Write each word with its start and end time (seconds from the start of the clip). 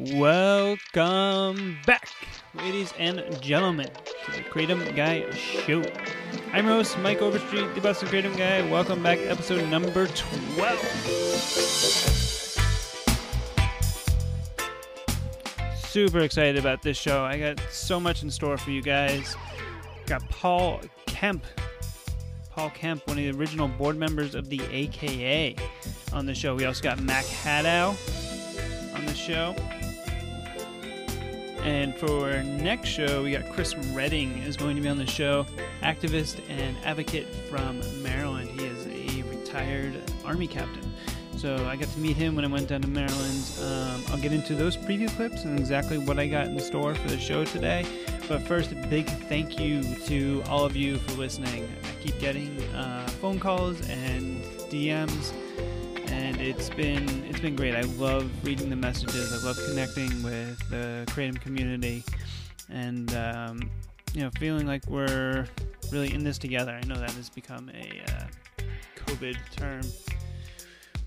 Welcome 0.00 1.76
back, 1.84 2.08
ladies 2.54 2.94
and 2.98 3.22
gentlemen, 3.42 3.90
to 4.24 4.32
the 4.32 4.40
Kratom 4.48 4.96
Guy 4.96 5.30
Show. 5.32 5.82
I'm 6.54 6.64
host, 6.64 6.98
Mike 7.00 7.20
Overstreet, 7.20 7.74
the 7.74 7.82
Boston 7.82 8.08
Kratom 8.08 8.34
Guy. 8.34 8.66
Welcome 8.70 9.02
back, 9.02 9.18
episode 9.18 9.68
number 9.68 10.06
12. 10.06 10.78
Super 15.76 16.20
excited 16.20 16.56
about 16.56 16.80
this 16.80 16.96
show. 16.96 17.22
I 17.22 17.38
got 17.38 17.60
so 17.70 18.00
much 18.00 18.22
in 18.22 18.30
store 18.30 18.56
for 18.56 18.70
you 18.70 18.80
guys. 18.80 19.36
Got 20.06 20.26
Paul 20.30 20.80
Kemp. 21.04 21.44
Paul 22.48 22.70
Kemp, 22.70 23.06
one 23.06 23.18
of 23.18 23.24
the 23.24 23.38
original 23.38 23.68
board 23.68 23.98
members 23.98 24.34
of 24.34 24.48
the 24.48 24.62
AKA, 24.70 25.56
on 26.14 26.24
the 26.24 26.34
show. 26.34 26.54
We 26.54 26.64
also 26.64 26.82
got 26.82 27.02
Mac 27.02 27.26
Haddow 27.26 27.90
on 28.96 29.04
the 29.04 29.14
show. 29.14 29.54
And 31.62 31.94
for 31.94 32.42
next 32.42 32.88
show, 32.88 33.22
we 33.22 33.32
got 33.32 33.50
Chris 33.50 33.76
Redding 33.76 34.38
is 34.38 34.56
going 34.56 34.76
to 34.76 34.82
be 34.82 34.88
on 34.88 34.96
the 34.96 35.06
show, 35.06 35.46
activist 35.82 36.40
and 36.48 36.76
advocate 36.84 37.26
from 37.50 37.80
Maryland. 38.02 38.48
He 38.48 38.66
is 38.66 38.86
a 38.86 39.22
retired 39.28 40.00
Army 40.24 40.46
captain. 40.46 40.92
So 41.36 41.56
I 41.66 41.76
got 41.76 41.88
to 41.88 41.98
meet 41.98 42.16
him 42.16 42.34
when 42.36 42.44
I 42.44 42.48
went 42.48 42.68
down 42.68 42.82
to 42.82 42.88
Maryland. 42.88 43.50
Um, 43.62 44.02
I'll 44.08 44.20
get 44.20 44.32
into 44.32 44.54
those 44.54 44.76
preview 44.76 45.08
clips 45.16 45.44
and 45.44 45.58
exactly 45.58 45.98
what 45.98 46.18
I 46.18 46.26
got 46.26 46.46
in 46.46 46.58
store 46.60 46.94
for 46.94 47.08
the 47.08 47.18
show 47.18 47.44
today. 47.44 47.86
But 48.28 48.42
first, 48.42 48.72
a 48.72 48.74
big 48.74 49.06
thank 49.06 49.58
you 49.58 49.82
to 50.06 50.42
all 50.48 50.64
of 50.64 50.76
you 50.76 50.98
for 50.98 51.12
listening. 51.12 51.68
I 51.84 52.02
keep 52.02 52.18
getting 52.20 52.62
uh, 52.74 53.06
phone 53.20 53.40
calls 53.40 53.80
and 53.88 54.42
DMs 54.70 55.32
it's 56.40 56.70
been 56.70 57.06
it's 57.26 57.40
been 57.40 57.54
great. 57.54 57.74
I 57.74 57.82
love 57.82 58.30
reading 58.44 58.70
the 58.70 58.76
messages. 58.76 59.32
I 59.32 59.46
love 59.46 59.58
connecting 59.68 60.22
with 60.22 60.58
the 60.70 61.04
Kratom 61.08 61.38
community, 61.40 62.02
and 62.70 63.14
um, 63.14 63.70
you 64.14 64.22
know, 64.22 64.30
feeling 64.38 64.66
like 64.66 64.86
we're 64.86 65.46
really 65.92 66.12
in 66.14 66.24
this 66.24 66.38
together. 66.38 66.72
I 66.72 66.86
know 66.86 66.94
that 66.94 67.10
has 67.10 67.28
become 67.28 67.70
a 67.70 68.02
uh, 68.10 68.62
COVID 69.06 69.36
term. 69.54 69.82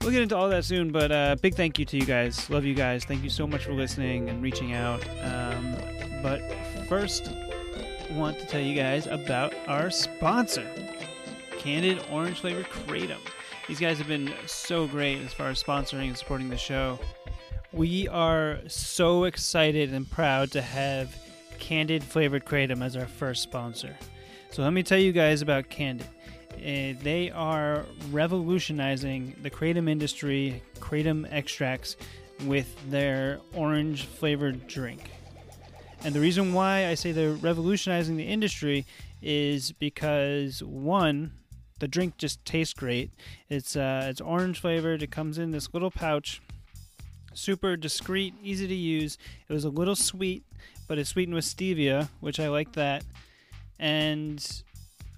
We'll 0.02 0.12
get 0.12 0.22
into 0.22 0.36
all 0.36 0.50
that 0.50 0.66
soon, 0.66 0.92
but 0.92 1.12
uh, 1.12 1.36
big 1.42 1.56
thank 1.56 1.80
you 1.80 1.86
to 1.86 1.98
you 1.98 2.06
guys. 2.06 2.50
Love 2.50 2.66
you 2.66 2.76
guys. 2.76 3.04
Thank 3.04 3.24
you 3.24 3.30
so 3.30 3.48
much 3.48 3.66
for 3.66 3.74
listening 3.74 4.30
and 4.30 4.44
reaching 4.44 4.74
out. 4.74 5.04
Um, 5.24 5.76
but 6.22 6.42
first, 6.88 7.30
I 7.30 8.18
want 8.18 8.38
to 8.40 8.46
tell 8.46 8.62
you 8.62 8.76
guys 8.76 9.08
about 9.08 9.54
our 9.68 9.90
sponsor, 9.90 10.70
Candid 11.58 12.04
Orange 12.12 12.42
Flavored 12.42 12.70
Kratom. 12.70 13.20
These 13.68 13.80
guys 13.80 13.98
have 13.98 14.08
been 14.08 14.34
so 14.46 14.88
great 14.88 15.20
as 15.20 15.34
far 15.34 15.48
as 15.48 15.64
sponsoring 15.64 16.08
and 16.08 16.18
supporting 16.18 16.50
the 16.50 16.58
show. 16.58 17.00
We 17.72 18.10
are 18.10 18.60
so 18.68 19.24
excited 19.24 19.94
and 19.94 20.10
proud 20.10 20.52
to 20.52 20.62
have 20.62 21.16
Candid 21.60 22.04
Flavored 22.04 22.46
Kratom 22.46 22.84
as 22.84 22.98
our 22.98 23.06
first 23.06 23.42
sponsor. 23.42 23.96
So 24.52 24.64
let 24.64 24.74
me 24.74 24.84
tell 24.84 25.00
you 25.00 25.14
guys 25.14 25.42
about 25.42 25.70
Candid. 25.70 26.08
Uh, 26.56 27.00
they 27.02 27.32
are 27.34 27.86
revolutionizing 28.12 29.36
the 29.42 29.50
kratom 29.50 29.90
industry, 29.90 30.62
kratom 30.80 31.26
extracts, 31.32 31.96
with 32.46 32.76
their 32.92 33.40
orange 33.56 34.06
flavored 34.06 34.68
drink. 34.68 35.10
And 36.04 36.14
the 36.14 36.20
reason 36.20 36.54
why 36.54 36.88
I 36.88 36.96
say 36.96 37.14
they're 37.14 37.32
revolutionizing 37.32 38.18
the 38.18 38.28
industry 38.28 38.86
is 39.22 39.72
because 39.72 40.62
one, 40.62 41.32
the 41.80 41.88
drink 41.88 42.18
just 42.18 42.44
tastes 42.46 42.74
great. 42.74 43.12
It's 43.50 43.76
uh, 43.76 44.08
it's 44.10 44.22
orange 44.22 44.60
flavored. 44.60 45.04
It 45.04 45.12
comes 45.12 45.38
in 45.38 45.52
this 45.52 45.74
little 45.74 45.92
pouch, 45.92 46.42
super 47.34 47.76
discreet, 47.76 48.34
easy 48.42 48.68
to 48.68 48.76
use. 48.76 49.18
It 49.48 49.54
was 49.54 49.66
a 49.66 49.70
little 49.70 49.96
sweet, 49.96 50.44
but 50.88 50.98
it's 50.98 51.10
sweetened 51.10 51.36
with 51.36 51.46
stevia, 51.46 52.10
which 52.20 52.40
I 52.40 52.48
like 52.50 52.74
that. 52.74 53.04
And 53.80 54.64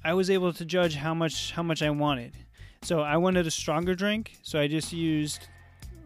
I 0.04 0.14
was 0.14 0.30
able 0.30 0.54
to 0.54 0.66
judge 0.66 0.96
how 0.96 1.14
much 1.14 1.52
how 1.52 1.64
much 1.64 1.82
I 1.82 1.90
wanted. 1.90 2.34
So 2.82 3.02
I 3.02 3.18
wanted 3.18 3.48
a 3.48 3.52
stronger 3.52 3.96
drink, 3.96 4.38
so 4.44 4.60
I 4.60 4.68
just 4.68 4.94
used 4.94 5.48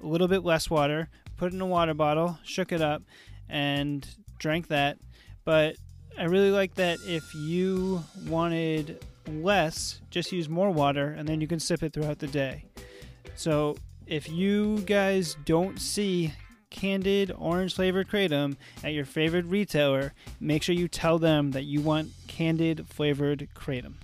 a 0.01 0.07
little 0.07 0.29
bit 0.29 0.43
less 0.45 0.69
water, 0.69 1.09
put 1.35 1.51
it 1.51 1.55
in 1.55 1.61
a 1.61 1.65
water 1.65 1.93
bottle, 1.93 2.39
shook 2.43 2.71
it 2.71 2.81
up, 2.81 3.03
and 3.49 4.07
drank 4.37 4.69
that. 4.69 4.97
But 5.43 5.75
I 6.17 6.23
really 6.25 6.51
like 6.51 6.75
that 6.75 6.99
if 7.05 7.23
you 7.35 8.03
wanted 8.27 9.03
less, 9.29 10.01
just 10.09 10.31
use 10.31 10.49
more 10.49 10.71
water 10.71 11.15
and 11.17 11.27
then 11.27 11.41
you 11.41 11.47
can 11.47 11.59
sip 11.59 11.83
it 11.83 11.93
throughout 11.93 12.19
the 12.19 12.27
day. 12.27 12.65
So 13.35 13.77
if 14.05 14.29
you 14.29 14.79
guys 14.81 15.35
don't 15.45 15.79
see 15.79 16.33
Candid 16.69 17.31
Orange 17.37 17.75
Flavored 17.75 18.09
Kratom 18.09 18.57
at 18.83 18.93
your 18.93 19.05
favorite 19.05 19.45
retailer, 19.45 20.13
make 20.39 20.63
sure 20.63 20.75
you 20.75 20.87
tell 20.87 21.19
them 21.19 21.51
that 21.51 21.63
you 21.63 21.81
want 21.81 22.11
Candid 22.27 22.87
Flavored 22.87 23.47
Kratom. 23.55 23.95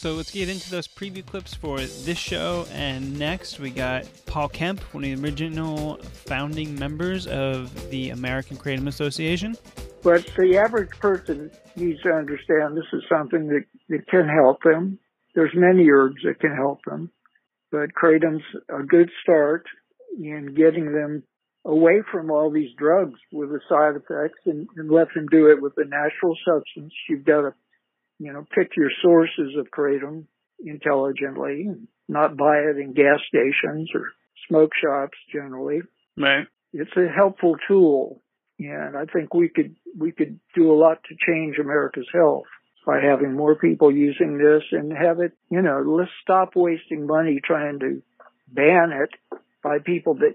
So 0.00 0.14
let's 0.14 0.30
get 0.30 0.48
into 0.48 0.70
those 0.70 0.88
preview 0.88 1.24
clips 1.24 1.52
for 1.52 1.78
this 1.78 2.16
show. 2.16 2.64
And 2.72 3.18
next, 3.18 3.60
we 3.60 3.68
got 3.68 4.08
Paul 4.24 4.48
Kemp, 4.48 4.80
one 4.94 5.04
of 5.04 5.10
the 5.20 5.22
original 5.22 5.96
founding 5.96 6.78
members 6.78 7.26
of 7.26 7.90
the 7.90 8.08
American 8.08 8.56
Kratom 8.56 8.88
Association. 8.88 9.58
But 10.02 10.26
the 10.36 10.56
average 10.56 10.90
person 10.98 11.50
needs 11.76 12.00
to 12.02 12.10
understand 12.10 12.76
this 12.76 12.84
is 12.92 13.02
something 13.08 13.48
that, 13.48 13.64
that 13.88 14.06
can 14.08 14.28
help 14.28 14.62
them. 14.62 14.98
There's 15.34 15.52
many 15.54 15.88
herbs 15.90 16.22
that 16.24 16.40
can 16.40 16.54
help 16.54 16.80
them, 16.86 17.10
but 17.70 17.94
kratom's 17.94 18.42
a 18.68 18.82
good 18.82 19.10
start 19.22 19.66
in 20.18 20.54
getting 20.56 20.92
them 20.92 21.22
away 21.64 22.02
from 22.10 22.30
all 22.30 22.50
these 22.50 22.74
drugs 22.76 23.18
with 23.30 23.50
the 23.50 23.60
side 23.68 23.94
effects 23.96 24.40
and, 24.46 24.66
and 24.76 24.90
let 24.90 25.08
them 25.14 25.26
do 25.30 25.50
it 25.50 25.60
with 25.60 25.74
a 25.76 25.84
natural 25.84 26.34
substance. 26.44 26.92
You've 27.08 27.24
got 27.24 27.42
to, 27.42 27.54
you 28.18 28.32
know, 28.32 28.46
pick 28.54 28.70
your 28.76 28.90
sources 29.02 29.54
of 29.58 29.70
kratom 29.70 30.24
intelligently 30.64 31.66
and 31.66 31.86
not 32.08 32.36
buy 32.36 32.56
it 32.56 32.78
in 32.78 32.94
gas 32.94 33.20
stations 33.28 33.90
or 33.94 34.12
smoke 34.48 34.72
shops 34.82 35.18
generally. 35.32 35.80
Right. 36.16 36.46
It's 36.72 36.96
a 36.96 37.08
helpful 37.14 37.56
tool 37.68 38.22
and 38.68 38.96
I 38.96 39.04
think 39.06 39.32
we 39.34 39.48
could 39.48 39.76
we 39.98 40.12
could 40.12 40.38
do 40.54 40.72
a 40.72 40.74
lot 40.74 40.98
to 41.04 41.14
change 41.26 41.58
America's 41.58 42.08
health 42.12 42.44
by 42.86 43.00
having 43.00 43.34
more 43.34 43.54
people 43.54 43.94
using 43.94 44.38
this 44.38 44.62
and 44.72 44.92
have 44.92 45.20
it, 45.20 45.32
you 45.50 45.62
know, 45.62 45.82
let's 45.86 46.10
stop 46.22 46.56
wasting 46.56 47.06
money 47.06 47.40
trying 47.44 47.78
to 47.80 48.02
ban 48.48 48.90
it 48.92 49.10
by 49.62 49.78
people 49.78 50.14
that 50.14 50.34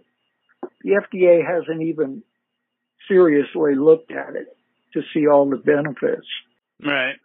the 0.82 0.92
FDA 0.92 1.46
hasn't 1.46 1.82
even 1.82 2.24
seriously 3.08 3.76
looked 3.76 4.12
at 4.12 4.36
it 4.36 4.56
to 4.94 5.02
see 5.14 5.28
all 5.28 5.50
the 5.50 5.58
benefits. 5.58 6.28
Right. 6.84 7.16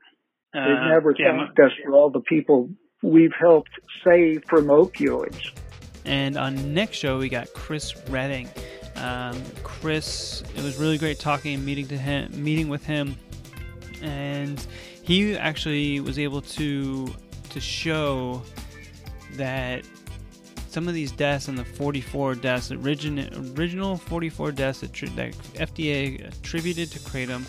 Uh, 0.53 0.67
They've 0.67 0.91
never 0.91 1.15
yeah, 1.19 1.37
thanked 1.37 1.59
us 1.61 1.73
for 1.85 1.93
all 1.93 2.11
the 2.11 2.21
people 2.21 2.71
we've 3.03 3.35
helped 3.39 3.71
save 4.05 4.43
from 4.49 4.67
opioids. 4.67 5.53
And 6.05 6.37
on 6.37 6.75
next 6.75 6.97
show, 6.97 7.19
we 7.19 7.29
got 7.29 7.53
Chris 7.53 7.95
Redding. 8.09 8.49
Um, 9.01 9.43
Chris, 9.63 10.43
it 10.55 10.63
was 10.63 10.77
really 10.77 10.99
great 10.99 11.19
talking 11.19 11.55
and 11.55 11.65
meeting 11.65 11.89
to 11.89 11.97
him, 11.97 12.31
meeting 12.43 12.69
with 12.69 12.85
him, 12.85 13.17
and 14.03 14.65
he 15.03 15.37
actually 15.37 16.01
was 16.01 16.19
able 16.19 16.43
to 16.43 17.09
to 17.51 17.61
show 17.61 18.43
that 19.33 19.85
some 20.69 20.87
of 20.87 20.95
these 20.95 21.11
deaths 21.11 21.49
and 21.49 21.59
the 21.59 21.65
44 21.65 22.37
deaths, 22.37 22.71
original 22.71 23.27
original 23.59 23.97
44 23.97 24.53
deaths 24.53 24.81
that, 24.81 24.93
that 24.93 25.33
FDA 25.55 26.29
attributed 26.29 26.91
to 26.93 26.99
kratom, 27.01 27.45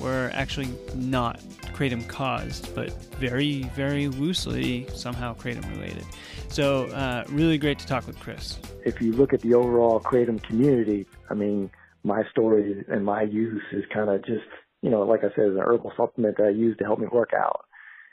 were 0.00 0.30
actually 0.34 0.68
not 0.94 1.40
kratom 1.72 2.06
caused, 2.08 2.74
but 2.74 2.90
very, 3.14 3.64
very 3.74 4.08
loosely 4.08 4.86
somehow 4.94 5.34
kratom 5.34 5.68
related. 5.70 6.04
So, 6.48 6.86
uh, 6.86 7.24
really 7.28 7.58
great 7.58 7.78
to 7.80 7.86
talk 7.86 8.06
with 8.06 8.18
Chris. 8.18 8.58
If 8.84 9.00
you 9.00 9.12
look 9.12 9.32
at 9.32 9.40
the 9.40 9.54
overall 9.54 10.00
kratom 10.00 10.42
community, 10.42 11.06
I 11.28 11.34
mean, 11.34 11.70
my 12.04 12.22
story 12.30 12.84
and 12.88 13.04
my 13.04 13.22
use 13.22 13.62
is 13.72 13.84
kind 13.92 14.08
of 14.08 14.24
just, 14.24 14.46
you 14.82 14.90
know, 14.90 15.02
like 15.02 15.20
I 15.20 15.34
said, 15.34 15.46
an 15.46 15.58
herbal 15.58 15.92
supplement 15.96 16.36
that 16.38 16.46
I 16.46 16.50
use 16.50 16.76
to 16.78 16.84
help 16.84 16.98
me 16.98 17.08
work 17.10 17.30
out. 17.36 17.64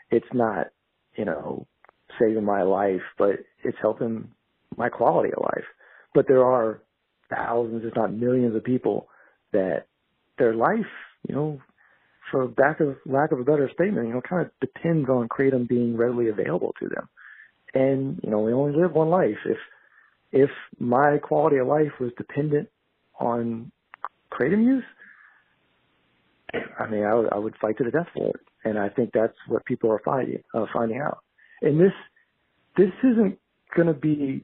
It's 0.09 0.25
not, 0.33 0.67
you 1.15 1.25
know, 1.25 1.67
saving 2.19 2.43
my 2.43 2.63
life, 2.63 3.01
but 3.17 3.39
it's 3.63 3.77
helping 3.81 4.29
my 4.77 4.89
quality 4.89 5.31
of 5.31 5.43
life. 5.43 5.65
But 6.13 6.27
there 6.27 6.43
are 6.43 6.81
thousands, 7.29 7.83
if 7.85 7.95
not 7.95 8.13
millions 8.13 8.55
of 8.55 8.63
people 8.63 9.07
that 9.51 9.85
their 10.37 10.55
life, 10.55 10.91
you 11.27 11.35
know, 11.35 11.61
for 12.33 12.51
lack 12.57 12.79
of 12.79 12.95
lack 13.05 13.31
of 13.31 13.39
a 13.39 13.43
better 13.43 13.69
statement, 13.71 14.07
you 14.07 14.13
know, 14.15 14.21
kind 14.27 14.41
of 14.41 14.51
depends 14.59 15.07
on 15.07 15.29
kratom 15.29 15.67
being 15.67 15.95
readily 15.95 16.29
available 16.29 16.73
to 16.79 16.89
them. 16.89 17.07
And 17.75 18.19
you 18.23 18.31
know, 18.31 18.39
we 18.39 18.51
only 18.51 18.75
live 18.75 18.93
one 18.93 19.09
life. 19.09 19.37
If 19.45 19.57
if 20.31 20.49
my 20.79 21.19
quality 21.21 21.57
of 21.57 21.67
life 21.67 21.91
was 21.99 22.11
dependent 22.17 22.69
on 23.19 23.71
kratom 24.31 24.65
use, 24.65 24.83
I 26.79 26.87
mean, 26.87 27.03
I 27.03 27.13
would, 27.13 27.29
would 27.35 27.55
fight 27.61 27.77
to 27.77 27.83
the 27.83 27.91
death 27.91 28.07
for 28.15 28.29
it. 28.29 28.41
And 28.63 28.79
I 28.79 28.89
think 28.89 29.11
that's 29.13 29.37
what 29.47 29.63
people 29.65 29.91
are 29.91 30.01
finding 30.03 30.41
uh, 30.55 30.65
finding 30.73 30.99
out. 30.99 31.19
And 31.61 31.79
this 31.79 31.93
this 32.75 32.91
isn't 33.03 33.37
going 33.75 33.87
to 33.87 33.93
be 33.93 34.43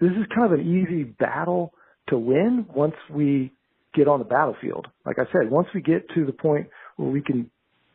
this 0.00 0.12
is 0.12 0.24
kind 0.34 0.50
of 0.50 0.58
an 0.58 0.66
easy 0.66 1.04
battle 1.04 1.74
to 2.08 2.16
win 2.16 2.64
once 2.74 2.94
we 3.10 3.52
get 3.94 4.08
on 4.08 4.18
the 4.18 4.24
battlefield. 4.24 4.86
Like 5.04 5.18
I 5.18 5.24
said, 5.30 5.50
once 5.50 5.68
we 5.74 5.82
get 5.82 6.08
to 6.14 6.24
the 6.24 6.32
point 6.32 6.68
where 6.96 7.10
we 7.10 7.20
can 7.20 7.50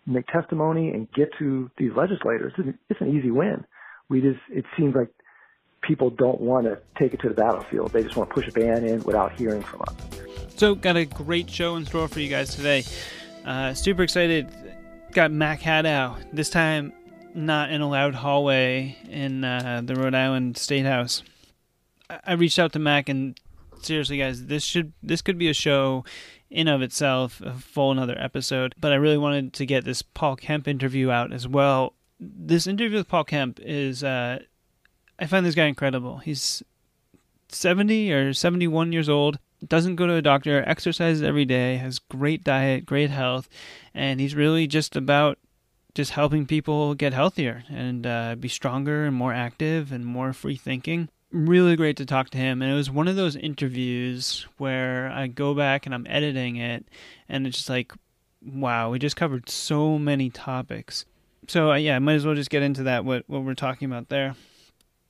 make 0.06 0.28
testimony 0.28 0.90
and 0.90 1.12
get 1.12 1.30
to 1.40 1.70
these 1.78 1.92
legislators, 1.96 2.54
it's 2.90 3.02
an 3.02 3.16
easy 3.16 3.32
win. 3.32 3.64
We 4.10 4.22
just, 4.22 4.40
it 4.50 4.66
seems 4.78 4.96
like 4.96 5.10
people 5.82 6.10
don't 6.10 6.40
want 6.40 6.66
to 6.66 6.80
take 7.00 7.14
it 7.14 7.22
to 7.22 7.30
the 7.30 7.36
battlefield. 7.36 7.92
They 7.92 8.04
just 8.04 8.16
want 8.16 8.30
to 8.30 8.34
push 8.34 8.48
a 8.48 8.52
ban 8.52 8.84
in 8.84 9.04
without 9.04 9.34
hearing 9.34 9.62
from 9.62 9.82
us. 9.82 9.96
So, 10.56 10.76
got 10.76 10.96
a 10.96 11.06
great 11.06 11.50
show 11.50 11.76
in 11.76 11.86
store 11.86 12.08
for 12.08 12.20
you 12.20 12.30
guys 12.30 12.56
today. 12.56 12.84
Uh, 13.46 13.74
super 13.74 14.04
excited. 14.04 14.48
Got 15.12 15.32
Mac 15.32 15.62
Haddow. 15.62 16.18
This 16.32 16.50
time, 16.50 16.94
not 17.34 17.72
in 17.72 17.82
a 17.82 17.90
loud 17.90 18.16
hallway 18.16 18.98
in 19.10 19.44
uh, 19.44 19.82
the 19.84 19.96
Rhode 19.96 20.16
Island 20.16 20.58
State 20.58 20.86
House. 20.86 21.24
I 22.26 22.34
reached 22.34 22.60
out 22.60 22.74
to 22.74 22.80
Mac 22.80 23.10
and 23.10 23.40
seriously, 23.86 24.18
guys, 24.18 24.46
this 24.46 24.64
should 24.64 24.94
this 25.02 25.22
could 25.22 25.38
be 25.38 25.50
a 25.50 25.54
show 25.54 26.04
in 26.50 26.68
of 26.68 26.82
itself, 26.82 27.42
a 27.42 27.54
full 27.54 27.92
another 27.92 28.18
episode. 28.20 28.76
But 28.80 28.92
I 28.92 28.96
really 28.96 29.18
wanted 29.18 29.54
to 29.54 29.66
get 29.66 29.86
this 29.86 30.02
Paul 30.02 30.36
Kemp 30.36 30.68
interview 30.68 31.10
out 31.10 31.32
as 31.32 31.48
well. 31.48 31.94
This 32.20 32.68
interview 32.68 32.98
with 32.98 33.08
Paul 33.08 33.24
Kemp 33.24 33.60
is, 33.62 34.04
uh, 34.04 34.40
I 35.18 35.26
find 35.26 35.46
this 35.46 35.56
guy 35.56 35.66
incredible. 35.66 36.18
He's 36.20 36.62
70 37.50 38.12
or 38.12 38.34
71 38.34 38.92
years 38.92 39.10
old, 39.10 39.40
doesn't 39.66 39.96
go 39.96 40.08
to 40.08 40.16
a 40.16 40.22
doctor, 40.22 40.64
exercises 40.68 41.24
every 41.24 41.46
day, 41.46 41.78
has 41.78 42.00
great 42.00 42.44
diet, 42.44 42.86
great 42.86 43.10
health, 43.10 43.50
and 43.94 44.20
he's 44.20 44.36
really 44.36 44.68
just 44.68 44.96
about 44.96 45.40
just 45.94 46.12
helping 46.12 46.46
people 46.46 46.96
get 46.96 47.14
healthier 47.14 47.64
and 47.70 48.08
uh, 48.08 48.36
be 48.36 48.48
stronger 48.48 49.06
and 49.06 49.16
more 49.16 49.34
active 49.34 49.92
and 49.92 50.06
more 50.06 50.32
free 50.32 50.56
thinking 50.56 51.10
really 51.32 51.76
great 51.76 51.98
to 51.98 52.06
talk 52.06 52.30
to 52.32 52.38
him. 52.38 52.62
And 52.62 52.72
it 52.72 52.76
was 52.76 52.90
one 52.90 53.08
of 53.08 53.16
those 53.16 53.36
interviews 53.36 54.46
where 54.58 55.10
I 55.10 55.28
go 55.28 55.54
back 55.54 55.86
and 55.86 55.96
I'm 55.96 56.06
editing 56.10 56.58
it, 56.58 56.86
and 57.30 57.48
it's 57.48 57.58
just 57.58 57.70
like, 57.70 57.94
wow, 58.46 58.92
we 58.92 59.00
just 59.00 59.16
covered 59.16 59.50
so 59.50 59.98
many 59.98 60.30
topics. 60.30 61.06
So 61.48 61.72
uh, 61.72 61.76
yeah, 61.76 61.96
I 61.96 62.00
might 62.00 62.14
as 62.16 62.26
well 62.26 62.36
just 62.36 62.50
get 62.50 62.64
into 62.64 62.84
that. 62.84 63.06
What 63.06 63.24
what 63.28 63.44
we're 63.44 63.56
talking 63.56 63.90
about 63.90 64.10
there. 64.10 64.36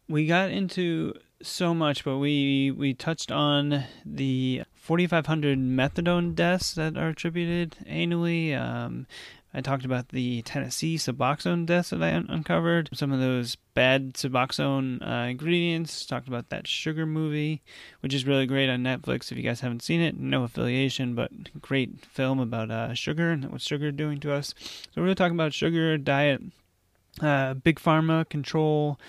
We 0.08 0.28
got 0.28 0.50
into 0.50 1.14
so 1.42 1.74
much, 1.74 2.04
but 2.04 2.18
we 2.18 2.72
we 2.72 2.94
touched 2.94 3.32
on 3.32 3.84
the 4.06 4.64
4,500 4.76 5.58
methadone 5.60 6.36
deaths 6.36 6.74
that 6.74 6.98
are 6.98 7.10
attributed 7.10 7.78
annually. 7.86 8.54
Um, 8.54 9.08
I 9.54 9.60
talked 9.60 9.84
about 9.84 10.10
the 10.10 10.42
Tennessee 10.44 10.96
Suboxone 10.96 11.66
deaths 11.66 11.90
that 11.90 12.02
I 12.02 12.14
un- 12.14 12.28
uncovered, 12.30 12.90
some 12.94 13.12
of 13.12 13.20
those 13.20 13.56
bad 13.74 14.14
Suboxone 14.14 15.06
uh, 15.06 15.28
ingredients. 15.28 16.06
Talked 16.06 16.30
about 16.30 16.50
that 16.50 16.68
sugar 16.68 17.06
movie, 17.06 17.62
which 18.00 18.14
is 18.14 18.26
really 18.26 18.46
great 18.46 18.70
on 18.70 18.82
Netflix. 18.84 19.30
If 19.30 19.38
you 19.38 19.44
guys 19.44 19.60
haven't 19.60 19.84
seen 19.84 20.00
it, 20.00 20.18
no 20.18 20.44
affiliation, 20.44 21.16
but 21.16 21.32
great 21.62 22.06
film 22.06 22.40
about 22.40 22.72
uh, 22.72 22.94
sugar 22.94 23.32
and 23.32 23.52
what 23.52 23.62
sugar 23.62 23.92
doing 23.92 24.22
to 24.22 24.34
us. 24.34 24.54
So 24.58 24.90
we're 24.98 25.04
really 25.04 25.16
talking 25.16 25.36
about 25.36 25.54
sugar, 25.54 25.98
diet, 25.98 26.42
uh, 27.22 27.56
big 27.56 27.78
pharma 27.78 28.28
control, 28.30 29.00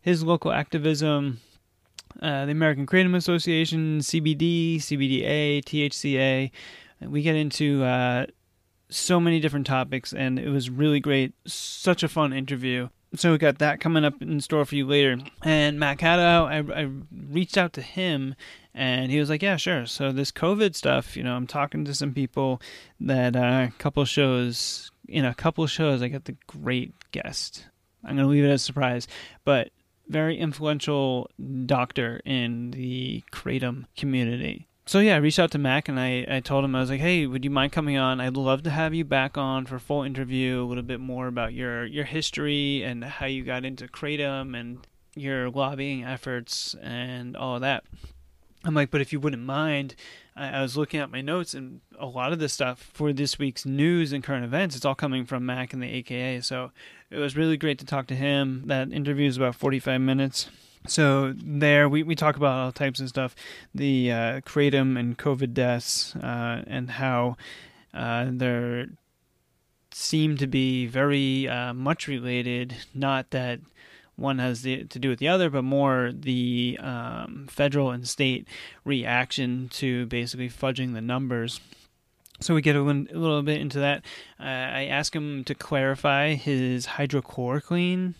his 0.00 0.22
local 0.22 0.50
activism, 0.50 1.40
uh, 2.22 2.46
the 2.46 2.52
American 2.52 2.86
Kratom 2.86 3.14
Association, 3.14 3.98
CBD, 3.98 4.76
CBDA, 4.76 5.62
THCA. 5.62 6.50
We 7.02 7.20
get 7.20 7.36
into 7.36 7.82
uh, 7.84 8.26
so 8.94 9.20
many 9.20 9.40
different 9.40 9.66
topics, 9.66 10.12
and 10.12 10.38
it 10.38 10.48
was 10.48 10.70
really 10.70 11.00
great. 11.00 11.32
Such 11.46 12.02
a 12.02 12.08
fun 12.08 12.32
interview. 12.32 12.88
So 13.16 13.32
we 13.32 13.38
got 13.38 13.58
that 13.58 13.80
coming 13.80 14.04
up 14.04 14.20
in 14.20 14.40
store 14.40 14.64
for 14.64 14.74
you 14.74 14.86
later. 14.86 15.18
And 15.42 15.78
Mac 15.78 16.00
Haddow, 16.00 16.46
I, 16.46 16.82
I 16.82 16.90
reached 17.30 17.56
out 17.56 17.72
to 17.74 17.82
him, 17.82 18.34
and 18.74 19.10
he 19.10 19.20
was 19.20 19.30
like, 19.30 19.42
"Yeah, 19.42 19.56
sure." 19.56 19.86
So 19.86 20.12
this 20.12 20.32
COVID 20.32 20.74
stuff, 20.74 21.16
you 21.16 21.22
know, 21.22 21.36
I'm 21.36 21.46
talking 21.46 21.84
to 21.84 21.94
some 21.94 22.12
people 22.12 22.60
that 23.00 23.36
uh, 23.36 23.68
a 23.68 23.72
couple 23.78 24.04
shows 24.04 24.90
in 25.08 25.24
a 25.24 25.34
couple 25.34 25.66
shows, 25.66 26.02
I 26.02 26.08
got 26.08 26.24
the 26.24 26.36
great 26.46 26.92
guest. 27.12 27.66
I'm 28.04 28.16
gonna 28.16 28.28
leave 28.28 28.44
it 28.44 28.50
as 28.50 28.62
a 28.62 28.64
surprise, 28.64 29.06
but 29.44 29.70
very 30.08 30.38
influential 30.38 31.30
doctor 31.66 32.20
in 32.24 32.72
the 32.72 33.22
kratom 33.32 33.86
community 33.96 34.68
so 34.86 34.98
yeah, 34.98 35.14
I 35.14 35.18
reached 35.18 35.38
out 35.38 35.50
to 35.52 35.58
Mac 35.58 35.88
and 35.88 35.98
I, 35.98 36.26
I 36.28 36.40
told 36.40 36.64
him 36.64 36.74
I 36.74 36.80
was 36.80 36.90
like, 36.90 37.00
hey, 37.00 37.26
would 37.26 37.44
you 37.44 37.50
mind 37.50 37.72
coming 37.72 37.96
on? 37.96 38.20
I'd 38.20 38.36
love 38.36 38.62
to 38.64 38.70
have 38.70 38.92
you 38.92 39.04
back 39.04 39.38
on 39.38 39.64
for 39.64 39.76
a 39.76 39.80
full 39.80 40.02
interview, 40.02 40.62
a 40.62 40.66
little 40.66 40.82
bit 40.82 41.00
more 41.00 41.26
about 41.26 41.54
your 41.54 41.86
your 41.86 42.04
history 42.04 42.82
and 42.82 43.02
how 43.02 43.26
you 43.26 43.44
got 43.44 43.64
into 43.64 43.88
kratom 43.88 44.58
and 44.58 44.86
your 45.14 45.48
lobbying 45.48 46.04
efforts 46.04 46.74
and 46.82 47.36
all 47.36 47.54
of 47.54 47.60
that. 47.62 47.84
I'm 48.64 48.74
like, 48.74 48.90
but 48.90 49.00
if 49.00 49.12
you 49.12 49.20
wouldn't 49.20 49.42
mind, 49.42 49.94
I, 50.36 50.58
I 50.58 50.62
was 50.62 50.76
looking 50.76 51.00
at 51.00 51.10
my 51.10 51.20
notes 51.20 51.54
and 51.54 51.80
a 51.98 52.06
lot 52.06 52.32
of 52.32 52.38
this 52.38 52.52
stuff 52.52 52.90
for 52.92 53.12
this 53.12 53.38
week's 53.38 53.64
news 53.64 54.12
and 54.12 54.24
current 54.24 54.44
events, 54.44 54.76
it's 54.76 54.84
all 54.84 54.94
coming 54.94 55.24
from 55.24 55.46
Mac 55.46 55.72
and 55.72 55.82
the 55.82 55.90
AKA. 55.90 56.40
So 56.40 56.72
it 57.10 57.18
was 57.18 57.36
really 57.36 57.56
great 57.56 57.78
to 57.78 57.86
talk 57.86 58.06
to 58.08 58.14
him. 58.14 58.64
That 58.66 58.92
interview 58.92 59.28
is 59.28 59.36
about 59.36 59.54
45 59.54 60.00
minutes 60.00 60.50
so 60.86 61.34
there 61.36 61.88
we, 61.88 62.02
we 62.02 62.14
talk 62.14 62.36
about 62.36 62.64
all 62.64 62.72
types 62.72 63.00
of 63.00 63.08
stuff 63.08 63.34
the 63.74 64.10
uh, 64.10 64.40
kratom 64.40 64.98
and 64.98 65.18
covid 65.18 65.54
deaths 65.54 66.14
uh, 66.16 66.62
and 66.66 66.90
how 66.90 67.36
uh, 67.94 68.26
there 68.28 68.86
seem 69.92 70.36
to 70.36 70.46
be 70.46 70.86
very 70.86 71.48
uh, 71.48 71.72
much 71.72 72.08
related 72.08 72.74
not 72.94 73.30
that 73.30 73.60
one 74.16 74.38
has 74.38 74.62
the, 74.62 74.84
to 74.84 74.98
do 74.98 75.08
with 75.08 75.18
the 75.18 75.28
other 75.28 75.48
but 75.48 75.62
more 75.62 76.10
the 76.12 76.78
um, 76.80 77.46
federal 77.48 77.90
and 77.90 78.08
state 78.08 78.46
reaction 78.84 79.68
to 79.70 80.06
basically 80.06 80.48
fudging 80.48 80.94
the 80.94 81.00
numbers 81.00 81.60
so 82.40 82.54
we 82.54 82.62
get 82.62 82.76
a, 82.76 82.82
little 82.82 83.42
bit 83.42 83.60
into 83.60 83.78
that. 83.78 84.04
Uh, 84.40 84.42
I 84.42 84.84
ask 84.86 85.14
him 85.14 85.44
to 85.44 85.54
clarify 85.54 86.34
his 86.34 86.86
hydrochloroquine 86.86 88.14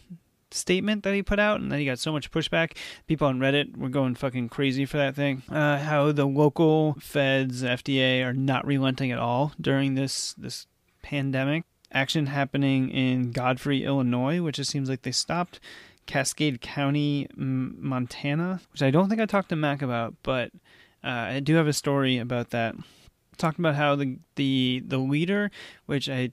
statement 0.55 1.03
that 1.03 1.15
he 1.15 1.23
put 1.23 1.39
out, 1.39 1.61
and 1.61 1.71
then 1.71 1.79
he 1.79 1.85
got 1.85 1.99
so 1.99 2.13
much 2.13 2.31
pushback. 2.31 2.77
People 3.07 3.27
on 3.27 3.39
Reddit 3.39 3.77
were 3.77 3.89
going 3.89 4.15
fucking 4.15 4.49
crazy 4.49 4.85
for 4.87 4.97
that 4.97 5.15
thing. 5.15 5.43
Uh, 5.51 5.79
how 5.79 6.13
the 6.13 6.27
local 6.27 6.97
feds, 7.01 7.63
FDA, 7.63 8.25
are 8.25 8.33
not 8.33 8.67
relenting 8.67 9.11
at 9.11 9.19
all 9.19 9.53
during 9.61 9.95
this 9.95 10.35
this 10.35 10.67
pandemic. 11.03 11.65
Action 11.93 12.27
happening 12.27 12.91
in 12.91 13.31
Godfrey, 13.31 13.85
Illinois, 13.85 14.43
which 14.43 14.59
it 14.59 14.65
seems 14.65 14.89
like 14.89 15.03
they 15.03 15.13
stopped. 15.13 15.61
Cascade 16.07 16.61
County, 16.61 17.27
Montana, 17.37 18.61
which 18.73 18.83
I 18.83 18.91
don't 18.91 19.09
think 19.09 19.21
I 19.21 19.27
talked 19.27 19.49
to 19.51 19.57
Mac 19.57 19.81
about, 19.81 20.15
but 20.23 20.51
uh, 21.03 21.09
I 21.09 21.41
do 21.41 21.55
have 21.55 21.67
a 21.67 21.73
story 21.73 22.19
about 22.19 22.51
that. 22.51 22.75
Talked 23.37 23.59
about 23.59 23.75
how 23.75 23.97
the 23.97 24.19
the 24.37 24.83
the 24.87 24.99
leader, 24.99 25.51
which 25.87 26.09
I 26.09 26.31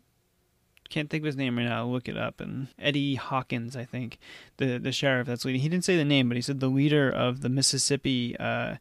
can't 0.92 1.10
think 1.10 1.22
of 1.22 1.26
his 1.26 1.38
name 1.38 1.58
right 1.58 1.66
now. 1.66 1.80
I'll 1.80 1.92
look 1.92 2.08
it 2.08 2.18
up. 2.18 2.42
And 2.42 2.68
Eddie 2.78 3.16
Hawkins, 3.16 3.76
I 3.76 3.86
think, 3.86 4.20
the 4.58 4.78
the 4.78 4.92
sheriff 4.92 5.28
that's 5.28 5.46
leading. 5.46 5.62
He 5.62 5.70
didn't 5.70 5.86
say 5.86 5.98
the 5.98 6.06
name, 6.06 6.28
but 6.28 6.36
he 6.36 6.42
said 6.42 6.60
the 6.60 6.68
leader 6.68 7.10
of 7.10 7.42
the 7.42 7.50
Mississippi 7.50 8.38
uh, 8.38 8.76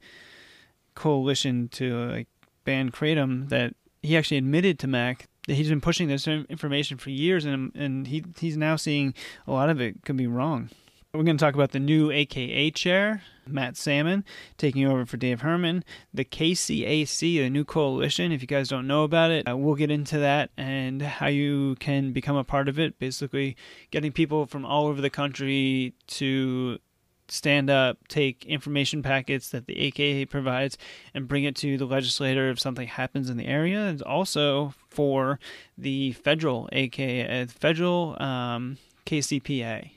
coalition 0.95 1.69
to 1.69 2.11
like 2.11 2.29
ban 2.65 2.91
kratom. 2.91 3.49
That 3.49 3.75
he 4.03 4.17
actually 4.17 4.39
admitted 4.39 4.79
to 4.81 4.87
Mac 4.87 5.29
that 5.47 5.55
he's 5.55 5.69
been 5.69 5.81
pushing 5.81 6.09
this 6.09 6.27
information 6.27 6.99
for 6.99 7.11
years, 7.11 7.45
and 7.45 7.75
and 7.75 8.07
he 8.07 8.25
he's 8.39 8.57
now 8.57 8.77
seeing 8.77 9.15
a 9.47 9.53
lot 9.53 9.71
of 9.71 9.81
it 9.81 10.05
could 10.05 10.17
be 10.17 10.27
wrong. 10.27 10.71
We're 11.13 11.25
going 11.25 11.39
to 11.39 11.45
talk 11.45 11.55
about 11.55 11.73
the 11.73 11.81
new 11.81 12.13
AKA 12.13 12.71
chair, 12.71 13.23
Matt 13.45 13.77
Salmon, 13.77 14.25
taking 14.57 14.87
over 14.87 15.05
for 15.05 15.17
Dave 15.17 15.41
Herman. 15.41 15.83
The 16.15 16.25
KCAC, 16.25 17.19
the 17.19 17.51
new 17.51 17.65
coalition, 17.65 18.31
if 18.31 18.43
you 18.43 18.47
guys 18.47 18.69
don't 18.69 18.87
know 18.87 19.03
about 19.03 19.33
it, 19.33 19.49
uh, 19.51 19.57
we'll 19.57 19.75
get 19.75 19.91
into 19.91 20.19
that 20.19 20.51
and 20.57 21.03
how 21.03 21.27
you 21.27 21.75
can 21.81 22.13
become 22.13 22.37
a 22.37 22.45
part 22.45 22.69
of 22.69 22.79
it. 22.79 23.01
Basically, 23.01 23.57
getting 23.91 24.13
people 24.13 24.47
from 24.47 24.65
all 24.65 24.87
over 24.87 25.01
the 25.01 25.11
country 25.11 25.95
to 26.07 26.79
stand 27.27 27.71
up, 27.71 28.07
take 28.07 28.47
information 28.47 29.03
packets 29.03 29.49
that 29.51 29.67
the 29.67 29.81
AKA 29.81 30.27
provides, 30.27 30.79
and 31.13 31.27
bring 31.27 31.43
it 31.43 31.57
to 31.57 31.77
the 31.77 31.87
legislator 31.87 32.51
if 32.51 32.61
something 32.61 32.87
happens 32.87 33.29
in 33.29 33.37
the 33.37 33.47
area. 33.47 33.81
And 33.81 34.01
also 34.03 34.75
for 34.89 35.41
the 35.77 36.13
federal 36.13 36.69
AKA, 36.71 37.43
uh, 37.43 37.47
federal 37.49 38.17
um, 38.23 38.79
KCPA 39.07 39.91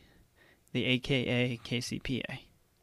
the 0.73 0.85
AKA 0.85 1.59
KCPA. 1.63 2.39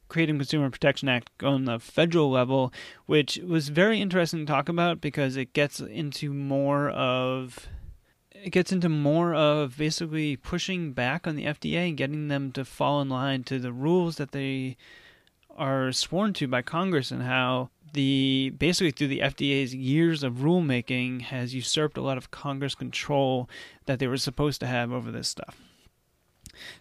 Kratom 0.09 0.39
Consumer 0.39 0.71
Protection 0.71 1.09
Act 1.09 1.31
on 1.43 1.67
the 1.67 1.79
federal 1.79 2.31
level, 2.31 2.73
which 3.07 3.39
was 3.39 3.69
very 3.69 4.01
interesting 4.01 4.41
to 4.41 4.53
talk 4.53 4.69
about 4.69 5.01
because 5.01 5.37
it 5.37 5.53
gets 5.53 5.79
into 5.81 6.33
more 6.33 6.91
of 6.91 7.69
it 8.33 8.51
gets 8.51 8.73
into 8.73 8.89
more 8.89 9.35
of 9.35 9.77
basically 9.77 10.37
pushing 10.37 10.93
back 10.93 11.27
on 11.27 11.37
the 11.37 11.45
FDA 11.45 11.89
and 11.89 11.97
getting 11.97 12.29
them 12.29 12.53
to 12.53 12.65
fall 12.65 13.01
in 13.01 13.09
line 13.09 13.45
to 13.45 13.59
the 13.59 13.73
rules 13.73 14.17
that 14.17 14.33
they 14.33 14.77
are 15.57 15.93
sworn 15.93 16.33
to 16.33 16.49
by 16.49 16.63
Congress 16.63 17.11
and 17.11 17.23
how 17.23 17.71
the 17.93 18.53
basically 18.57 18.91
through 18.91 19.09
the 19.09 19.21
FDA's 19.21 19.75
years 19.75 20.23
of 20.23 20.35
rulemaking 20.37 21.23
has 21.23 21.55
usurped 21.55 21.99
a 21.99 22.03
lot 22.03 22.17
of 22.17 22.31
Congress 22.31 22.75
control 22.75 23.49
that 23.87 23.99
they 23.99 24.07
were 24.07 24.17
supposed 24.17 24.61
to 24.61 24.67
have 24.67 24.91
over 24.91 25.11
this 25.11 25.29
stuff. 25.29 25.70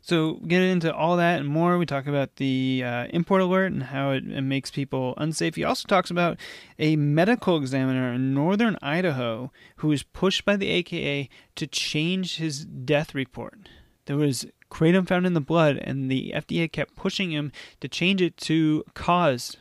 So, 0.02 0.36
get 0.48 0.62
into 0.62 0.94
all 0.94 1.18
that 1.18 1.40
and 1.40 1.48
more. 1.48 1.78
We 1.78 1.86
talk 1.86 2.08
about 2.08 2.36
the 2.38 2.84
uh, 2.86 3.08
import 3.12 3.42
alert 3.42 3.72
and 3.72 3.84
how 3.84 4.12
it, 4.12 4.24
it, 4.30 4.42
makes 4.42 4.72
people 4.72 5.14
unsafe. 5.18 5.56
He 5.56 5.64
also 5.64 5.88
talks 5.88 6.12
about 6.12 6.38
a 6.78 6.96
medical 6.96 7.58
examiner 7.58 8.14
in 8.14 8.34
northern 8.34 8.78
Idaho 8.82 9.52
who 9.78 9.90
was 9.90 10.04
pushed 10.04 10.46
by 10.46 10.56
the 10.56 10.70
AKA 10.70 11.30
to 11.56 11.68
change 11.68 12.38
his 12.38 12.66
death 12.66 13.14
report. 13.14 13.70
There 14.06 14.18
was 14.18 14.46
kratom 14.72 15.08
found 15.08 15.26
in 15.26 15.34
the 15.34 15.42
blood, 15.42 15.78
and 15.78 16.10
the 16.10 16.34
FDA 16.36 16.72
kept 16.72 16.96
pushing 16.96 17.32
him 17.32 17.52
to 17.80 17.88
change 17.88 18.22
it 18.22 18.38
to 18.38 18.84
caused 18.94 19.58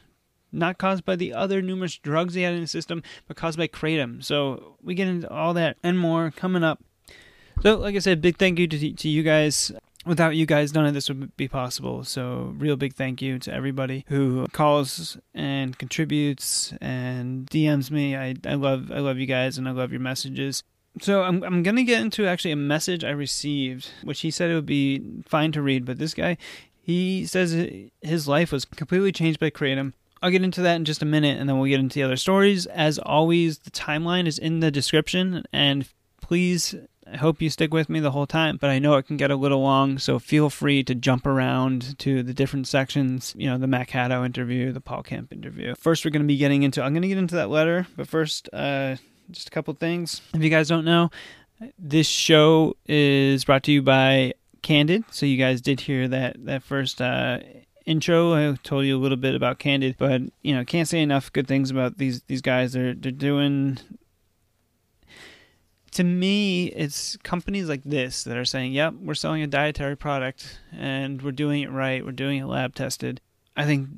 not 0.51 0.79
caused 0.79 1.05
by 1.05 1.17
the 1.17 1.35
other 1.35 1.61
numerous 1.61 1.99
drugs 1.99 2.35
he 2.35 2.43
had 2.43 2.55
in 2.55 2.63
his 2.63 2.71
system, 2.71 3.03
but 3.27 3.37
caused 3.37 3.59
by 3.59 3.69
kratom. 3.69 4.25
So 4.25 4.77
we 4.83 4.95
get 4.95 5.09
into 5.09 5.31
all 5.31 5.55
that 5.55 5.77
and 5.83 5.99
more 5.99 6.31
coming 6.31 6.65
up. 6.65 6.83
So, 7.63 7.77
like 7.77 7.97
I 7.97 7.99
said, 7.99 8.21
big 8.21 8.39
thank 8.39 8.59
you 8.59 8.69
to, 8.69 8.93
to 8.93 9.09
you 9.09 9.23
guys. 9.23 9.73
Without 10.07 10.37
you 10.37 10.47
guys, 10.47 10.73
none 10.75 10.87
of 10.87 10.95
this 10.95 11.09
would 11.09 11.37
be 11.37 11.49
possible. 11.49 12.05
So, 12.05 12.55
real 12.57 12.77
big 12.77 12.95
thank 12.95 13.21
you 13.21 13.39
to 13.41 13.53
everybody 13.53 14.05
who 14.09 14.47
calls 14.53 15.19
and 15.35 15.77
contributes 15.77 16.73
and 16.81 17.47
DMs 17.47 17.91
me. 17.91 18.17
I, 18.17 18.37
I 18.47 18.55
love 18.55 18.93
I 18.93 19.01
love 19.01 19.19
you 19.19 19.27
guys 19.27 19.59
and 19.59 19.69
I 19.69 19.73
love 19.73 19.91
your 19.91 20.01
messages. 20.01 20.63
So 21.01 21.23
I'm 21.23 21.43
I'm 21.43 21.63
gonna 21.63 21.83
get 21.83 22.01
into 22.01 22.27
actually 22.27 22.53
a 22.53 22.57
message 22.57 23.05
I 23.05 23.11
received, 23.11 23.91
which 24.03 24.21
he 24.21 24.31
said 24.31 24.51
it 24.51 24.55
would 24.55 24.67
be 24.67 25.03
fine 25.27 25.53
to 25.53 25.63
read, 25.63 25.85
but 25.85 25.99
this 25.99 26.15
guy, 26.15 26.37
he 26.81 27.27
says 27.27 27.53
his 28.01 28.29
life 28.29 28.53
was 28.53 28.65
completely 28.65 29.13
changed 29.13 29.41
by 29.41 29.51
kratom. 29.51 29.93
I'll 30.23 30.31
get 30.31 30.43
into 30.43 30.63
that 30.63 30.77
in 30.77 30.85
just 30.85 31.03
a 31.03 31.07
minute 31.07 31.39
and 31.39 31.49
then 31.49 31.59
we'll 31.59 31.69
get 31.69 31.81
into 31.81 31.95
the 31.95 32.03
other 32.03 32.17
stories. 32.17 32.67
As 32.67 32.99
always, 32.99 33.59
the 33.59 33.71
timeline 33.71 34.27
is 34.27 34.39
in 34.39 34.61
the 34.61 34.71
description 34.71 35.45
and 35.53 35.89
please 36.21 36.75
I 37.13 37.17
hope 37.17 37.41
you 37.41 37.51
stick 37.51 37.73
with 37.73 37.89
me 37.89 38.01
the 38.01 38.11
whole 38.11 38.27
time, 38.27 38.57
but 38.57 38.71
I 38.71 38.79
know 38.79 38.95
it 38.97 39.07
can 39.07 39.17
get 39.17 39.31
a 39.31 39.37
little 39.37 39.61
long, 39.61 39.99
so 39.99 40.19
feel 40.19 40.51
free 40.51 40.83
to 40.85 40.95
jump 40.95 41.27
around 41.27 41.99
to 42.01 42.23
the 42.23 42.35
different 42.35 42.67
sections, 42.69 43.35
you 43.37 43.49
know, 43.49 43.59
the 43.59 43.67
Mac 43.67 43.91
Haddow 43.91 44.25
interview, 44.25 44.73
the 44.73 44.81
Paul 44.81 45.03
Kemp 45.03 45.33
interview. 45.33 45.75
First, 45.75 46.05
we're 46.05 46.11
going 46.11 46.23
to 46.23 46.29
be 46.29 46.37
getting 46.37 46.63
into, 46.63 46.83
I'm 46.83 46.93
going 46.93 47.03
to 47.03 47.09
get 47.09 47.19
into 47.19 47.37
that 47.37 47.51
letter, 47.51 47.87
but 47.97 48.09
first, 48.09 48.49
uh, 48.53 48.97
just 49.31 49.49
a 49.49 49.51
couple 49.51 49.75
things. 49.75 50.21
If 50.35 50.43
you 50.43 50.51
guys 50.51 50.69
don't 50.69 50.85
know, 50.85 51.11
this 51.79 52.07
show 52.07 52.77
is 52.87 53.45
brought 53.45 53.63
to 53.65 53.73
you 53.73 53.83
by 53.83 54.35
Candid. 54.63 55.05
So 55.11 55.27
you 55.27 55.37
guys 55.37 55.61
did 55.61 55.81
hear 55.81 56.09
that 56.09 56.45
that 56.45 56.63
first 56.63 57.01
uh, 57.01 57.41
intro. 57.87 58.35
I 58.35 58.57
told 58.63 58.85
you 58.85 58.97
a 58.97 59.01
little 59.01 59.17
bit 59.17 59.35
about 59.35 59.59
Candid, 59.59 59.97
but 59.99 60.23
you 60.43 60.55
know, 60.55 60.65
can't 60.65 60.89
say 60.89 61.01
enough 61.01 61.33
good 61.33 61.49
things 61.49 61.71
about 61.71 61.99
these 61.99 62.23
these 62.23 62.43
guys. 62.43 62.73
They're 62.73 62.95
they're 62.95 63.13
doing. 63.13 63.79
To 65.99 66.05
me, 66.05 66.67
it's 66.67 67.17
companies 67.25 67.69
like 67.69 67.83
this 67.83 68.23
that 68.23 68.37
are 68.37 68.45
saying, 68.45 68.73
"Yep, 68.73 68.95
we're 69.01 69.15
selling 69.15 69.43
a 69.43 69.49
dietary 69.49 69.97
product, 69.97 70.61
and 70.73 71.21
we're 71.21 71.33
doing 71.33 71.63
it 71.63 71.73
right. 71.73 72.05
We're 72.05 72.13
doing 72.13 72.39
it 72.39 72.47
lab 72.47 72.77
tested." 72.77 73.21
I 73.57 73.65
think 73.65 73.89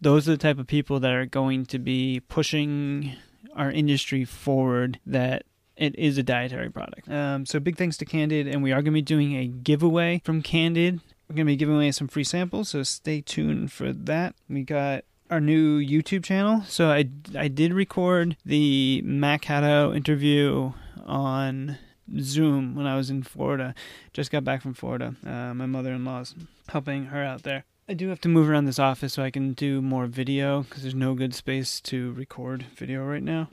those 0.00 0.28
are 0.28 0.30
the 0.30 0.38
type 0.38 0.60
of 0.60 0.68
people 0.68 1.00
that 1.00 1.10
are 1.10 1.26
going 1.26 1.66
to 1.66 1.80
be 1.80 2.20
pushing 2.28 3.16
our 3.56 3.72
industry 3.72 4.24
forward. 4.24 5.00
That 5.04 5.46
it 5.76 5.98
is 5.98 6.16
a 6.16 6.22
dietary 6.22 6.70
product. 6.70 7.10
Um, 7.10 7.44
so 7.44 7.58
big 7.58 7.76
thanks 7.76 7.96
to 7.96 8.04
Candid, 8.04 8.46
and 8.46 8.62
we 8.62 8.70
are 8.70 8.76
going 8.80 8.84
to 8.84 8.90
be 8.92 9.02
doing 9.02 9.34
a 9.34 9.48
giveaway 9.48 10.22
from 10.24 10.42
Candid 10.42 11.00
we're 11.28 11.34
going 11.34 11.46
to 11.46 11.52
be 11.52 11.56
giving 11.56 11.74
away 11.74 11.92
some 11.92 12.08
free 12.08 12.24
samples, 12.24 12.70
so 12.70 12.82
stay 12.82 13.20
tuned 13.20 13.70
for 13.70 13.92
that. 13.92 14.34
We 14.48 14.62
got 14.62 15.04
our 15.28 15.40
new 15.40 15.78
YouTube 15.78 16.24
channel. 16.24 16.62
So 16.66 16.90
I, 16.90 17.04
I 17.36 17.48
did 17.48 17.74
record 17.74 18.38
the 18.46 19.02
Mac 19.04 19.44
Haddow 19.44 19.94
interview 19.94 20.72
on 21.08 21.78
Zoom 22.20 22.74
when 22.74 22.86
I 22.86 22.96
was 22.96 23.10
in 23.10 23.22
Florida. 23.22 23.74
Just 24.12 24.30
got 24.30 24.44
back 24.44 24.62
from 24.62 24.74
Florida. 24.74 25.14
Uh, 25.26 25.54
my 25.54 25.66
mother 25.66 25.92
in 25.92 26.04
law's 26.04 26.34
helping 26.68 27.06
her 27.06 27.24
out 27.24 27.42
there. 27.42 27.64
I 27.88 27.94
do 27.94 28.08
have 28.08 28.20
to 28.20 28.28
move 28.28 28.48
around 28.48 28.66
this 28.66 28.78
office 28.78 29.14
so 29.14 29.22
I 29.22 29.30
can 29.30 29.54
do 29.54 29.80
more 29.80 30.06
video 30.06 30.62
because 30.62 30.82
there's 30.82 30.94
no 30.94 31.14
good 31.14 31.34
space 31.34 31.80
to 31.82 32.12
record 32.12 32.66
video 32.76 33.04
right 33.04 33.22
now 33.22 33.48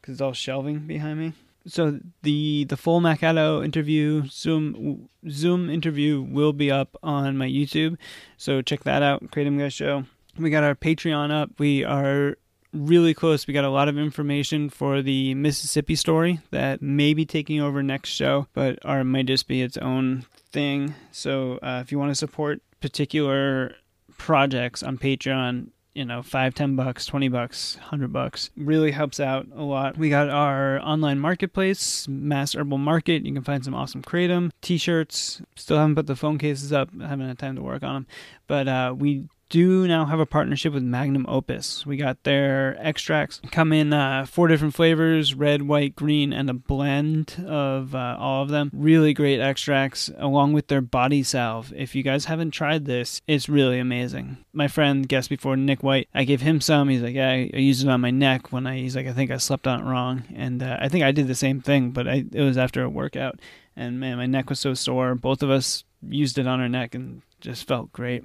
because 0.00 0.14
it's 0.14 0.20
all 0.20 0.34
shelving 0.34 0.80
behind 0.80 1.18
me 1.18 1.32
so 1.66 2.00
the 2.22 2.64
the 2.64 2.76
full 2.76 3.00
Mac 3.00 3.20
Haddow 3.20 3.64
interview 3.64 4.26
Zoom 4.28 5.08
Zoom 5.28 5.68
interview 5.68 6.22
will 6.22 6.52
be 6.52 6.70
up 6.70 6.96
on 7.02 7.36
my 7.36 7.46
YouTube, 7.46 7.96
so 8.36 8.62
check 8.62 8.84
that 8.84 9.02
out. 9.02 9.30
Kratom 9.30 9.58
Guy 9.58 9.68
Show. 9.68 10.04
We 10.38 10.50
got 10.50 10.64
our 10.64 10.74
Patreon 10.74 11.30
up. 11.30 11.50
We 11.58 11.84
are 11.84 12.36
really 12.72 13.14
close. 13.14 13.46
We 13.46 13.54
got 13.54 13.64
a 13.64 13.70
lot 13.70 13.88
of 13.88 13.98
information 13.98 14.70
for 14.70 15.02
the 15.02 15.34
Mississippi 15.34 15.94
story 15.94 16.40
that 16.50 16.80
may 16.80 17.14
be 17.14 17.24
taking 17.24 17.60
over 17.60 17.82
next 17.82 18.10
show, 18.10 18.46
but 18.52 18.78
or 18.84 19.02
might 19.04 19.26
just 19.26 19.48
be 19.48 19.62
its 19.62 19.76
own 19.76 20.24
thing. 20.52 20.94
So 21.10 21.58
uh, 21.62 21.80
if 21.82 21.92
you 21.92 21.98
want 21.98 22.10
to 22.10 22.14
support 22.14 22.62
particular 22.80 23.74
projects 24.18 24.82
on 24.82 24.98
Patreon, 24.98 25.68
you 25.94 26.04
know, 26.04 26.22
five, 26.22 26.54
ten 26.54 26.76
bucks, 26.76 27.04
twenty 27.04 27.28
bucks, 27.28 27.74
hundred 27.76 28.12
bucks. 28.12 28.50
Really 28.56 28.92
helps 28.92 29.18
out 29.18 29.48
a 29.54 29.62
lot. 29.62 29.98
We 29.98 30.08
got 30.08 30.30
our 30.30 30.80
online 30.80 31.18
marketplace, 31.18 32.06
Mass 32.06 32.54
Herbal 32.54 32.78
Market. 32.78 33.26
You 33.26 33.34
can 33.34 33.42
find 33.42 33.64
some 33.64 33.74
awesome 33.74 34.02
kratom 34.02 34.52
t-shirts. 34.62 35.42
Still 35.56 35.78
haven't 35.78 35.96
put 35.96 36.06
the 36.06 36.14
phone 36.14 36.38
cases 36.38 36.72
up. 36.72 36.90
I 37.02 37.08
haven't 37.08 37.26
had 37.26 37.38
time 37.40 37.56
to 37.56 37.62
work 37.62 37.82
on 37.82 37.94
them, 37.94 38.06
but 38.46 38.68
uh, 38.68 38.94
we 38.96 39.24
do 39.50 39.86
now 39.86 40.06
have 40.06 40.20
a 40.20 40.26
partnership 40.26 40.72
with 40.72 40.84
Magnum 40.84 41.26
Opus. 41.28 41.84
We 41.84 41.96
got 41.96 42.22
their 42.22 42.76
extracts 42.80 43.40
come 43.50 43.72
in 43.72 43.92
uh, 43.92 44.24
four 44.24 44.48
different 44.48 44.74
flavors 44.74 45.34
red, 45.34 45.62
white, 45.62 45.96
green, 45.96 46.32
and 46.32 46.48
a 46.48 46.54
blend 46.54 47.44
of 47.46 47.94
uh, 47.94 48.16
all 48.18 48.42
of 48.42 48.48
them. 48.48 48.70
Really 48.72 49.12
great 49.12 49.40
extracts, 49.40 50.10
along 50.16 50.52
with 50.52 50.68
their 50.68 50.80
body 50.80 51.22
salve. 51.22 51.72
If 51.76 51.94
you 51.94 52.02
guys 52.02 52.26
haven't 52.26 52.52
tried 52.52 52.86
this, 52.86 53.20
it's 53.26 53.48
really 53.48 53.80
amazing. 53.80 54.38
My 54.52 54.68
friend, 54.68 55.08
guest 55.08 55.28
before, 55.28 55.56
Nick 55.56 55.82
White, 55.82 56.08
I 56.14 56.24
gave 56.24 56.40
him 56.40 56.60
some. 56.60 56.88
He's 56.88 57.02
like, 57.02 57.14
Yeah, 57.14 57.30
I, 57.30 57.50
used 57.52 57.82
it 57.82 57.90
on 57.90 58.00
my 58.00 58.10
neck 58.10 58.52
when 58.52 58.66
I, 58.66 58.78
he's 58.78 58.94
like, 58.96 59.08
I 59.08 59.12
think 59.12 59.30
I 59.30 59.36
slept 59.36 59.66
on 59.66 59.80
it 59.80 59.90
wrong. 59.90 60.22
And 60.34 60.62
uh, 60.62 60.78
I 60.80 60.88
think 60.88 61.04
I 61.04 61.10
did 61.10 61.26
the 61.26 61.34
same 61.34 61.60
thing, 61.60 61.90
but 61.90 62.08
I, 62.08 62.24
it 62.32 62.42
was 62.42 62.56
after 62.56 62.82
a 62.82 62.88
workout. 62.88 63.40
And 63.74 63.98
man, 63.98 64.16
my 64.16 64.26
neck 64.26 64.48
was 64.48 64.60
so 64.60 64.74
sore. 64.74 65.16
Both 65.16 65.42
of 65.42 65.50
us 65.50 65.84
used 66.08 66.38
it 66.38 66.46
on 66.46 66.60
our 66.60 66.68
neck 66.68 66.94
and 66.94 67.22
just 67.40 67.66
felt 67.66 67.92
great 67.92 68.22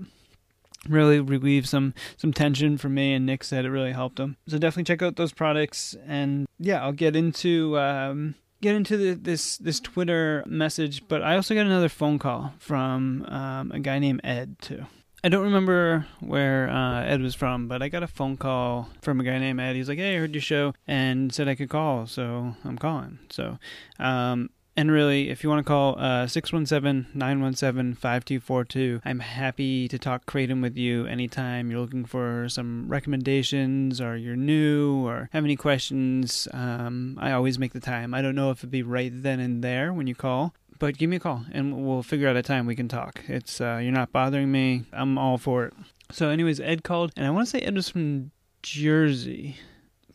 really 0.88 1.20
relieved 1.20 1.68
some 1.68 1.94
some 2.18 2.34
tension 2.34 2.78
for 2.78 2.90
me 2.90 3.14
and 3.14 3.26
nick 3.26 3.44
said 3.44 3.66
it 3.66 3.72
really 3.72 3.92
helped 3.92 4.20
him 4.20 4.38
so 4.48 4.58
definitely 4.58 4.84
check 4.84 5.02
out 5.02 5.16
those 5.16 5.34
products 5.34 5.96
and 6.08 6.48
yeah 6.60 6.84
i'll 6.84 6.92
get 6.92 7.16
into 7.16 7.78
um, 7.80 8.36
get 8.62 8.76
into 8.76 8.98
the, 8.98 9.14
this 9.14 9.58
this 9.58 9.80
twitter 9.80 10.44
message 10.46 11.08
but 11.08 11.22
i 11.22 11.36
also 11.36 11.54
got 11.54 11.66
another 11.66 11.90
phone 11.90 12.20
call 12.20 12.54
from 12.60 13.26
um, 13.26 13.72
a 13.72 13.80
guy 13.80 14.00
named 14.00 14.22
ed 14.24 14.56
too 14.62 14.86
I 15.26 15.28
don't 15.28 15.46
remember 15.46 16.06
where 16.20 16.70
uh, 16.70 17.04
Ed 17.04 17.20
was 17.20 17.34
from, 17.34 17.68
but 17.68 17.82
I 17.82 17.90
got 17.90 18.04
a 18.04 18.08
phone 18.08 18.38
call 18.38 18.90
from 19.02 19.20
a 19.20 19.24
guy 19.24 19.40
named 19.40 19.60
Ed. 19.60 19.76
He's 19.76 19.90
like, 19.90 19.98
"Hey, 19.98 20.16
I 20.16 20.20
heard 20.20 20.36
your 20.36 20.42
show 20.44 20.76
and 20.86 21.34
said 21.34 21.48
I 21.48 21.56
could 21.56 21.68
call, 21.68 22.06
so 22.06 22.56
I'm 22.64 22.78
calling." 22.78 23.18
So, 23.32 23.58
um, 23.98 24.52
and 24.78 24.92
really, 24.92 25.30
if 25.30 25.44
you 25.44 25.50
want 25.50 25.66
to 25.66 25.68
call 25.68 25.98
uh, 25.98 26.28
617 26.28 27.08
917 27.14 27.94
5242, 27.94 29.02
I'm 29.06 29.20
happy 29.20 29.88
to 29.88 29.98
talk 29.98 30.26
Kratom 30.26 30.62
with 30.62 30.76
you 30.76 31.06
anytime 31.06 31.72
you're 31.72 31.80
looking 31.80 32.04
for 32.04 32.50
some 32.50 32.90
recommendations 32.90 34.02
or 34.02 34.18
you're 34.18 34.36
new 34.36 35.06
or 35.06 35.30
have 35.32 35.46
any 35.46 35.56
questions. 35.56 36.48
Um, 36.52 37.18
I 37.22 37.32
always 37.32 37.58
make 37.58 37.72
the 37.72 37.80
time. 37.80 38.14
I 38.14 38.22
don't 38.22 38.36
know 38.36 38.52
if 38.52 38.60
it'd 38.60 38.72
be 38.72 38.84
right 38.84 39.12
then 39.14 39.40
and 39.40 39.64
there 39.64 39.94
when 39.94 40.08
you 40.08 40.16
call, 40.16 40.54
but 40.78 40.98
give 40.98 41.10
me 41.10 41.16
a 41.16 41.22
call 41.22 41.46
and 41.54 41.86
we'll 41.86 42.04
figure 42.04 42.28
out 42.28 42.36
a 42.36 42.44
time 42.44 42.66
we 42.66 42.76
can 42.76 42.90
talk. 42.90 43.24
It's 43.30 43.62
uh, 43.62 43.80
You're 43.82 43.94
not 43.94 44.12
bothering 44.12 44.52
me. 44.52 44.84
I'm 44.92 45.18
all 45.18 45.38
for 45.38 45.66
it. 45.66 45.74
So, 46.12 46.30
anyways, 46.30 46.60
Ed 46.60 46.84
called, 46.84 47.14
and 47.16 47.26
I 47.26 47.30
want 47.30 47.48
to 47.48 47.52
say 47.52 47.60
Ed 47.62 47.76
was 47.76 47.90
from 47.90 48.32
Jersey 48.62 49.58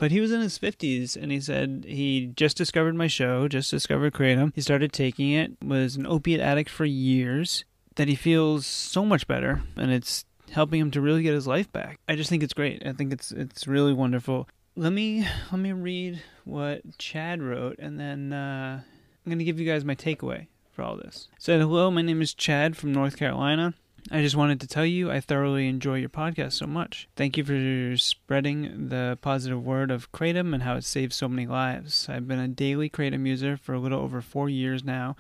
but 0.01 0.11
he 0.11 0.19
was 0.19 0.33
in 0.33 0.41
his 0.41 0.59
50s 0.59 1.15
and 1.15 1.31
he 1.31 1.39
said 1.41 1.85
he 1.87 2.33
just 2.35 2.57
discovered 2.57 2.95
my 2.95 3.07
show, 3.07 3.47
just 3.47 3.71
discovered 3.71 4.15
Kratom. 4.15 4.51
He 4.55 4.63
started 4.63 4.95
taking 4.95 5.31
it, 5.31 5.53
was 5.63 5.95
an 5.95 6.07
opiate 6.07 6.41
addict 6.41 6.71
for 6.71 6.87
years, 6.87 7.67
that 7.97 8.09
he 8.09 8.15
feels 8.15 8.65
so 8.65 9.05
much 9.05 9.27
better 9.29 9.63
and 9.77 9.93
it's 9.93 10.25
helping 10.53 10.81
him 10.81 10.91
to 10.93 11.03
really 11.03 11.23
get 11.23 11.35
his 11.35 11.47
life 11.47 11.71
back. 11.71 11.99
I 12.09 12.17
just 12.17 12.31
think 12.31 12.43
it's 12.43 12.55
great. 12.55 12.85
I 12.87 12.95
think 12.95 13.13
it's 13.13 13.31
it's 13.31 13.69
really 13.69 13.93
wonderful. 13.93 14.49
Let 14.75 14.95
me 14.95 15.27
let 15.53 15.61
me 15.61 15.73
read 15.73 16.23
what 16.45 16.81
Chad 16.97 17.43
wrote 17.43 17.79
and 17.79 18.01
then 18.01 18.33
uh, 18.33 18.81
I'm 18.83 19.31
going 19.31 19.39
to 19.39 19.45
give 19.45 19.61
you 19.61 19.71
guys 19.71 19.85
my 19.85 19.95
takeaway 19.95 20.47
for 20.73 20.83
all 20.83 20.97
this. 20.97 21.29
Said 21.39 21.61
hello, 21.61 21.91
my 21.91 22.01
name 22.01 22.23
is 22.23 22.33
Chad 22.33 22.75
from 22.75 22.91
North 22.91 23.19
Carolina. 23.19 23.75
I 24.11 24.23
just 24.23 24.37
wanted 24.37 24.61
to 24.61 24.67
tell 24.67 24.87
you 24.87 25.11
I 25.11 25.21
thoroughly 25.21 25.69
enjoy 25.69 25.97
your 25.97 26.09
podcast 26.09 26.55
so 26.55 26.67
much. 26.67 27.09
Thank 27.17 27.37
you 27.37 27.45
for 27.45 27.97
spreading 27.97 28.89
the 28.89 29.19
positive 29.21 29.65
word 29.65 29.91
of 29.91 30.11
Kratom 30.13 30.55
and 30.55 30.63
how 30.63 30.77
it 30.77 30.85
saves 30.85 31.17
so 31.17 31.29
many 31.29 31.47
lives. 31.47 32.09
I've 32.09 32.27
been 32.27 32.39
a 32.39 32.49
daily 32.49 32.89
Kratom 32.89 33.27
user 33.27 33.57
for 33.57 33.75
a 33.75 33.81
little 33.81 34.01
over 34.01 34.21
four 34.21 34.49
years 34.49 34.83
now. 34.85 35.17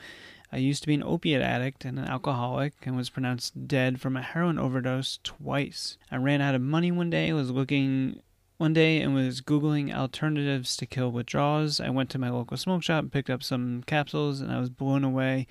I 0.53 0.57
used 0.57 0.83
to 0.83 0.89
be 0.89 0.95
an 0.95 1.03
opiate 1.05 1.43
addict 1.43 1.85
and 1.85 1.99
an 1.99 2.07
alcoholic 2.07 2.75
and 2.83 2.97
was 2.97 3.11
pronounced 3.11 3.69
dead 3.69 4.01
from 4.01 4.17
a 4.17 4.23
heroin 4.23 4.59
overdose 4.59 5.21
twice. 5.23 5.97
I 6.11 6.17
ran 6.17 6.41
out 6.41 6.57
of 6.57 6.61
money 6.61 6.91
one 6.91 7.11
day, 7.11 7.33
was 7.33 7.51
looking 7.51 8.21
one 8.57 8.73
day 8.73 9.01
and 9.01 9.15
was 9.15 9.41
Googling 9.41 9.95
alternatives 9.95 10.77
to 10.77 10.87
kill 10.87 11.13
withdrawals. 11.13 11.81
I 11.81 11.89
went 11.89 12.11
to 12.11 12.19
my 12.19 12.31
local 12.31 12.57
smoke 12.57 12.83
shop, 12.83 13.07
picked 13.13 13.31
up 13.31 13.43
some 13.43 13.85
capsules, 13.87 14.41
and 14.41 14.53
I 14.53 14.59
was 14.59 14.69
blown 14.69 15.05
away 15.05 15.47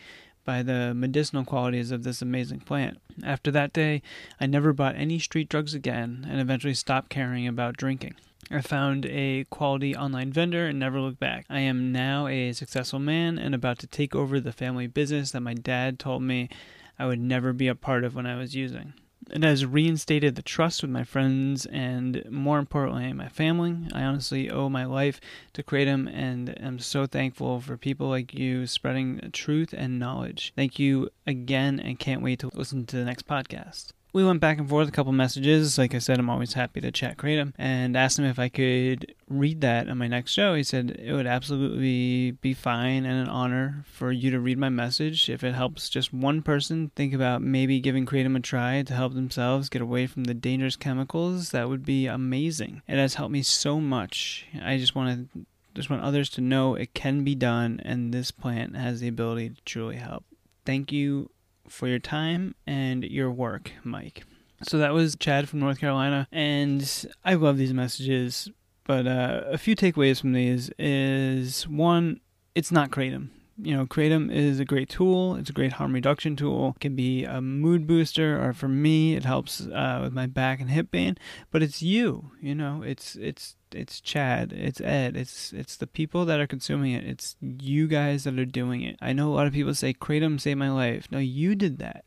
by 0.45 0.63
the 0.63 0.93
medicinal 0.93 1.43
qualities 1.43 1.91
of 1.91 2.03
this 2.03 2.21
amazing 2.21 2.61
plant. 2.61 2.99
After 3.23 3.51
that 3.51 3.73
day, 3.73 4.01
I 4.39 4.45
never 4.45 4.73
bought 4.73 4.95
any 4.95 5.19
street 5.19 5.49
drugs 5.49 5.73
again 5.73 6.25
and 6.29 6.39
eventually 6.39 6.73
stopped 6.73 7.09
caring 7.09 7.47
about 7.47 7.77
drinking. 7.77 8.15
I 8.51 8.61
found 8.61 9.05
a 9.05 9.45
quality 9.51 9.95
online 9.95 10.33
vendor 10.33 10.65
and 10.65 10.79
never 10.79 10.99
looked 10.99 11.19
back. 11.19 11.45
I 11.49 11.59
am 11.59 11.91
now 11.91 12.27
a 12.27 12.53
successful 12.53 12.99
man 12.99 13.37
and 13.37 13.53
about 13.53 13.77
to 13.79 13.87
take 13.87 14.15
over 14.15 14.39
the 14.39 14.51
family 14.51 14.87
business 14.87 15.31
that 15.31 15.41
my 15.41 15.53
dad 15.53 15.99
told 15.99 16.23
me 16.23 16.49
I 16.97 17.05
would 17.05 17.19
never 17.19 17.53
be 17.53 17.67
a 17.67 17.75
part 17.75 18.03
of 18.03 18.15
when 18.15 18.25
I 18.25 18.37
was 18.37 18.55
using. 18.55 18.93
It 19.31 19.43
has 19.43 19.65
reinstated 19.65 20.35
the 20.35 20.41
trust 20.41 20.81
with 20.81 20.91
my 20.91 21.03
friends 21.03 21.65
and, 21.67 22.23
more 22.29 22.57
importantly, 22.57 23.11
my 23.13 23.29
family. 23.29 23.77
I 23.93 24.03
honestly 24.03 24.49
owe 24.49 24.69
my 24.69 24.85
life 24.85 25.19
to 25.53 25.63
Kratom 25.63 26.09
and 26.11 26.59
am 26.61 26.79
so 26.79 27.05
thankful 27.05 27.59
for 27.59 27.77
people 27.77 28.07
like 28.07 28.33
you 28.33 28.65
spreading 28.65 29.29
truth 29.31 29.73
and 29.73 29.99
knowledge. 29.99 30.53
Thank 30.55 30.79
you 30.79 31.09
again 31.27 31.79
and 31.79 31.99
can't 31.99 32.23
wait 32.23 32.39
to 32.39 32.49
listen 32.53 32.85
to 32.87 32.97
the 32.97 33.05
next 33.05 33.27
podcast 33.27 33.91
we 34.11 34.25
went 34.25 34.39
back 34.39 34.57
and 34.57 34.67
forth 34.67 34.87
a 34.87 34.91
couple 34.91 35.11
messages. 35.11 35.77
Like 35.77 35.93
I 35.93 35.99
said, 35.99 36.17
I'm 36.17 36.29
always 36.29 36.53
happy 36.53 36.81
to 36.81 36.91
chat 36.91 37.17
Kratom 37.17 37.53
and 37.57 37.95
asked 37.95 38.17
him 38.17 38.25
if 38.25 38.39
I 38.39 38.49
could 38.49 39.13
read 39.27 39.61
that 39.61 39.87
on 39.87 39.97
my 39.97 40.07
next 40.07 40.31
show. 40.31 40.55
He 40.55 40.63
said 40.63 40.99
it 40.99 41.13
would 41.13 41.27
absolutely 41.27 42.31
be 42.31 42.53
fine 42.53 43.05
and 43.05 43.21
an 43.21 43.29
honor 43.29 43.85
for 43.91 44.11
you 44.11 44.31
to 44.31 44.39
read 44.39 44.57
my 44.57 44.69
message. 44.69 45.29
If 45.29 45.43
it 45.43 45.53
helps 45.53 45.89
just 45.89 46.11
one 46.11 46.41
person 46.41 46.91
think 46.95 47.13
about 47.13 47.41
maybe 47.41 47.79
giving 47.79 48.05
Kratom 48.05 48.35
a 48.35 48.39
try 48.39 48.81
to 48.81 48.93
help 48.93 49.13
themselves 49.13 49.69
get 49.69 49.81
away 49.81 50.07
from 50.07 50.23
the 50.23 50.33
dangerous 50.33 50.75
chemicals, 50.75 51.51
that 51.51 51.69
would 51.69 51.85
be 51.85 52.07
amazing. 52.07 52.81
It 52.87 52.97
has 52.97 53.15
helped 53.15 53.31
me 53.31 53.43
so 53.43 53.79
much. 53.79 54.47
I 54.61 54.77
just 54.77 54.95
want 54.95 55.31
to 55.33 55.45
just 55.75 55.89
want 55.89 56.01
others 56.01 56.31
to 56.31 56.41
know 56.41 56.73
it 56.73 56.95
can 56.95 57.23
be 57.23 57.35
done 57.35 57.79
and 57.85 58.11
this 58.11 58.31
plant 58.31 58.75
has 58.75 58.99
the 58.99 59.07
ability 59.07 59.49
to 59.49 59.61
truly 59.65 59.97
help. 59.97 60.25
Thank 60.65 60.91
you 60.91 61.29
for 61.69 61.87
your 61.87 61.99
time 61.99 62.55
and 62.67 63.03
your 63.03 63.31
work, 63.31 63.71
Mike. 63.83 64.23
So 64.63 64.77
that 64.77 64.93
was 64.93 65.15
Chad 65.15 65.47
from 65.47 65.59
North 65.59 65.79
Carolina, 65.79 66.27
and 66.31 67.07
I 67.23 67.35
love 67.35 67.57
these 67.57 67.73
messages. 67.73 68.49
But 68.83 69.07
uh, 69.07 69.43
a 69.45 69.57
few 69.57 69.75
takeaways 69.75 70.19
from 70.19 70.33
these 70.33 70.71
is 70.77 71.67
one, 71.67 72.19
it's 72.55 72.71
not 72.71 72.89
kratom. 72.89 73.29
You 73.61 73.75
know, 73.75 73.85
kratom 73.85 74.31
is 74.31 74.59
a 74.59 74.65
great 74.65 74.89
tool. 74.89 75.35
It's 75.35 75.49
a 75.49 75.53
great 75.53 75.73
harm 75.73 75.93
reduction 75.93 76.35
tool. 76.35 76.73
It 76.75 76.79
can 76.79 76.95
be 76.95 77.23
a 77.23 77.41
mood 77.41 77.85
booster, 77.87 78.41
or 78.43 78.53
for 78.53 78.67
me, 78.67 79.15
it 79.15 79.25
helps 79.25 79.61
uh, 79.61 79.99
with 80.01 80.13
my 80.13 80.25
back 80.27 80.59
and 80.59 80.69
hip 80.69 80.91
pain. 80.91 81.17
But 81.51 81.61
it's 81.61 81.81
you. 81.81 82.31
You 82.41 82.55
know, 82.55 82.81
it's 82.81 83.15
it's 83.15 83.55
it's 83.75 84.01
Chad, 84.01 84.53
it's 84.53 84.81
Ed, 84.81 85.15
it's 85.15 85.53
it's 85.53 85.77
the 85.77 85.87
people 85.87 86.25
that 86.25 86.39
are 86.39 86.47
consuming 86.47 86.93
it. 86.93 87.03
It's 87.03 87.35
you 87.41 87.87
guys 87.87 88.23
that 88.23 88.39
are 88.39 88.45
doing 88.45 88.81
it. 88.81 88.97
I 89.01 89.13
know 89.13 89.29
a 89.29 89.35
lot 89.35 89.47
of 89.47 89.53
people 89.53 89.73
say 89.73 89.93
kratom 89.93 90.39
saved 90.39 90.59
my 90.59 90.69
life. 90.69 91.07
No, 91.11 91.19
you 91.19 91.55
did 91.55 91.77
that. 91.79 92.05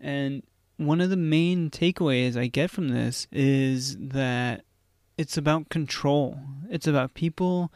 And 0.00 0.42
one 0.76 1.00
of 1.00 1.10
the 1.10 1.16
main 1.16 1.70
takeaways 1.70 2.36
I 2.36 2.46
get 2.46 2.70
from 2.70 2.88
this 2.88 3.26
is 3.30 3.96
that 3.98 4.64
it's 5.16 5.36
about 5.36 5.68
control. 5.68 6.38
It's 6.70 6.86
about 6.86 7.14
people 7.14 7.72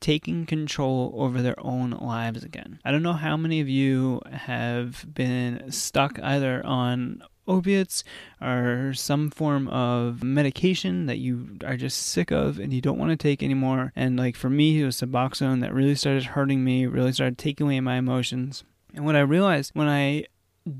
taking 0.00 0.46
control 0.46 1.12
over 1.14 1.42
their 1.42 1.58
own 1.60 1.90
lives 1.90 2.42
again. 2.42 2.80
I 2.84 2.90
don't 2.90 3.02
know 3.02 3.12
how 3.12 3.36
many 3.36 3.60
of 3.60 3.68
you 3.68 4.20
have 4.32 5.06
been 5.12 5.70
stuck 5.70 6.18
either 6.22 6.64
on 6.64 7.22
opiates 7.50 8.04
or 8.40 8.92
some 8.94 9.30
form 9.30 9.68
of 9.68 10.22
medication 10.22 11.06
that 11.06 11.18
you 11.18 11.58
are 11.64 11.76
just 11.76 11.98
sick 11.98 12.30
of 12.30 12.58
and 12.58 12.72
you 12.72 12.80
don't 12.80 12.98
want 12.98 13.10
to 13.10 13.16
take 13.16 13.42
anymore. 13.42 13.92
And 13.96 14.16
like 14.16 14.36
for 14.36 14.48
me, 14.48 14.80
it 14.80 14.84
was 14.84 15.00
Suboxone 15.00 15.60
that 15.60 15.74
really 15.74 15.94
started 15.94 16.24
hurting 16.24 16.64
me, 16.64 16.86
really 16.86 17.12
started 17.12 17.38
taking 17.38 17.66
away 17.66 17.80
my 17.80 17.96
emotions. 17.96 18.64
And 18.94 19.04
what 19.04 19.16
I 19.16 19.20
realized 19.20 19.72
when 19.74 19.88
I 19.88 20.24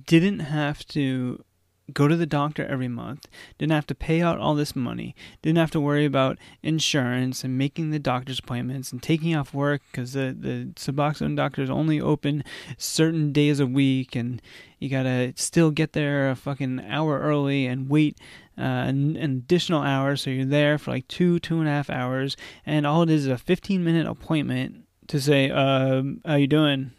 didn't 0.06 0.40
have 0.40 0.86
to 0.88 1.44
go 1.94 2.08
to 2.08 2.16
the 2.16 2.26
doctor 2.26 2.66
every 2.66 2.88
month, 2.88 3.28
didn't 3.58 3.72
have 3.72 3.86
to 3.86 3.94
pay 3.94 4.20
out 4.20 4.38
all 4.38 4.54
this 4.54 4.74
money, 4.74 5.14
didn't 5.42 5.58
have 5.58 5.70
to 5.72 5.80
worry 5.80 6.04
about 6.04 6.38
insurance 6.62 7.44
and 7.44 7.56
making 7.56 7.90
the 7.90 7.98
doctor's 7.98 8.38
appointments 8.38 8.90
and 8.90 9.02
taking 9.02 9.34
off 9.34 9.54
work 9.54 9.82
because 9.90 10.12
the, 10.12 10.34
the 10.38 10.72
Suboxone 10.74 11.36
doctors 11.36 11.70
only 11.70 12.00
open 12.00 12.42
certain 12.76 13.32
days 13.32 13.60
a 13.60 13.66
week 13.66 14.16
and 14.16 14.42
you 14.78 14.88
gotta 14.88 15.32
still 15.36 15.70
get 15.70 15.92
there 15.92 16.30
a 16.30 16.36
fucking 16.36 16.80
hour 16.88 17.20
early 17.20 17.66
and 17.66 17.88
wait 17.88 18.18
uh, 18.58 18.62
an, 18.62 19.16
an 19.16 19.30
additional 19.30 19.82
hour 19.82 20.16
so 20.16 20.30
you're 20.30 20.44
there 20.44 20.78
for 20.78 20.90
like 20.90 21.06
two, 21.08 21.38
two 21.38 21.60
and 21.60 21.68
a 21.68 21.70
half 21.70 21.90
hours 21.90 22.36
and 22.66 22.86
all 22.86 23.02
it 23.02 23.10
is 23.10 23.20
is 23.20 23.26
a 23.26 23.38
15 23.38 23.84
minute 23.84 24.06
appointment 24.06 24.84
to 25.08 25.20
say, 25.20 25.50
uh, 25.50 26.02
how 26.24 26.36
you 26.36 26.46
doing? 26.46 26.92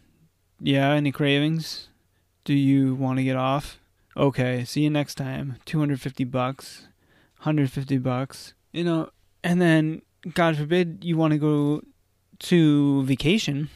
Yeah, 0.60 0.90
any 0.92 1.12
cravings? 1.12 1.88
Do 2.44 2.54
you 2.54 2.94
want 2.94 3.18
to 3.18 3.24
get 3.24 3.36
off? 3.36 3.78
Okay, 4.16 4.64
see 4.64 4.82
you 4.82 4.90
next 4.90 5.14
time. 5.16 5.56
250 5.64 6.24
bucks, 6.24 6.88
150 7.38 7.98
bucks, 7.98 8.54
you 8.72 8.84
know, 8.84 9.10
and 9.42 9.60
then 9.60 10.02
God 10.34 10.56
forbid 10.56 11.00
you 11.02 11.16
want 11.16 11.32
to 11.32 11.38
go 11.38 11.82
to 12.40 13.04
vacation, 13.04 13.70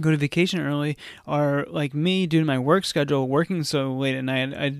go 0.00 0.10
to 0.10 0.16
vacation 0.16 0.60
early, 0.60 0.96
or 1.26 1.66
like 1.68 1.94
me 1.94 2.26
doing 2.26 2.46
my 2.46 2.58
work 2.58 2.84
schedule, 2.84 3.28
working 3.28 3.64
so 3.64 3.92
late 3.92 4.16
at 4.16 4.24
night, 4.24 4.54
I 4.54 4.74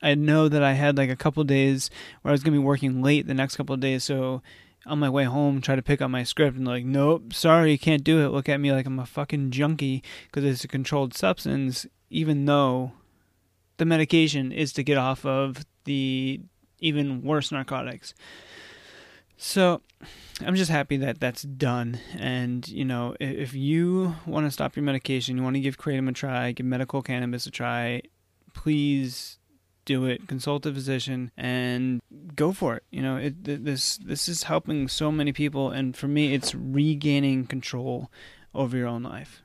I 0.00 0.14
know 0.14 0.48
that 0.48 0.62
I 0.62 0.74
had 0.74 0.96
like 0.96 1.10
a 1.10 1.16
couple 1.16 1.42
days 1.44 1.90
where 2.22 2.30
I 2.30 2.32
was 2.32 2.42
gonna 2.42 2.56
be 2.56 2.62
working 2.62 3.02
late 3.02 3.26
the 3.26 3.34
next 3.34 3.56
couple 3.56 3.76
days, 3.76 4.04
so 4.04 4.42
on 4.86 4.98
my 4.98 5.10
way 5.10 5.24
home 5.24 5.60
try 5.60 5.76
to 5.76 5.82
pick 5.82 6.00
up 6.00 6.10
my 6.10 6.22
script 6.22 6.56
and 6.56 6.66
like 6.66 6.84
nope 6.84 7.34
sorry 7.34 7.72
you 7.72 7.78
can't 7.78 8.04
do 8.04 8.24
it. 8.24 8.30
Look 8.30 8.48
at 8.48 8.60
me 8.60 8.72
like 8.72 8.86
i'm 8.86 8.98
a 8.98 9.04
fucking 9.04 9.50
junkie 9.50 10.02
because 10.26 10.44
it's 10.44 10.64
a 10.64 10.68
controlled 10.68 11.14
substance 11.14 11.86
even 12.10 12.46
though 12.46 12.92
the 13.78 13.84
medication 13.84 14.52
is 14.52 14.72
to 14.74 14.82
get 14.82 14.98
off 14.98 15.24
of 15.24 15.64
the 15.84 16.40
even 16.78 17.22
worse 17.22 17.50
narcotics. 17.50 18.14
So 19.36 19.80
I'm 20.44 20.56
just 20.56 20.70
happy 20.70 20.96
that 20.98 21.20
that's 21.20 21.42
done. 21.42 21.98
And, 22.18 22.66
you 22.68 22.84
know, 22.84 23.16
if 23.18 23.54
you 23.54 24.16
want 24.26 24.46
to 24.46 24.50
stop 24.50 24.76
your 24.76 24.84
medication, 24.84 25.36
you 25.36 25.42
want 25.42 25.54
to 25.56 25.60
give 25.60 25.78
Kratom 25.78 26.08
a 26.08 26.12
try, 26.12 26.52
give 26.52 26.66
medical 26.66 27.02
cannabis 27.02 27.46
a 27.46 27.50
try, 27.50 28.02
please 28.52 29.38
do 29.84 30.04
it. 30.04 30.28
Consult 30.28 30.66
a 30.66 30.72
physician 30.72 31.30
and 31.36 32.00
go 32.36 32.52
for 32.52 32.76
it. 32.76 32.82
You 32.90 33.02
know, 33.02 33.16
it, 33.16 33.44
this 33.64 33.96
this 33.98 34.28
is 34.28 34.42
helping 34.42 34.86
so 34.86 35.10
many 35.10 35.32
people, 35.32 35.70
and 35.70 35.96
for 35.96 36.08
me, 36.08 36.34
it's 36.34 36.54
regaining 36.54 37.46
control 37.46 38.10
over 38.54 38.76
your 38.76 38.88
own 38.88 39.02
life. 39.02 39.42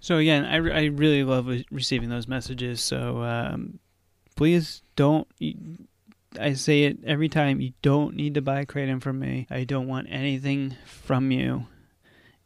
So 0.00 0.18
again, 0.18 0.44
I, 0.44 0.56
I 0.56 0.84
really 0.86 1.24
love 1.24 1.48
receiving 1.70 2.08
those 2.08 2.28
messages. 2.28 2.80
So 2.80 3.22
um, 3.22 3.78
please 4.36 4.82
don't. 4.94 5.26
I 6.38 6.52
say 6.54 6.84
it 6.84 6.98
every 7.04 7.28
time. 7.28 7.60
You 7.60 7.72
don't 7.82 8.14
need 8.14 8.34
to 8.34 8.42
buy 8.42 8.64
kratom 8.64 9.02
from 9.02 9.18
me. 9.18 9.46
I 9.50 9.64
don't 9.64 9.88
want 9.88 10.08
anything 10.10 10.76
from 10.84 11.30
you. 11.30 11.66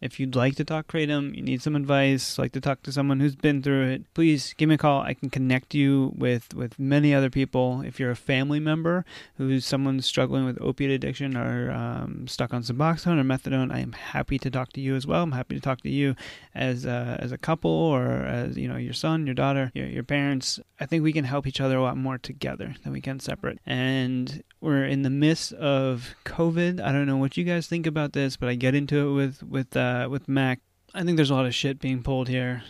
If 0.00 0.18
you'd 0.18 0.34
like 0.34 0.56
to 0.56 0.64
talk 0.64 0.88
Kratom, 0.88 1.34
you 1.36 1.42
need 1.42 1.62
some 1.62 1.76
advice, 1.76 2.38
like 2.38 2.52
to 2.52 2.60
talk 2.60 2.82
to 2.82 2.92
someone 2.92 3.20
who's 3.20 3.36
been 3.36 3.62
through 3.62 3.88
it, 3.88 4.14
please 4.14 4.54
give 4.56 4.68
me 4.68 4.76
a 4.76 4.78
call. 4.78 5.02
I 5.02 5.14
can 5.14 5.28
connect 5.30 5.74
you 5.74 6.12
with, 6.16 6.54
with 6.54 6.78
many 6.78 7.14
other 7.14 7.28
people. 7.28 7.82
If 7.82 8.00
you're 8.00 8.10
a 8.10 8.16
family 8.16 8.60
member 8.60 9.04
who's 9.36 9.66
someone 9.66 10.00
struggling 10.00 10.44
with 10.44 10.60
opiate 10.60 10.90
addiction 10.90 11.36
or 11.36 11.70
um, 11.70 12.26
stuck 12.28 12.54
on 12.54 12.62
Suboxone 12.62 13.20
or 13.20 13.24
methadone, 13.24 13.72
I 13.72 13.80
am 13.80 13.92
happy 13.92 14.38
to 14.38 14.50
talk 14.50 14.72
to 14.72 14.80
you 14.80 14.96
as 14.96 15.06
well. 15.06 15.22
I'm 15.22 15.32
happy 15.32 15.54
to 15.54 15.60
talk 15.60 15.82
to 15.82 15.90
you 15.90 16.16
as 16.54 16.84
a, 16.84 17.18
as 17.20 17.32
a 17.32 17.38
couple 17.38 17.70
or 17.70 18.06
as 18.06 18.56
you 18.56 18.68
know 18.68 18.76
your 18.76 18.92
son, 18.94 19.26
your 19.26 19.34
daughter, 19.34 19.70
your, 19.74 19.86
your 19.86 20.02
parents. 20.02 20.60
I 20.80 20.86
think 20.86 21.02
we 21.02 21.12
can 21.12 21.24
help 21.24 21.46
each 21.46 21.60
other 21.60 21.76
a 21.76 21.82
lot 21.82 21.96
more 21.98 22.16
together 22.16 22.74
than 22.82 22.92
we 22.92 23.02
can 23.02 23.20
separate. 23.20 23.58
And 23.66 24.42
we're 24.60 24.84
in 24.84 25.02
the 25.02 25.10
midst 25.10 25.52
of 25.54 26.14
COVID. 26.24 26.80
I 26.80 26.92
don't 26.92 27.06
know 27.06 27.16
what 27.16 27.36
you 27.36 27.44
guys 27.44 27.66
think 27.66 27.86
about 27.86 28.12
this, 28.12 28.36
but 28.36 28.48
I 28.48 28.54
get 28.54 28.74
into 28.74 29.08
it 29.08 29.12
with 29.12 29.42
with 29.42 29.76
uh, 29.76 29.89
with 30.10 30.28
Mac. 30.28 30.60
I 30.94 31.04
think 31.04 31.16
there's 31.16 31.30
a 31.30 31.34
lot 31.34 31.46
of 31.46 31.54
shit 31.54 31.78
being 31.78 32.02
pulled 32.02 32.28
here. 32.28 32.62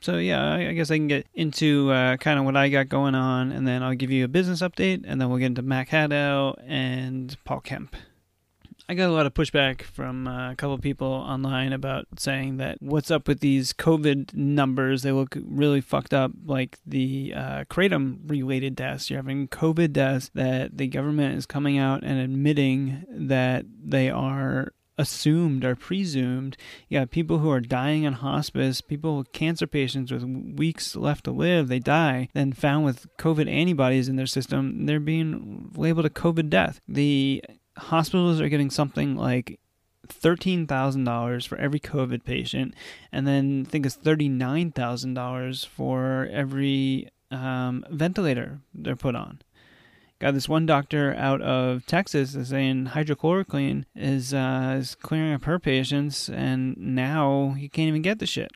So 0.00 0.18
yeah, 0.18 0.52
I, 0.52 0.68
I 0.68 0.72
guess 0.72 0.90
I 0.90 0.96
can 0.96 1.08
get 1.08 1.26
into 1.34 1.90
uh, 1.90 2.16
kind 2.18 2.38
of 2.38 2.44
what 2.44 2.56
I 2.56 2.68
got 2.68 2.88
going 2.88 3.14
on, 3.14 3.50
and 3.52 3.66
then 3.66 3.82
I'll 3.82 3.94
give 3.94 4.10
you 4.10 4.24
a 4.24 4.28
business 4.28 4.60
update, 4.62 5.04
and 5.06 5.20
then 5.20 5.28
we'll 5.28 5.38
get 5.38 5.46
into 5.46 5.62
Mac 5.62 5.88
Haddow 5.88 6.54
and 6.66 7.36
Paul 7.44 7.60
Kemp. 7.60 7.96
I 8.88 8.94
got 8.94 9.10
a 9.10 9.12
lot 9.12 9.26
of 9.26 9.34
pushback 9.34 9.82
from 9.82 10.28
uh, 10.28 10.52
a 10.52 10.54
couple 10.54 10.78
people 10.78 11.08
online 11.08 11.72
about 11.72 12.06
saying 12.18 12.58
that 12.58 12.80
what's 12.80 13.10
up 13.10 13.26
with 13.26 13.40
these 13.40 13.72
COVID 13.72 14.32
numbers? 14.34 15.02
They 15.02 15.10
look 15.10 15.36
really 15.44 15.80
fucked 15.80 16.14
up, 16.14 16.30
like 16.44 16.78
the 16.86 17.32
uh, 17.34 17.64
kratom 17.64 18.18
related 18.30 18.76
deaths. 18.76 19.10
You're 19.10 19.18
having 19.18 19.48
COVID 19.48 19.92
deaths 19.92 20.30
that 20.34 20.78
the 20.78 20.86
government 20.86 21.36
is 21.36 21.46
coming 21.46 21.78
out 21.78 22.04
and 22.04 22.20
admitting 22.20 23.04
that 23.10 23.64
they 23.84 24.08
are 24.08 24.72
assumed 24.98 25.64
or 25.64 25.74
presumed. 25.74 26.56
Got 26.90 27.10
people 27.10 27.38
who 27.38 27.50
are 27.50 27.60
dying 27.60 28.04
in 28.04 28.14
hospice, 28.14 28.80
people 28.80 29.24
cancer 29.32 29.66
patients 29.66 30.10
with 30.10 30.24
weeks 30.24 30.96
left 30.96 31.24
to 31.24 31.30
live, 31.30 31.68
they 31.68 31.78
die, 31.78 32.28
then 32.34 32.52
found 32.52 32.84
with 32.84 33.06
COVID 33.18 33.50
antibodies 33.50 34.08
in 34.08 34.16
their 34.16 34.26
system, 34.26 34.86
they're 34.86 35.00
being 35.00 35.72
labeled 35.76 36.06
a 36.06 36.10
COVID 36.10 36.50
death. 36.50 36.80
The 36.88 37.42
hospitals 37.76 38.40
are 38.40 38.48
getting 38.48 38.70
something 38.70 39.16
like 39.16 39.60
$13,000 40.08 41.46
for 41.46 41.58
every 41.58 41.80
COVID 41.80 42.24
patient, 42.24 42.74
and 43.12 43.26
then 43.26 43.64
I 43.66 43.70
think 43.70 43.86
it's 43.86 43.96
$39,000 43.96 45.66
for 45.66 46.28
every 46.32 47.10
um, 47.30 47.84
ventilator 47.90 48.60
they're 48.74 48.96
put 48.96 49.14
on. 49.14 49.40
Got 50.18 50.32
this 50.32 50.48
one 50.48 50.64
doctor 50.64 51.14
out 51.14 51.42
of 51.42 51.84
Texas 51.84 52.34
is 52.34 52.48
saying 52.48 52.86
hydrochloroquine 52.86 53.84
is 53.94 54.32
uh, 54.32 54.76
is 54.78 54.94
clearing 54.94 55.34
up 55.34 55.44
her 55.44 55.58
patients, 55.58 56.30
and 56.30 56.74
now 56.78 57.54
you 57.58 57.68
can't 57.68 57.88
even 57.88 58.00
get 58.00 58.18
the 58.18 58.26
shit. 58.26 58.50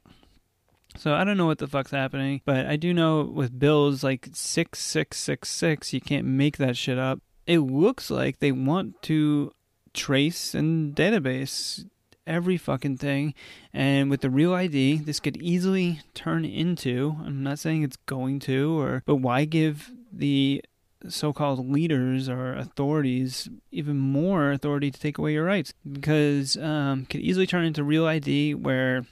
So 0.97 1.15
I 1.15 1.23
don't 1.23 1.37
know 1.37 1.47
what 1.47 1.59
the 1.59 1.67
fuck's 1.67 1.91
happening, 1.91 2.41
but 2.47 2.67
I 2.67 2.77
do 2.77 2.95
know 2.95 3.23
with 3.23 3.59
bills 3.59 4.03
like 4.03 4.29
six 4.33 4.79
six 4.81 5.19
six 5.19 5.51
six, 5.51 5.93
you 5.93 6.01
can't 6.01 6.27
make 6.27 6.57
that 6.57 6.79
shit 6.79 6.99
up. 6.99 7.21
It 7.47 7.59
looks 7.59 8.11
like 8.11 8.39
they 8.39 8.53
want 8.53 9.03
to 9.03 9.53
trace 9.93 10.55
and 10.55 10.95
database 10.95 11.87
every 12.27 12.57
fucking 12.57 12.97
thing. 12.97 13.35
And 13.73 14.09
with 14.09 14.23
the 14.23 14.31
real 14.31 14.55
ID, 14.55 14.99
this 14.99 15.21
could 15.21 15.37
easily 15.43 16.01
turn 16.15 16.45
into 16.45 17.17
I'm 17.25 17.43
not 17.43 17.59
saying 17.59 17.83
it's 17.83 17.97
going 18.07 18.41
to 18.41 18.79
or 18.79 19.03
but 19.05 19.17
why 19.17 19.45
give 19.45 19.91
the 20.13 20.63
so-called 21.09 21.71
leaders 21.71 22.29
or 22.29 22.55
authorities 22.55 23.49
even 23.71 23.97
more 23.97 24.53
authority 24.53 24.91
to 24.91 25.01
take 25.01 25.19
away 25.19 25.33
your 25.33 25.45
rights. 25.45 25.73
Because 25.91 26.57
um 26.57 27.07
could 27.07 27.21
easily 27.21 27.47
turn 27.47 27.65
into 27.65 27.83
real 27.83 28.07
ID 28.07 28.55
where 28.55 29.05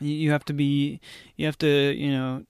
you 0.00 0.30
have 0.30 0.44
to 0.44 0.52
be 0.52 1.00
you 1.36 1.46
have 1.46 1.58
to 1.58 1.94
you 1.96 2.10
know 2.10 2.44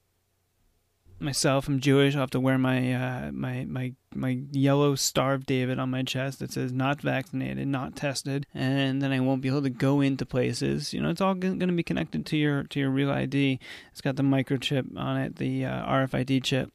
myself 1.18 1.66
i'm 1.66 1.80
jewish 1.80 2.14
i 2.14 2.20
have 2.20 2.30
to 2.30 2.40
wear 2.40 2.58
my 2.58 2.92
uh, 2.92 3.32
my 3.32 3.64
my 3.64 3.92
my 4.14 4.38
yellow 4.52 4.94
star 4.94 5.32
of 5.32 5.46
david 5.46 5.78
on 5.78 5.90
my 5.90 6.02
chest 6.02 6.40
that 6.40 6.52
says 6.52 6.72
not 6.72 7.00
vaccinated 7.00 7.66
not 7.66 7.96
tested 7.96 8.46
and 8.52 9.00
then 9.00 9.12
i 9.12 9.20
won't 9.20 9.40
be 9.40 9.48
able 9.48 9.62
to 9.62 9.70
go 9.70 10.00
into 10.00 10.26
places. 10.26 10.92
You 10.92 11.00
know 11.00 11.08
it's 11.08 11.20
all 11.20 11.34
going 11.34 11.58
to 11.58 11.66
be 11.68 11.82
connected 11.82 12.26
to 12.26 12.36
your 12.36 12.64
to 12.64 12.80
your 12.80 12.90
real 12.90 13.10
id 13.10 13.58
it's 13.90 14.00
got 14.02 14.16
the 14.16 14.22
microchip 14.22 14.96
on 14.96 15.16
it 15.16 15.36
the 15.36 15.64
uh, 15.64 15.86
rfid 15.86 16.44
chip 16.44 16.70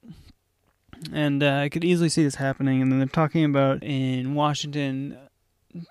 and 1.14 1.42
uh, 1.44 1.56
i 1.56 1.70
could 1.70 1.84
easily 1.84 2.10
see 2.10 2.24
this 2.24 2.36
happening 2.36 2.82
and 2.82 2.92
then 2.92 3.00
they're 3.00 3.08
talking 3.08 3.44
about 3.44 3.84
in 3.84 4.34
washington 4.34 5.18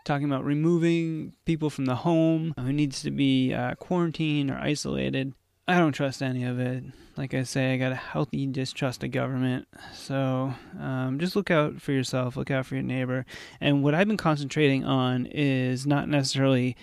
talking 0.04 0.26
about 0.26 0.44
removing 0.44 1.32
people 1.44 1.70
from 1.70 1.86
the 1.86 1.96
home 1.96 2.54
who 2.58 2.72
needs 2.72 3.02
to 3.02 3.10
be 3.10 3.52
uh, 3.52 3.74
quarantined 3.76 4.50
or 4.50 4.58
isolated. 4.58 5.32
I 5.68 5.78
don't 5.78 5.92
trust 5.92 6.22
any 6.22 6.44
of 6.44 6.58
it. 6.58 6.84
Like 7.16 7.34
I 7.34 7.44
say, 7.44 7.72
I 7.72 7.76
got 7.76 7.92
a 7.92 7.96
healthy 7.96 8.46
distrust 8.46 9.04
of 9.04 9.10
government. 9.12 9.68
So 9.94 10.54
um, 10.80 11.18
just 11.18 11.36
look 11.36 11.50
out 11.50 11.80
for 11.80 11.92
yourself, 11.92 12.36
look 12.36 12.50
out 12.50 12.66
for 12.66 12.74
your 12.74 12.82
neighbor. 12.82 13.24
And 13.60 13.82
what 13.82 13.94
I've 13.94 14.08
been 14.08 14.16
concentrating 14.16 14.84
on 14.84 15.26
is 15.26 15.86
not 15.86 16.08
necessarily 16.08 16.76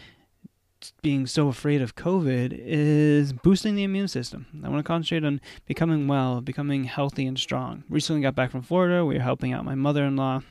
being 1.02 1.28
so 1.28 1.48
afraid 1.48 1.82
of 1.82 1.96
COVID, 1.96 2.54
is 2.54 3.34
boosting 3.34 3.76
the 3.76 3.84
immune 3.84 4.08
system. 4.08 4.48
I 4.64 4.70
want 4.70 4.80
to 4.80 4.88
concentrate 4.88 5.26
on 5.26 5.42
becoming 5.66 6.08
well, 6.08 6.42
becoming 6.42 6.86
healthy 6.86 7.26
and 7.26 7.38
strong. 7.38 7.84
Recently 7.90 8.22
got 8.22 8.36
back 8.36 8.52
from 8.52 8.62
Florida. 8.62 9.06
We 9.06 9.16
were 9.16 9.22
helping 9.22 9.54
out 9.54 9.66
my 9.66 9.76
mother 9.76 10.04
in 10.04 10.16
law 10.16 10.42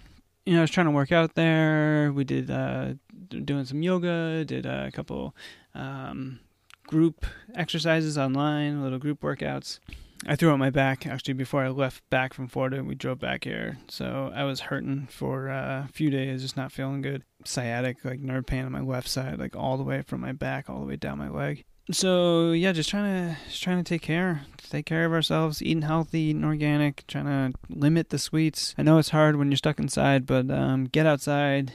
you 0.47 0.53
know, 0.53 0.61
I 0.61 0.63
was 0.63 0.71
trying 0.71 0.87
to 0.87 0.93
work 0.93 1.13
out 1.13 1.35
there. 1.35 2.13
We 2.15 2.25
did 2.25 2.51
uh, 2.51 2.95
doing 3.29 3.65
some 3.65 3.83
yoga, 3.83 4.45
did 4.45 4.65
a 4.65 4.91
couple 4.93 5.35
um, 5.75 6.39
group 6.87 7.27
exercises 7.55 8.17
online, 8.17 8.81
little 8.83 9.01
group 9.01 9.21
workouts. 9.21 9.81
I 10.27 10.37
threw 10.37 10.51
out 10.51 10.59
my 10.59 10.71
back 10.71 11.07
actually 11.07 11.35
before 11.35 11.65
I 11.65 11.69
left 11.69 12.09
back 12.11 12.35
from 12.35 12.49
Florida. 12.49 12.83
We 12.83 12.95
drove 12.95 13.19
back 13.19 13.45
here, 13.45 13.79
so 13.89 14.33
I 14.35 14.45
was 14.45 14.61
hurting 14.61 15.09
for 15.11 15.49
uh, 15.49 15.85
a 15.85 15.89
few 15.93 16.11
days, 16.11 16.43
just 16.43 16.57
not 16.57 16.73
feeling 16.73 17.01
good. 17.01 17.23
Sciatic, 17.45 18.05
like 18.05 18.21
nerve 18.21 18.47
pain 18.47 18.65
on 18.65 18.73
my 18.73 18.81
left 18.81 19.09
side, 19.09 19.39
like 19.39 19.55
all 19.55 19.77
the 19.77 19.85
way 19.85 20.03
from 20.03 20.21
my 20.21 20.33
back 20.33 20.69
all 20.69 20.81
the 20.81 20.87
way 20.87 20.97
down 20.97 21.19
my 21.19 21.29
leg 21.29 21.65
so 21.91 22.53
yeah, 22.53 22.73
just 22.73 22.91
trying 22.91 23.35
to 23.35 23.41
just 23.49 23.63
trying 23.63 23.83
to 23.83 23.89
take 23.89 24.03
care, 24.03 24.43
take 24.71 24.87
care 24.87 25.05
of 25.05 25.13
ourselves, 25.13 25.63
eating 25.63 25.83
healthy, 25.83 26.21
eating 26.21 26.45
organic, 26.45 27.07
trying 27.07 27.53
to 27.53 27.59
limit 27.69 28.11
the 28.11 28.19
sweets. 28.19 28.75
I 28.77 28.83
know 28.83 28.99
it's 28.99 29.11
hard 29.11 29.37
when 29.37 29.51
you're 29.51 29.57
stuck 29.57 29.79
inside, 29.79 30.27
but 30.27 30.51
um, 30.51 30.87
get 30.87 31.07
outside, 31.07 31.73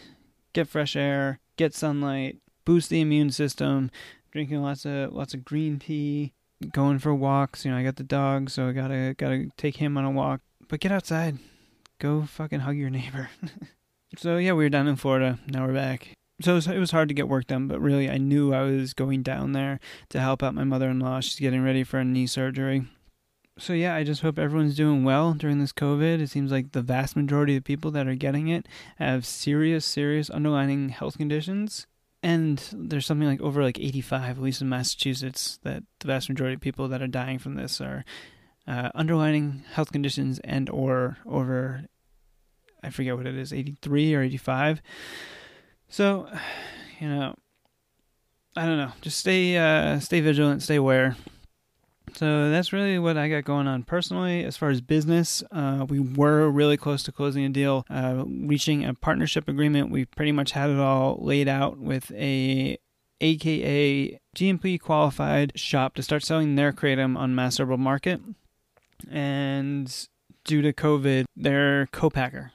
get 0.53 0.67
fresh 0.67 0.95
air, 0.95 1.39
get 1.55 1.73
sunlight, 1.73 2.39
boost 2.65 2.89
the 2.89 3.01
immune 3.01 3.31
system. 3.31 3.89
Drinking 4.31 4.61
lots 4.61 4.85
of 4.85 5.13
lots 5.13 5.33
of 5.33 5.43
green 5.43 5.79
tea, 5.79 6.33
going 6.71 6.99
for 6.99 7.13
walks. 7.13 7.65
You 7.65 7.71
know, 7.71 7.77
I 7.77 7.83
got 7.83 7.95
the 7.95 8.03
dog, 8.03 8.49
so 8.49 8.67
I 8.67 8.71
gotta 8.71 9.15
gotta 9.17 9.47
take 9.57 9.77
him 9.77 9.97
on 9.97 10.05
a 10.05 10.11
walk. 10.11 10.41
But 10.67 10.79
get 10.79 10.91
outside, 10.91 11.37
go 11.99 12.23
fucking 12.23 12.61
hug 12.61 12.77
your 12.77 12.89
neighbor. 12.89 13.29
so 14.17 14.37
yeah, 14.37 14.53
we 14.53 14.63
were 14.63 14.69
down 14.69 14.87
in 14.87 14.95
Florida. 14.95 15.39
Now 15.47 15.65
we're 15.65 15.73
back 15.73 16.15
so 16.43 16.53
it 16.53 16.55
was, 16.55 16.67
it 16.67 16.79
was, 16.79 16.91
hard 16.91 17.07
to 17.09 17.13
get 17.13 17.27
work 17.27 17.47
done, 17.47 17.67
but 17.67 17.79
really 17.79 18.09
I 18.09 18.17
knew 18.17 18.53
I 18.53 18.63
was 18.63 18.93
going 18.93 19.23
down 19.23 19.53
there 19.53 19.79
to 20.09 20.19
help 20.19 20.43
out 20.43 20.55
my 20.55 20.63
mother-in-law. 20.63 21.21
She's 21.21 21.39
getting 21.39 21.63
ready 21.63 21.83
for 21.83 21.99
a 21.99 22.05
knee 22.05 22.27
surgery. 22.27 22.85
So 23.57 23.73
yeah, 23.73 23.95
I 23.95 24.03
just 24.03 24.21
hope 24.21 24.39
everyone's 24.39 24.75
doing 24.75 25.03
well 25.03 25.33
during 25.33 25.59
this 25.59 25.73
COVID. 25.73 26.19
It 26.19 26.29
seems 26.29 26.51
like 26.51 26.71
the 26.71 26.81
vast 26.81 27.15
majority 27.15 27.55
of 27.55 27.63
people 27.63 27.91
that 27.91 28.07
are 28.07 28.15
getting 28.15 28.47
it 28.47 28.67
have 28.97 29.25
serious, 29.25 29.85
serious 29.85 30.29
underlying 30.29 30.89
health 30.89 31.17
conditions. 31.17 31.85
And 32.23 32.63
there's 32.71 33.05
something 33.05 33.27
like 33.27 33.41
over 33.41 33.63
like 33.63 33.79
85, 33.79 34.37
at 34.37 34.43
least 34.43 34.61
in 34.61 34.69
Massachusetts, 34.69 35.59
that 35.63 35.83
the 35.99 36.07
vast 36.07 36.29
majority 36.29 36.55
of 36.55 36.61
people 36.61 36.87
that 36.87 37.01
are 37.01 37.07
dying 37.07 37.39
from 37.39 37.55
this 37.55 37.81
are 37.81 38.05
uh, 38.67 38.89
underlying 38.93 39.63
health 39.71 39.91
conditions 39.91 40.39
and 40.43 40.69
or 40.69 41.17
over, 41.25 41.85
I 42.83 42.91
forget 42.91 43.17
what 43.17 43.25
it 43.25 43.35
is, 43.35 43.51
83 43.51 44.13
or 44.13 44.21
85. 44.21 44.81
So, 45.89 46.27
you 46.99 47.09
know, 47.09 47.35
I 48.55 48.65
don't 48.65 48.77
know. 48.77 48.91
Just 49.01 49.17
stay 49.17 49.57
uh, 49.57 49.99
stay 49.99 50.19
vigilant, 50.19 50.61
stay 50.61 50.75
aware. 50.75 51.15
So 52.15 52.49
that's 52.49 52.73
really 52.73 52.99
what 52.99 53.17
I 53.17 53.29
got 53.29 53.45
going 53.45 53.67
on 53.67 53.83
personally. 53.83 54.43
As 54.43 54.57
far 54.57 54.69
as 54.69 54.81
business, 54.81 55.43
uh, 55.51 55.85
we 55.87 55.99
were 55.99 56.49
really 56.49 56.77
close 56.77 57.03
to 57.03 57.11
closing 57.11 57.45
a 57.45 57.49
deal, 57.49 57.85
uh, 57.89 58.23
reaching 58.25 58.85
a 58.85 58.93
partnership 58.93 59.47
agreement. 59.47 59.89
We 59.89 60.05
pretty 60.05 60.31
much 60.31 60.51
had 60.51 60.69
it 60.69 60.79
all 60.79 61.17
laid 61.21 61.47
out 61.47 61.79
with 61.79 62.11
a 62.11 62.77
AKA 63.21 64.19
GMP 64.35 64.79
qualified 64.79 65.53
shop 65.55 65.95
to 65.95 66.03
start 66.03 66.23
selling 66.23 66.55
their 66.55 66.71
kratom 66.71 67.17
on 67.17 67.35
Mass 67.35 67.59
Herbal 67.59 67.77
Market. 67.77 68.19
And 69.09 70.07
due 70.43 70.61
to 70.61 70.73
COVID, 70.73 71.25
their 71.35 71.87
co-packer 71.87 72.51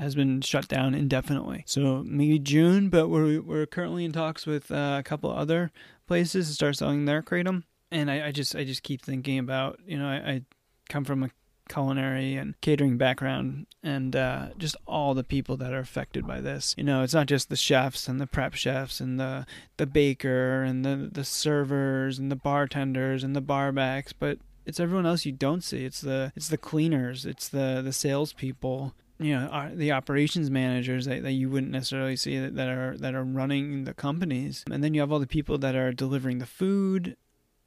has 0.00 0.14
been 0.14 0.40
shut 0.40 0.66
down 0.66 0.94
indefinitely. 0.94 1.62
So 1.66 2.02
maybe 2.06 2.38
June, 2.38 2.88
but 2.88 3.08
we're 3.08 3.40
we're 3.40 3.66
currently 3.66 4.04
in 4.04 4.12
talks 4.12 4.46
with 4.46 4.70
uh, 4.70 4.96
a 4.98 5.02
couple 5.02 5.30
other 5.30 5.70
places 6.06 6.48
to 6.48 6.54
start 6.54 6.76
selling 6.76 7.04
their 7.04 7.22
kratom. 7.22 7.64
And 7.90 8.10
I, 8.10 8.28
I 8.28 8.32
just 8.32 8.54
I 8.54 8.64
just 8.64 8.82
keep 8.82 9.02
thinking 9.02 9.38
about 9.38 9.80
you 9.86 9.98
know 9.98 10.08
I, 10.08 10.16
I 10.16 10.42
come 10.88 11.04
from 11.04 11.22
a 11.22 11.30
culinary 11.68 12.34
and 12.34 12.60
catering 12.60 12.98
background 12.98 13.66
and 13.82 14.16
uh, 14.16 14.48
just 14.58 14.76
all 14.86 15.14
the 15.14 15.22
people 15.22 15.56
that 15.56 15.72
are 15.72 15.78
affected 15.78 16.26
by 16.26 16.40
this. 16.40 16.74
You 16.76 16.84
know, 16.84 17.02
it's 17.02 17.14
not 17.14 17.26
just 17.26 17.48
the 17.48 17.56
chefs 17.56 18.08
and 18.08 18.20
the 18.20 18.26
prep 18.26 18.54
chefs 18.54 19.00
and 19.00 19.18
the 19.18 19.46
the 19.76 19.86
baker 19.86 20.62
and 20.62 20.84
the 20.84 21.08
the 21.10 21.24
servers 21.24 22.18
and 22.18 22.30
the 22.30 22.36
bartenders 22.36 23.24
and 23.24 23.34
the 23.34 23.42
barbacks, 23.42 24.12
but 24.18 24.38
it's 24.66 24.80
everyone 24.80 25.06
else 25.06 25.24
you 25.24 25.32
don't 25.32 25.64
see. 25.64 25.84
It's 25.84 26.00
the 26.00 26.32
it's 26.36 26.48
the 26.48 26.58
cleaners, 26.58 27.24
it's 27.24 27.48
the 27.48 27.80
the 27.82 27.92
salespeople, 27.92 28.94
you 29.20 29.34
know 29.34 29.70
the 29.74 29.92
operations 29.92 30.50
managers 30.50 31.04
that, 31.04 31.22
that 31.22 31.32
you 31.32 31.50
wouldn't 31.50 31.72
necessarily 31.72 32.16
see 32.16 32.38
that, 32.38 32.56
that 32.56 32.68
are 32.68 32.96
that 32.98 33.14
are 33.14 33.24
running 33.24 33.84
the 33.84 33.94
companies 33.94 34.64
and 34.70 34.82
then 34.82 34.94
you 34.94 35.00
have 35.00 35.12
all 35.12 35.18
the 35.18 35.26
people 35.26 35.58
that 35.58 35.76
are 35.76 35.92
delivering 35.92 36.38
the 36.38 36.46
food 36.46 37.16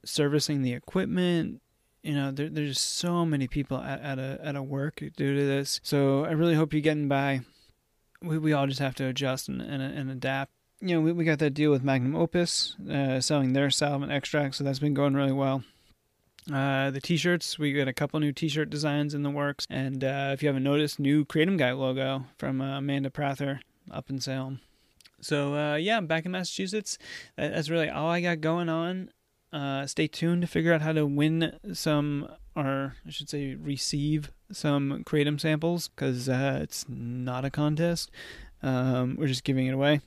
servicing 0.05 0.61
the 0.61 0.73
equipment 0.73 1.61
you 2.01 2.13
know 2.13 2.31
there, 2.31 2.49
there's 2.49 2.79
so 2.79 3.25
many 3.25 3.47
people 3.47 3.77
at, 3.77 4.01
at 4.01 4.19
a 4.19 4.39
at 4.43 4.55
a 4.55 4.63
work 4.63 5.01
due 5.15 5.35
to 5.35 5.45
this 5.45 5.79
so 5.83 6.25
i 6.25 6.31
really 6.31 6.55
hope 6.55 6.73
you're 6.73 6.81
getting 6.81 7.07
by 7.07 7.41
we, 8.21 8.37
we 8.37 8.53
all 8.53 8.67
just 8.67 8.79
have 8.79 8.95
to 8.95 9.05
adjust 9.05 9.47
and, 9.47 9.61
and, 9.61 9.81
and 9.81 10.11
adapt 10.11 10.51
you 10.81 10.95
know 10.95 11.01
we, 11.01 11.11
we 11.11 11.23
got 11.23 11.39
that 11.39 11.53
deal 11.53 11.71
with 11.71 11.83
magnum 11.83 12.15
opus 12.15 12.75
uh, 12.91 13.19
selling 13.19 13.53
their 13.53 13.69
solvent 13.69 14.11
extract 14.11 14.55
so 14.55 14.63
that's 14.63 14.79
been 14.79 14.93
going 14.93 15.13
really 15.13 15.31
well 15.31 15.63
uh, 16.51 16.91
the 16.91 16.99
t-shirts, 16.99 17.57
we 17.57 17.71
got 17.71 17.87
a 17.87 17.93
couple 17.93 18.19
new 18.19 18.33
t-shirt 18.33 18.69
designs 18.69 19.13
in 19.13 19.23
the 19.23 19.29
works, 19.29 19.65
and 19.69 20.03
uh, 20.03 20.31
if 20.33 20.43
you 20.43 20.49
haven't 20.49 20.63
noticed, 20.63 20.99
new 20.99 21.23
Kratom 21.23 21.57
Guy 21.57 21.71
logo 21.71 22.25
from 22.37 22.59
uh, 22.59 22.79
Amanda 22.79 23.09
Prather 23.09 23.61
up 23.89 24.09
in 24.09 24.19
Salem. 24.19 24.59
So 25.21 25.55
uh, 25.55 25.75
yeah, 25.75 26.01
back 26.01 26.25
in 26.25 26.31
Massachusetts. 26.31 26.97
That's 27.37 27.69
really 27.69 27.89
all 27.89 28.09
I 28.09 28.19
got 28.19 28.41
going 28.41 28.67
on. 28.67 29.09
Uh, 29.53 29.85
stay 29.85 30.07
tuned 30.07 30.41
to 30.41 30.47
figure 30.47 30.73
out 30.73 30.81
how 30.81 30.91
to 30.91 31.05
win 31.05 31.53
some, 31.73 32.27
or 32.55 32.95
I 33.05 33.09
should 33.11 33.29
say, 33.29 33.53
receive 33.53 34.31
some 34.51 35.03
kratom 35.05 35.39
samples 35.39 35.89
because 35.89 36.27
uh, 36.27 36.59
it's 36.63 36.85
not 36.89 37.45
a 37.45 37.51
contest. 37.51 38.09
Um, 38.63 39.15
we're 39.15 39.27
just 39.27 39.43
giving 39.43 39.67
it 39.67 39.75
away. 39.75 40.01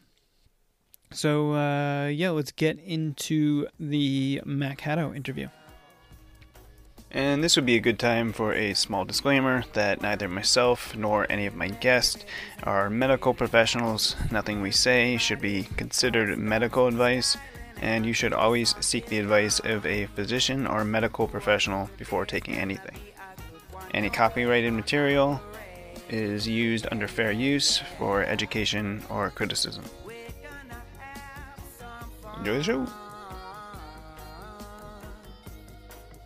So 1.13 1.53
uh, 1.53 2.09
yeah, 2.09 2.31
let's 2.31 2.51
get 2.51 2.81
into 2.81 3.69
the 3.79 4.43
Mac 4.45 4.81
Haddow 4.81 5.15
interview. 5.15 5.49
And 7.13 7.43
this 7.43 7.55
would 7.55 7.65
be 7.65 7.77
a 7.77 7.81
good 7.81 8.01
time 8.01 8.33
for 8.33 8.53
a 8.53 8.75
small 8.75 9.05
disclaimer 9.05 9.63
that 9.75 10.03
neither 10.03 10.29
myself 10.29 10.97
nor 10.97 11.25
any 11.31 11.47
of 11.47 11.55
my 11.55 11.69
guests 11.69 12.25
are 12.65 12.91
medical 12.91 13.33
professionals. 13.33 14.17
Nothing 14.33 14.61
we 14.61 14.73
say 14.73 15.17
should 15.17 15.41
be 15.41 15.69
considered 15.77 16.37
medical 16.37 16.89
advice, 16.89 17.37
and 17.81 18.07
you 18.07 18.13
should 18.13 18.33
always 18.33 18.75
seek 18.81 19.07
the 19.07 19.19
advice 19.19 19.61
of 19.61 19.85
a 19.87 20.07
physician 20.07 20.67
or 20.67 20.85
medical 20.85 21.27
professional 21.29 21.91
before 21.97 22.25
taking 22.25 22.55
anything. 22.55 22.97
Any 23.93 24.11
copyrighted 24.11 24.73
material 24.73 25.41
is 26.09 26.47
used 26.47 26.87
under 26.91 27.09
fair 27.09 27.33
use 27.33 27.79
for 27.99 28.23
education 28.23 29.03
or 29.11 29.31
criticism. 29.31 29.85
Enjoy 32.39 32.59
the 32.59 32.63
show! 32.63 32.87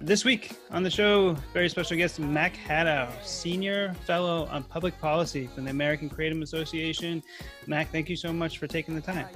This 0.02 0.24
week 0.24 0.56
on 0.70 0.82
the 0.82 0.90
show, 0.90 1.36
very 1.52 1.68
special 1.68 1.94
guest 1.94 2.18
Mac 2.18 2.56
Haddow, 2.56 3.10
Senior 3.22 3.92
Fellow 4.06 4.46
on 4.50 4.62
Public 4.64 4.98
Policy 4.98 5.46
from 5.54 5.64
the 5.64 5.70
American 5.70 6.08
Kratom 6.08 6.42
Association. 6.42 7.22
Mac, 7.66 7.90
thank 7.92 8.08
you 8.08 8.16
so 8.16 8.32
much 8.32 8.56
for 8.56 8.66
taking 8.66 8.94
the 8.94 9.02
time. 9.02 9.26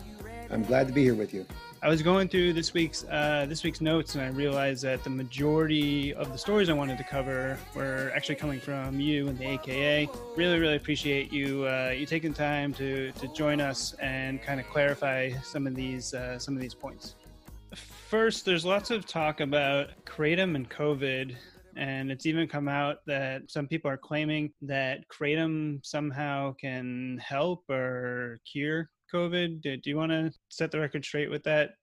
I'm 0.50 0.62
glad 0.62 0.86
to 0.86 0.92
be 0.94 1.02
here 1.02 1.14
with 1.14 1.34
you. 1.34 1.44
I 1.84 1.88
was 1.88 2.00
going 2.00 2.28
through 2.28 2.54
this 2.54 2.72
week's 2.72 3.04
uh, 3.04 3.44
this 3.46 3.62
week's 3.62 3.82
notes, 3.82 4.14
and 4.14 4.24
I 4.24 4.28
realized 4.28 4.82
that 4.84 5.04
the 5.04 5.10
majority 5.10 6.14
of 6.14 6.32
the 6.32 6.38
stories 6.38 6.70
I 6.70 6.72
wanted 6.72 6.96
to 6.96 7.04
cover 7.04 7.58
were 7.74 8.10
actually 8.16 8.36
coming 8.36 8.58
from 8.58 8.98
you 8.98 9.28
and 9.28 9.38
the 9.38 9.46
AKA. 9.46 10.08
Really, 10.34 10.58
really 10.58 10.76
appreciate 10.76 11.30
you 11.30 11.66
uh, 11.66 11.92
you 11.94 12.06
taking 12.06 12.32
time 12.32 12.72
to 12.74 13.12
to 13.12 13.28
join 13.34 13.60
us 13.60 13.92
and 14.00 14.42
kind 14.42 14.60
of 14.60 14.66
clarify 14.70 15.32
some 15.42 15.66
of 15.66 15.74
these 15.74 16.14
uh, 16.14 16.38
some 16.38 16.54
of 16.56 16.62
these 16.62 16.74
points 16.74 17.16
first, 18.14 18.44
there's 18.44 18.64
lots 18.64 18.90
of 18.90 19.06
talk 19.06 19.40
about 19.40 19.88
kratom 20.04 20.54
and 20.54 20.70
COVID, 20.70 21.34
and 21.76 22.10
it's 22.10 22.26
even 22.26 22.46
come 22.46 22.68
out 22.68 22.98
that 23.06 23.50
some 23.50 23.66
people 23.66 23.90
are 23.90 23.96
claiming 23.96 24.52
that 24.62 25.00
kratom 25.08 25.84
somehow 25.84 26.54
can 26.54 27.18
help 27.18 27.68
or 27.68 28.38
cure 28.50 28.88
COVID. 29.14 29.62
Do, 29.62 29.76
do 29.76 29.90
you 29.90 29.96
want 29.96 30.10
to 30.10 30.32
set 30.48 30.70
the 30.70 30.80
record 30.80 31.04
straight 31.04 31.30
with 31.30 31.44
that? 31.44 31.74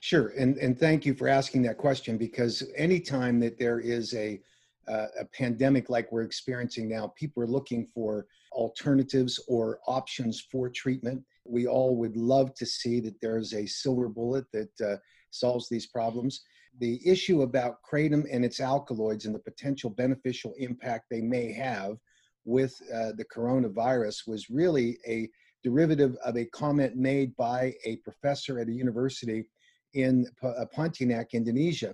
Sure, 0.00 0.32
and 0.38 0.58
and 0.58 0.78
thank 0.78 1.06
you 1.06 1.14
for 1.14 1.26
asking 1.26 1.62
that 1.62 1.78
question 1.78 2.18
because 2.18 2.62
anytime 2.76 3.40
that 3.40 3.58
there 3.58 3.80
is 3.80 4.14
a 4.14 4.40
uh, 4.88 5.06
a 5.18 5.24
pandemic 5.24 5.90
like 5.90 6.12
we're 6.12 6.22
experiencing 6.22 6.88
now, 6.88 7.12
people 7.16 7.42
are 7.42 7.48
looking 7.48 7.88
for 7.92 8.26
alternatives 8.52 9.42
or 9.48 9.80
options 9.88 10.46
for 10.52 10.68
treatment. 10.68 11.24
We 11.44 11.66
all 11.66 11.96
would 11.96 12.16
love 12.16 12.54
to 12.54 12.66
see 12.66 13.00
that 13.00 13.20
there's 13.20 13.52
a 13.52 13.66
silver 13.66 14.08
bullet 14.08 14.44
that 14.52 14.80
uh, 14.80 14.96
solves 15.30 15.68
these 15.68 15.86
problems. 15.86 16.42
The 16.78 17.00
issue 17.04 17.42
about 17.42 17.78
kratom 17.82 18.26
and 18.30 18.44
its 18.44 18.60
alkaloids 18.60 19.24
and 19.24 19.34
the 19.34 19.40
potential 19.40 19.90
beneficial 19.90 20.54
impact 20.58 21.06
they 21.10 21.22
may 21.22 21.52
have 21.52 21.96
with 22.44 22.80
uh, 22.94 23.10
the 23.16 23.24
coronavirus 23.24 24.28
was 24.28 24.50
really 24.50 24.98
a 25.06 25.28
derivative 25.66 26.16
of 26.24 26.36
a 26.36 26.44
comment 26.44 26.94
made 26.94 27.34
by 27.34 27.74
a 27.84 27.96
professor 27.96 28.60
at 28.60 28.68
a 28.68 28.72
university 28.72 29.44
in 29.94 30.24
uh, 30.44 30.64
Pontianak, 30.72 31.32
Indonesia. 31.32 31.92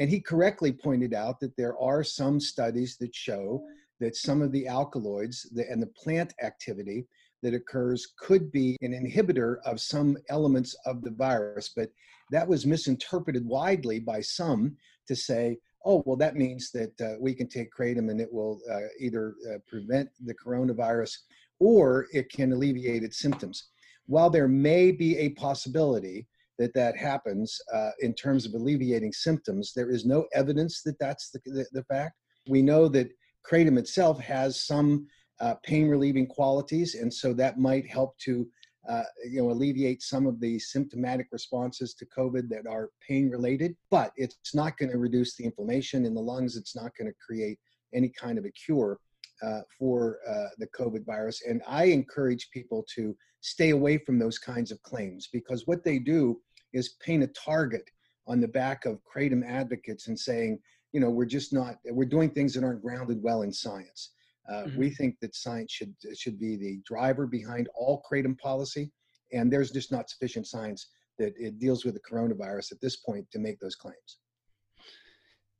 And 0.00 0.10
he 0.10 0.18
correctly 0.20 0.72
pointed 0.72 1.14
out 1.14 1.38
that 1.38 1.56
there 1.56 1.78
are 1.78 2.02
some 2.02 2.40
studies 2.40 2.96
that 2.96 3.14
show 3.14 3.62
that 4.00 4.16
some 4.16 4.42
of 4.42 4.50
the 4.50 4.66
alkaloids 4.66 5.48
and 5.70 5.80
the 5.80 5.92
plant 6.02 6.34
activity 6.42 7.06
that 7.44 7.54
occurs 7.54 8.08
could 8.18 8.50
be 8.50 8.76
an 8.80 8.92
inhibitor 8.92 9.58
of 9.64 9.80
some 9.80 10.16
elements 10.28 10.74
of 10.84 11.02
the 11.02 11.10
virus. 11.12 11.70
But 11.76 11.90
that 12.32 12.48
was 12.48 12.66
misinterpreted 12.66 13.46
widely 13.46 14.00
by 14.00 14.20
some 14.20 14.76
to 15.06 15.14
say, 15.14 15.58
oh, 15.84 16.02
well, 16.06 16.16
that 16.16 16.34
means 16.34 16.72
that 16.72 17.00
uh, 17.00 17.14
we 17.20 17.34
can 17.34 17.48
take 17.48 17.72
kratom 17.72 18.10
and 18.10 18.20
it 18.20 18.32
will 18.32 18.60
uh, 18.68 18.88
either 18.98 19.34
uh, 19.48 19.58
prevent 19.68 20.08
the 20.24 20.34
coronavirus 20.34 21.18
or 21.58 22.06
it 22.12 22.30
can 22.30 22.52
alleviate 22.52 23.02
its 23.02 23.18
symptoms. 23.18 23.68
While 24.06 24.30
there 24.30 24.48
may 24.48 24.92
be 24.92 25.16
a 25.18 25.30
possibility 25.30 26.26
that 26.58 26.74
that 26.74 26.96
happens 26.96 27.58
uh, 27.72 27.90
in 28.00 28.14
terms 28.14 28.46
of 28.46 28.54
alleviating 28.54 29.12
symptoms, 29.12 29.72
there 29.74 29.90
is 29.90 30.04
no 30.04 30.26
evidence 30.34 30.82
that 30.82 30.98
that's 30.98 31.30
the, 31.30 31.40
the, 31.46 31.66
the 31.72 31.84
fact. 31.84 32.14
We 32.48 32.62
know 32.62 32.88
that 32.88 33.10
kratom 33.48 33.78
itself 33.78 34.20
has 34.20 34.62
some 34.64 35.06
uh, 35.40 35.54
pain 35.64 35.88
relieving 35.88 36.26
qualities, 36.26 36.94
and 36.94 37.12
so 37.12 37.32
that 37.34 37.58
might 37.58 37.86
help 37.86 38.16
to 38.18 38.46
uh, 38.88 39.04
you 39.30 39.40
know, 39.40 39.50
alleviate 39.50 40.02
some 40.02 40.26
of 40.26 40.40
the 40.40 40.58
symptomatic 40.58 41.28
responses 41.30 41.94
to 41.94 42.06
COVID 42.06 42.48
that 42.48 42.66
are 42.66 42.90
pain 43.06 43.30
related, 43.30 43.76
but 43.90 44.12
it's 44.16 44.54
not 44.54 44.76
going 44.76 44.90
to 44.90 44.98
reduce 44.98 45.36
the 45.36 45.44
inflammation 45.44 46.04
in 46.04 46.14
the 46.14 46.20
lungs. 46.20 46.56
It's 46.56 46.74
not 46.74 46.90
going 46.98 47.08
to 47.08 47.16
create 47.24 47.58
any 47.94 48.08
kind 48.08 48.38
of 48.38 48.44
a 48.44 48.50
cure 48.50 48.98
uh, 49.42 49.60
for 49.78 50.18
uh, 50.28 50.48
the 50.58 50.68
COVID 50.68 51.04
virus. 51.04 51.42
And 51.48 51.62
I 51.66 51.84
encourage 51.84 52.50
people 52.50 52.84
to 52.94 53.16
stay 53.40 53.70
away 53.70 53.98
from 53.98 54.18
those 54.18 54.38
kinds 54.38 54.70
of 54.70 54.82
claims 54.82 55.28
because 55.32 55.66
what 55.66 55.84
they 55.84 55.98
do 55.98 56.40
is 56.72 56.96
paint 57.04 57.24
a 57.24 57.28
target 57.28 57.90
on 58.26 58.40
the 58.40 58.48
back 58.48 58.84
of 58.84 59.00
kratom 59.04 59.44
advocates 59.46 60.08
and 60.08 60.18
saying, 60.18 60.58
you 60.92 61.00
know, 61.00 61.10
we're 61.10 61.24
just 61.24 61.52
not, 61.52 61.76
we're 61.86 62.04
doing 62.04 62.30
things 62.30 62.54
that 62.54 62.64
aren't 62.64 62.82
grounded 62.82 63.22
well 63.22 63.42
in 63.42 63.52
science. 63.52 64.12
Uh, 64.48 64.64
mm-hmm. 64.64 64.78
We 64.78 64.90
think 64.90 65.16
that 65.20 65.34
science 65.36 65.72
should 65.72 65.94
should 66.16 66.38
be 66.38 66.56
the 66.56 66.80
driver 66.84 67.26
behind 67.26 67.68
all 67.76 68.02
kratom 68.10 68.36
policy, 68.38 68.90
and 69.32 69.52
there's 69.52 69.70
just 69.70 69.92
not 69.92 70.10
sufficient 70.10 70.48
science 70.48 70.88
that 71.18 71.32
it 71.36 71.60
deals 71.60 71.84
with 71.84 71.94
the 71.94 72.00
coronavirus 72.00 72.72
at 72.72 72.80
this 72.80 72.96
point 72.96 73.30
to 73.30 73.38
make 73.38 73.60
those 73.60 73.76
claims. 73.76 74.18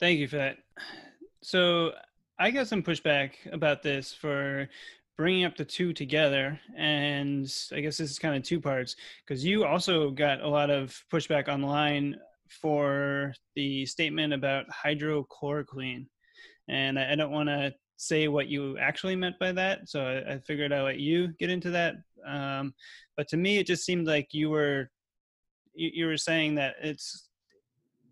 Thank 0.00 0.18
you 0.18 0.26
for 0.26 0.36
that. 0.36 0.56
So 1.42 1.92
I 2.42 2.50
got 2.50 2.66
some 2.66 2.82
pushback 2.82 3.34
about 3.52 3.84
this 3.84 4.12
for 4.12 4.68
bringing 5.16 5.44
up 5.44 5.56
the 5.56 5.64
two 5.64 5.92
together, 5.92 6.58
and 6.76 7.46
I 7.72 7.78
guess 7.78 7.98
this 7.98 8.10
is 8.10 8.18
kind 8.18 8.34
of 8.34 8.42
two 8.42 8.60
parts 8.60 8.96
because 9.24 9.44
you 9.44 9.64
also 9.64 10.10
got 10.10 10.40
a 10.40 10.48
lot 10.48 10.68
of 10.68 11.00
pushback 11.08 11.46
online 11.46 12.16
for 12.48 13.32
the 13.54 13.86
statement 13.86 14.32
about 14.32 14.66
hydrochloroquine 14.68 16.06
and 16.68 16.98
I, 16.98 17.14
don't 17.14 17.30
want 17.30 17.48
to 17.48 17.72
say 17.96 18.26
what 18.26 18.48
you 18.48 18.76
actually 18.76 19.14
meant 19.14 19.38
by 19.38 19.52
that. 19.52 19.88
So 19.88 20.24
I, 20.28 20.40
figured 20.40 20.72
I'd 20.72 20.82
let 20.82 20.98
you 20.98 21.28
get 21.38 21.48
into 21.48 21.70
that. 21.70 21.94
Um, 22.26 22.74
but 23.16 23.28
to 23.28 23.36
me, 23.36 23.58
it 23.58 23.68
just 23.68 23.84
seemed 23.84 24.08
like 24.08 24.34
you 24.34 24.50
were 24.50 24.90
you, 25.74 25.90
you 25.94 26.06
were 26.06 26.16
saying 26.16 26.56
that 26.56 26.74
it's 26.82 27.28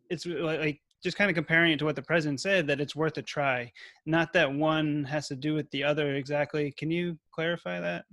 it's 0.08 0.24
like 0.24 0.80
just 1.02 1.16
kind 1.16 1.30
of 1.30 1.34
comparing 1.34 1.72
it 1.72 1.78
to 1.78 1.84
what 1.84 1.96
the 1.96 2.02
president 2.02 2.40
said 2.40 2.66
that 2.66 2.80
it's 2.80 2.96
worth 2.96 3.16
a 3.18 3.22
try. 3.22 3.72
Not 4.06 4.32
that 4.34 4.52
one 4.52 5.04
has 5.04 5.28
to 5.28 5.36
do 5.36 5.54
with 5.54 5.70
the 5.70 5.84
other 5.84 6.14
exactly. 6.16 6.72
Can 6.72 6.90
you 6.90 7.18
clarify 7.32 7.80
that? 7.80 8.04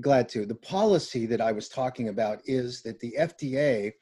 Glad 0.00 0.28
to. 0.30 0.46
The 0.46 0.54
policy 0.54 1.26
that 1.26 1.40
i 1.40 1.50
was 1.52 1.68
talking 1.68 2.08
about 2.08 2.40
is 2.44 2.80
that 2.82 3.00
the 3.00 3.14
fda 3.18 3.92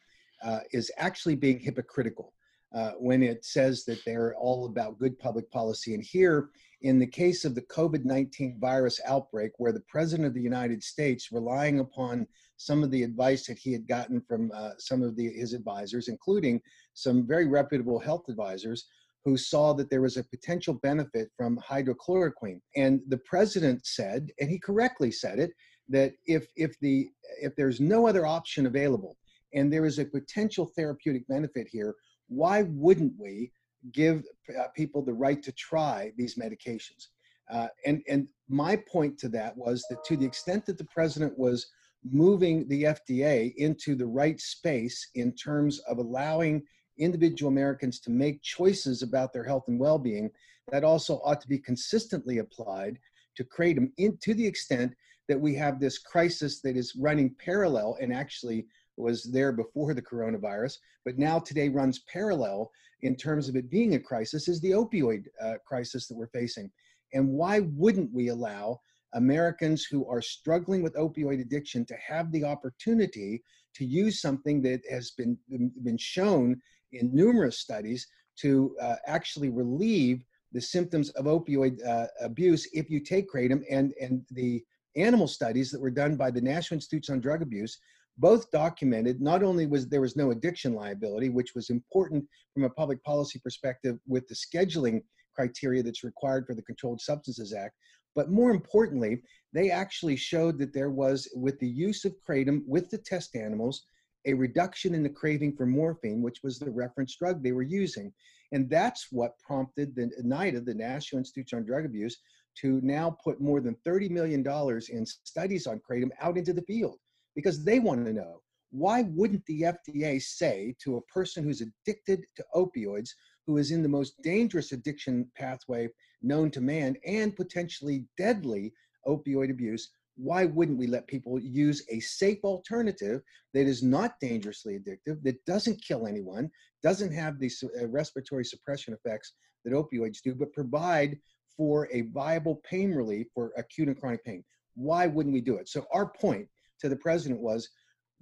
uh, 0.45 0.61
is 0.73 0.91
actually 0.99 1.35
being 1.35 1.59
hypocritical 1.59 2.33
uh, 2.75 2.93
when 2.99 3.23
it 3.23 3.45
says 3.45 3.85
that 3.85 4.05
they're 4.05 4.35
all 4.37 4.67
about 4.67 4.99
good 4.99 5.19
public 5.19 5.51
policy. 5.51 5.95
And 5.95 6.03
here 6.03 6.51
in 6.83 6.99
the 6.99 7.07
case 7.07 7.45
of 7.45 7.55
the 7.55 7.63
COVID 7.63 8.05
19 8.05 8.59
virus 8.61 9.01
outbreak, 9.07 9.53
where 9.57 9.73
the 9.73 9.83
President 9.89 10.27
of 10.29 10.35
the 10.35 10.43
United 10.43 10.83
States, 10.83 11.33
relying 11.33 11.81
upon 11.81 12.27
some 12.59 12.83
of 12.83 12.91
the 12.91 13.03
advice 13.03 13.47
that 13.47 13.59
he 13.59 13.73
had 13.73 13.89
gotten 13.89 14.21
from 14.21 14.53
uh, 14.55 14.73
some 14.79 15.03
of 15.03 15.17
the, 15.17 15.31
his 15.31 15.55
advisors, 15.55 16.09
including 16.09 16.61
some 16.95 17.27
very 17.27 17.47
reputable 17.47 17.99
health 17.99 18.25
advisors, 18.29 18.87
who 19.25 19.37
saw 19.37 19.73
that 19.73 19.91
there 19.91 20.03
was 20.03 20.17
a 20.17 20.25
potential 20.25 20.75
benefit 20.75 21.29
from 21.37 21.59
hydrochloroquine. 21.59 22.61
And 22.77 23.01
the 23.09 23.19
president 23.19 23.87
said, 23.87 24.31
and 24.41 24.51
he 24.51 24.59
correctly 24.59 25.11
said 25.11 25.39
it, 25.39 25.53
that 25.89 26.13
if, 26.27 26.47
if, 26.57 26.79
the, 26.81 27.09
if 27.41 27.57
there's 27.57 27.81
no 27.81 28.07
other 28.07 28.27
option 28.27 28.67
available 28.67 29.17
and 29.55 29.73
there 29.73 29.87
is 29.87 29.99
a 29.99 30.05
potential 30.05 30.71
therapeutic 30.77 31.27
benefit 31.29 31.67
here, 31.71 31.95
why 32.29 32.63
wouldn't 32.63 33.15
we 33.19 33.51
give 33.93 34.25
uh, 34.59 34.69
people 34.75 35.03
the 35.03 35.13
right 35.13 35.43
to 35.43 35.53
try 35.53 36.13
these 36.17 36.37
medications. 36.37 37.09
Uh, 37.51 37.69
and, 37.87 38.03
and 38.09 38.29
my 38.49 38.77
point 38.77 39.19
to 39.19 39.29
that 39.29 39.57
was 39.57 39.85
that 39.89 40.05
to 40.05 40.17
the 40.17 40.27
extent 40.27 40.67
that 40.67 40.79
the 40.79 40.87
president 40.93 41.39
was 41.39 41.67
moving 42.05 42.67
the 42.69 42.85
FDA 42.85 43.55
into 43.57 43.95
the 43.95 44.07
right 44.07 44.41
space 44.41 45.09
in 45.15 45.33
terms 45.35 45.79
of 45.81 45.99
allowing 45.99 46.63
individual 46.99 47.51
Americans 47.51 48.01
to 48.01 48.11
make 48.11 48.43
choices 48.43 49.03
about 49.03 49.33
their 49.33 49.45
health 49.45 49.65
and 49.69 49.79
well 49.79 49.99
being, 49.99 50.31
that 50.71 50.85
also 50.85 51.21
ought 51.25 51.41
to 51.41 51.49
be 51.49 51.59
consistently 51.59 52.39
applied 52.39 52.99
to 53.37 53.45
kratom 53.45 53.91
in, 53.99 54.19
to 54.23 54.35
the 54.35 54.47
extent 54.47 54.95
that 55.29 55.41
we 55.41 55.55
have 55.55 55.79
this 55.79 55.99
crisis 55.99 56.61
that 56.61 56.77
is 56.77 56.97
running 56.97 57.35
parallel 57.39 57.97
and 58.01 58.13
actually 58.13 58.67
was 58.97 59.25
there 59.25 59.53
before 59.53 59.95
the 59.95 60.03
coronavirus, 60.03 60.79
but 61.05 61.19
now 61.19 61.39
today 61.39 61.69
runs 61.69 62.01
parallel 62.13 62.71
in 63.03 63.15
terms 63.15 63.49
of 63.49 63.55
it 63.55 63.71
being 63.71 63.95
a 63.95 63.99
crisis 63.99 64.49
is 64.49 64.61
the 64.61 64.73
opioid 64.73 65.25
uh, 65.41 65.55
crisis 65.65 66.09
that 66.09 66.17
we're 66.17 66.27
facing. 66.29 66.71
And 67.13 67.29
why 67.29 67.61
wouldn't 67.61 68.13
we 68.13 68.29
allow 68.29 68.81
Americans 69.15 69.85
who 69.85 70.07
are 70.09 70.23
struggling 70.23 70.83
with 70.83 70.95
opioid 70.95 71.41
addiction 71.41 71.85
to 71.87 71.97
have 71.97 72.31
the 72.33 72.45
opportunity 72.45 73.43
to 73.75 73.85
use 73.85 74.21
something 74.21 74.61
that 74.63 74.81
has 74.91 75.13
been, 75.13 75.39
been 75.83 75.99
shown 75.99 76.61
in 76.93 77.15
numerous 77.15 77.59
studies 77.59 78.07
to 78.41 78.77
uh, 78.81 78.97
actually 79.07 79.49
relieve 79.49 80.25
the 80.53 80.61
symptoms 80.61 81.11
of 81.11 81.27
opioid 81.27 81.85
uh, 81.87 82.07
abuse 82.21 82.69
if 82.73 82.89
you 82.89 83.01
take 83.01 83.31
kratom 83.31 83.63
and 83.71 83.93
and 84.01 84.23
the 84.31 84.63
animal 84.97 85.29
studies 85.29 85.71
that 85.71 85.81
were 85.81 85.91
done 85.91 86.17
by 86.17 86.31
the 86.31 86.41
National 86.41 86.77
Institutes 86.77 87.11
on 87.11 87.21
Drug 87.21 87.43
Abuse 87.43 87.79
both 88.17 88.51
documented 88.51 89.21
not 89.21 89.43
only 89.43 89.67
was 89.67 89.89
there 89.89 90.01
was 90.01 90.17
no 90.17 90.31
addiction 90.31 90.75
liability 90.75 91.29
which 91.29 91.55
was 91.55 91.71
important 91.71 92.25
from 92.55 92.65
a 92.65 92.71
public 92.71 93.03
policy 93.05 93.39
perspective 93.39 93.99
with 94.07 94.27
the 94.29 94.35
scheduling 94.35 95.03
criteria 95.35 95.83
that's 95.83 96.03
required 96.03 96.47
for 96.47 96.55
the 96.55 96.63
Controlled 96.63 97.01
Substances 97.01 97.53
Act 97.53 97.75
but 98.15 98.31
more 98.31 98.51
importantly 98.51 99.23
they 99.53 99.71
actually 99.71 100.17
showed 100.17 100.59
that 100.59 100.73
there 100.73 100.91
was 100.91 101.29
with 101.35 101.59
the 101.59 101.69
use 101.69 102.05
of 102.05 102.15
kratom 102.27 102.63
with 102.67 102.91
the 102.91 102.99
test 102.99 103.37
animals 103.37 103.87
a 104.27 104.35
reduction 104.35 104.95
in 104.95 105.03
the 105.03 105.09
craving 105.09 105.57
for 105.57 105.67
morphine 105.67 106.23
which 106.23 106.43
was 106.43 106.59
the 106.59 106.71
reference 106.71 107.17
drug 107.17 107.43
they 107.43 107.53
were 107.53 107.63
using. 107.63 108.13
And 108.53 108.69
that's 108.71 109.09
what 109.11 109.39
prompted 109.39 109.95
the 109.95 110.11
NIDA, 110.25 110.65
the 110.65 110.75
National 110.75 111.19
Institutes 111.19 111.53
on 111.53 111.65
Drug 111.65 111.85
Abuse, 111.85 112.19
to 112.61 112.81
now 112.83 113.17
put 113.23 113.41
more 113.41 113.61
than 113.61 113.77
$30 113.87 114.11
million 114.11 114.45
in 114.91 115.07
studies 115.07 115.67
on 115.67 115.81
kratom 115.81 116.11
out 116.21 116.39
into 116.39 116.53
the 116.53 116.63
field 116.63 116.99
because 117.37 117.65
they 117.65 117.79
want 117.79 118.05
to 118.05 118.13
know 118.13 118.41
why 118.71 119.03
wouldn't 119.03 119.45
the 119.47 119.63
FDA 119.63 120.21
say 120.21 120.75
to 120.83 120.97
a 120.97 121.03
person 121.03 121.45
who's 121.45 121.63
addicted 121.63 122.25
to 122.37 122.45
opioids, 122.55 123.11
who 123.49 123.57
is 123.57 123.71
in 123.71 123.83
the 123.83 123.89
most 123.89 124.23
dangerous 124.23 124.73
addiction 124.73 125.27
pathway 125.35 125.89
known 126.21 126.51
to 126.51 126.61
man 126.61 126.95
and 127.07 127.35
potentially 127.35 128.05
deadly 128.19 128.75
opioid 129.07 129.51
abuse, 129.51 129.89
why 130.17 130.45
wouldn't 130.45 130.79
we 130.79 130.87
let 130.87 131.07
people 131.07 131.41
use 131.41 131.83
a 131.89 131.99
safe 132.01 132.45
alternative 132.45 133.23
that 133.55 133.67
is 133.67 133.83
not 133.83 134.21
dangerously 134.21 134.79
addictive, 134.79 135.23
that 135.23 135.43
doesn't 135.47 135.83
kill 135.83 136.07
anyone, 136.07 136.51
doesn't 136.83 137.11
have 137.11 137.39
these 137.39 137.65
uh, 137.65 137.87
respiratory 137.87 138.45
suppression 138.45 138.93
effects 138.93 139.33
that 139.65 139.73
opioids 139.73 140.21
do, 140.23 140.35
but 140.35 140.53
provide 140.53 141.17
for 141.57 141.89
a 141.91 142.03
viable 142.03 142.57
pain 142.69 142.93
relief 142.93 143.29
for 143.35 143.53
acute 143.57 143.89
and 143.89 143.99
chronic 143.99 144.23
pain? 144.27 144.45
Why 144.75 145.07
wouldn't 145.07 145.33
we 145.33 145.41
do 145.41 145.57
it? 145.57 145.71
So 145.71 145.87
our 145.91 146.07
point 146.07 146.49
to 146.81 146.91
the 146.91 146.97
president 146.97 147.41
was 147.41 147.67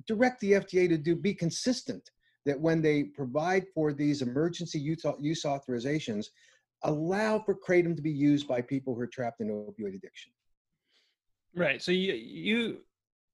direct 0.07 0.39
the 0.39 0.53
FDA 0.53 0.89
to 0.89 0.97
do 0.97 1.17
be 1.17 1.35
consistent 1.35 2.11
that 2.47 2.59
when 2.59 2.81
they 2.81 3.03
provide 3.03 3.67
for 3.75 3.93
these 3.93 4.23
emergency 4.23 4.79
use, 4.79 5.03
authorizations, 5.05 6.29
allow 6.85 7.39
for 7.41 7.55
kratom 7.55 7.95
to 7.95 8.03
be 8.03 8.11
used 8.11 8.49
by 8.49 8.63
people 8.63 8.95
who 8.95 9.01
are 9.01 9.07
trapped 9.07 9.41
in 9.41 9.49
opioid 9.49 9.95
addiction. 9.95 10.33
Right. 11.55 11.83
So 11.83 11.91
you 11.91 12.15
you 12.15 12.79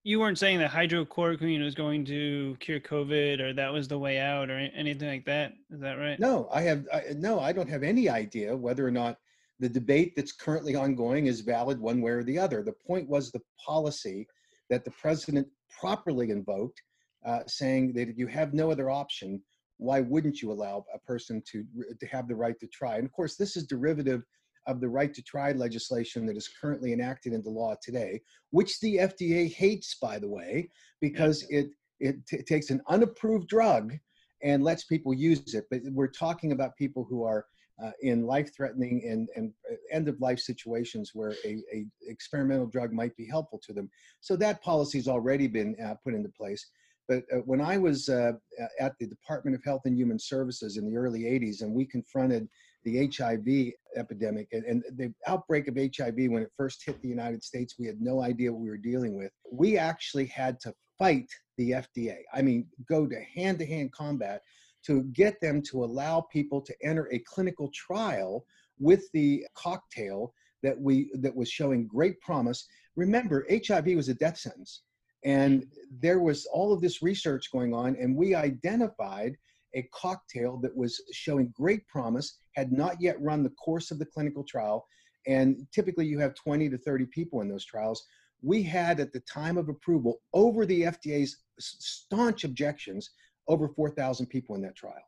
you 0.04 0.18
weren't 0.18 0.38
saying 0.38 0.58
that 0.58 0.70
hydrochloroquine 0.70 1.62
was 1.62 1.74
going 1.74 2.04
to 2.06 2.56
cure 2.58 2.80
COVID 2.80 3.40
or 3.40 3.52
that 3.52 3.72
was 3.72 3.86
the 3.86 3.98
way 3.98 4.18
out 4.18 4.50
or 4.50 4.58
anything 4.58 5.08
like 5.08 5.26
that. 5.26 5.52
Is 5.70 5.80
that 5.80 5.94
right? 5.94 6.18
No, 6.18 6.48
I 6.52 6.62
have 6.62 6.86
I, 6.92 7.02
no. 7.14 7.38
I 7.38 7.52
don't 7.52 7.68
have 7.68 7.82
any 7.82 8.08
idea 8.08 8.56
whether 8.56 8.86
or 8.86 8.90
not 8.90 9.18
the 9.60 9.68
debate 9.68 10.14
that's 10.16 10.32
currently 10.32 10.74
ongoing 10.74 11.26
is 11.26 11.40
valid 11.40 11.78
one 11.78 12.00
way 12.00 12.12
or 12.12 12.24
the 12.24 12.38
other. 12.38 12.62
The 12.62 12.72
point 12.72 13.08
was 13.08 13.30
the 13.30 13.42
policy 13.64 14.26
that 14.70 14.84
the 14.84 14.90
president 14.92 15.46
properly 15.80 16.30
invoked, 16.30 16.80
uh, 17.24 17.40
saying 17.46 17.92
that 17.94 18.08
if 18.08 18.18
you 18.18 18.26
have 18.26 18.54
no 18.54 18.70
other 18.70 18.90
option, 18.90 19.40
why 19.78 20.00
wouldn't 20.00 20.40
you 20.40 20.52
allow 20.52 20.84
a 20.94 20.98
person 20.98 21.42
to 21.50 21.64
to 21.98 22.06
have 22.06 22.28
the 22.28 22.36
right 22.36 22.58
to 22.60 22.66
try? 22.66 22.96
And 22.96 23.04
of 23.04 23.12
course, 23.12 23.36
this 23.36 23.56
is 23.56 23.66
derivative 23.66 24.22
of 24.66 24.80
the 24.80 24.88
right 24.88 25.12
to 25.12 25.22
try 25.22 25.52
legislation 25.52 26.24
that 26.26 26.36
is 26.36 26.48
currently 26.60 26.92
enacted 26.92 27.32
into 27.32 27.50
law 27.50 27.74
today, 27.82 28.20
which 28.50 28.78
the 28.80 28.96
FDA 28.98 29.52
hates, 29.52 29.96
by 30.00 30.18
the 30.18 30.28
way, 30.28 30.70
because 31.00 31.44
it 31.50 31.70
it 32.00 32.26
t- 32.26 32.42
takes 32.42 32.70
an 32.70 32.80
unapproved 32.88 33.48
drug 33.48 33.94
and 34.42 34.64
lets 34.64 34.84
people 34.84 35.14
use 35.14 35.54
it. 35.54 35.64
But 35.70 35.82
we're 35.92 36.08
talking 36.08 36.52
about 36.52 36.76
people 36.76 37.06
who 37.08 37.24
are 37.24 37.46
uh, 37.82 37.92
in 38.02 38.26
life-threatening 38.26 39.02
and, 39.08 39.28
and 39.34 39.52
uh, 39.70 39.74
end-of-life 39.90 40.38
situations 40.38 41.12
where 41.14 41.34
a, 41.44 41.58
a, 41.72 41.86
experimental 42.06 42.66
drug 42.66 42.92
might 42.92 43.16
be 43.16 43.26
helpful 43.26 43.60
to 43.64 43.72
them. 43.72 43.90
So 44.20 44.36
that 44.36 44.62
policy 44.62 44.98
has 44.98 45.08
already 45.08 45.46
been 45.48 45.76
uh, 45.84 45.94
put 46.04 46.14
into 46.14 46.28
place. 46.28 46.66
But 47.08 47.24
uh, 47.32 47.38
when 47.38 47.60
I 47.60 47.78
was 47.78 48.08
uh, 48.08 48.32
at 48.80 48.94
the 48.98 49.06
Department 49.06 49.56
of 49.56 49.64
Health 49.64 49.82
and 49.84 49.96
Human 49.96 50.18
Services 50.18 50.76
in 50.76 50.88
the 50.88 50.96
early 50.96 51.22
80s, 51.22 51.62
and 51.62 51.74
we 51.74 51.84
confronted 51.84 52.48
the 52.84 53.06
HIV 53.06 53.74
epidemic 53.96 54.48
and, 54.52 54.64
and, 54.64 54.82
the 54.96 55.12
outbreak 55.26 55.68
of 55.68 55.76
HIV 55.76 56.14
when 56.30 56.42
it 56.42 56.50
first 56.56 56.82
hit 56.84 57.00
the 57.00 57.08
United 57.08 57.42
States, 57.44 57.76
we 57.78 57.86
had 57.86 58.00
no 58.00 58.22
idea 58.22 58.52
what 58.52 58.60
we 58.60 58.70
were 58.70 58.76
dealing 58.76 59.16
with. 59.16 59.30
We 59.52 59.78
actually 59.78 60.26
had 60.26 60.58
to 60.60 60.74
fight 60.98 61.30
the 61.58 61.72
FDA. 61.72 62.18
I 62.32 62.42
mean, 62.42 62.66
go 62.88 63.06
to 63.06 63.20
hand 63.34 63.58
to 63.60 63.66
hand 63.66 63.92
combat 63.92 64.42
to 64.86 65.04
get 65.12 65.40
them 65.40 65.62
to 65.62 65.84
allow 65.84 66.22
people 66.32 66.60
to 66.60 66.74
enter 66.82 67.08
a 67.12 67.20
clinical 67.20 67.70
trial 67.72 68.44
with 68.78 69.04
the 69.12 69.46
cocktail 69.54 70.34
that 70.62 70.78
we 70.80 71.10
that 71.14 71.34
was 71.34 71.48
showing 71.48 71.86
great 71.86 72.20
promise. 72.20 72.66
Remember, 72.96 73.46
HIV 73.50 73.86
was 73.94 74.08
a 74.08 74.14
death 74.14 74.38
sentence. 74.38 74.82
And 75.24 75.66
there 76.00 76.20
was 76.20 76.46
all 76.46 76.72
of 76.72 76.80
this 76.80 77.02
research 77.02 77.50
going 77.52 77.72
on, 77.72 77.96
and 77.96 78.16
we 78.16 78.34
identified 78.34 79.36
a 79.74 79.88
cocktail 79.94 80.58
that 80.58 80.76
was 80.76 81.00
showing 81.12 81.52
great 81.56 81.86
promise, 81.88 82.38
had 82.52 82.72
not 82.72 83.00
yet 83.00 83.20
run 83.20 83.42
the 83.42 83.50
course 83.50 83.90
of 83.90 83.98
the 83.98 84.06
clinical 84.06 84.44
trial. 84.44 84.86
And 85.26 85.66
typically 85.72 86.06
you 86.06 86.18
have 86.18 86.34
20 86.34 86.68
to 86.68 86.78
30 86.78 87.06
people 87.06 87.40
in 87.40 87.48
those 87.48 87.64
trials. 87.64 88.04
We 88.42 88.62
had 88.62 89.00
at 89.00 89.12
the 89.12 89.20
time 89.20 89.56
of 89.56 89.68
approval, 89.68 90.20
over 90.34 90.66
the 90.66 90.82
FDA's 90.82 91.38
staunch 91.58 92.44
objections, 92.44 93.10
over 93.48 93.68
4,000 93.68 94.26
people 94.26 94.56
in 94.56 94.62
that 94.62 94.76
trial. 94.76 95.04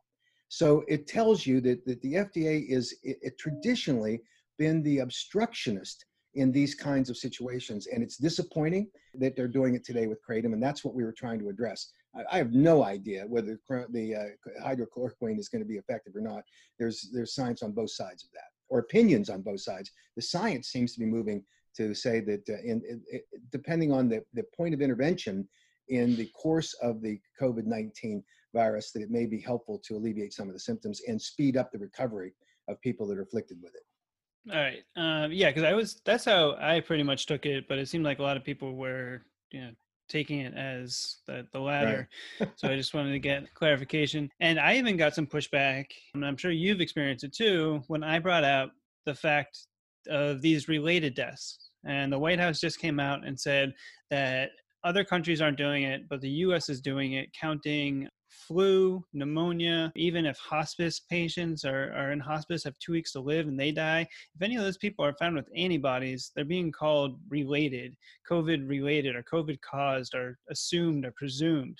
So 0.47 0.83
it 0.87 1.07
tells 1.07 1.45
you 1.45 1.59
that, 1.61 1.85
that 1.85 2.01
the 2.01 2.13
FDA 2.13 2.67
is 2.69 2.95
it, 3.03 3.17
it 3.21 3.37
traditionally 3.37 4.21
been 4.57 4.81
the 4.83 4.99
obstructionist 4.99 6.05
in 6.35 6.51
these 6.51 6.75
kinds 6.75 7.09
of 7.09 7.17
situations. 7.17 7.87
And 7.87 8.03
it's 8.03 8.17
disappointing 8.17 8.87
that 9.15 9.35
they're 9.35 9.47
doing 9.47 9.73
it 9.73 9.85
today 9.85 10.07
with 10.07 10.19
Kratom. 10.27 10.53
And 10.53 10.61
that's 10.61 10.83
what 10.83 10.93
we 10.93 11.03
were 11.03 11.13
trying 11.13 11.39
to 11.39 11.49
address. 11.49 11.91
I, 12.31 12.37
have 12.37 12.53
no 12.53 12.83
idea 12.83 13.25
whether 13.27 13.59
the 13.89 14.15
uh, 14.15 14.65
hydrochloroquine 14.65 15.37
is 15.37 15.49
going 15.49 15.61
to 15.61 15.67
be 15.67 15.77
effective 15.77 16.15
or 16.15 16.21
not. 16.21 16.43
There's, 16.79 17.09
there's 17.13 17.35
science 17.35 17.61
on 17.61 17.71
both 17.71 17.91
sides 17.91 18.23
of 18.23 18.31
that, 18.33 18.51
or 18.69 18.79
opinions 18.79 19.29
on 19.29 19.41
both 19.41 19.61
sides. 19.61 19.91
The 20.15 20.21
science 20.21 20.69
seems 20.69 20.93
to 20.93 20.99
be 20.99 21.05
moving 21.05 21.43
to 21.75 21.93
say 21.93 22.21
that 22.21 22.47
uh, 22.49 22.53
in, 22.63 22.81
in, 22.87 23.01
in, 23.11 23.21
depending 23.51 23.91
on 23.91 24.07
the, 24.07 24.23
the 24.33 24.45
point 24.55 24.73
of 24.73 24.81
intervention 24.81 25.47
in 25.89 26.15
the 26.15 26.27
course 26.27 26.73
of 26.81 27.01
the 27.01 27.19
COVID-19 27.41 28.23
virus, 28.53 28.91
that 28.91 29.01
it 29.01 29.11
may 29.11 29.25
be 29.25 29.39
helpful 29.39 29.81
to 29.85 29.95
alleviate 29.95 30.33
some 30.33 30.47
of 30.47 30.53
the 30.53 30.59
symptoms 30.59 31.01
and 31.07 31.21
speed 31.21 31.57
up 31.57 31.71
the 31.71 31.77
recovery 31.77 32.33
of 32.69 32.79
people 32.81 33.05
that 33.07 33.17
are 33.17 33.23
afflicted 33.23 33.57
with 33.61 33.75
it. 33.75 33.83
All 34.51 34.57
right. 34.57 34.83
Um, 34.95 35.31
yeah, 35.31 35.49
because 35.49 35.63
I 35.63 35.73
was 35.73 36.01
that's 36.05 36.25
how 36.25 36.55
I 36.59 36.79
pretty 36.79 37.03
much 37.03 37.25
took 37.25 37.45
it, 37.45 37.67
but 37.67 37.79
it 37.79 37.87
seemed 37.87 38.05
like 38.05 38.19
a 38.19 38.23
lot 38.23 38.37
of 38.37 38.43
people 38.43 38.75
were 38.75 39.23
you 39.51 39.61
know 39.61 39.71
taking 40.07 40.39
it 40.39 40.53
as 40.55 41.17
the, 41.25 41.47
the 41.51 41.59
latter. 41.59 42.07
Right. 42.39 42.51
so 42.55 42.69
I 42.69 42.75
just 42.75 42.93
wanted 42.93 43.11
to 43.11 43.19
get 43.19 43.51
clarification. 43.53 44.29
And 44.39 44.59
I 44.59 44.77
even 44.77 44.97
got 44.97 45.15
some 45.15 45.27
pushback, 45.27 45.85
and 46.13 46.25
I'm 46.25 46.37
sure 46.37 46.51
you've 46.51 46.81
experienced 46.81 47.23
it 47.23 47.33
too, 47.33 47.81
when 47.87 48.03
I 48.03 48.19
brought 48.19 48.43
out 48.43 48.69
the 49.05 49.15
fact 49.15 49.67
of 50.09 50.41
these 50.41 50.67
related 50.67 51.15
deaths. 51.15 51.57
And 51.87 52.11
the 52.11 52.19
White 52.19 52.39
House 52.39 52.59
just 52.59 52.79
came 52.79 52.99
out 52.99 53.25
and 53.25 53.39
said 53.39 53.73
that 54.09 54.49
other 54.83 55.03
countries 55.03 55.41
aren't 55.41 55.57
doing 55.57 55.83
it, 55.83 56.07
but 56.09 56.21
the 56.21 56.29
US 56.29 56.69
is 56.69 56.81
doing 56.81 57.13
it, 57.13 57.29
counting 57.39 58.07
flu, 58.29 59.03
pneumonia, 59.13 59.91
even 59.95 60.25
if 60.25 60.37
hospice 60.37 60.99
patients 60.99 61.65
are, 61.65 61.93
are 61.93 62.11
in 62.11 62.19
hospice, 62.19 62.63
have 62.63 62.77
two 62.79 62.91
weeks 62.91 63.11
to 63.13 63.19
live 63.19 63.47
and 63.47 63.59
they 63.59 63.71
die, 63.71 64.01
if 64.35 64.41
any 64.41 64.55
of 64.55 64.63
those 64.63 64.77
people 64.77 65.03
are 65.05 65.13
found 65.13 65.35
with 65.35 65.49
antibodies, 65.55 66.31
they're 66.35 66.45
being 66.45 66.71
called 66.71 67.19
related, 67.29 67.95
COVID 68.29 68.67
related, 68.67 69.15
or 69.15 69.23
COVID 69.23 69.59
caused, 69.61 70.13
or 70.15 70.37
assumed, 70.49 71.05
or 71.05 71.11
presumed. 71.11 71.77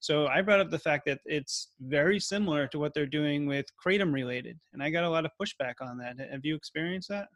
So 0.00 0.26
I 0.26 0.42
brought 0.42 0.60
up 0.60 0.70
the 0.70 0.78
fact 0.78 1.04
that 1.06 1.20
it's 1.24 1.68
very 1.80 2.20
similar 2.20 2.66
to 2.68 2.78
what 2.78 2.94
they're 2.94 3.06
doing 3.06 3.46
with 3.46 3.66
Kratom 3.84 4.12
related. 4.12 4.58
And 4.72 4.82
I 4.82 4.90
got 4.90 5.04
a 5.04 5.10
lot 5.10 5.24
of 5.24 5.30
pushback 5.40 5.74
on 5.80 5.98
that. 5.98 6.18
Have 6.30 6.44
you 6.44 6.54
experienced 6.54 7.08
that? 7.08 7.28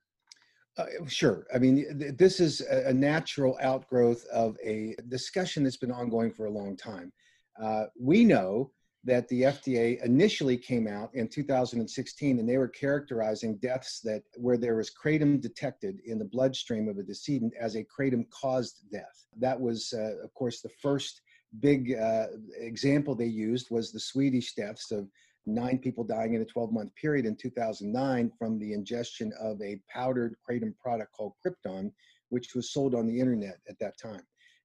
Uh, 0.78 0.86
sure. 1.06 1.46
I 1.54 1.58
mean, 1.58 1.98
th- 1.98 2.16
this 2.16 2.40
is 2.40 2.62
a, 2.62 2.92
natural 2.94 3.58
outgrowth 3.60 4.24
of 4.32 4.56
a 4.64 4.96
discussion 5.08 5.64
that's 5.64 5.76
been 5.76 5.92
ongoing 5.92 6.32
for 6.32 6.46
a 6.46 6.50
long 6.50 6.76
time. 6.76 7.12
Uh, 7.60 7.84
we 7.98 8.24
know 8.24 8.70
that 9.04 9.26
the 9.28 9.42
FDA 9.42 10.02
initially 10.04 10.56
came 10.56 10.86
out 10.86 11.10
in 11.14 11.26
2016 11.26 12.38
and 12.38 12.48
they 12.48 12.56
were 12.56 12.68
characterizing 12.68 13.56
deaths 13.56 14.00
that 14.00 14.22
where 14.36 14.56
there 14.56 14.76
was 14.76 14.92
kratom 14.92 15.40
detected 15.40 15.98
in 16.06 16.18
the 16.18 16.24
bloodstream 16.24 16.88
of 16.88 16.98
a 16.98 17.02
decedent 17.02 17.52
as 17.60 17.74
a 17.74 17.84
kratom 17.84 18.24
caused 18.30 18.88
death. 18.92 19.26
That 19.38 19.60
was, 19.60 19.92
uh, 19.96 20.22
of 20.22 20.32
course, 20.34 20.60
the 20.60 20.70
first 20.80 21.20
big 21.58 21.94
uh, 21.94 22.26
example 22.60 23.14
they 23.14 23.26
used 23.26 23.70
was 23.70 23.90
the 23.90 24.00
Swedish 24.00 24.54
deaths 24.54 24.92
of 24.92 25.08
nine 25.46 25.78
people 25.78 26.04
dying 26.04 26.34
in 26.34 26.42
a 26.42 26.46
12 26.46 26.72
month 26.72 26.94
period 26.94 27.26
in 27.26 27.34
2009 27.34 28.30
from 28.38 28.58
the 28.60 28.72
ingestion 28.72 29.32
of 29.40 29.60
a 29.60 29.80
powdered 29.92 30.36
kratom 30.48 30.76
product 30.78 31.12
called 31.12 31.32
Krypton, 31.44 31.90
which 32.28 32.54
was 32.54 32.72
sold 32.72 32.94
on 32.94 33.08
the 33.08 33.18
internet 33.18 33.58
at 33.68 33.78
that 33.80 33.98
time. 33.98 34.22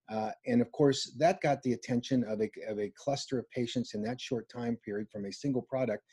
Uh, 0.10 0.32
and 0.46 0.62
of 0.62 0.72
course, 0.72 1.12
that 1.18 1.42
got 1.42 1.62
the 1.64 1.74
attention 1.74 2.24
of 2.24 2.40
a, 2.42 2.50
of 2.70 2.80
a 2.80 2.92
cluster 2.96 3.38
of 3.40 3.50
patients 3.52 3.94
in 3.94 4.02
that 4.04 4.22
short 4.22 4.48
time 4.50 4.78
period 4.86 5.08
from 5.12 5.26
a 5.26 5.32
single 5.32 5.62
product. 5.62 6.04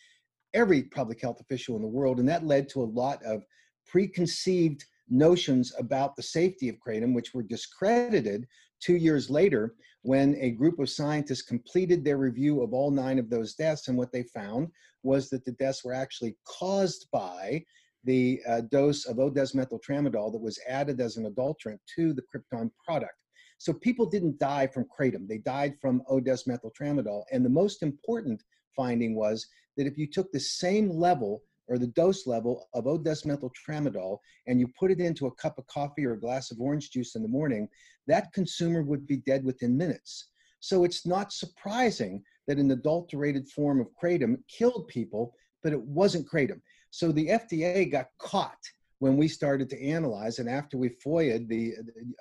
every 0.54 0.84
public 0.84 1.20
health 1.20 1.40
official 1.40 1.76
in 1.76 1.82
the 1.82 1.88
world. 1.88 2.18
And 2.20 2.28
that 2.28 2.46
led 2.46 2.68
to 2.70 2.82
a 2.82 2.94
lot 3.02 3.22
of 3.24 3.44
preconceived 3.86 4.84
notions 5.10 5.74
about 5.78 6.16
the 6.16 6.22
safety 6.22 6.68
of 6.68 6.76
kratom, 6.76 7.12
which 7.12 7.34
were 7.34 7.42
discredited 7.42 8.46
two 8.80 8.96
years 8.96 9.28
later 9.28 9.74
when 10.02 10.36
a 10.40 10.50
group 10.50 10.78
of 10.78 10.88
scientists 10.88 11.42
completed 11.42 12.04
their 12.04 12.18
review 12.18 12.62
of 12.62 12.72
all 12.72 12.90
nine 12.90 13.18
of 13.18 13.30
those 13.30 13.54
deaths. 13.54 13.88
And 13.88 13.98
what 13.98 14.12
they 14.12 14.22
found 14.22 14.68
was 15.02 15.28
that 15.30 15.44
the 15.44 15.52
deaths 15.52 15.84
were 15.84 15.92
actually 15.94 16.36
caused 16.46 17.06
by 17.12 17.62
the 18.04 18.40
uh, 18.48 18.60
dose 18.70 19.06
of 19.06 19.18
O-desmethyltramadol 19.18 20.32
that 20.32 20.40
was 20.40 20.58
added 20.68 21.00
as 21.00 21.16
an 21.16 21.26
adulterant 21.26 21.80
to 21.96 22.12
the 22.12 22.22
Krypton 22.22 22.70
product. 22.86 23.14
So 23.58 23.72
people 23.72 24.06
didn't 24.06 24.38
die 24.38 24.66
from 24.66 24.86
kratom, 24.86 25.26
they 25.28 25.38
died 25.38 25.74
from 25.80 26.02
O-desmethyltramadol. 26.08 27.24
And 27.32 27.44
the 27.44 27.50
most 27.50 27.82
important 27.82 28.42
finding 28.76 29.14
was 29.14 29.46
that 29.76 29.86
if 29.86 29.96
you 29.96 30.06
took 30.06 30.30
the 30.32 30.40
same 30.40 30.90
level 30.90 31.42
or 31.68 31.78
the 31.78 31.86
dose 31.88 32.26
level 32.26 32.68
of 32.74 32.86
O-desmethyltramadol 32.86 34.18
and 34.46 34.60
you 34.60 34.68
put 34.78 34.90
it 34.90 35.00
into 35.00 35.26
a 35.26 35.34
cup 35.34 35.58
of 35.58 35.66
coffee 35.66 36.04
or 36.04 36.12
a 36.12 36.20
glass 36.20 36.50
of 36.50 36.60
orange 36.60 36.90
juice 36.90 37.14
in 37.14 37.22
the 37.22 37.28
morning, 37.28 37.68
that 38.06 38.32
consumer 38.32 38.82
would 38.82 39.06
be 39.06 39.18
dead 39.18 39.44
within 39.44 39.76
minutes. 39.76 40.28
So 40.60 40.84
it's 40.84 41.06
not 41.06 41.32
surprising 41.32 42.22
that 42.46 42.58
an 42.58 42.70
adulterated 42.70 43.48
form 43.48 43.80
of 43.80 43.88
kratom 44.00 44.36
killed 44.48 44.88
people, 44.88 45.34
but 45.62 45.72
it 45.72 45.80
wasn't 45.80 46.28
kratom. 46.28 46.60
So 46.90 47.12
the 47.12 47.28
FDA 47.28 47.90
got 47.90 48.08
caught 48.18 48.58
when 49.04 49.18
we 49.18 49.28
started 49.28 49.68
to 49.68 49.86
analyze, 49.86 50.38
and 50.38 50.48
after 50.48 50.78
we 50.78 50.88
FOIA'd 50.88 51.46
the, 51.46 51.74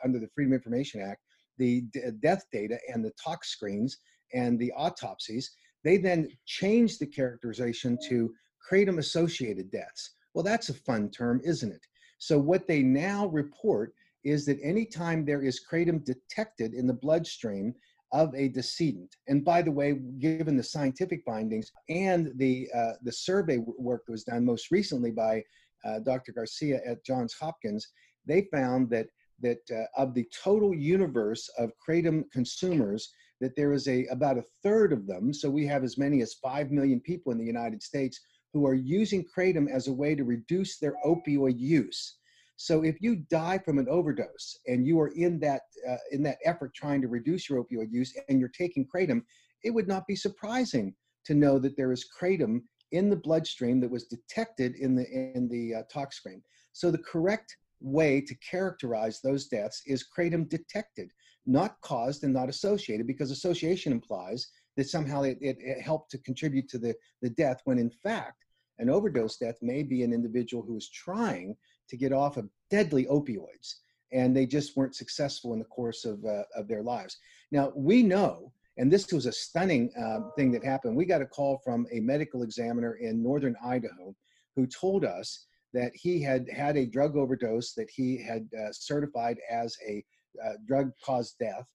under 0.03 0.19
the 0.19 0.27
Freedom 0.35 0.51
Information 0.51 0.99
Act, 0.99 1.21
the 1.57 1.85
death 2.19 2.43
data 2.51 2.77
and 2.93 3.05
the 3.05 3.11
tox 3.11 3.47
screens 3.47 3.99
and 4.33 4.59
the 4.59 4.69
autopsies, 4.73 5.49
they 5.85 5.95
then 5.95 6.27
changed 6.45 6.99
the 6.99 7.05
characterization 7.05 7.97
to 8.09 8.33
kratom 8.69 8.97
associated 8.97 9.71
deaths. 9.71 10.15
Well, 10.33 10.43
that's 10.43 10.67
a 10.67 10.73
fun 10.73 11.09
term, 11.09 11.39
isn't 11.45 11.71
it? 11.71 11.85
So, 12.17 12.37
what 12.37 12.67
they 12.67 12.83
now 12.83 13.27
report 13.27 13.93
is 14.25 14.45
that 14.47 14.59
anytime 14.61 15.23
there 15.23 15.41
is 15.41 15.63
kratom 15.65 16.03
detected 16.03 16.73
in 16.73 16.85
the 16.85 16.99
bloodstream 17.05 17.73
of 18.11 18.35
a 18.35 18.49
decedent, 18.49 19.15
and 19.29 19.45
by 19.45 19.61
the 19.61 19.71
way, 19.71 20.01
given 20.19 20.57
the 20.57 20.63
scientific 20.63 21.21
findings 21.25 21.71
and 21.87 22.33
the, 22.35 22.67
uh, 22.75 22.93
the 23.03 23.11
survey 23.11 23.59
work 23.77 24.05
that 24.05 24.11
was 24.11 24.25
done 24.25 24.43
most 24.43 24.69
recently 24.69 25.11
by 25.11 25.41
uh, 25.85 25.99
Dr. 25.99 26.31
Garcia 26.31 26.79
at 26.85 27.05
Johns 27.05 27.33
Hopkins, 27.33 27.87
they 28.25 28.47
found 28.53 28.89
that 28.89 29.07
that 29.41 29.59
uh, 29.71 30.01
of 30.01 30.13
the 30.13 30.25
total 30.43 30.73
universe 30.73 31.49
of 31.57 31.71
kratom 31.85 32.23
consumers, 32.31 33.11
that 33.41 33.55
there 33.55 33.73
is 33.73 33.87
a 33.87 34.05
about 34.05 34.37
a 34.37 34.45
third 34.63 34.93
of 34.93 35.05
them. 35.07 35.33
So 35.33 35.49
we 35.49 35.65
have 35.67 35.83
as 35.83 35.97
many 35.97 36.21
as 36.21 36.35
five 36.35 36.71
million 36.71 36.99
people 37.01 37.31
in 37.31 37.37
the 37.37 37.45
United 37.45 37.83
States 37.83 38.19
who 38.53 38.65
are 38.65 38.75
using 38.75 39.25
kratom 39.25 39.69
as 39.69 39.87
a 39.87 39.93
way 39.93 40.15
to 40.15 40.23
reduce 40.23 40.77
their 40.77 40.95
opioid 41.05 41.59
use. 41.59 42.17
So 42.55 42.83
if 42.83 43.01
you 43.01 43.17
die 43.29 43.57
from 43.57 43.79
an 43.79 43.89
overdose 43.89 44.59
and 44.67 44.85
you 44.85 44.99
are 45.01 45.09
in 45.09 45.39
that 45.39 45.63
uh, 45.89 45.97
in 46.11 46.23
that 46.23 46.37
effort 46.45 46.73
trying 46.73 47.01
to 47.01 47.07
reduce 47.07 47.49
your 47.49 47.63
opioid 47.63 47.91
use 47.91 48.13
and 48.29 48.39
you're 48.39 48.49
taking 48.49 48.87
kratom, 48.87 49.23
it 49.63 49.71
would 49.71 49.87
not 49.87 50.07
be 50.07 50.15
surprising 50.15 50.93
to 51.25 51.33
know 51.33 51.57
that 51.59 51.75
there 51.75 51.91
is 51.91 52.07
kratom 52.17 52.61
in 52.93 53.09
the 53.09 53.15
bloodstream 53.15 53.81
that 53.81 53.91
was 53.91 54.05
detected 54.05 54.75
in 54.75 54.95
the 54.95 55.05
in 55.35 55.49
the 55.49 55.75
uh, 55.75 55.83
tox 55.91 56.15
screen. 56.15 56.41
So 56.71 56.89
the 56.89 56.99
correct 56.99 57.57
way 57.81 58.21
to 58.21 58.35
characterize 58.35 59.19
those 59.19 59.47
deaths 59.47 59.81
is 59.85 60.07
kratom 60.15 60.47
detected, 60.47 61.09
not 61.45 61.81
caused 61.81 62.23
and 62.23 62.33
not 62.33 62.49
associated, 62.49 63.05
because 63.05 63.31
association 63.31 63.91
implies 63.91 64.47
that 64.77 64.87
somehow 64.87 65.23
it, 65.23 65.37
it, 65.41 65.57
it 65.59 65.81
helped 65.81 66.09
to 66.11 66.17
contribute 66.19 66.69
to 66.69 66.77
the, 66.77 66.95
the 67.21 67.29
death 67.29 67.61
when 67.65 67.77
in 67.77 67.89
fact 67.89 68.45
an 68.79 68.89
overdose 68.89 69.37
death 69.37 69.57
may 69.61 69.83
be 69.83 70.03
an 70.03 70.13
individual 70.13 70.63
who 70.63 70.77
is 70.77 70.89
trying 70.89 71.55
to 71.89 71.97
get 71.97 72.13
off 72.13 72.37
of 72.37 72.49
deadly 72.71 73.05
opioids 73.05 73.75
and 74.11 74.35
they 74.35 74.45
just 74.45 74.75
weren't 74.77 74.95
successful 74.95 75.53
in 75.53 75.59
the 75.59 75.65
course 75.65 76.05
of, 76.05 76.23
uh, 76.25 76.43
of 76.55 76.67
their 76.67 76.83
lives. 76.83 77.17
Now, 77.51 77.71
we 77.75 78.03
know, 78.03 78.51
and 78.77 78.91
this 78.91 79.11
was 79.11 79.25
a 79.25 79.31
stunning 79.31 79.91
uh, 79.99 80.29
thing 80.35 80.51
that 80.51 80.63
happened. 80.63 80.95
We 80.95 81.05
got 81.05 81.21
a 81.21 81.27
call 81.27 81.61
from 81.63 81.85
a 81.91 81.99
medical 81.99 82.43
examiner 82.43 82.95
in 82.95 83.21
northern 83.21 83.55
Idaho 83.63 84.15
who 84.55 84.65
told 84.65 85.05
us 85.05 85.45
that 85.73 85.91
he 85.95 86.21
had 86.21 86.47
had 86.49 86.77
a 86.77 86.85
drug 86.85 87.15
overdose 87.15 87.73
that 87.73 87.89
he 87.89 88.21
had 88.21 88.47
uh, 88.57 88.71
certified 88.71 89.37
as 89.49 89.75
a 89.87 90.03
uh, 90.43 90.53
drug 90.65 90.91
caused 91.03 91.37
death. 91.39 91.67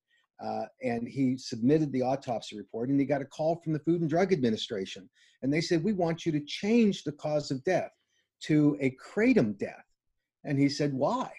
Uh, 0.43 0.67
and 0.85 1.09
he 1.09 1.37
submitted 1.37 1.93
the 1.93 2.03
autopsy 2.03 2.57
report 2.57 2.89
and 2.89 3.01
he 3.01 3.07
got 3.07 3.23
a 3.23 3.27
call 3.27 3.61
from 3.63 3.73
the 3.73 3.81
Food 3.81 4.01
and 4.01 4.11
Drug 4.11 4.33
Administration. 4.33 5.09
And 5.43 5.53
they 5.53 5.61
said, 5.61 5.83
We 5.83 5.93
want 5.93 6.25
you 6.25 6.33
to 6.33 6.45
change 6.45 7.03
the 7.03 7.13
cause 7.13 7.51
of 7.51 7.63
death 7.65 7.91
to 8.45 8.77
a 8.81 8.97
kratom 8.97 9.59
death. 9.59 9.85
And 10.45 10.59
he 10.59 10.69
said, 10.69 10.93
Why? 10.93 11.31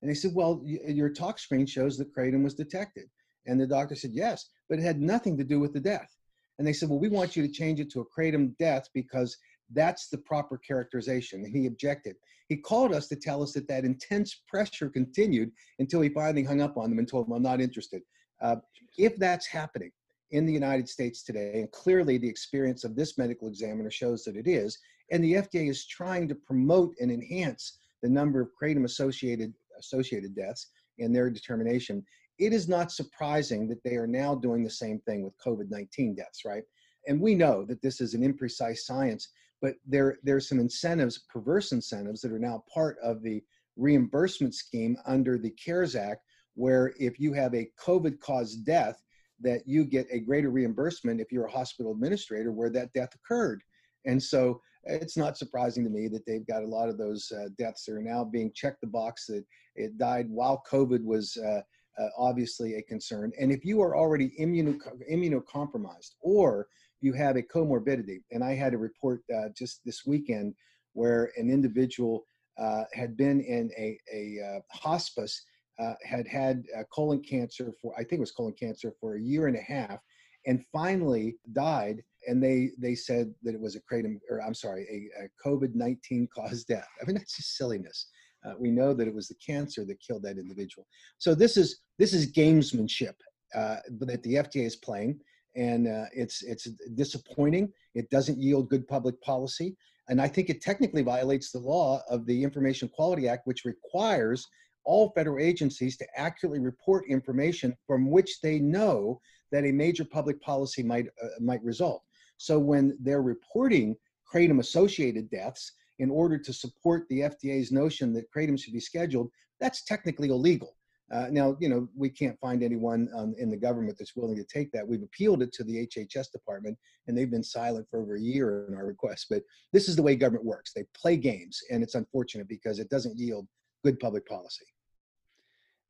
And 0.00 0.10
they 0.10 0.14
said, 0.14 0.32
Well, 0.34 0.62
your 0.64 1.10
tox 1.10 1.42
screen 1.42 1.66
shows 1.66 1.98
that 1.98 2.14
kratom 2.14 2.44
was 2.44 2.54
detected. 2.54 3.08
And 3.46 3.60
the 3.60 3.66
doctor 3.66 3.94
said, 3.94 4.12
Yes, 4.12 4.48
but 4.68 4.78
it 4.78 4.82
had 4.82 5.00
nothing 5.00 5.36
to 5.36 5.44
do 5.44 5.60
with 5.60 5.72
the 5.72 5.80
death. 5.80 6.16
And 6.58 6.66
they 6.66 6.72
said, 6.72 6.88
Well, 6.88 6.98
we 6.98 7.08
want 7.08 7.36
you 7.36 7.46
to 7.46 7.52
change 7.52 7.80
it 7.80 7.90
to 7.92 8.00
a 8.00 8.04
kratom 8.06 8.56
death 8.58 8.88
because 8.94 9.36
that's 9.72 10.08
the 10.08 10.18
proper 10.18 10.58
characterization. 10.58 11.44
And 11.44 11.54
he 11.54 11.66
objected. 11.66 12.16
He 12.48 12.56
called 12.56 12.94
us 12.94 13.08
to 13.08 13.16
tell 13.16 13.42
us 13.42 13.52
that 13.52 13.66
that 13.68 13.84
intense 13.84 14.42
pressure 14.46 14.88
continued 14.88 15.50
until 15.78 16.00
he 16.00 16.08
finally 16.08 16.44
hung 16.44 16.60
up 16.60 16.76
on 16.76 16.90
them 16.90 16.98
and 16.98 17.08
told 17.08 17.26
them, 17.26 17.34
I'm 17.34 17.42
not 17.42 17.60
interested. 17.60 18.02
Uh, 18.40 18.56
if 18.96 19.16
that's 19.16 19.46
happening 19.46 19.90
in 20.30 20.46
the 20.46 20.52
United 20.52 20.88
States 20.88 21.22
today, 21.22 21.60
and 21.60 21.70
clearly 21.72 22.18
the 22.18 22.28
experience 22.28 22.84
of 22.84 22.94
this 22.94 23.18
medical 23.18 23.48
examiner 23.48 23.90
shows 23.90 24.24
that 24.24 24.36
it 24.36 24.46
is, 24.46 24.78
and 25.10 25.22
the 25.22 25.34
FDA 25.34 25.68
is 25.68 25.86
trying 25.86 26.28
to 26.28 26.34
promote 26.34 26.94
and 27.00 27.10
enhance 27.10 27.78
the 28.02 28.08
number 28.08 28.40
of 28.40 28.50
kratom 28.60 28.84
associated 28.84 29.52
associated 29.78 30.34
deaths 30.34 30.68
in 30.98 31.12
their 31.12 31.28
determination, 31.28 32.04
it 32.38 32.52
is 32.52 32.68
not 32.68 32.92
surprising 32.92 33.68
that 33.68 33.82
they 33.82 33.96
are 33.96 34.06
now 34.06 34.34
doing 34.34 34.62
the 34.62 34.70
same 34.70 34.98
thing 35.00 35.22
with 35.22 35.38
COVID-19 35.38 36.16
deaths, 36.16 36.44
right? 36.44 36.62
And 37.08 37.20
we 37.20 37.34
know 37.34 37.64
that 37.64 37.82
this 37.82 38.00
is 38.00 38.14
an 38.14 38.22
imprecise 38.22 38.78
science, 38.78 39.28
but 39.62 39.74
there 39.86 40.18
there 40.22 40.36
are 40.36 40.40
some 40.40 40.60
incentives, 40.60 41.24
perverse 41.30 41.72
incentives 41.72 42.20
that 42.20 42.32
are 42.32 42.38
now 42.38 42.64
part 42.72 42.96
of 43.02 43.22
the 43.22 43.42
reimbursement 43.76 44.54
scheme 44.54 44.96
under 45.06 45.38
the 45.38 45.50
CARES 45.50 45.94
Act 45.94 46.22
where 46.56 46.94
if 46.98 47.20
you 47.20 47.32
have 47.34 47.54
a 47.54 47.70
COVID 47.78 48.18
caused 48.18 48.64
death, 48.64 49.00
that 49.40 49.62
you 49.66 49.84
get 49.84 50.06
a 50.10 50.18
greater 50.18 50.50
reimbursement 50.50 51.20
if 51.20 51.30
you're 51.30 51.44
a 51.44 51.50
hospital 51.50 51.92
administrator 51.92 52.52
where 52.52 52.70
that 52.70 52.92
death 52.94 53.14
occurred. 53.14 53.62
And 54.06 54.22
so 54.22 54.62
it's 54.84 55.16
not 55.16 55.36
surprising 55.36 55.84
to 55.84 55.90
me 55.90 56.08
that 56.08 56.24
they've 56.26 56.46
got 56.46 56.62
a 56.62 56.66
lot 56.66 56.88
of 56.88 56.96
those 56.96 57.30
uh, 57.32 57.48
deaths 57.58 57.84
that 57.84 57.92
are 57.92 58.02
now 58.02 58.24
being 58.24 58.50
checked 58.54 58.80
the 58.80 58.86
box 58.86 59.26
that 59.26 59.44
it 59.74 59.98
died 59.98 60.30
while 60.30 60.62
COVID 60.70 61.04
was 61.04 61.36
uh, 61.36 61.60
uh, 61.98 62.08
obviously 62.18 62.76
a 62.76 62.82
concern. 62.82 63.32
And 63.40 63.50
if 63.50 63.64
you 63.64 63.80
are 63.82 63.96
already 63.96 64.32
immuno- 64.40 64.78
immunocompromised 65.10 66.14
or 66.20 66.68
you 67.00 67.12
have 67.12 67.36
a 67.36 67.42
comorbidity, 67.42 68.22
and 68.30 68.42
I 68.42 68.54
had 68.54 68.74
a 68.74 68.78
report 68.78 69.22
uh, 69.34 69.48
just 69.56 69.84
this 69.84 70.06
weekend 70.06 70.54
where 70.92 71.30
an 71.36 71.50
individual 71.50 72.26
uh, 72.58 72.84
had 72.94 73.16
been 73.16 73.40
in 73.40 73.70
a, 73.76 73.98
a 74.12 74.42
uh, 74.42 74.60
hospice 74.72 75.44
uh, 75.78 75.92
had 76.04 76.26
had 76.26 76.64
uh, 76.76 76.84
colon 76.90 77.22
cancer 77.22 77.72
for 77.80 77.92
I 77.94 77.98
think 77.98 78.12
it 78.14 78.20
was 78.20 78.32
colon 78.32 78.54
cancer 78.58 78.94
for 78.98 79.16
a 79.16 79.20
year 79.20 79.46
and 79.46 79.56
a 79.56 79.60
half, 79.60 80.00
and 80.46 80.64
finally 80.72 81.36
died. 81.52 82.02
And 82.26 82.42
they 82.42 82.70
they 82.78 82.94
said 82.94 83.32
that 83.42 83.54
it 83.54 83.60
was 83.60 83.76
a 83.76 83.80
kratom 83.80 84.18
or 84.30 84.40
I'm 84.40 84.54
sorry 84.54 84.86
a, 84.90 85.24
a 85.24 85.28
COVID 85.46 85.74
nineteen 85.74 86.28
caused 86.34 86.68
death. 86.68 86.88
I 87.00 87.04
mean 87.04 87.16
that's 87.16 87.36
just 87.36 87.56
silliness. 87.56 88.08
Uh, 88.44 88.52
we 88.58 88.70
know 88.70 88.94
that 88.94 89.08
it 89.08 89.14
was 89.14 89.28
the 89.28 89.34
cancer 89.34 89.84
that 89.84 90.00
killed 90.00 90.22
that 90.22 90.38
individual. 90.38 90.86
So 91.18 91.34
this 91.34 91.56
is 91.56 91.80
this 91.98 92.12
is 92.12 92.32
gamesmanship 92.32 93.14
uh, 93.54 93.76
that 94.00 94.22
the 94.22 94.34
FDA 94.34 94.66
is 94.66 94.76
playing, 94.76 95.18
and 95.54 95.88
uh, 95.88 96.04
it's 96.12 96.42
it's 96.42 96.64
disappointing. 96.94 97.72
It 97.94 98.10
doesn't 98.10 98.38
yield 98.38 98.68
good 98.68 98.86
public 98.86 99.20
policy, 99.20 99.76
and 100.08 100.20
I 100.20 100.28
think 100.28 100.50
it 100.50 100.62
technically 100.62 101.02
violates 101.02 101.50
the 101.50 101.58
law 101.58 102.02
of 102.08 102.26
the 102.26 102.42
Information 102.42 102.88
Quality 102.88 103.28
Act, 103.28 103.46
which 103.46 103.64
requires 103.64 104.46
all 104.84 105.10
federal 105.10 105.44
agencies 105.44 105.96
to 105.96 106.06
accurately 106.16 106.60
report 106.60 107.04
information 107.08 107.76
from 107.86 108.10
which 108.10 108.40
they 108.40 108.60
know 108.60 109.20
that 109.50 109.64
a 109.64 109.72
major 109.72 110.04
public 110.04 110.40
policy 110.40 110.82
might 110.82 111.06
uh, 111.22 111.28
might 111.40 111.62
result. 111.62 112.02
So 112.36 112.58
when 112.58 112.96
they're 113.00 113.22
reporting 113.22 113.96
kratom 114.32 114.60
associated 114.60 115.30
deaths 115.30 115.72
in 115.98 116.10
order 116.10 116.38
to 116.38 116.52
support 116.52 117.06
the 117.08 117.20
FDA's 117.20 117.72
notion 117.72 118.12
that 118.14 118.30
kratom 118.30 118.60
should 118.60 118.72
be 118.72 118.80
scheduled, 118.80 119.30
that's 119.60 119.84
technically 119.84 120.28
illegal. 120.28 120.76
Uh, 121.12 121.28
now, 121.30 121.56
you 121.60 121.68
know, 121.68 121.88
we 121.94 122.08
can't 122.10 122.38
find 122.40 122.62
anyone 122.62 123.08
um, 123.16 123.32
in 123.38 123.48
the 123.48 123.56
government 123.56 123.96
that's 123.96 124.16
willing 124.16 124.36
to 124.36 124.44
take 124.44 124.72
that. 124.72 124.86
We've 124.86 125.02
appealed 125.02 125.40
it 125.40 125.52
to 125.52 125.64
the 125.64 125.86
HHS 125.86 126.32
department, 126.32 126.76
and 127.06 127.16
they've 127.16 127.30
been 127.30 127.44
silent 127.44 127.86
for 127.88 128.00
over 128.00 128.16
a 128.16 128.20
year 128.20 128.66
in 128.68 128.74
our 128.74 128.84
request. 128.84 129.26
But 129.30 129.42
this 129.72 129.88
is 129.88 129.94
the 129.94 130.02
way 130.02 130.16
government 130.16 130.44
works. 130.44 130.72
They 130.72 130.84
play 131.00 131.16
games, 131.16 131.60
and 131.70 131.82
it's 131.82 131.94
unfortunate 131.94 132.48
because 132.48 132.80
it 132.80 132.90
doesn't 132.90 133.18
yield 133.18 133.46
good 133.84 134.00
public 134.00 134.26
policy. 134.26 134.66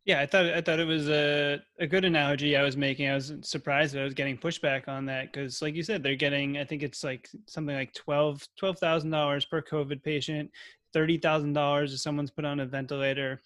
Yeah, 0.06 0.20
I 0.20 0.26
thought 0.26 0.46
I 0.46 0.60
thought 0.60 0.78
it 0.78 0.86
was 0.86 1.08
a 1.08 1.60
a 1.80 1.86
good 1.86 2.04
analogy 2.04 2.56
I 2.56 2.62
was 2.62 2.76
making. 2.76 3.08
I 3.08 3.14
was 3.14 3.34
surprised 3.42 3.92
that 3.94 4.00
I 4.00 4.04
was 4.04 4.14
getting 4.14 4.38
pushback 4.38 4.86
on 4.86 5.04
that 5.06 5.32
because, 5.32 5.60
like 5.60 5.74
you 5.74 5.82
said, 5.82 6.02
they're 6.02 6.14
getting 6.14 6.58
I 6.58 6.64
think 6.64 6.84
it's 6.84 7.02
like 7.02 7.28
something 7.46 7.74
like 7.74 7.92
twelve 7.92 8.46
twelve 8.56 8.78
thousand 8.78 9.10
dollars 9.10 9.44
per 9.44 9.60
COVID 9.60 10.04
patient, 10.04 10.48
thirty 10.92 11.18
thousand 11.18 11.54
dollars 11.54 11.92
if 11.92 11.98
someone's 11.98 12.30
put 12.30 12.44
on 12.44 12.60
a 12.60 12.66
ventilator. 12.66 13.42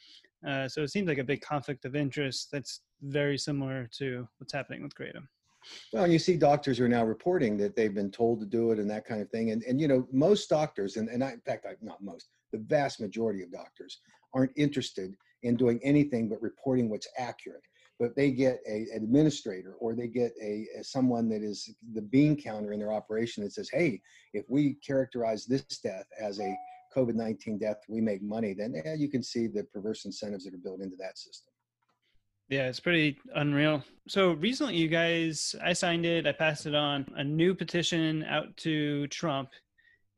Uh, 0.46 0.68
so 0.68 0.82
it 0.82 0.90
seems 0.90 1.08
like 1.08 1.18
a 1.18 1.24
big 1.24 1.40
conflict 1.40 1.86
of 1.86 1.96
interest 1.96 2.50
that's 2.52 2.80
very 3.02 3.38
similar 3.38 3.88
to 3.98 4.28
what's 4.38 4.52
happening 4.52 4.82
with 4.82 4.94
Kratom. 4.94 5.26
Well, 5.92 6.10
you 6.10 6.18
see 6.18 6.36
doctors 6.36 6.80
are 6.80 6.88
now 6.88 7.04
reporting 7.04 7.56
that 7.58 7.76
they've 7.76 7.94
been 7.94 8.10
told 8.10 8.40
to 8.40 8.46
do 8.46 8.70
it 8.70 8.78
and 8.78 8.88
that 8.90 9.04
kind 9.04 9.20
of 9.20 9.28
thing. 9.30 9.50
And, 9.50 9.62
and 9.64 9.78
you 9.78 9.88
know, 9.88 10.08
most 10.10 10.48
doctors, 10.48 10.96
and, 10.96 11.08
and 11.10 11.22
I, 11.22 11.32
in 11.32 11.40
fact, 11.40 11.66
I, 11.66 11.74
not 11.82 12.02
most, 12.02 12.30
the 12.52 12.58
vast 12.58 13.00
majority 13.00 13.42
of 13.42 13.52
doctors 13.52 14.00
aren't 14.32 14.52
interested 14.56 15.14
in 15.42 15.56
doing 15.56 15.80
anything 15.82 16.28
but 16.28 16.42
reporting 16.42 16.88
what's 16.88 17.08
accurate. 17.18 17.62
But 17.98 18.16
they 18.16 18.30
get 18.30 18.60
a, 18.66 18.86
administrator 18.94 19.74
or 19.78 19.94
they 19.94 20.06
get 20.06 20.32
a, 20.40 20.66
a, 20.78 20.84
someone 20.84 21.28
that 21.28 21.42
is 21.42 21.74
the 21.92 22.00
bean 22.00 22.40
counter 22.40 22.72
in 22.72 22.80
their 22.80 22.92
operation 22.92 23.44
that 23.44 23.52
says, 23.52 23.68
hey, 23.70 24.00
if 24.32 24.46
we 24.48 24.74
characterize 24.86 25.44
this 25.44 25.62
death 25.62 26.06
as 26.18 26.40
a 26.40 26.56
COVID-19 26.96 27.60
death, 27.60 27.76
we 27.88 28.00
make 28.00 28.22
money, 28.22 28.54
then 28.54 28.74
yeah, 28.84 28.94
you 28.94 29.08
can 29.08 29.22
see 29.22 29.46
the 29.46 29.64
perverse 29.64 30.06
incentives 30.06 30.44
that 30.44 30.54
are 30.54 30.58
built 30.58 30.80
into 30.80 30.96
that 30.96 31.18
system. 31.18 31.52
Yeah, 32.48 32.66
it's 32.66 32.80
pretty 32.80 33.16
unreal. 33.36 33.84
So 34.08 34.32
recently, 34.32 34.74
you 34.74 34.88
guys, 34.88 35.54
I 35.62 35.72
signed 35.72 36.04
it, 36.04 36.26
I 36.26 36.32
passed 36.32 36.66
it 36.66 36.74
on, 36.74 37.06
a 37.14 37.22
new 37.22 37.54
petition 37.54 38.24
out 38.24 38.56
to 38.58 39.06
Trump. 39.06 39.50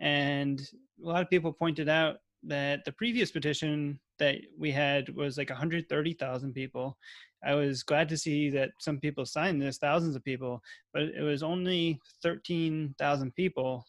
And 0.00 0.66
a 1.04 1.06
lot 1.06 1.20
of 1.20 1.28
people 1.28 1.52
pointed 1.52 1.90
out 1.90 2.16
that 2.44 2.86
the 2.86 2.92
previous 2.92 3.30
petition 3.30 4.00
that 4.22 4.36
we 4.56 4.70
had 4.70 5.08
was 5.16 5.36
like 5.36 5.50
130,000 5.50 6.52
people. 6.52 6.96
I 7.44 7.54
was 7.54 7.82
glad 7.82 8.08
to 8.10 8.16
see 8.16 8.50
that 8.50 8.70
some 8.78 9.00
people 9.00 9.26
signed 9.26 9.60
this, 9.60 9.78
thousands 9.78 10.14
of 10.14 10.22
people, 10.24 10.62
but 10.94 11.02
it 11.02 11.22
was 11.22 11.42
only 11.42 11.98
13,000 12.22 13.34
people, 13.34 13.84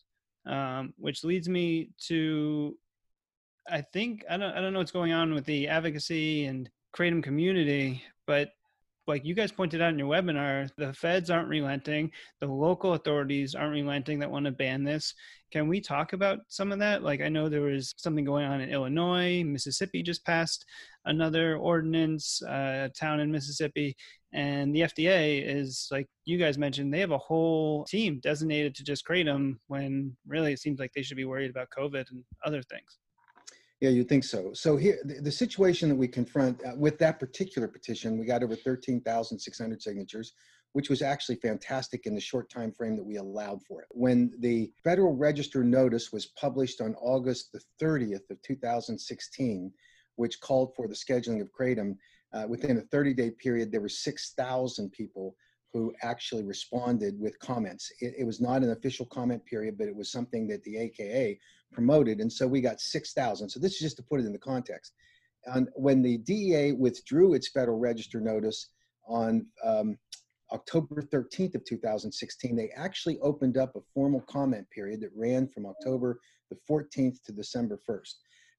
um, 0.48 0.92
which 0.98 1.24
leads 1.24 1.48
me 1.48 1.90
to, 2.08 2.76
I 3.70 3.82
think 3.94 4.26
I 4.28 4.38
don't 4.38 4.54
I 4.54 4.60
don't 4.60 4.74
know 4.74 4.80
what's 4.80 4.92
going 4.92 5.14
on 5.14 5.36
with 5.36 5.46
the 5.46 5.68
advocacy 5.68 6.46
and 6.46 6.68
kratom 6.98 7.22
community, 7.22 8.04
but 8.26 8.50
like 9.06 9.24
you 9.24 9.36
guys 9.36 9.52
pointed 9.52 9.82
out 9.82 9.94
in 9.94 10.00
your 10.00 10.10
webinar, 10.10 10.70
the 10.78 10.94
feds 10.94 11.30
aren't 11.30 11.48
relenting, 11.48 12.12
the 12.40 12.48
local 12.48 12.94
authorities 12.94 13.54
aren't 13.54 13.74
relenting 13.74 14.18
that 14.20 14.32
want 14.32 14.46
to 14.46 14.52
ban 14.52 14.84
this. 14.84 15.14
Can 15.54 15.68
we 15.68 15.80
talk 15.80 16.14
about 16.14 16.40
some 16.48 16.72
of 16.72 16.80
that? 16.80 17.04
Like 17.04 17.22
I 17.22 17.30
know 17.30 17.48
there 17.48 17.62
was 17.62 17.94
something 17.96 18.26
going 18.26 18.44
on 18.44 18.60
in 18.60 18.72
Illinois, 18.72 19.44
Mississippi 19.44 20.02
just 20.02 20.26
passed 20.26 20.66
another 21.06 21.58
ordinance, 21.58 22.42
uh, 22.42 22.88
town 23.00 23.20
in 23.20 23.32
Mississippi, 23.32 23.96
and 24.34 24.76
the 24.76 24.80
FDA 24.80 25.46
is 25.46 25.90
like 25.92 26.08
you 26.26 26.40
guys 26.40 26.58
mentioned, 26.58 26.92
they 26.92 27.02
have 27.02 27.12
a 27.12 27.20
whole 27.20 27.86
team 27.86 28.20
designated 28.24 28.74
to 28.74 28.84
just 28.84 29.06
kratom 29.06 29.58
when 29.68 30.18
really 30.26 30.54
it 30.54 30.60
seems 30.60 30.80
like 30.80 30.92
they 30.96 31.04
should 31.04 31.18
be 31.18 31.26
worried 31.26 31.52
about 31.52 31.68
COVID 31.70 32.10
and 32.10 32.24
other 32.44 32.64
things. 32.64 32.98
Yeah, 33.80 33.92
you 33.92 34.04
think 34.04 34.24
so. 34.24 34.54
So 34.54 34.76
here, 34.76 34.98
the, 35.06 35.22
the 35.22 35.32
situation 35.32 35.88
that 35.90 35.96
we 35.96 36.08
confront 36.08 36.66
uh, 36.66 36.72
with 36.76 36.98
that 36.98 37.20
particular 37.20 37.68
petition, 37.68 38.18
we 38.18 38.26
got 38.26 38.42
over 38.42 38.56
13,600 38.56 39.84
signatures, 39.84 40.34
which 40.74 40.90
was 40.90 41.02
actually 41.02 41.36
fantastic 41.36 42.06
in 42.06 42.16
the 42.16 42.22
short 42.22 42.50
time 42.50 42.72
frame 42.72 42.96
that 42.96 43.06
we 43.06 43.18
allowed 43.18 43.64
for 43.64 43.82
it. 43.82 43.88
When 43.92 44.32
the 44.40 44.72
Federal 44.84 45.16
Register 45.16 45.64
notice 45.64 46.12
was 46.12 46.28
published 46.40 46.82
on 46.82 46.96
August 46.96 47.52
the 47.52 47.62
30th 47.82 48.30
of 48.30 48.42
2016, 48.42 49.72
which 50.16 50.40
called 50.42 50.74
for 50.76 50.88
the 50.88 50.96
scheduling 50.96 51.42
of 51.42 51.50
kratom, 51.58 51.96
uh, 52.34 52.46
within 52.48 52.78
a 52.78 52.96
30-day 52.96 53.32
period, 53.32 53.72
there 53.72 53.82
were 53.82 53.90
6,000 53.90 54.92
people 54.92 55.36
who 55.72 55.94
actually 56.02 56.44
responded 56.44 57.20
with 57.20 57.38
comments. 57.40 57.92
It, 58.00 58.14
it, 58.20 58.24
was 58.24 58.40
not 58.42 58.64
an 58.64 58.72
official 58.72 59.06
comment 59.08 59.44
period, 59.46 59.76
but 59.78 59.88
it 59.88 59.96
was 59.96 60.12
something 60.12 60.48
that 60.48 60.64
the 60.64 60.78
AKA 60.78 61.40
promoted. 61.72 62.20
And 62.20 62.32
so 62.32 62.48
we 62.48 62.62
got 62.62 62.80
6,000. 62.80 63.50
So 63.50 63.60
this 63.60 63.74
is 63.74 63.80
just 63.80 63.98
to 63.98 64.04
put 64.04 64.20
it 64.20 64.26
in 64.26 64.34
the 64.34 64.40
context. 64.40 64.94
And 65.46 65.70
when 65.76 66.02
the 66.02 66.18
DEA 66.20 66.74
withdrew 66.74 67.34
its 67.34 67.50
Federal 67.50 67.80
Register 67.80 68.20
notice 68.22 68.70
on 69.08 69.46
um, 69.64 69.98
October 70.54 71.02
13th 71.02 71.56
of 71.56 71.66
2016, 71.66 72.56
they 72.56 72.70
actually 72.76 73.20
opened 73.20 73.58
up 73.58 73.76
a 73.76 73.82
formal 73.94 74.22
comment 74.22 74.70
period 74.70 75.02
that 75.02 75.10
ran 75.16 75.48
from 75.48 75.66
October 75.66 76.20
the 76.50 76.58
14th 76.70 77.24
to 77.24 77.32
December 77.32 77.80
1st. 77.90 78.14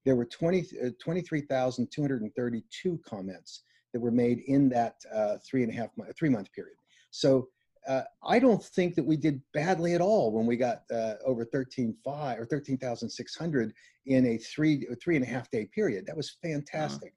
There 0.05 0.17
were 0.17 0.25
20, 0.27 0.67
uh, 0.85 0.91
23,232 1.03 3.01
comments 3.07 3.63
that 3.93 4.01
were 4.01 4.11
made 4.11 4.41
in 4.47 4.69
that 4.71 4.97
uh, 5.15 5.37
three 5.49 5.63
and 5.63 5.73
a 5.73 5.75
half 5.75 5.91
month, 5.97 6.15
three 6.19 6.29
month 6.29 6.53
period. 6.53 6.77
So 7.11 7.49
uh, 7.87 8.03
I 8.27 8.39
don't 8.39 8.63
think 8.63 8.95
that 8.97 9.05
we 9.05 9.17
did 9.17 9.41
badly 9.53 9.95
at 9.95 10.01
all 10.01 10.33
when 10.33 10.47
we 10.47 10.57
got 10.57 10.83
uh, 10.91 11.15
over 11.25 11.45
13.5 11.45 12.39
or 12.39 12.45
13,600 12.47 13.73
in 14.07 14.27
a 14.27 14.39
three 14.39 14.87
three 15.03 15.17
and 15.17 15.25
a 15.25 15.29
half 15.29 15.51
day 15.51 15.69
period. 15.75 16.07
That 16.07 16.17
was 16.17 16.37
fantastic. 16.43 17.15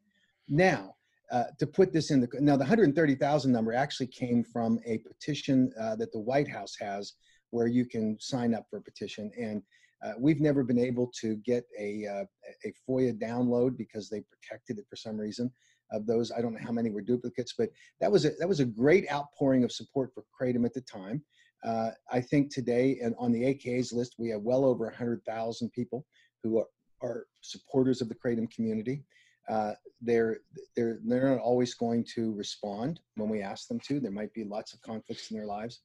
Now, 0.48 0.96
uh, 1.32 1.46
to 1.60 1.68
put 1.68 1.92
this 1.92 2.12
in 2.12 2.22
the 2.22 2.28
now 2.40 2.56
the 2.56 2.60
130,000 2.60 3.52
number 3.52 3.74
actually 3.74 4.08
came 4.08 4.44
from 4.44 4.80
a 4.86 5.00
petition 5.00 5.72
uh, 5.80 5.96
that 5.96 6.12
the 6.12 6.20
White 6.20 6.48
House 6.48 6.76
has 6.80 7.14
where 7.50 7.68
you 7.68 7.86
can 7.86 8.18
sign 8.20 8.54
up 8.54 8.66
for 8.70 8.78
a 8.78 8.82
petition 8.82 9.32
and 9.40 9.62
uh, 10.04 10.14
we've 10.20 10.42
never 10.42 10.64
been 10.64 10.80
able 10.80 11.12
to 11.22 11.36
get 11.38 11.66
a, 11.80 12.06
uh, 12.06 12.26
a 12.66 12.74
FOIA 12.88 13.18
download 13.20 13.78
because 13.78 14.10
they 14.10 14.22
protected 14.22 14.78
it 14.78 14.86
for 14.90 14.96
some 14.96 15.18
reason 15.18 15.52
of 15.92 16.06
those. 16.06 16.32
I 16.32 16.42
don't 16.42 16.54
know 16.54 16.60
how 16.64 16.72
many 16.72 16.90
were 16.90 17.02
duplicates, 17.02 17.54
but 17.58 17.70
that 18.00 18.12
was 18.12 18.26
a, 18.26 18.32
that 18.40 18.48
was 18.48 18.60
a 18.60 18.66
great 18.66 19.12
outpouring 19.12 19.64
of 19.64 19.72
support 19.72 20.12
for 20.14 20.24
Kratom 20.40 20.66
at 20.66 20.74
the 20.74 20.82
time. 20.82 21.24
Uh, 21.64 21.92
I 22.12 22.22
think 22.22 22.54
today, 22.54 23.00
and 23.02 23.16
on 23.18 23.32
the 23.32 23.46
AKA's 23.46 23.92
list, 23.92 24.16
we 24.20 24.30
have 24.30 24.42
well 24.42 24.66
over 24.66 24.86
100,000 24.86 25.72
people 25.72 26.06
who 26.44 26.60
are, 26.60 26.68
are 27.02 27.26
supporters 27.42 28.02
of 28.02 28.10
the 28.10 28.16
Kratom 28.16 28.52
community. 28.52 29.04
Uh, 29.50 29.74
they're 30.02 30.40
they're 30.76 31.00
they're 31.06 31.30
not 31.30 31.40
always 31.40 31.74
going 31.74 32.06
to 32.16 32.34
respond 32.34 33.00
when 33.16 33.30
we 33.30 33.42
ask 33.42 33.68
them 33.68 33.80
to. 33.88 34.00
There 34.00 34.12
might 34.12 34.34
be 34.34 34.44
lots 34.44 34.74
of 34.74 34.82
conflicts 34.82 35.32
in 35.32 35.38
their 35.38 35.48
lives, 35.48 35.82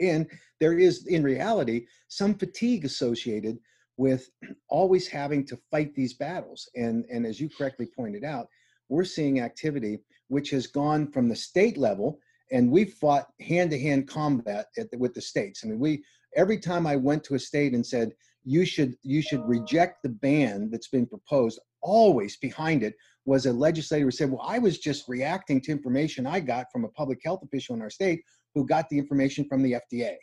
and 0.00 0.26
there 0.60 0.78
is, 0.78 1.06
in 1.06 1.22
reality, 1.22 1.86
some 2.08 2.34
fatigue 2.34 2.84
associated 2.84 3.58
with 3.96 4.30
always 4.68 5.08
having 5.08 5.44
to 5.46 5.58
fight 5.70 5.94
these 5.94 6.14
battles. 6.14 6.68
And 6.74 7.04
and 7.10 7.26
as 7.26 7.40
you 7.40 7.48
correctly 7.48 7.86
pointed 7.86 8.24
out, 8.24 8.48
we're 8.88 9.04
seeing 9.04 9.40
activity 9.40 10.00
which 10.28 10.50
has 10.50 10.66
gone 10.66 11.10
from 11.10 11.28
the 11.28 11.36
state 11.36 11.78
level 11.78 12.18
and 12.52 12.70
we 12.70 12.84
fought 12.84 13.28
hand-to-hand 13.40 14.08
combat 14.08 14.66
the, 14.76 14.88
with 14.98 15.14
the 15.14 15.20
states. 15.20 15.62
I 15.64 15.68
mean, 15.68 15.78
we 15.78 16.02
every 16.36 16.58
time 16.58 16.86
I 16.86 16.96
went 16.96 17.24
to 17.24 17.34
a 17.34 17.38
state 17.38 17.74
and 17.74 17.86
said 17.86 18.12
you 18.44 18.64
should 18.64 18.94
you 19.02 19.20
should 19.20 19.46
reject 19.46 20.02
the 20.02 20.08
ban 20.08 20.70
that's 20.70 20.88
been 20.88 21.06
proposed, 21.06 21.58
always 21.82 22.36
behind 22.36 22.82
it 22.82 22.94
was 23.24 23.46
a 23.46 23.52
legislator 23.52 24.06
who 24.06 24.10
said, 24.10 24.30
"Well, 24.30 24.42
I 24.42 24.58
was 24.58 24.78
just 24.78 25.08
reacting 25.08 25.60
to 25.62 25.72
information 25.72 26.26
I 26.26 26.40
got 26.40 26.66
from 26.72 26.84
a 26.84 26.88
public 26.90 27.20
health 27.24 27.42
official 27.42 27.74
in 27.74 27.82
our 27.82 27.90
state 27.90 28.22
who 28.54 28.66
got 28.66 28.88
the 28.88 28.98
information 28.98 29.44
from 29.44 29.62
the 29.62 29.74
FDA," 29.74 30.16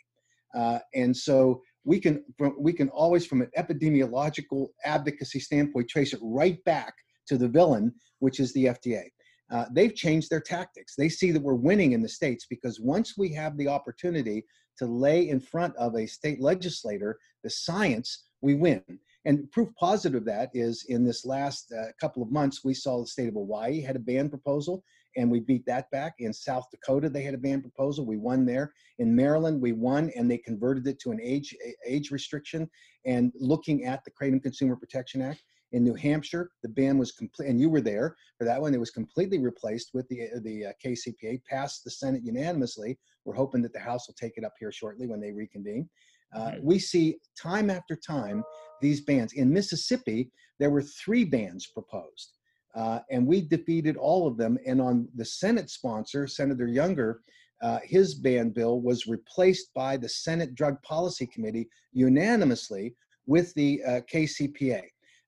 uh, 0.54 0.80
and 0.94 1.16
so 1.16 1.62
we 1.84 2.00
can 2.00 2.24
we 2.58 2.72
can 2.72 2.88
always, 2.90 3.26
from 3.26 3.42
an 3.42 3.50
epidemiological 3.56 4.68
advocacy 4.84 5.40
standpoint, 5.40 5.88
trace 5.88 6.12
it 6.12 6.20
right 6.22 6.62
back 6.64 6.94
to 7.28 7.38
the 7.38 7.48
villain, 7.48 7.94
which 8.18 8.40
is 8.40 8.52
the 8.52 8.66
FDA. 8.66 9.04
Uh, 9.52 9.66
they've 9.72 9.94
changed 9.94 10.28
their 10.28 10.40
tactics. 10.40 10.94
They 10.96 11.08
see 11.08 11.30
that 11.30 11.42
we're 11.42 11.54
winning 11.54 11.92
in 11.92 12.02
the 12.02 12.08
states 12.08 12.46
because 12.50 12.80
once 12.80 13.16
we 13.16 13.32
have 13.34 13.56
the 13.56 13.68
opportunity 13.68 14.44
to 14.78 14.86
lay 14.86 15.28
in 15.28 15.40
front 15.40 15.74
of 15.76 15.94
a 15.94 16.06
state 16.06 16.40
legislator 16.40 17.18
the 17.44 17.50
science, 17.50 18.24
we 18.42 18.54
win. 18.54 18.82
And 19.26 19.50
proof 19.50 19.68
positive 19.74 20.22
of 20.22 20.24
that 20.26 20.50
is 20.54 20.86
in 20.88 21.04
this 21.04 21.26
last 21.26 21.72
uh, 21.72 21.86
couple 22.00 22.22
of 22.22 22.30
months, 22.30 22.64
we 22.64 22.72
saw 22.72 23.00
the 23.00 23.06
state 23.08 23.26
of 23.26 23.34
Hawaii 23.34 23.80
had 23.80 23.96
a 23.96 23.98
ban 23.98 24.30
proposal, 24.30 24.84
and 25.16 25.28
we 25.28 25.40
beat 25.40 25.66
that 25.66 25.90
back. 25.90 26.14
In 26.20 26.32
South 26.32 26.66
Dakota, 26.70 27.10
they 27.10 27.22
had 27.22 27.34
a 27.34 27.38
ban 27.38 27.60
proposal. 27.60 28.06
We 28.06 28.18
won 28.18 28.46
there. 28.46 28.72
In 29.00 29.16
Maryland, 29.16 29.60
we 29.60 29.72
won, 29.72 30.12
and 30.14 30.30
they 30.30 30.38
converted 30.38 30.86
it 30.86 31.00
to 31.00 31.10
an 31.10 31.18
age 31.20 31.52
age 31.84 32.12
restriction. 32.12 32.70
And 33.04 33.32
looking 33.34 33.84
at 33.84 34.04
the 34.04 34.12
Kratom 34.12 34.40
Consumer 34.40 34.76
Protection 34.76 35.20
Act, 35.20 35.42
in 35.72 35.82
New 35.82 35.94
Hampshire, 35.94 36.52
the 36.62 36.68
ban 36.68 36.96
was 36.96 37.10
complete, 37.10 37.48
and 37.48 37.60
you 37.60 37.68
were 37.68 37.80
there 37.80 38.14
for 38.38 38.44
that 38.44 38.60
one. 38.60 38.72
It 38.74 38.80
was 38.80 38.92
completely 38.92 39.40
replaced 39.40 39.90
with 39.92 40.08
the 40.08 40.28
the 40.44 40.66
uh, 40.66 40.72
KCPA, 40.84 41.42
passed 41.50 41.82
the 41.82 41.90
Senate 41.90 42.22
unanimously. 42.24 42.96
We're 43.24 43.34
hoping 43.34 43.62
that 43.62 43.72
the 43.72 43.80
House 43.80 44.06
will 44.06 44.14
take 44.14 44.34
it 44.36 44.44
up 44.44 44.54
here 44.60 44.70
shortly 44.70 45.08
when 45.08 45.20
they 45.20 45.32
reconvene. 45.32 45.88
Uh, 46.34 46.52
we 46.60 46.78
see 46.78 47.18
time 47.40 47.70
after 47.70 47.96
time 47.96 48.42
these 48.80 49.00
bans. 49.00 49.32
In 49.32 49.52
Mississippi, 49.52 50.30
there 50.58 50.70
were 50.70 50.82
three 50.82 51.24
bans 51.24 51.66
proposed, 51.66 52.36
uh, 52.74 53.00
and 53.10 53.26
we 53.26 53.40
defeated 53.40 53.96
all 53.96 54.26
of 54.26 54.36
them. 54.36 54.58
And 54.66 54.80
on 54.80 55.08
the 55.14 55.24
Senate 55.24 55.70
sponsor, 55.70 56.26
Senator 56.26 56.66
Younger, 56.66 57.20
uh, 57.62 57.78
his 57.84 58.14
ban 58.14 58.50
bill 58.50 58.80
was 58.80 59.06
replaced 59.06 59.72
by 59.74 59.96
the 59.96 60.08
Senate 60.08 60.54
Drug 60.54 60.80
Policy 60.82 61.26
Committee 61.26 61.68
unanimously 61.92 62.94
with 63.26 63.52
the 63.54 63.82
uh, 63.84 64.00
KCPA. 64.12 64.82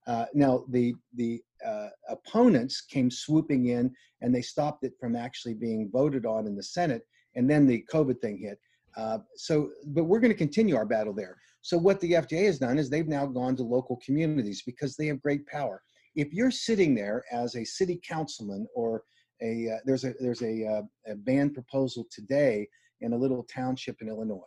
Uh, 0.06 0.24
now, 0.34 0.64
the 0.70 0.94
the 1.14 1.42
uh, 1.64 1.88
opponents 2.08 2.80
came 2.80 3.10
swooping 3.10 3.66
in 3.66 3.92
and 4.22 4.34
they 4.34 4.42
stopped 4.42 4.84
it 4.84 4.94
from 4.98 5.16
actually 5.16 5.54
being 5.54 5.90
voted 5.92 6.24
on 6.24 6.46
in 6.46 6.56
the 6.56 6.62
Senate. 6.62 7.02
And 7.34 7.48
then 7.50 7.66
the 7.66 7.84
COVID 7.92 8.20
thing 8.20 8.38
hit. 8.38 8.58
Uh, 8.98 9.18
so, 9.36 9.70
but 9.86 10.04
we're 10.04 10.18
going 10.18 10.32
to 10.32 10.36
continue 10.36 10.76
our 10.76 10.84
battle 10.84 11.14
there. 11.14 11.36
So, 11.62 11.78
what 11.78 12.00
the 12.00 12.12
FDA 12.12 12.46
has 12.46 12.58
done 12.58 12.78
is 12.78 12.90
they've 12.90 13.06
now 13.06 13.26
gone 13.26 13.54
to 13.56 13.62
local 13.62 14.00
communities 14.04 14.62
because 14.66 14.96
they 14.96 15.06
have 15.06 15.22
great 15.22 15.46
power. 15.46 15.82
If 16.16 16.32
you're 16.32 16.50
sitting 16.50 16.96
there 16.96 17.22
as 17.30 17.54
a 17.54 17.64
city 17.64 18.00
councilman 18.06 18.66
or 18.74 19.04
a 19.40 19.68
uh, 19.70 19.78
there's 19.84 20.04
a 20.04 20.14
there's 20.18 20.42
a, 20.42 20.66
uh, 20.66 21.12
a 21.12 21.14
ban 21.14 21.50
proposal 21.50 22.06
today 22.10 22.66
in 23.00 23.12
a 23.12 23.16
little 23.16 23.44
township 23.44 24.02
in 24.02 24.08
Illinois, 24.08 24.40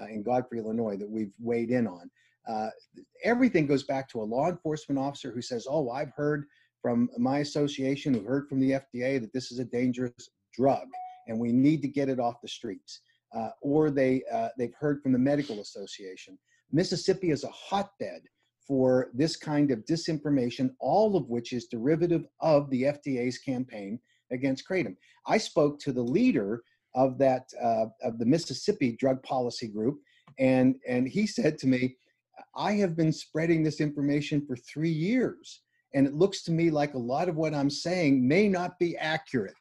uh, 0.00 0.06
in 0.06 0.22
Godfrey, 0.22 0.60
Illinois, 0.60 0.96
that 0.96 1.08
we've 1.08 1.32
weighed 1.38 1.70
in 1.70 1.86
on. 1.86 2.10
Uh, 2.48 2.70
everything 3.22 3.66
goes 3.66 3.82
back 3.82 4.08
to 4.08 4.22
a 4.22 4.24
law 4.24 4.48
enforcement 4.48 4.98
officer 4.98 5.30
who 5.30 5.42
says, 5.42 5.66
"Oh, 5.68 5.90
I've 5.90 6.12
heard 6.12 6.46
from 6.80 7.10
my 7.18 7.40
association, 7.40 8.14
who 8.14 8.24
heard 8.24 8.48
from 8.48 8.60
the 8.60 8.70
FDA 8.72 9.20
that 9.20 9.34
this 9.34 9.52
is 9.52 9.58
a 9.58 9.64
dangerous 9.64 10.30
drug, 10.54 10.88
and 11.28 11.38
we 11.38 11.52
need 11.52 11.82
to 11.82 11.88
get 11.88 12.08
it 12.08 12.18
off 12.18 12.40
the 12.40 12.48
streets." 12.48 13.02
Uh, 13.34 13.50
or 13.62 13.90
they 13.90 14.22
uh, 14.32 14.48
they've 14.58 14.74
heard 14.78 15.02
from 15.02 15.12
the 15.12 15.18
medical 15.18 15.60
association. 15.60 16.38
Mississippi 16.72 17.30
is 17.30 17.44
a 17.44 17.48
hotbed 17.48 18.22
for 18.66 19.10
this 19.14 19.36
kind 19.36 19.70
of 19.70 19.84
disinformation, 19.84 20.70
all 20.78 21.16
of 21.16 21.28
which 21.28 21.52
is 21.52 21.66
derivative 21.66 22.24
of 22.40 22.70
the 22.70 22.84
FDA's 22.84 23.38
campaign 23.38 23.98
against 24.30 24.64
kratom. 24.68 24.96
I 25.26 25.38
spoke 25.38 25.80
to 25.80 25.92
the 25.92 26.02
leader 26.02 26.62
of 26.94 27.18
that 27.18 27.48
uh, 27.60 27.86
of 28.02 28.18
the 28.18 28.26
Mississippi 28.26 28.96
Drug 28.98 29.22
Policy 29.22 29.68
Group, 29.68 30.00
and 30.38 30.76
and 30.88 31.08
he 31.08 31.26
said 31.26 31.58
to 31.58 31.66
me, 31.66 31.96
"I 32.56 32.72
have 32.74 32.96
been 32.96 33.12
spreading 33.12 33.62
this 33.62 33.80
information 33.80 34.44
for 34.46 34.56
three 34.56 34.90
years, 34.90 35.62
and 35.94 36.06
it 36.06 36.14
looks 36.14 36.42
to 36.44 36.52
me 36.52 36.70
like 36.70 36.94
a 36.94 36.98
lot 36.98 37.28
of 37.28 37.36
what 37.36 37.54
I'm 37.54 37.70
saying 37.70 38.26
may 38.26 38.48
not 38.48 38.78
be 38.78 38.96
accurate." 38.96 39.54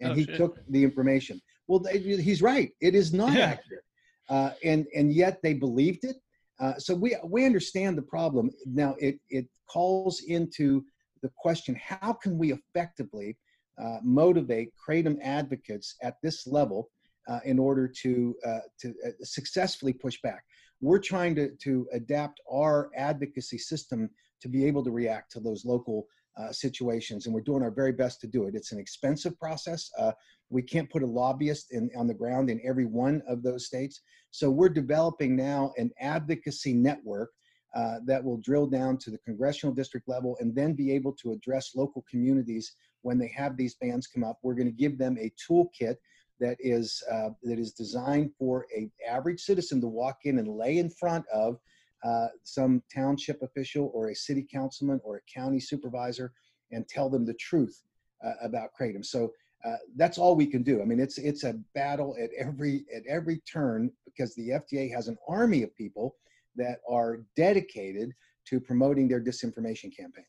And 0.00 0.12
oh, 0.12 0.14
he 0.14 0.24
shit. 0.24 0.36
took 0.36 0.58
the 0.68 0.82
information. 0.82 1.40
Well, 1.70 1.84
he's 1.92 2.42
right; 2.42 2.72
it 2.80 2.96
is 2.96 3.12
not 3.12 3.32
yeah. 3.32 3.44
accurate, 3.44 3.84
uh, 4.28 4.50
and 4.64 4.88
and 4.92 5.12
yet 5.12 5.40
they 5.40 5.54
believed 5.54 6.02
it. 6.02 6.16
Uh, 6.58 6.74
so 6.78 6.96
we 6.96 7.16
we 7.24 7.46
understand 7.46 7.96
the 7.96 8.02
problem. 8.02 8.50
Now 8.66 8.96
it 8.98 9.20
it 9.28 9.46
calls 9.68 10.22
into 10.26 10.84
the 11.22 11.30
question: 11.36 11.76
How 11.76 12.12
can 12.12 12.36
we 12.36 12.52
effectively 12.52 13.38
uh, 13.80 13.98
motivate 14.02 14.72
kratom 14.84 15.16
advocates 15.22 15.94
at 16.02 16.16
this 16.24 16.44
level 16.44 16.90
uh, 17.28 17.38
in 17.44 17.56
order 17.60 17.86
to 18.02 18.34
uh, 18.44 18.58
to 18.80 18.88
uh, 19.06 19.10
successfully 19.22 19.92
push 19.92 20.20
back? 20.22 20.42
We're 20.80 20.98
trying 20.98 21.36
to 21.36 21.54
to 21.54 21.86
adapt 21.92 22.40
our 22.50 22.90
advocacy 22.96 23.58
system 23.58 24.10
to 24.42 24.48
be 24.48 24.64
able 24.64 24.82
to 24.82 24.90
react 24.90 25.30
to 25.32 25.40
those 25.40 25.64
local 25.64 26.08
uh, 26.40 26.52
situations, 26.52 27.26
and 27.26 27.34
we're 27.34 27.40
doing 27.40 27.62
our 27.62 27.70
very 27.70 27.92
best 27.92 28.20
to 28.20 28.26
do 28.26 28.44
it. 28.44 28.54
It's 28.54 28.72
an 28.72 28.78
expensive 28.78 29.38
process. 29.38 29.90
Uh, 29.98 30.12
we 30.48 30.62
can't 30.62 30.90
put 30.90 31.02
a 31.02 31.06
lobbyist 31.06 31.72
in, 31.72 31.90
on 31.96 32.06
the 32.06 32.14
ground 32.14 32.50
in 32.50 32.60
every 32.64 32.86
one 32.86 33.22
of 33.28 33.42
those 33.42 33.66
states. 33.66 34.00
So 34.30 34.50
we're 34.50 34.68
developing 34.68 35.36
now 35.36 35.72
an 35.76 35.90
advocacy 36.00 36.72
network 36.72 37.30
uh, 37.74 37.98
that 38.06 38.22
will 38.22 38.38
drill 38.38 38.66
down 38.66 38.98
to 38.98 39.10
the 39.10 39.18
congressional 39.18 39.74
district 39.74 40.08
level 40.08 40.36
and 40.40 40.54
then 40.54 40.72
be 40.74 40.92
able 40.92 41.12
to 41.12 41.32
address 41.32 41.76
local 41.76 42.04
communities 42.10 42.74
when 43.02 43.18
they 43.18 43.32
have 43.36 43.56
these 43.56 43.76
bans 43.76 44.06
come 44.06 44.24
up. 44.24 44.38
We're 44.42 44.54
going 44.54 44.66
to 44.66 44.72
give 44.72 44.98
them 44.98 45.16
a 45.18 45.32
toolkit 45.48 45.96
that 46.40 46.56
is 46.58 47.02
uh, 47.12 47.30
that 47.42 47.58
is 47.58 47.72
designed 47.72 48.30
for 48.38 48.66
a 48.76 48.90
average 49.08 49.40
citizen 49.40 49.80
to 49.82 49.88
walk 49.88 50.20
in 50.24 50.38
and 50.38 50.48
lay 50.48 50.78
in 50.78 50.90
front 50.90 51.24
of 51.32 51.58
uh, 52.04 52.28
some 52.42 52.82
township 52.94 53.42
official 53.42 53.90
or 53.94 54.08
a 54.08 54.14
city 54.14 54.46
councilman 54.52 55.00
or 55.04 55.16
a 55.16 55.20
county 55.32 55.60
supervisor 55.60 56.32
and 56.72 56.88
tell 56.88 57.10
them 57.10 57.24
the 57.24 57.34
truth 57.34 57.82
uh, 58.24 58.32
about 58.42 58.70
kratom. 58.78 59.04
So 59.04 59.32
uh, 59.64 59.76
that's 59.96 60.16
all 60.16 60.34
we 60.34 60.46
can 60.46 60.62
do. 60.62 60.80
I 60.80 60.84
mean, 60.84 61.00
it's 61.00 61.18
it's 61.18 61.44
a 61.44 61.54
battle 61.74 62.16
at 62.22 62.30
every 62.38 62.86
at 62.94 63.02
every 63.08 63.40
turn 63.40 63.90
because 64.06 64.34
the 64.34 64.50
FDA 64.50 64.90
has 64.94 65.08
an 65.08 65.18
army 65.28 65.62
of 65.62 65.76
people 65.76 66.16
that 66.56 66.78
are 66.88 67.22
dedicated 67.36 68.12
to 68.46 68.60
promoting 68.60 69.06
their 69.06 69.20
disinformation 69.20 69.94
campaign. 69.94 70.24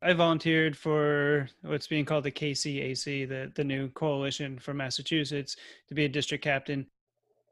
I 0.00 0.14
volunteered 0.14 0.76
for 0.76 1.48
what's 1.62 1.86
being 1.86 2.04
called 2.04 2.24
the 2.24 2.32
KCAC, 2.32 3.28
the 3.28 3.52
the 3.54 3.64
new 3.64 3.90
coalition 3.90 4.58
for 4.58 4.72
Massachusetts, 4.72 5.56
to 5.88 5.94
be 5.94 6.06
a 6.06 6.08
district 6.08 6.42
captain. 6.42 6.86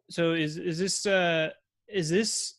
So 0.09 0.33
is 0.33 0.57
is 0.57 0.79
this 0.79 1.05
uh, 1.05 1.51
is 1.87 2.09
this 2.09 2.55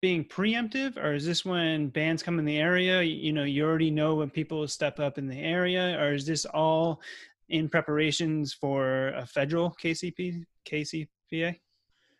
being 0.00 0.24
preemptive 0.24 0.96
or 0.96 1.14
is 1.14 1.26
this 1.26 1.44
when 1.44 1.88
bands 1.88 2.22
come 2.22 2.38
in 2.38 2.44
the 2.44 2.58
area 2.58 3.02
you 3.02 3.32
know 3.32 3.42
you 3.42 3.64
already 3.64 3.90
know 3.90 4.14
when 4.14 4.30
people 4.30 4.66
step 4.68 5.00
up 5.00 5.18
in 5.18 5.26
the 5.26 5.38
area 5.38 5.98
or 6.00 6.12
is 6.12 6.24
this 6.24 6.44
all 6.44 7.00
in 7.48 7.68
preparations 7.68 8.52
for 8.52 9.08
a 9.08 9.26
federal 9.26 9.70
KCP 9.82 10.44
KCPA? 10.68 11.56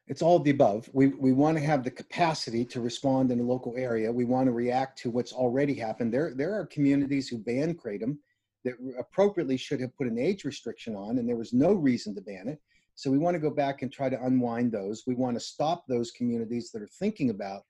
It's 0.07 0.23
all 0.23 0.39
the 0.39 0.51
above. 0.51 0.89
We, 0.95 1.09
we 1.09 1.33
want 1.33 1.59
to 1.59 1.65
have 1.65 1.85
the 1.85 1.91
capacity 1.91 2.65
to 2.67 2.81
respond 2.81 3.31
in 3.31 3.41
a 3.41 3.43
local 3.43 3.75
area. 3.77 4.11
We 4.11 4.25
want 4.25 4.47
to 4.47 4.53
react 4.53 4.99
to 5.01 5.11
what's 5.11 5.35
already 5.35 5.75
happened. 5.75 6.15
There, 6.15 6.33
there 6.35 6.55
are 6.55 6.65
communities 6.67 7.29
who 7.29 7.37
ban 7.37 7.75
kratom 7.75 8.17
that 8.65 8.75
appropriately 8.99 9.59
should 9.59 9.81
have 9.81 9.95
put 9.97 10.07
an 10.07 10.19
age 10.19 10.45
restriction 10.45 10.97
on, 10.97 11.19
and 11.19 11.29
there 11.29 11.37
was 11.37 11.53
no 11.53 11.75
reason 11.75 12.15
to 12.15 12.23
ban 12.23 12.49
it. 12.49 12.59
So 12.99 13.13
we 13.13 13.19
want 13.19 13.37
to 13.37 13.39
go 13.39 13.51
back 13.51 13.83
and 13.83 13.93
try 13.93 14.09
to 14.09 14.21
unwind 14.25 14.73
those. 14.73 15.05
We 15.07 15.15
want 15.15 15.37
to 15.37 15.41
stop 15.41 15.85
those 15.87 16.11
communities 16.11 16.73
that 16.73 16.83
are 16.83 16.91
thinking 16.99 17.31
about 17.31 17.63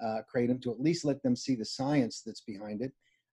uh, 0.00 0.18
kratom 0.32 0.62
to 0.62 0.70
at 0.70 0.80
least 0.80 1.04
let 1.04 1.20
them 1.24 1.34
see 1.34 1.56
the 1.56 1.64
science 1.64 2.22
that's 2.24 2.42
behind 2.42 2.82
it. 2.82 2.92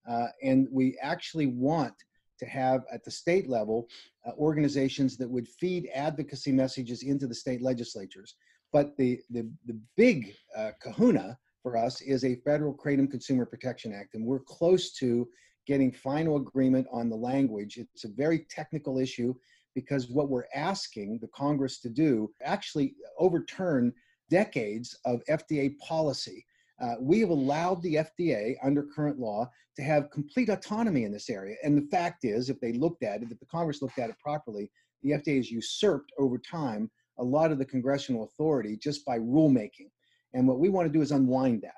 Uh, 0.09 0.29
and 0.41 0.67
we 0.71 0.97
actually 0.99 1.45
want 1.45 1.93
to 2.39 2.47
have 2.47 2.85
at 2.91 3.03
the 3.03 3.11
state 3.11 3.47
level 3.47 3.87
uh, 4.25 4.31
organizations 4.31 5.15
that 5.17 5.29
would 5.29 5.47
feed 5.47 5.89
advocacy 5.93 6.51
messages 6.51 7.03
into 7.03 7.27
the 7.27 7.35
state 7.35 7.61
legislatures. 7.61 8.33
But 8.71 8.97
the, 8.97 9.19
the, 9.29 9.47
the 9.67 9.79
big 9.95 10.33
uh, 10.57 10.71
kahuna 10.81 11.37
for 11.61 11.77
us 11.77 12.01
is 12.01 12.25
a 12.25 12.37
federal 12.37 12.73
Kratom 12.73 13.11
Consumer 13.11 13.45
Protection 13.45 13.93
Act, 13.93 14.15
and 14.15 14.25
we're 14.25 14.39
close 14.39 14.91
to 14.93 15.29
getting 15.67 15.91
final 15.91 16.37
agreement 16.37 16.87
on 16.91 17.11
the 17.11 17.15
language. 17.15 17.77
It's 17.77 18.05
a 18.05 18.09
very 18.09 18.47
technical 18.49 18.97
issue 18.97 19.35
because 19.75 20.09
what 20.09 20.29
we're 20.29 20.47
asking 20.55 21.19
the 21.21 21.29
Congress 21.35 21.79
to 21.81 21.89
do 21.89 22.31
actually 22.43 22.95
overturn 23.19 23.93
decades 24.29 24.97
of 25.05 25.21
FDA 25.29 25.77
policy 25.79 26.45
uh, 26.81 26.95
we 26.99 27.19
have 27.19 27.29
allowed 27.29 27.81
the 27.81 27.95
FDA 27.95 28.55
under 28.63 28.83
current 28.83 29.19
law 29.19 29.49
to 29.75 29.83
have 29.83 30.09
complete 30.11 30.49
autonomy 30.49 31.03
in 31.03 31.11
this 31.11 31.29
area. 31.29 31.55
And 31.63 31.77
the 31.77 31.87
fact 31.89 32.25
is, 32.25 32.49
if 32.49 32.59
they 32.59 32.73
looked 32.73 33.03
at 33.03 33.21
it, 33.21 33.31
if 33.31 33.39
the 33.39 33.45
Congress 33.45 33.81
looked 33.81 33.99
at 33.99 34.09
it 34.09 34.19
properly, 34.19 34.69
the 35.01 35.11
FDA 35.11 35.37
has 35.37 35.51
usurped 35.51 36.11
over 36.17 36.37
time 36.37 36.89
a 37.19 37.23
lot 37.23 37.51
of 37.51 37.59
the 37.59 37.65
congressional 37.65 38.23
authority 38.23 38.77
just 38.77 39.05
by 39.05 39.19
rulemaking. 39.19 39.89
And 40.33 40.47
what 40.47 40.59
we 40.59 40.69
want 40.69 40.87
to 40.87 40.93
do 40.93 41.01
is 41.01 41.11
unwind 41.11 41.61
that. 41.61 41.73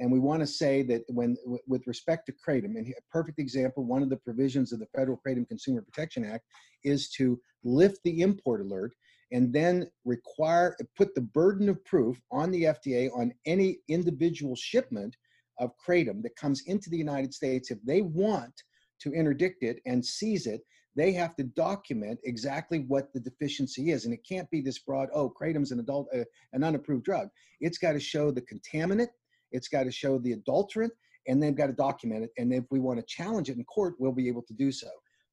And 0.00 0.10
we 0.10 0.18
want 0.18 0.40
to 0.40 0.46
say 0.46 0.82
that 0.84 1.02
when, 1.08 1.36
with 1.68 1.86
respect 1.86 2.26
to 2.26 2.32
kratom, 2.32 2.76
and 2.76 2.88
a 2.88 3.12
perfect 3.12 3.38
example, 3.38 3.84
one 3.84 4.02
of 4.02 4.08
the 4.08 4.16
provisions 4.16 4.72
of 4.72 4.80
the 4.80 4.88
Federal 4.96 5.20
Kratom 5.24 5.46
Consumer 5.46 5.82
Protection 5.82 6.24
Act 6.24 6.46
is 6.82 7.10
to 7.10 7.38
lift 7.62 8.00
the 8.02 8.22
import 8.22 8.62
alert 8.62 8.94
and 9.30 9.52
then 9.52 9.86
require 10.04 10.74
put 10.96 11.14
the 11.14 11.20
burden 11.20 11.68
of 11.68 11.84
proof 11.84 12.20
on 12.32 12.50
the 12.50 12.64
FDA 12.64 13.10
on 13.14 13.32
any 13.46 13.78
individual 13.88 14.56
shipment 14.56 15.14
of 15.58 15.70
kratom 15.86 16.22
that 16.22 16.34
comes 16.34 16.62
into 16.66 16.88
the 16.90 16.96
United 16.96 17.34
States. 17.34 17.70
If 17.70 17.78
they 17.84 18.00
want 18.00 18.54
to 19.00 19.12
interdict 19.12 19.62
it 19.62 19.80
and 19.86 20.04
seize 20.04 20.46
it, 20.46 20.62
they 20.96 21.12
have 21.12 21.36
to 21.36 21.44
document 21.44 22.18
exactly 22.24 22.80
what 22.88 23.12
the 23.12 23.20
deficiency 23.20 23.90
is, 23.90 24.04
and 24.04 24.14
it 24.14 24.26
can't 24.28 24.50
be 24.50 24.60
this 24.60 24.80
broad. 24.80 25.08
Oh, 25.14 25.30
kratom's 25.30 25.70
an 25.70 25.78
adult, 25.78 26.08
uh, 26.14 26.24
an 26.52 26.64
unapproved 26.64 27.04
drug. 27.04 27.28
It's 27.60 27.78
got 27.78 27.92
to 27.92 28.00
show 28.00 28.30
the 28.30 28.42
contaminant. 28.42 29.08
It's 29.52 29.68
got 29.68 29.84
to 29.84 29.90
show 29.90 30.18
the 30.18 30.32
adulterant, 30.32 30.92
and 31.26 31.42
they've 31.42 31.56
got 31.56 31.66
to 31.66 31.72
document 31.72 32.24
it. 32.24 32.30
And 32.38 32.52
if 32.52 32.64
we 32.70 32.80
want 32.80 32.98
to 32.98 33.06
challenge 33.06 33.48
it 33.48 33.56
in 33.56 33.64
court, 33.64 33.94
we'll 33.98 34.12
be 34.12 34.28
able 34.28 34.42
to 34.42 34.54
do 34.54 34.72
so. 34.72 34.88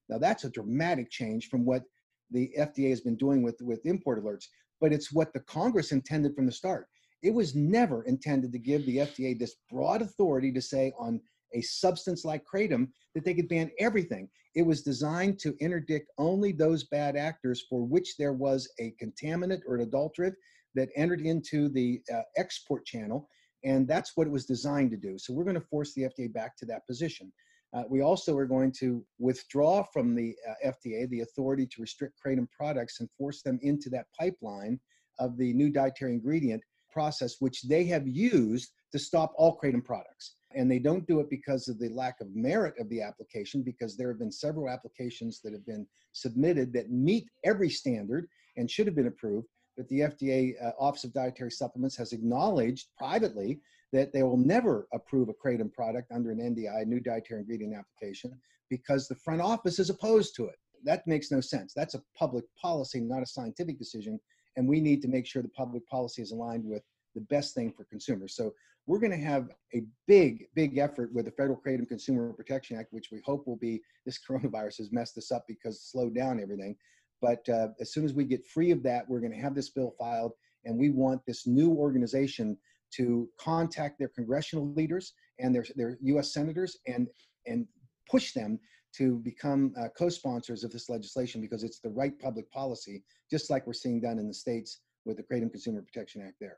Now 0.09 0.17
that's 0.17 0.43
a 0.43 0.49
dramatic 0.49 1.09
change 1.09 1.49
from 1.49 1.65
what 1.65 1.83
the 2.31 2.51
FDA 2.57 2.89
has 2.89 3.01
been 3.01 3.15
doing 3.15 3.41
with, 3.41 3.59
with 3.61 3.85
import 3.85 4.23
alerts, 4.23 4.45
but 4.81 4.93
it's 4.93 5.11
what 5.11 5.33
the 5.33 5.39
Congress 5.41 5.91
intended 5.91 6.35
from 6.35 6.45
the 6.45 6.51
start. 6.51 6.87
It 7.23 7.33
was 7.33 7.55
never 7.55 8.03
intended 8.03 8.51
to 8.51 8.59
give 8.59 8.85
the 8.85 8.97
FDA 8.97 9.37
this 9.37 9.55
broad 9.71 10.01
authority 10.01 10.51
to 10.51 10.61
say 10.61 10.93
on 10.99 11.19
a 11.53 11.61
substance 11.61 12.25
like 12.25 12.43
kratom 12.45 12.89
that 13.15 13.23
they 13.23 13.33
could 13.33 13.47
ban 13.47 13.71
everything. 13.79 14.29
It 14.55 14.63
was 14.63 14.81
designed 14.81 15.39
to 15.39 15.55
interdict 15.59 16.11
only 16.17 16.51
those 16.51 16.83
bad 16.85 17.15
actors 17.15 17.65
for 17.69 17.83
which 17.83 18.17
there 18.17 18.33
was 18.33 18.69
a 18.79 18.93
contaminant 19.01 19.61
or 19.67 19.75
an 19.75 19.81
adulterant 19.81 20.35
that 20.75 20.89
entered 20.95 21.21
into 21.21 21.69
the 21.69 22.01
uh, 22.13 22.21
export 22.37 22.85
channel. 22.85 23.29
And 23.63 23.87
that's 23.87 24.15
what 24.15 24.27
it 24.27 24.31
was 24.31 24.45
designed 24.45 24.91
to 24.91 24.97
do. 24.97 25.17
So 25.17 25.33
we're 25.33 25.43
going 25.43 25.55
to 25.55 25.61
force 25.61 25.93
the 25.93 26.03
FDA 26.03 26.31
back 26.31 26.55
to 26.57 26.65
that 26.67 26.85
position. 26.85 27.31
Uh, 27.73 27.83
we 27.89 28.01
also 28.01 28.35
are 28.37 28.45
going 28.45 28.71
to 28.79 29.03
withdraw 29.19 29.83
from 29.83 30.15
the 30.15 30.35
uh, 30.49 30.71
FDA 30.71 31.09
the 31.09 31.21
authority 31.21 31.65
to 31.67 31.81
restrict 31.81 32.15
kratom 32.25 32.47
products 32.49 32.99
and 32.99 33.09
force 33.17 33.41
them 33.41 33.59
into 33.61 33.89
that 33.89 34.05
pipeline 34.17 34.79
of 35.19 35.37
the 35.37 35.53
new 35.53 35.69
dietary 35.69 36.13
ingredient 36.13 36.61
process, 36.91 37.35
which 37.39 37.63
they 37.63 37.83
have 37.85 38.07
used 38.07 38.71
to 38.91 38.99
stop 38.99 39.33
all 39.35 39.59
kratom 39.61 39.83
products. 39.83 40.35
and 40.55 40.71
they 40.71 40.79
don't 40.79 41.05
do 41.07 41.19
it 41.19 41.29
because 41.29 41.67
of 41.67 41.77
the 41.77 41.89
lack 41.89 42.15
of 42.21 42.33
merit 42.33 42.73
of 42.79 42.87
the 42.89 43.01
application, 43.01 43.61
because 43.61 43.97
there 43.97 44.07
have 44.07 44.17
been 44.17 44.31
several 44.31 44.69
applications 44.69 45.41
that 45.41 45.51
have 45.51 45.65
been 45.65 45.85
submitted 46.13 46.71
that 46.71 46.89
meet 46.89 47.27
every 47.43 47.69
standard 47.69 48.27
and 48.55 48.71
should 48.71 48.87
have 48.87 48.95
been 48.95 49.07
approved. 49.07 49.47
But 49.77 49.87
the 49.89 49.99
FDA 49.99 50.53
uh, 50.61 50.71
Office 50.79 51.03
of 51.03 51.13
Dietary 51.13 51.51
Supplements 51.51 51.95
has 51.97 52.11
acknowledged 52.11 52.87
privately 52.97 53.61
that 53.93 54.11
they 54.11 54.23
will 54.23 54.37
never 54.37 54.87
approve 54.91 55.29
a 55.29 55.33
kratom 55.33 55.71
product 55.71 56.11
under 56.11 56.31
an 56.31 56.39
NDI, 56.39 56.85
new 56.87 56.99
dietary 56.99 57.41
ingredient 57.41 57.75
application, 57.75 58.37
because 58.69 59.07
the 59.07 59.15
front 59.15 59.39
office 59.39 59.79
is 59.79 59.89
opposed 59.89 60.35
to 60.35 60.45
it. 60.45 60.55
That 60.83 61.07
makes 61.07 61.31
no 61.31 61.41
sense. 61.41 61.73
That's 61.73 61.95
a 61.95 62.03
public 62.17 62.43
policy, 62.59 62.99
not 62.99 63.23
a 63.23 63.27
scientific 63.27 63.77
decision. 63.77 64.19
And 64.57 64.67
we 64.67 64.81
need 64.81 65.01
to 65.03 65.07
make 65.07 65.25
sure 65.25 65.41
the 65.41 65.49
public 65.49 65.87
policy 65.87 66.21
is 66.21 66.31
aligned 66.31 66.65
with 66.65 66.83
the 67.15 67.21
best 67.21 67.53
thing 67.53 67.71
for 67.71 67.85
consumers. 67.85 68.35
So 68.35 68.53
we're 68.87 68.99
going 68.99 69.11
to 69.11 69.17
have 69.17 69.49
a 69.75 69.83
big, 70.07 70.47
big 70.55 70.77
effort 70.77 71.13
with 71.13 71.25
the 71.25 71.31
Federal 71.31 71.61
Kratom 71.65 71.87
Consumer 71.87 72.33
Protection 72.33 72.77
Act, 72.77 72.91
which 72.91 73.09
we 73.11 73.21
hope 73.25 73.45
will 73.45 73.57
be 73.57 73.81
this 74.05 74.19
coronavirus 74.27 74.77
has 74.77 74.91
messed 74.91 75.15
this 75.15 75.31
up 75.31 75.45
because 75.47 75.81
slowed 75.81 76.15
down 76.15 76.41
everything. 76.41 76.75
But 77.21 77.47
uh, 77.49 77.69
as 77.79 77.91
soon 77.91 78.05
as 78.05 78.13
we 78.13 78.25
get 78.25 78.45
free 78.45 78.71
of 78.71 78.83
that, 78.83 79.07
we're 79.09 79.19
going 79.19 79.31
to 79.31 79.39
have 79.39 79.55
this 79.55 79.69
bill 79.69 79.93
filed, 79.97 80.33
and 80.65 80.77
we 80.77 80.89
want 80.89 81.21
this 81.25 81.47
new 81.47 81.71
organization 81.71 82.57
to 82.95 83.27
contact 83.39 83.99
their 83.99 84.07
congressional 84.09 84.73
leaders 84.73 85.13
and 85.39 85.53
their, 85.53 85.65
their 85.75 85.97
U.S. 86.01 86.33
senators 86.33 86.77
and 86.87 87.07
and 87.45 87.65
push 88.09 88.33
them 88.33 88.59
to 88.95 89.19
become 89.19 89.73
uh, 89.79 89.87
co-sponsors 89.97 90.63
of 90.63 90.71
this 90.71 90.89
legislation 90.89 91.41
because 91.41 91.63
it's 91.63 91.79
the 91.79 91.89
right 91.89 92.17
public 92.19 92.49
policy, 92.51 93.03
just 93.29 93.49
like 93.49 93.67
we're 93.67 93.73
seeing 93.73 94.01
done 94.01 94.17
in 94.17 94.27
the 94.27 94.33
states 94.33 94.79
with 95.05 95.17
the 95.17 95.23
Kratom 95.23 95.51
Consumer 95.51 95.81
Protection 95.81 96.21
Act 96.25 96.35
there. 96.39 96.57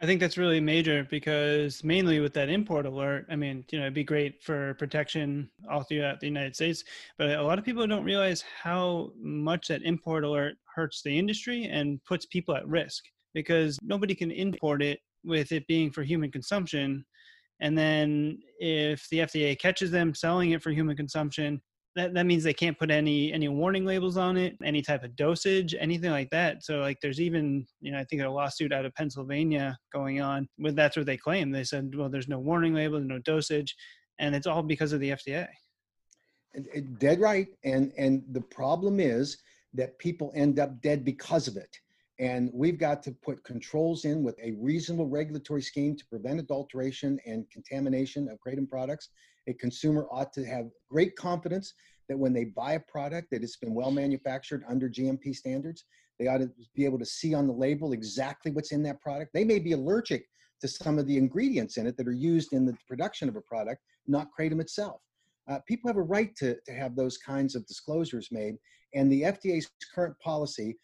I 0.00 0.06
think 0.06 0.20
that's 0.20 0.38
really 0.38 0.60
major 0.60 1.04
because 1.10 1.82
mainly 1.82 2.20
with 2.20 2.32
that 2.34 2.48
import 2.48 2.86
alert, 2.86 3.26
I 3.28 3.34
mean, 3.34 3.64
you 3.72 3.78
know, 3.78 3.86
it'd 3.86 3.94
be 3.94 4.04
great 4.04 4.40
for 4.40 4.74
protection 4.74 5.50
all 5.68 5.82
throughout 5.82 6.20
the 6.20 6.26
United 6.28 6.54
States, 6.54 6.84
but 7.18 7.30
a 7.30 7.42
lot 7.42 7.58
of 7.58 7.64
people 7.64 7.84
don't 7.84 8.04
realize 8.04 8.44
how 8.62 9.10
much 9.20 9.66
that 9.68 9.82
import 9.82 10.22
alert 10.22 10.54
hurts 10.72 11.02
the 11.02 11.18
industry 11.18 11.64
and 11.64 12.02
puts 12.04 12.26
people 12.26 12.54
at 12.54 12.66
risk 12.68 13.06
because 13.34 13.76
nobody 13.82 14.14
can 14.14 14.30
import 14.30 14.82
it 14.82 15.00
with 15.24 15.50
it 15.50 15.66
being 15.66 15.90
for 15.90 16.04
human 16.04 16.30
consumption. 16.30 17.04
And 17.58 17.76
then 17.76 18.38
if 18.60 19.08
the 19.10 19.18
FDA 19.18 19.58
catches 19.58 19.90
them 19.90 20.14
selling 20.14 20.52
it 20.52 20.62
for 20.62 20.70
human 20.70 20.96
consumption, 20.96 21.60
that, 21.98 22.14
that 22.14 22.26
means 22.26 22.44
they 22.44 22.54
can't 22.54 22.78
put 22.78 22.90
any 22.90 23.32
any 23.32 23.48
warning 23.48 23.84
labels 23.84 24.16
on 24.16 24.36
it 24.36 24.56
any 24.64 24.82
type 24.82 25.04
of 25.04 25.16
dosage 25.16 25.74
anything 25.78 26.10
like 26.10 26.30
that. 26.30 26.64
So 26.64 26.78
like 26.78 26.98
there's 27.00 27.20
even 27.20 27.66
you 27.80 27.92
know 27.92 27.98
i 27.98 28.04
think 28.04 28.22
a 28.22 28.28
lawsuit 28.28 28.72
out 28.72 28.84
of 28.84 28.94
pennsylvania 28.94 29.76
going 29.92 30.20
on 30.20 30.48
with 30.58 30.76
that's 30.76 30.96
what 30.96 31.06
they 31.06 31.16
claim. 31.16 31.50
They 31.50 31.64
said 31.64 31.94
well 31.94 32.08
there's 32.08 32.28
no 32.28 32.38
warning 32.38 32.74
label 32.74 33.00
no 33.00 33.18
dosage 33.20 33.74
and 34.18 34.34
it's 34.34 34.46
all 34.46 34.62
because 34.62 34.92
of 34.92 35.00
the 35.00 35.10
fda 35.10 35.46
dead 36.98 37.20
right 37.20 37.48
and 37.64 37.92
and 37.96 38.22
the 38.32 38.40
problem 38.40 39.00
is 39.00 39.38
that 39.74 39.98
people 39.98 40.32
end 40.34 40.58
up 40.58 40.80
dead 40.80 41.04
because 41.04 41.48
of 41.48 41.56
it. 41.56 41.76
And 42.20 42.50
we've 42.52 42.78
got 42.78 43.02
to 43.04 43.12
put 43.12 43.44
controls 43.44 44.04
in 44.04 44.24
with 44.24 44.36
a 44.42 44.52
reasonable 44.58 45.06
regulatory 45.06 45.62
scheme 45.62 45.94
to 45.96 46.06
prevent 46.06 46.40
adulteration 46.40 47.20
and 47.26 47.48
contamination 47.50 48.28
of 48.28 48.38
kratom 48.44 48.68
products 48.68 49.10
a 49.48 49.54
consumer 49.54 50.06
ought 50.10 50.32
to 50.34 50.44
have 50.44 50.68
great 50.88 51.16
confidence 51.16 51.74
that 52.08 52.18
when 52.18 52.32
they 52.32 52.44
buy 52.44 52.72
a 52.72 52.80
product 52.80 53.30
that 53.30 53.42
it's 53.42 53.56
been 53.56 53.74
well 53.74 53.90
manufactured 53.90 54.62
under 54.68 54.88
GMP 54.88 55.34
standards, 55.34 55.84
they 56.18 56.26
ought 56.26 56.38
to 56.38 56.50
be 56.74 56.84
able 56.84 56.98
to 56.98 57.06
see 57.06 57.34
on 57.34 57.46
the 57.46 57.52
label 57.52 57.92
exactly 57.92 58.50
what's 58.50 58.72
in 58.72 58.82
that 58.84 59.00
product. 59.00 59.32
They 59.32 59.44
may 59.44 59.58
be 59.58 59.72
allergic 59.72 60.26
to 60.60 60.68
some 60.68 60.98
of 60.98 61.06
the 61.06 61.16
ingredients 61.16 61.76
in 61.76 61.86
it 61.86 61.96
that 61.96 62.08
are 62.08 62.12
used 62.12 62.52
in 62.52 62.66
the 62.66 62.76
production 62.86 63.28
of 63.28 63.36
a 63.36 63.40
product, 63.40 63.82
not 64.06 64.28
kratom 64.38 64.60
itself. 64.60 65.00
Uh, 65.48 65.58
people 65.66 65.88
have 65.88 65.96
a 65.96 66.02
right 66.02 66.34
to, 66.36 66.56
to 66.66 66.72
have 66.72 66.94
those 66.94 67.16
kinds 67.16 67.54
of 67.54 67.66
disclosures 67.66 68.28
made, 68.30 68.56
and 68.94 69.10
the 69.10 69.22
FDA's 69.22 69.70
current 69.94 70.18
policy 70.18 70.76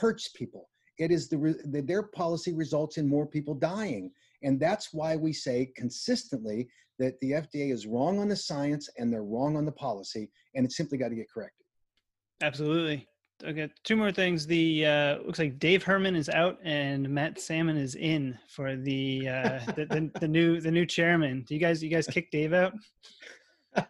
hurts 0.00 0.28
people. 0.28 0.68
It 0.98 1.10
is 1.10 1.28
the, 1.28 1.58
the 1.64 1.80
their 1.80 2.02
policy 2.02 2.52
results 2.52 2.98
in 2.98 3.08
more 3.08 3.26
people 3.26 3.54
dying, 3.54 4.10
and 4.42 4.60
that's 4.60 4.92
why 4.92 5.16
we 5.16 5.32
say 5.32 5.70
consistently 5.76 6.68
that 6.98 7.18
the 7.20 7.32
FDA 7.32 7.72
is 7.72 7.86
wrong 7.86 8.18
on 8.18 8.28
the 8.28 8.36
science 8.36 8.88
and 8.98 9.12
they're 9.12 9.24
wrong 9.24 9.56
on 9.56 9.64
the 9.64 9.72
policy, 9.72 10.30
and 10.54 10.64
it's 10.64 10.76
simply 10.76 10.98
got 10.98 11.08
to 11.08 11.14
get 11.14 11.30
corrected. 11.32 11.66
Absolutely. 12.42 13.06
Okay, 13.44 13.68
two 13.82 13.96
more 13.96 14.12
things. 14.12 14.46
The 14.46 14.86
uh, 14.86 15.18
looks 15.26 15.40
like 15.40 15.58
Dave 15.58 15.82
Herman 15.82 16.14
is 16.14 16.28
out 16.28 16.58
and 16.62 17.08
Matt 17.08 17.40
Salmon 17.40 17.76
is 17.76 17.96
in 17.96 18.38
for 18.48 18.76
the 18.76 19.28
uh, 19.28 19.60
the, 19.74 19.86
the, 19.86 20.10
the, 20.20 20.28
new 20.28 20.60
the 20.60 20.70
new 20.70 20.86
chairman. 20.86 21.42
Do 21.42 21.54
you 21.54 21.60
guys 21.60 21.82
you 21.82 21.90
guys 21.90 22.06
kick 22.06 22.30
Dave 22.30 22.52
out? 22.52 22.74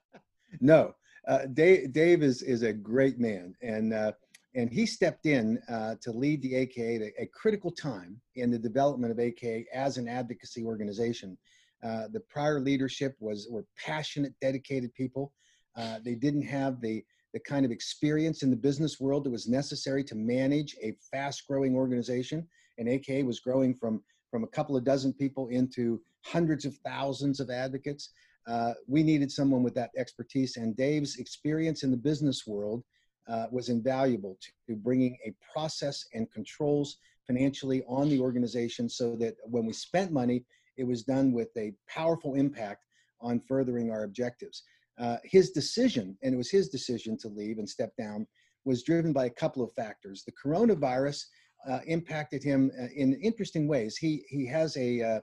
no, 0.60 0.94
uh, 1.28 1.46
Dave 1.52 1.92
Dave 1.92 2.22
is 2.22 2.42
is 2.42 2.62
a 2.62 2.72
great 2.72 3.18
man, 3.18 3.54
and 3.60 3.92
uh, 3.92 4.12
and 4.54 4.70
he 4.70 4.84
stepped 4.84 5.26
in 5.26 5.58
uh, 5.68 5.94
to 6.02 6.12
lead 6.12 6.42
the 6.42 6.54
AKA 6.54 6.96
at 6.96 7.02
a, 7.18 7.26
critical 7.26 7.70
time 7.70 8.20
in 8.36 8.50
the 8.50 8.58
development 8.58 9.10
of 9.10 9.18
AKA 9.18 9.66
as 9.72 9.96
an 9.96 10.08
advocacy 10.08 10.62
organization. 10.64 11.38
Uh, 11.82 12.04
the 12.12 12.20
prior 12.20 12.60
leadership 12.60 13.16
was 13.18 13.48
were 13.50 13.64
passionate, 13.76 14.34
dedicated 14.40 14.92
people. 14.94 15.32
Uh, 15.76 15.98
they 16.04 16.14
didn't 16.14 16.42
have 16.42 16.80
the 16.80 17.04
the 17.32 17.40
kind 17.40 17.64
of 17.64 17.70
experience 17.70 18.42
in 18.42 18.50
the 18.50 18.56
business 18.56 19.00
world 19.00 19.24
that 19.24 19.30
was 19.30 19.48
necessary 19.48 20.04
to 20.04 20.14
manage 20.14 20.76
a 20.82 20.94
fast-growing 21.10 21.74
organization. 21.74 22.46
And 22.76 22.86
AKA 22.88 23.22
was 23.22 23.40
growing 23.40 23.74
from 23.74 24.02
from 24.30 24.44
a 24.44 24.48
couple 24.48 24.76
of 24.76 24.84
dozen 24.84 25.12
people 25.12 25.48
into 25.48 26.00
hundreds 26.24 26.64
of 26.64 26.76
thousands 26.84 27.40
of 27.40 27.50
advocates. 27.50 28.10
Uh, 28.46 28.74
we 28.86 29.02
needed 29.02 29.30
someone 29.30 29.62
with 29.62 29.74
that 29.74 29.90
expertise, 29.96 30.56
and 30.56 30.76
Dave's 30.76 31.16
experience 31.16 31.84
in 31.84 31.90
the 31.90 31.96
business 31.96 32.46
world 32.46 32.82
uh, 33.28 33.46
was 33.50 33.68
invaluable 33.68 34.36
to 34.66 34.76
bringing 34.76 35.16
a 35.24 35.34
process 35.52 36.06
and 36.14 36.30
controls 36.32 36.98
financially 37.26 37.82
on 37.86 38.08
the 38.08 38.20
organization 38.20 38.88
so 38.88 39.16
that 39.16 39.34
when 39.44 39.64
we 39.64 39.72
spent 39.72 40.12
money, 40.12 40.44
it 40.76 40.84
was 40.84 41.02
done 41.02 41.32
with 41.32 41.48
a 41.56 41.72
powerful 41.88 42.34
impact 42.34 42.84
on 43.20 43.40
furthering 43.40 43.90
our 43.90 44.04
objectives. 44.04 44.64
Uh, 44.98 45.16
his 45.24 45.50
decision, 45.50 46.16
and 46.22 46.34
it 46.34 46.36
was 46.36 46.50
his 46.50 46.68
decision 46.68 47.16
to 47.16 47.28
leave 47.28 47.58
and 47.58 47.68
step 47.68 47.92
down, 47.96 48.26
was 48.64 48.82
driven 48.82 49.12
by 49.12 49.26
a 49.26 49.30
couple 49.30 49.62
of 49.62 49.72
factors. 49.72 50.24
The 50.24 50.32
coronavirus 50.32 51.24
uh, 51.68 51.80
impacted 51.86 52.42
him 52.42 52.70
uh, 52.80 52.86
in 52.94 53.14
interesting 53.14 53.66
ways. 53.68 53.96
He 53.96 54.24
he 54.28 54.46
has 54.46 54.76
a 54.76 55.00
uh, 55.02 55.20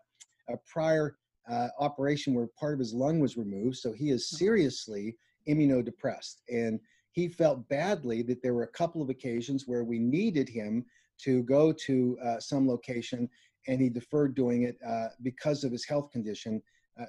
a 0.49 0.57
prior 0.71 1.17
uh, 1.49 1.67
operation 1.79 2.33
where 2.33 2.47
part 2.59 2.73
of 2.73 2.79
his 2.79 2.93
lung 2.93 3.19
was 3.19 3.37
removed, 3.37 3.77
so 3.77 3.91
he 3.91 4.09
is 4.09 4.29
seriously 4.29 5.17
immunodepressed, 5.47 6.41
and 6.49 6.79
he 7.11 7.27
felt 7.27 7.67
badly 7.69 8.21
that 8.23 8.41
there 8.41 8.53
were 8.53 8.63
a 8.63 8.67
couple 8.67 9.01
of 9.01 9.09
occasions 9.09 9.63
where 9.65 9.83
we 9.83 9.99
needed 9.99 10.47
him 10.47 10.85
to 11.23 11.43
go 11.43 11.71
to 11.71 12.17
uh, 12.23 12.39
some 12.39 12.67
location 12.67 13.29
and 13.67 13.81
he 13.81 13.89
deferred 13.89 14.35
doing 14.35 14.63
it 14.63 14.77
uh, 14.87 15.07
because 15.21 15.63
of 15.63 15.71
his 15.71 15.85
health 15.85 16.11
condition 16.11 16.61
uh, 16.99 17.05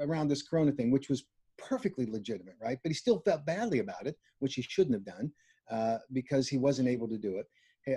around 0.00 0.28
this 0.28 0.42
corona 0.42 0.72
thing, 0.72 0.90
which 0.90 1.08
was 1.08 1.24
perfectly 1.58 2.06
legitimate, 2.06 2.56
right? 2.60 2.78
But 2.82 2.90
he 2.90 2.94
still 2.94 3.20
felt 3.20 3.46
badly 3.46 3.78
about 3.78 4.06
it, 4.06 4.16
which 4.38 4.54
he 4.54 4.62
shouldn't 4.62 4.94
have 4.94 5.04
done 5.04 5.32
uh, 5.70 5.98
because 6.12 6.48
he 6.48 6.58
wasn't 6.58 6.88
able 6.88 7.08
to 7.08 7.18
do 7.18 7.38
it. 7.38 7.46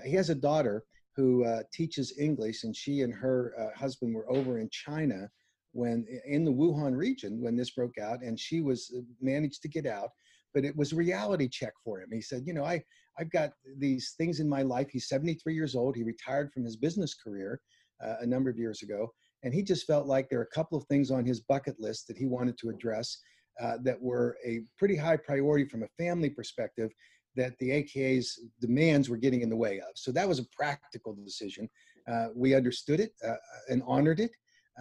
He 0.05 0.15
has 0.15 0.29
a 0.29 0.35
daughter 0.35 0.83
who 1.15 1.43
uh, 1.45 1.63
teaches 1.73 2.13
English, 2.19 2.63
and 2.63 2.75
she 2.75 3.01
and 3.01 3.13
her 3.13 3.53
uh, 3.57 3.77
husband 3.77 4.13
were 4.13 4.29
over 4.29 4.59
in 4.59 4.69
China 4.69 5.29
when 5.71 6.05
in 6.25 6.45
the 6.45 6.51
Wuhan 6.51 6.95
region 6.95 7.41
when 7.41 7.55
this 7.55 7.71
broke 7.71 7.97
out, 7.97 8.21
and 8.21 8.39
she 8.39 8.61
was 8.61 8.93
managed 9.21 9.61
to 9.63 9.67
get 9.67 9.85
out. 9.85 10.11
But 10.57 10.65
it 10.65 10.75
was 10.75 10.91
a 10.91 10.95
reality 10.95 11.47
check 11.47 11.73
for 11.83 12.01
him. 12.01 12.09
He 12.11 12.21
said, 12.21 12.43
"You 12.47 12.53
know, 12.53 12.65
I 12.65 12.83
I've 13.19 13.31
got 13.31 13.51
these 13.77 14.15
things 14.17 14.39
in 14.39 14.49
my 14.49 14.63
life. 14.63 14.87
He's 14.89 15.07
73 15.07 15.53
years 15.53 15.75
old. 15.75 15.95
He 15.95 16.03
retired 16.03 16.51
from 16.51 16.63
his 16.65 16.77
business 16.77 17.13
career." 17.13 17.61
uh, 18.03 18.15
a 18.21 18.25
number 18.25 18.49
of 18.49 18.57
years 18.57 18.81
ago. 18.81 19.11
And 19.43 19.53
he 19.53 19.61
just 19.61 19.85
felt 19.85 20.07
like 20.07 20.29
there 20.29 20.39
are 20.39 20.49
a 20.51 20.55
couple 20.55 20.77
of 20.77 20.85
things 20.85 21.11
on 21.11 21.25
his 21.25 21.41
bucket 21.41 21.79
list 21.79 22.07
that 22.07 22.17
he 22.17 22.25
wanted 22.25 22.57
to 22.59 22.69
address 22.69 23.17
uh, 23.61 23.77
that 23.83 24.01
were 24.01 24.37
a 24.45 24.61
pretty 24.77 24.95
high 24.95 25.17
priority 25.17 25.67
from 25.67 25.83
a 25.83 26.03
family 26.03 26.29
perspective 26.29 26.91
that 27.35 27.53
the 27.59 27.71
AKA's 27.71 28.39
demands 28.59 29.09
were 29.09 29.17
getting 29.17 29.41
in 29.41 29.49
the 29.49 29.55
way 29.55 29.77
of. 29.79 29.89
So 29.95 30.11
that 30.11 30.27
was 30.27 30.39
a 30.39 30.45
practical 30.55 31.13
decision. 31.13 31.69
Uh, 32.07 32.27
we 32.35 32.55
understood 32.55 32.99
it 32.99 33.11
uh, 33.27 33.35
and 33.69 33.83
honored 33.85 34.19
it. 34.19 34.31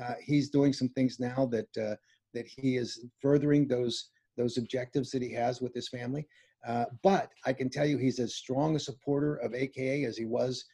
Uh, 0.02 0.14
he's 0.22 0.50
doing 0.50 0.72
some 0.72 0.88
things 0.90 1.18
now 1.20 1.46
that 1.46 1.68
uh, 1.76 1.96
that 2.34 2.46
he 2.46 2.76
is 2.76 3.06
furthering 3.20 3.66
those 3.66 4.10
those 4.36 4.58
objectives 4.58 5.10
that 5.10 5.22
he 5.22 5.32
has 5.32 5.60
with 5.60 5.74
his 5.74 5.88
family. 5.88 6.26
but 7.02 7.30
I 7.44 7.52
can 7.52 7.70
tell 7.70 7.86
you, 7.86 7.98
he's 7.98 8.18
as 8.18 8.34
strong 8.34 8.76
a 8.76 8.80
supporter 8.80 9.36
of 9.36 9.54
AKA 9.54 10.04
as 10.04 10.16
he 10.16 10.24
was 10.24 10.64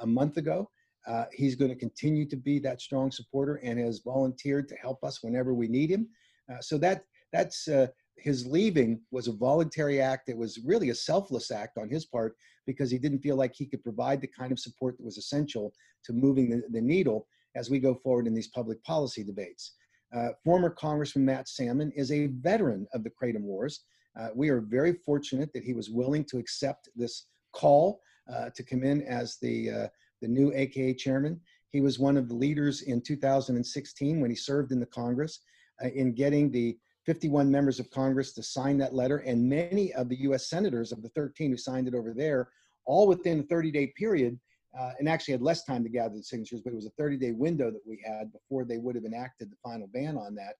a 0.00 0.06
month 0.06 0.36
ago. 0.36 0.70
Uh, 1.06 1.24
he's 1.32 1.54
going 1.54 1.70
to 1.70 1.76
continue 1.76 2.26
to 2.28 2.36
be 2.36 2.58
that 2.58 2.80
strong 2.80 3.10
supporter 3.10 3.60
and 3.62 3.78
has 3.78 4.00
volunteered 4.00 4.68
to 4.68 4.74
help 4.76 5.02
us 5.02 5.22
whenever 5.22 5.54
we 5.54 5.66
need 5.66 5.90
him. 5.90 6.08
Uh, 6.50 6.60
so 6.60 6.76
that 6.78 7.04
that's 7.32 7.68
uh, 7.68 7.86
his 8.16 8.46
leaving 8.46 9.00
was 9.10 9.28
a 9.28 9.32
voluntary 9.32 10.00
act. 10.00 10.28
It 10.28 10.36
was 10.36 10.58
really 10.64 10.90
a 10.90 10.94
selfless 10.94 11.50
act 11.50 11.78
on 11.78 11.88
his 11.88 12.04
part 12.04 12.34
because 12.66 12.90
he 12.90 12.98
didn't 12.98 13.20
feel 13.20 13.36
like 13.36 13.54
he 13.54 13.66
could 13.66 13.82
provide 13.82 14.20
the 14.20 14.26
kind 14.26 14.52
of 14.52 14.58
support 14.58 14.98
that 14.98 15.04
was 15.04 15.16
essential 15.16 15.72
to 16.04 16.12
moving 16.12 16.50
the, 16.50 16.62
the 16.70 16.80
needle 16.80 17.26
as 17.56 17.70
we 17.70 17.78
go 17.78 17.94
forward 17.94 18.26
in 18.26 18.34
these 18.34 18.48
public 18.48 18.82
policy 18.84 19.24
debates. 19.24 19.72
Uh, 20.14 20.30
former 20.44 20.70
Congressman 20.70 21.24
Matt 21.24 21.48
Salmon 21.48 21.92
is 21.94 22.10
a 22.10 22.26
veteran 22.26 22.86
of 22.92 23.04
the 23.04 23.10
Kratom 23.10 23.42
Wars. 23.42 23.84
Uh, 24.18 24.28
we 24.34 24.48
are 24.48 24.60
very 24.60 24.94
fortunate 25.04 25.52
that 25.52 25.62
he 25.62 25.72
was 25.72 25.90
willing 25.90 26.24
to 26.24 26.38
accept 26.38 26.88
this 26.96 27.26
call 27.52 28.00
uh, 28.32 28.50
to 28.54 28.62
come 28.62 28.82
in 28.82 29.02
as 29.02 29.36
the, 29.40 29.70
uh, 29.70 29.88
the 30.20 30.28
new 30.28 30.52
AKA 30.54 30.94
chairman. 30.94 31.40
He 31.70 31.80
was 31.80 31.98
one 31.98 32.16
of 32.16 32.28
the 32.28 32.34
leaders 32.34 32.82
in 32.82 33.00
2016 33.00 34.20
when 34.20 34.30
he 34.30 34.36
served 34.36 34.72
in 34.72 34.80
the 34.80 34.86
Congress 34.86 35.40
uh, 35.82 35.88
in 35.88 36.12
getting 36.12 36.50
the 36.50 36.76
51 37.06 37.50
members 37.50 37.80
of 37.80 37.90
Congress 37.90 38.32
to 38.32 38.42
sign 38.42 38.78
that 38.78 38.94
letter, 38.94 39.18
and 39.18 39.48
many 39.48 39.92
of 39.94 40.08
the 40.08 40.20
US 40.22 40.50
senators 40.50 40.92
of 40.92 41.02
the 41.02 41.08
13 41.10 41.50
who 41.50 41.56
signed 41.56 41.88
it 41.88 41.94
over 41.94 42.12
there, 42.12 42.48
all 42.84 43.06
within 43.06 43.40
a 43.40 43.42
30 43.44 43.70
day 43.70 43.92
period, 43.96 44.38
uh, 44.78 44.92
and 44.98 45.08
actually 45.08 45.32
had 45.32 45.42
less 45.42 45.64
time 45.64 45.82
to 45.82 45.88
gather 45.88 46.16
the 46.16 46.22
signatures, 46.22 46.60
but 46.62 46.72
it 46.72 46.76
was 46.76 46.86
a 46.86 46.90
30 46.90 47.16
day 47.16 47.32
window 47.32 47.70
that 47.70 47.86
we 47.86 48.02
had 48.04 48.32
before 48.32 48.64
they 48.64 48.78
would 48.78 48.94
have 48.94 49.04
enacted 49.04 49.50
the 49.50 49.56
final 49.62 49.88
ban 49.88 50.16
on 50.16 50.34
that, 50.34 50.54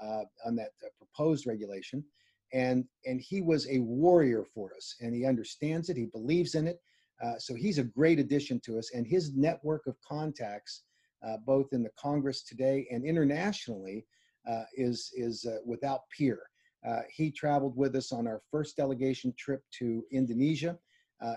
uh, 0.00 0.24
on 0.44 0.54
that 0.56 0.70
uh, 0.84 0.88
proposed 0.98 1.46
regulation. 1.46 2.04
And, 2.52 2.84
and 3.04 3.20
he 3.20 3.42
was 3.42 3.68
a 3.68 3.80
warrior 3.80 4.44
for 4.54 4.70
us, 4.76 4.94
and 5.00 5.14
he 5.14 5.26
understands 5.26 5.88
it, 5.88 5.96
he 5.96 6.06
believes 6.06 6.54
in 6.54 6.68
it. 6.68 6.80
Uh, 7.24 7.38
so 7.38 7.54
he's 7.54 7.78
a 7.78 7.84
great 7.84 8.18
addition 8.18 8.60
to 8.60 8.78
us, 8.78 8.92
and 8.94 9.06
his 9.06 9.34
network 9.34 9.86
of 9.86 9.96
contacts, 10.06 10.82
uh, 11.26 11.38
both 11.44 11.72
in 11.72 11.82
the 11.82 11.90
Congress 11.98 12.42
today 12.42 12.86
and 12.90 13.04
internationally, 13.04 14.06
uh, 14.48 14.62
is, 14.76 15.10
is 15.16 15.44
uh, 15.44 15.56
without 15.64 16.02
peer. 16.16 16.38
Uh, 16.86 17.00
he 17.12 17.32
traveled 17.32 17.76
with 17.76 17.96
us 17.96 18.12
on 18.12 18.28
our 18.28 18.40
first 18.48 18.76
delegation 18.76 19.34
trip 19.36 19.62
to 19.72 20.04
Indonesia. 20.12 20.78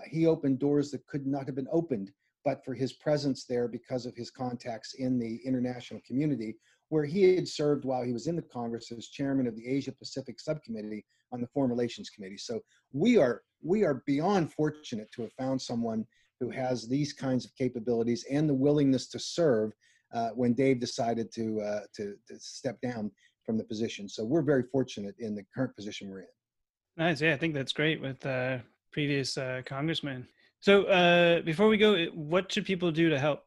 he 0.08 0.26
opened 0.26 0.60
doors 0.60 0.92
that 0.92 1.04
could 1.06 1.26
not 1.26 1.44
have 1.46 1.56
been 1.56 1.66
opened 1.72 2.12
but 2.44 2.64
for 2.64 2.74
his 2.74 2.92
presence 2.92 3.44
there 3.44 3.68
because 3.68 4.06
of 4.06 4.16
his 4.16 4.30
contacts 4.30 4.94
in 4.94 5.18
the 5.18 5.40
international 5.44 6.00
community, 6.06 6.56
where 6.88 7.04
he 7.04 7.34
had 7.34 7.46
served 7.46 7.84
while 7.84 8.02
he 8.02 8.12
was 8.12 8.26
in 8.26 8.36
the 8.36 8.42
Congress 8.42 8.90
as 8.92 9.08
chairman 9.08 9.46
of 9.46 9.56
the 9.56 9.66
Asia 9.66 9.92
Pacific 9.92 10.40
Subcommittee 10.40 11.04
on 11.32 11.40
the 11.40 11.46
Foreign 11.48 11.70
Relations 11.70 12.10
Committee. 12.10 12.38
So 12.38 12.60
we 12.92 13.16
are 13.18 13.42
we 13.62 13.84
are 13.84 14.02
beyond 14.06 14.52
fortunate 14.52 15.12
to 15.12 15.22
have 15.22 15.32
found 15.34 15.60
someone 15.60 16.06
who 16.40 16.50
has 16.50 16.88
these 16.88 17.12
kinds 17.12 17.44
of 17.44 17.54
capabilities 17.54 18.24
and 18.30 18.48
the 18.48 18.54
willingness 18.54 19.06
to 19.08 19.18
serve 19.18 19.72
uh, 20.12 20.30
when 20.30 20.54
Dave 20.54 20.80
decided 20.80 21.30
to, 21.32 21.60
uh, 21.60 21.80
to, 21.94 22.16
to 22.26 22.40
step 22.40 22.80
down 22.80 23.10
from 23.44 23.58
the 23.58 23.64
position. 23.64 24.08
So 24.08 24.24
we're 24.24 24.42
very 24.42 24.62
fortunate 24.62 25.14
in 25.18 25.34
the 25.34 25.44
current 25.54 25.76
position 25.76 26.08
we're 26.08 26.20
in. 26.20 26.26
Nice. 26.96 27.20
Yeah, 27.20 27.34
I 27.34 27.36
think 27.36 27.54
that's 27.54 27.72
great 27.72 28.00
with 28.00 28.24
uh, 28.26 28.58
previous 28.90 29.38
uh, 29.38 29.62
congressman. 29.64 30.26
So 30.60 30.84
uh, 30.84 31.40
before 31.40 31.68
we 31.68 31.78
go, 31.78 32.04
what 32.14 32.52
should 32.52 32.66
people 32.66 32.90
do 32.90 33.08
to 33.08 33.18
help? 33.18 33.44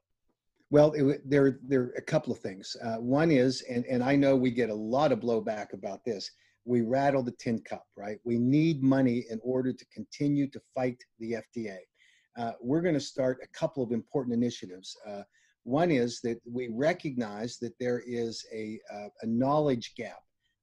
Well, 0.72 0.93
it, 0.93 1.30
there, 1.30 1.59
there 1.61 1.82
are 1.82 1.93
a 1.97 2.01
couple 2.01 2.34
of 2.34 2.39
things. 2.39 2.76
Uh, 2.84 2.95
one 2.95 3.30
is, 3.30 3.61
and, 3.70 3.86
and 3.86 4.03
I 4.03 4.16
know 4.16 4.36
we 4.36 4.49
get 4.49 4.72
a 4.72 4.76
lot 4.76 5.11
of 5.11 5.20
blowback 5.20 5.74
about 5.74 6.03
this, 6.03 6.32
we 6.66 6.82
rattle 6.82 7.22
the 7.22 7.34
tin 7.34 7.61
cup, 7.61 7.86
right? 7.95 8.18
We 8.24 8.39
need 8.39 8.82
money 8.82 9.26
in 9.30 9.39
order 9.43 9.72
to 9.72 9.86
continue 9.93 10.49
to 10.49 10.59
fight 10.74 10.97
the 11.20 11.34
FDA. 11.55 11.78
Uh, 12.36 12.53
we're 12.59 12.82
going 12.82 12.95
to 12.95 12.99
start 12.99 13.38
a 13.43 13.57
couple 13.57 13.84
of 13.84 13.91
important 13.91 14.34
initiatives. 14.34 14.97
Uh, 15.07 15.22
one 15.66 15.91
is 15.91 16.20
that 16.22 16.41
we 16.51 16.70
recognize 16.74 17.59
that 17.59 17.78
there 17.80 18.01
is 18.07 18.43
a, 18.51 18.80
uh, 18.91 19.09
a 19.22 19.28
knowledge 19.28 19.93
gap 19.95 20.22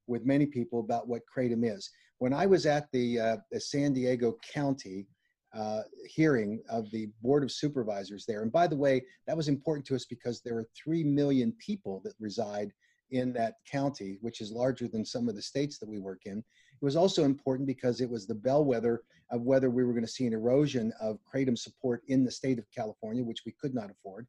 with 0.08 0.26
many 0.26 0.46
people 0.46 0.80
about 0.80 1.06
what 1.06 1.22
kratom 1.32 1.64
is. 1.64 1.88
When 2.18 2.32
I 2.34 2.46
was 2.46 2.66
at 2.66 2.88
the, 2.92 3.20
uh, 3.20 3.36
the 3.52 3.60
San 3.60 3.92
Diego 3.92 4.36
County 4.52 5.06
uh, 5.54 5.82
hearing 6.06 6.62
of 6.68 6.90
the 6.90 7.08
Board 7.22 7.42
of 7.42 7.50
Supervisors 7.50 8.24
there, 8.26 8.42
and 8.42 8.52
by 8.52 8.66
the 8.66 8.76
way, 8.76 9.02
that 9.26 9.36
was 9.36 9.48
important 9.48 9.86
to 9.86 9.94
us 9.94 10.04
because 10.04 10.40
there 10.40 10.56
are 10.56 10.66
3 10.76 11.04
million 11.04 11.52
people 11.58 12.00
that 12.04 12.14
reside 12.20 12.72
in 13.10 13.32
that 13.32 13.54
county, 13.70 14.18
which 14.20 14.40
is 14.40 14.52
larger 14.52 14.86
than 14.86 15.04
some 15.04 15.28
of 15.28 15.34
the 15.34 15.42
states 15.42 15.78
that 15.78 15.88
we 15.88 15.98
work 15.98 16.20
in. 16.26 16.38
It 16.38 16.84
was 16.84 16.96
also 16.96 17.24
important 17.24 17.66
because 17.66 18.00
it 18.00 18.08
was 18.08 18.26
the 18.26 18.34
bellwether 18.34 19.02
of 19.30 19.42
whether 19.42 19.70
we 19.70 19.84
were 19.84 19.92
going 19.92 20.04
to 20.04 20.10
see 20.10 20.26
an 20.26 20.32
erosion 20.32 20.92
of 21.00 21.18
kratom 21.22 21.58
support 21.58 22.02
in 22.06 22.24
the 22.24 22.30
state 22.30 22.58
of 22.58 22.64
California, 22.74 23.24
which 23.24 23.42
we 23.44 23.52
could 23.60 23.74
not 23.74 23.90
afford. 23.90 24.26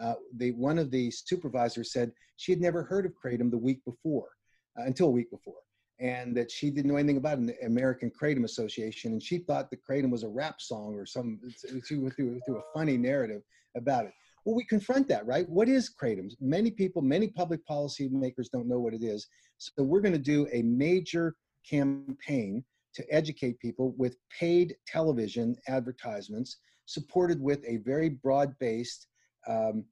Uh, 0.00 0.14
the, 0.36 0.52
one 0.52 0.78
of 0.78 0.90
the 0.90 1.10
supervisors 1.10 1.92
said 1.92 2.12
she 2.36 2.52
had 2.52 2.60
never 2.60 2.82
heard 2.82 3.06
of 3.06 3.12
Kratom 3.14 3.50
the 3.50 3.58
week 3.58 3.84
before, 3.84 4.30
uh, 4.78 4.82
until 4.82 5.06
a 5.06 5.10
week 5.10 5.30
before, 5.30 5.60
and 6.00 6.36
that 6.36 6.50
she 6.50 6.70
didn't 6.70 6.90
know 6.90 6.96
anything 6.96 7.16
about 7.16 7.38
an 7.38 7.52
American 7.64 8.10
Kratom 8.10 8.44
Association, 8.44 9.12
and 9.12 9.22
she 9.22 9.38
thought 9.38 9.70
the 9.70 9.76
Kratom 9.76 10.10
was 10.10 10.24
a 10.24 10.28
rap 10.28 10.60
song 10.60 10.94
or 10.94 11.06
some 11.06 11.40
through, 11.86 12.10
through, 12.10 12.40
a 12.48 12.78
funny 12.78 12.96
narrative 12.96 13.42
about 13.76 14.06
it. 14.06 14.12
Well, 14.44 14.56
we 14.56 14.64
confront 14.64 15.08
that, 15.08 15.24
right? 15.26 15.48
What 15.48 15.68
is 15.68 15.94
Kratom? 15.94 16.30
Many 16.40 16.70
people, 16.70 17.00
many 17.00 17.28
public 17.28 17.64
policy 17.64 18.08
makers 18.08 18.48
don't 18.48 18.68
know 18.68 18.78
what 18.78 18.92
it 18.92 19.02
is. 19.02 19.26
So 19.58 19.82
we're 19.82 20.00
going 20.00 20.12
to 20.12 20.18
do 20.18 20.46
a 20.52 20.62
major 20.62 21.36
campaign 21.68 22.64
to 22.94 23.04
educate 23.10 23.58
people 23.58 23.94
with 23.96 24.16
paid 24.38 24.76
television 24.86 25.56
advertisements 25.68 26.58
supported 26.86 27.40
with 27.40 27.64
a 27.66 27.78
very 27.78 28.10
broad-based 28.10 29.06
um, 29.48 29.84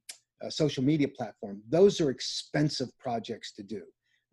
social 0.50 0.82
media 0.82 1.08
platform. 1.08 1.62
Those 1.68 2.00
are 2.00 2.10
expensive 2.10 2.88
projects 2.98 3.52
to 3.52 3.62
do. 3.62 3.82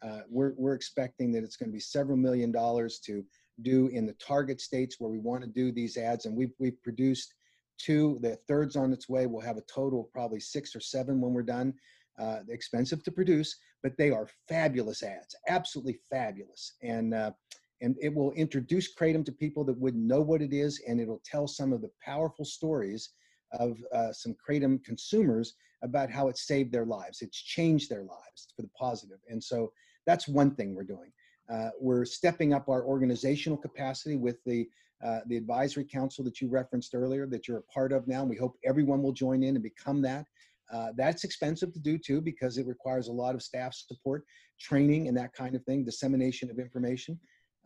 Uh, 0.01 0.21
we're, 0.29 0.53
we're 0.57 0.73
expecting 0.73 1.31
that 1.31 1.43
it's 1.43 1.57
going 1.57 1.69
to 1.69 1.73
be 1.73 1.79
several 1.79 2.17
million 2.17 2.51
dollars 2.51 2.99
to 2.99 3.23
do 3.61 3.87
in 3.87 4.05
the 4.05 4.13
target 4.13 4.61
states 4.61 4.95
where 4.99 5.11
we 5.11 5.19
want 5.19 5.41
to 5.41 5.49
do 5.49 5.71
these 5.71 5.97
ads. 5.97 6.25
And 6.25 6.35
we've, 6.35 6.53
we've 6.59 6.81
produced 6.81 7.33
two, 7.77 8.19
the 8.21 8.37
third's 8.47 8.75
on 8.75 8.93
its 8.93 9.09
way. 9.09 9.25
We'll 9.25 9.41
have 9.41 9.57
a 9.57 9.73
total 9.73 10.01
of 10.01 10.11
probably 10.11 10.39
six 10.39 10.75
or 10.75 10.79
seven 10.79 11.19
when 11.21 11.33
we're 11.33 11.43
done. 11.43 11.73
Uh, 12.19 12.39
expensive 12.49 13.01
to 13.01 13.11
produce, 13.11 13.55
but 13.81 13.95
they 13.97 14.09
are 14.09 14.27
fabulous 14.49 15.03
ads, 15.03 15.33
absolutely 15.47 15.97
fabulous. 16.09 16.73
And, 16.83 17.13
uh, 17.13 17.31
and 17.79 17.95
it 18.01 18.13
will 18.13 18.33
introduce 18.33 18.93
Kratom 18.93 19.23
to 19.23 19.31
people 19.31 19.63
that 19.63 19.79
wouldn't 19.79 20.03
know 20.03 20.19
what 20.19 20.41
it 20.41 20.51
is, 20.51 20.81
and 20.85 20.99
it'll 20.99 21.21
tell 21.23 21.47
some 21.47 21.71
of 21.71 21.79
the 21.81 21.91
powerful 22.03 22.43
stories 22.43 23.11
of 23.53 23.77
uh, 23.93 24.11
some 24.11 24.35
kratom 24.35 24.83
consumers 24.83 25.53
about 25.81 26.11
how 26.11 26.27
it 26.27 26.37
saved 26.37 26.73
their 26.73 26.85
lives. 26.85 27.21
It's 27.21 27.41
changed 27.41 27.89
their 27.89 28.03
lives 28.03 28.49
for 28.53 28.63
the 28.63 28.69
positive. 28.77 29.19
And 29.29 29.41
so 29.41 29.71
that's 30.09 30.27
one 30.27 30.55
thing 30.55 30.73
we're 30.73 30.83
doing. 30.83 31.11
Uh, 31.53 31.69
we're 31.79 32.05
stepping 32.05 32.53
up 32.53 32.67
our 32.67 32.83
organizational 32.83 33.57
capacity 33.57 34.15
with 34.15 34.37
the 34.45 34.67
uh, 35.05 35.19
the 35.27 35.37
advisory 35.37 35.85
council 35.85 36.25
that 36.25 36.41
you 36.41 36.49
referenced 36.49 36.93
earlier 36.93 37.25
that 37.25 37.47
you're 37.47 37.59
a 37.59 37.73
part 37.73 37.93
of 37.93 38.05
now. 38.05 38.19
And 38.19 38.29
we 38.29 38.35
hope 38.35 38.57
everyone 38.65 39.01
will 39.01 39.13
join 39.13 39.43
in 39.43 39.55
and 39.55 39.63
become 39.63 40.01
that. 40.01 40.25
Uh, 40.73 40.89
that's 40.97 41.23
expensive 41.23 41.71
to 41.71 41.79
do 41.79 41.97
too 41.97 42.19
because 42.19 42.57
it 42.57 42.67
requires 42.67 43.07
a 43.07 43.11
lot 43.11 43.33
of 43.33 43.41
staff 43.41 43.73
support, 43.73 44.25
training, 44.59 45.07
and 45.07 45.15
that 45.15 45.31
kind 45.31 45.55
of 45.55 45.63
thing, 45.63 45.85
dissemination 45.85 46.51
of 46.51 46.59
information. 46.59 47.17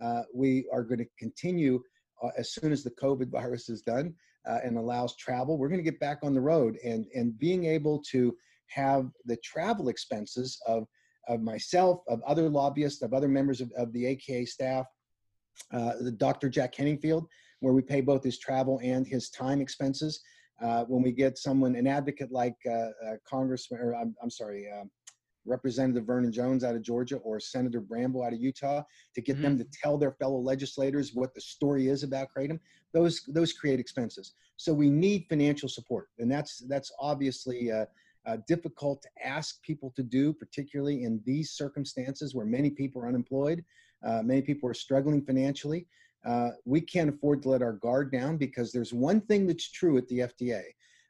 Uh, 0.04 0.22
we 0.32 0.68
are 0.72 0.84
going 0.84 1.00
to 1.00 1.08
continue 1.18 1.82
uh, 2.24 2.30
as 2.38 2.54
soon 2.54 2.72
as 2.72 2.84
the 2.84 2.92
COVID 2.92 3.30
virus 3.32 3.68
is 3.68 3.82
done 3.82 4.14
uh, 4.48 4.60
and 4.64 4.78
allows 4.78 5.16
travel, 5.16 5.58
we're 5.58 5.70
going 5.70 5.84
to 5.84 5.92
get 5.92 6.00
back 6.00 6.20
on 6.24 6.34
the 6.34 6.42
road 6.42 6.78
and, 6.84 7.08
and 7.16 7.38
being 7.40 7.66
able 7.66 8.02
to 8.12 8.36
have 8.68 9.10
the 9.26 9.38
travel 9.38 9.90
expenses 9.90 10.60
of, 10.68 10.86
of 11.28 11.42
myself, 11.42 12.02
of 12.08 12.22
other 12.24 12.50
lobbyists, 12.50 13.02
of 13.02 13.14
other 13.14 13.28
members 13.28 13.62
of, 13.62 13.72
of 13.78 13.92
the 13.94 14.06
AKA 14.06 14.46
staff, 14.46 14.88
uh, 15.72 15.94
the 16.00 16.12
Dr. 16.12 16.50
Jack 16.50 16.76
Henningfield, 16.76 17.26
where 17.60 17.74
we 17.74 17.82
pay 17.82 18.02
both 18.02 18.24
his 18.24 18.38
travel 18.40 18.80
and 18.84 19.08
his 19.08 19.30
time 19.30 19.62
expenses. 19.62 20.22
Uh, 20.62 20.84
when 20.86 21.02
we 21.02 21.12
get 21.12 21.38
someone, 21.38 21.76
an 21.76 21.88
advocate 21.88 22.32
like 22.32 22.56
uh, 22.68 22.90
uh, 23.06 23.16
Congressman, 23.28 23.82
or 23.82 23.96
I'm, 23.96 24.16
I'm 24.22 24.30
sorry, 24.30 24.68
um, 24.70 24.90
Representative 25.46 26.06
Vernon 26.06 26.32
Jones 26.32 26.64
out 26.64 26.76
of 26.76 26.82
Georgia 26.82 27.18
or 27.18 27.40
Senator 27.40 27.82
Bramble 27.82 28.24
out 28.24 28.34
of 28.34 28.40
Utah 28.40 28.84
to 29.14 29.22
get 29.22 29.36
mm-hmm. 29.36 29.44
them 29.44 29.58
to 29.58 29.66
tell 29.74 29.98
their 29.98 30.14
fellow 30.14 30.40
legislators 30.40 31.12
what 31.14 31.34
the 31.34 31.42
story 31.42 31.90
is 31.90 32.04
about 32.04 32.28
Kratom, 32.36 32.60
those 32.94 33.24
those 33.28 33.52
create 33.52 33.80
expenses. 33.80 34.34
So 34.56 34.74
we 34.74 34.90
need 34.90 35.26
financial 35.28 35.68
support, 35.68 36.10
and 36.20 36.32
that's 36.32 36.60
that's 36.70 36.92
obviously 37.00 37.72
uh, 38.26 38.38
difficult 38.48 39.02
to 39.02 39.10
ask 39.24 39.62
people 39.62 39.92
to 39.96 40.04
do, 40.04 40.34
particularly 40.34 41.04
in 41.04 41.22
these 41.26 41.52
circumstances 41.52 42.34
where 42.34 42.46
many 42.46 42.70
people 42.70 43.02
are 43.02 43.08
unemployed, 43.08 43.64
uh, 44.06 44.22
many 44.22 44.42
people 44.42 44.70
are 44.70 44.74
struggling 44.74 45.22
financially. 45.22 45.88
Uh, 46.26 46.50
we 46.66 46.80
can't 46.80 47.10
afford 47.10 47.42
to 47.42 47.50
let 47.50 47.62
our 47.62 47.74
guard 47.74 48.12
down 48.12 48.38
because 48.38 48.72
there's 48.72 48.94
one 48.94 49.20
thing 49.22 49.46
that's 49.46 49.70
true 49.70 49.98
at 49.98 50.08
the 50.08 50.20
FDA: 50.20 50.62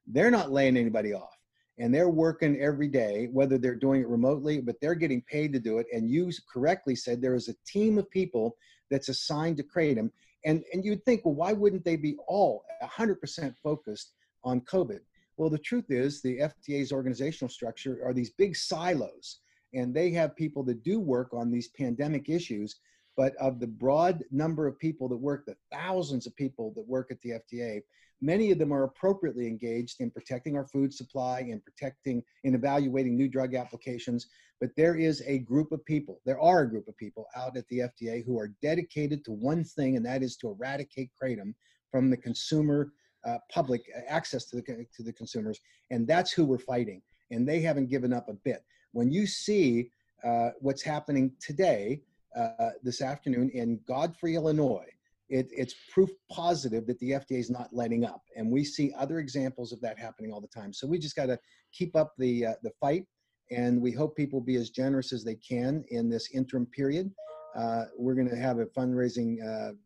they're 0.07 0.32
not 0.32 0.51
laying 0.51 0.78
anybody 0.78 1.14
off 1.14 1.38
and 1.80 1.93
they're 1.93 2.09
working 2.09 2.59
every 2.59 2.88
day, 2.88 3.30
whether 3.32 3.57
they're 3.57 3.76
doing 3.76 4.01
it 4.01 4.07
remotely, 4.07 4.61
but 4.61 4.76
they're 4.80 4.95
getting 4.95 5.22
paid 5.24 5.51
to 5.53 5.59
do 5.59 5.80
it. 5.80 5.88
And 5.91 6.09
you 6.09 6.32
correctly 6.51 6.95
said 6.95 7.22
there 7.22 7.36
is 7.36 7.49
a 7.49 7.55
team 7.66 7.97
of 7.97 8.09
people 8.11 8.55
that's 8.91 9.09
assigned 9.09 9.57
to 9.57 9.64
Kratom. 9.64 10.11
And, 10.45 10.64
and 10.72 10.86
you'd 10.86 11.03
think, 11.03 11.26
well, 11.26 11.34
why 11.34 11.53
wouldn't 11.53 11.84
they 11.84 11.95
be 11.95 12.16
all 12.28 12.64
100% 12.84 13.55
focused 13.64 14.14
on 14.43 14.61
COVID? 14.61 14.99
Well, 15.38 15.49
the 15.49 15.57
truth 15.57 15.89
is, 15.89 16.21
the 16.21 16.39
FDA's 16.39 16.91
organizational 16.91 17.49
structure 17.49 17.99
are 18.03 18.13
these 18.13 18.31
big 18.31 18.55
silos, 18.55 19.39
and 19.73 19.93
they 19.93 20.11
have 20.11 20.36
people 20.36 20.63
that 20.63 20.84
do 20.84 20.99
work 20.99 21.34
on 21.34 21.51
these 21.51 21.69
pandemic 21.69 22.29
issues. 22.29 22.79
But 23.15 23.36
of 23.36 23.59
the 23.59 23.67
broad 23.67 24.23
number 24.31 24.65
of 24.67 24.79
people 24.79 25.07
that 25.09 25.17
work, 25.17 25.45
the 25.45 25.55
thousands 25.71 26.25
of 26.25 26.36
people 26.36 26.73
that 26.75 26.88
work 26.88 27.11
at 27.11 27.21
the 27.21 27.31
FDA, 27.31 27.81
Many 28.23 28.51
of 28.51 28.57
them 28.57 28.71
are 28.71 28.86
appropriately 28.86 29.47
engaged 29.47 29.99
in 29.99 30.09
protecting 30.09 30.55
our 30.55 30.65
food 30.65 30.93
supply 30.93 31.41
and 31.41 31.61
protecting 31.61 32.23
and 32.45 32.55
evaluating 32.55 33.17
new 33.17 33.27
drug 33.27 33.53
applications. 33.53 34.27
But 34.61 34.69
there 34.77 34.95
is 34.95 35.21
a 35.27 35.39
group 35.39 35.73
of 35.73 35.84
people, 35.84 36.21
there 36.25 36.39
are 36.39 36.61
a 36.61 36.69
group 36.69 36.88
of 36.88 36.95
people 36.95 37.25
out 37.36 37.57
at 37.57 37.67
the 37.67 37.79
FDA 37.79 38.23
who 38.23 38.39
are 38.39 38.55
dedicated 38.61 39.25
to 39.25 39.34
one 39.34 39.65
thing, 39.65 39.97
and 39.97 40.05
that 40.05 40.23
is 40.23 40.38
to 40.38 40.51
eradicate 40.51 41.11
kratom 41.21 41.53
from 41.91 42.09
the 42.09 42.15
consumer 42.15 42.93
uh, 43.26 43.38
public 43.49 43.84
uh, 43.95 44.01
access 44.07 44.45
to 44.45 44.57
the 44.57 44.86
to 44.95 45.03
the 45.03 45.13
consumers, 45.13 45.59
and 45.91 46.07
that's 46.07 46.32
who 46.32 46.45
we're 46.45 46.57
fighting. 46.57 47.01
And 47.32 47.47
they 47.47 47.61
haven't 47.61 47.89
given 47.89 48.13
up 48.13 48.30
a 48.30 48.34
bit. 48.34 48.63
When 48.91 49.11
you 49.11 49.26
see 49.26 49.89
uh, 50.24 50.49
what's 50.59 50.82
happening 50.82 51.32
today, 51.39 52.01
uh, 52.36 52.71
this 52.84 53.01
afternoon 53.01 53.49
in 53.53 53.80
Godfrey, 53.88 54.36
Illinois, 54.36 54.88
it, 55.30 55.47
it's 55.51 55.74
proof 55.91 56.09
positive 56.30 56.86
that 56.88 56.99
the 56.99 57.11
FDA 57.11 57.39
is 57.39 57.49
not 57.49 57.69
letting 57.71 58.05
up, 58.05 58.24
and 58.36 58.51
we 58.51 58.63
see 58.63 58.93
other 58.97 59.19
examples 59.19 59.71
of 59.71 59.82
that 59.82 59.97
happening 59.97 60.32
all 60.32 60.41
the 60.41 60.47
time. 60.47 60.74
So 60.74 60.86
we 60.86 60.99
just 60.99 61.15
got 61.15 61.28
to 61.28 61.39
keep 61.71 61.95
up 61.95 62.13
the 62.17 62.47
uh, 62.47 62.53
the 62.61 62.71
fight, 62.80 63.05
and 63.51 63.82
we 63.82 63.91
hope 63.91 64.15
people 64.15 64.41
be 64.41 64.55
as 64.55 64.69
generous 64.69 65.13
as 65.13 65.24
they 65.24 65.36
can 65.36 65.84
in 65.89 66.09
this 66.09 66.30
interim 66.34 66.65
period. 66.67 67.11
Uh, 67.55 67.86
we're 67.97 68.15
going 68.15 68.30
to 68.30 68.36
have 68.36 68.59
a 68.59 68.65
fundraising 68.65 69.38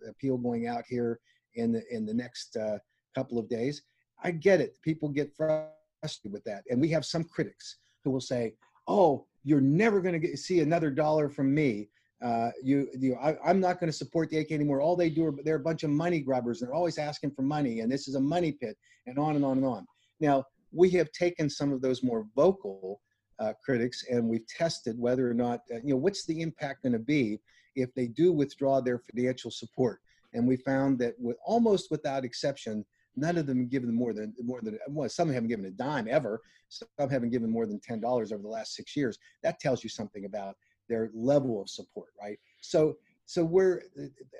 appeal 0.09 0.37
going 0.37 0.67
out 0.67 0.83
here 0.87 1.19
in 1.55 1.71
the 1.71 1.83
in 1.91 2.05
the 2.05 2.13
next 2.13 2.57
couple 3.17 3.39
of 3.39 3.49
days. 3.49 3.81
I 4.23 4.31
get 4.31 4.61
it. 4.61 4.77
People 4.83 5.09
get 5.09 5.35
frustrated 5.35 6.31
with 6.31 6.43
that. 6.45 6.63
And 6.69 6.79
we 6.79 6.89
have 6.89 7.05
some 7.05 7.23
critics 7.23 7.77
who 8.03 8.11
will 8.11 8.21
say, 8.21 8.53
oh, 8.87 9.25
you're 9.43 9.61
never 9.61 10.01
going 10.01 10.19
to 10.21 10.37
see 10.37 10.59
another 10.59 10.91
dollar 10.91 11.29
from 11.29 11.53
me. 11.53 11.89
Uh, 12.23 12.49
you, 12.63 12.87
you, 12.97 13.15
I, 13.15 13.49
am 13.49 13.59
not 13.59 13.79
going 13.79 13.91
to 13.91 13.97
support 13.97 14.29
the 14.29 14.39
AK 14.39 14.51
anymore. 14.51 14.81
All 14.81 14.95
they 14.95 15.09
do 15.09 15.25
are 15.27 15.33
they're 15.43 15.55
a 15.55 15.69
bunch 15.69 15.83
of 15.83 15.91
money 15.91 16.19
grubbers. 16.19 16.59
They're 16.59 16.73
always 16.73 16.97
asking 16.97 17.31
for 17.31 17.43
money, 17.43 17.81
and 17.81 17.91
this 17.91 18.07
is 18.07 18.15
a 18.15 18.19
money 18.19 18.51
pit, 18.51 18.75
and 19.05 19.19
on 19.19 19.35
and 19.35 19.45
on 19.45 19.57
and 19.57 19.65
on. 19.65 19.85
Now 20.19 20.43
we 20.71 20.89
have 20.91 21.11
taken 21.11 21.47
some 21.47 21.71
of 21.71 21.79
those 21.81 22.01
more 22.01 22.25
vocal 22.35 23.01
uh, 23.37 23.53
critics, 23.63 24.03
and 24.09 24.27
we've 24.27 24.47
tested 24.47 24.97
whether 24.97 25.29
or 25.29 25.35
not 25.35 25.59
uh, 25.71 25.77
you 25.83 25.93
know 25.93 25.97
what's 25.97 26.25
the 26.25 26.41
impact 26.41 26.81
going 26.81 26.93
to 26.93 26.99
be 26.99 27.39
if 27.75 27.93
they 27.93 28.07
do 28.07 28.33
withdraw 28.33 28.81
their 28.81 28.97
financial 28.97 29.51
support. 29.51 29.99
And 30.33 30.47
we 30.47 30.57
found 30.57 30.97
that 30.99 31.13
with 31.19 31.37
almost 31.45 31.91
without 31.91 32.25
exception, 32.25 32.83
None 33.17 33.37
of 33.37 33.47
them 33.47 33.67
given 33.67 33.93
more 33.93 34.13
than 34.13 34.33
more 34.41 34.61
than 34.61 34.77
well, 34.87 35.09
some 35.09 35.29
haven't 35.29 35.49
given 35.49 35.65
a 35.65 35.71
dime 35.71 36.07
ever. 36.09 36.39
Some 36.69 37.09
haven't 37.09 37.31
given 37.31 37.49
more 37.49 37.65
than 37.65 37.79
ten 37.81 37.99
dollars 37.99 38.31
over 38.31 38.43
the 38.43 38.47
last 38.47 38.75
six 38.75 38.95
years. 38.95 39.17
That 39.43 39.59
tells 39.59 39.83
you 39.83 39.89
something 39.89 40.25
about 40.25 40.55
their 40.87 41.09
level 41.13 41.61
of 41.61 41.69
support, 41.69 42.09
right? 42.21 42.37
So 42.61 42.95
so 43.27 43.43
we're 43.43 43.81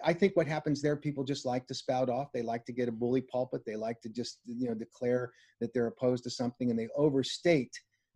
i 0.04 0.14
think 0.14 0.36
what 0.36 0.48
happens 0.48 0.82
there 0.82 0.96
people 0.96 1.24
just 1.24 1.46
like 1.46 1.68
to 1.68 1.74
spout 1.74 2.10
off 2.10 2.32
they 2.34 2.42
like 2.42 2.66
to 2.66 2.72
get 2.72 2.88
a 2.88 2.92
bully 2.92 3.22
pulpit 3.22 3.62
they 3.66 3.76
like 3.76 4.00
to 4.02 4.10
just 4.10 4.40
you 4.46 4.68
know 4.68 4.74
declare 4.74 5.32
that 5.60 5.74
they're 5.74 5.88
opposed 5.88 6.24
to 6.24 6.30
something 6.30 6.70
and 6.72 6.80
they 6.80 6.88
overstate 6.96 7.72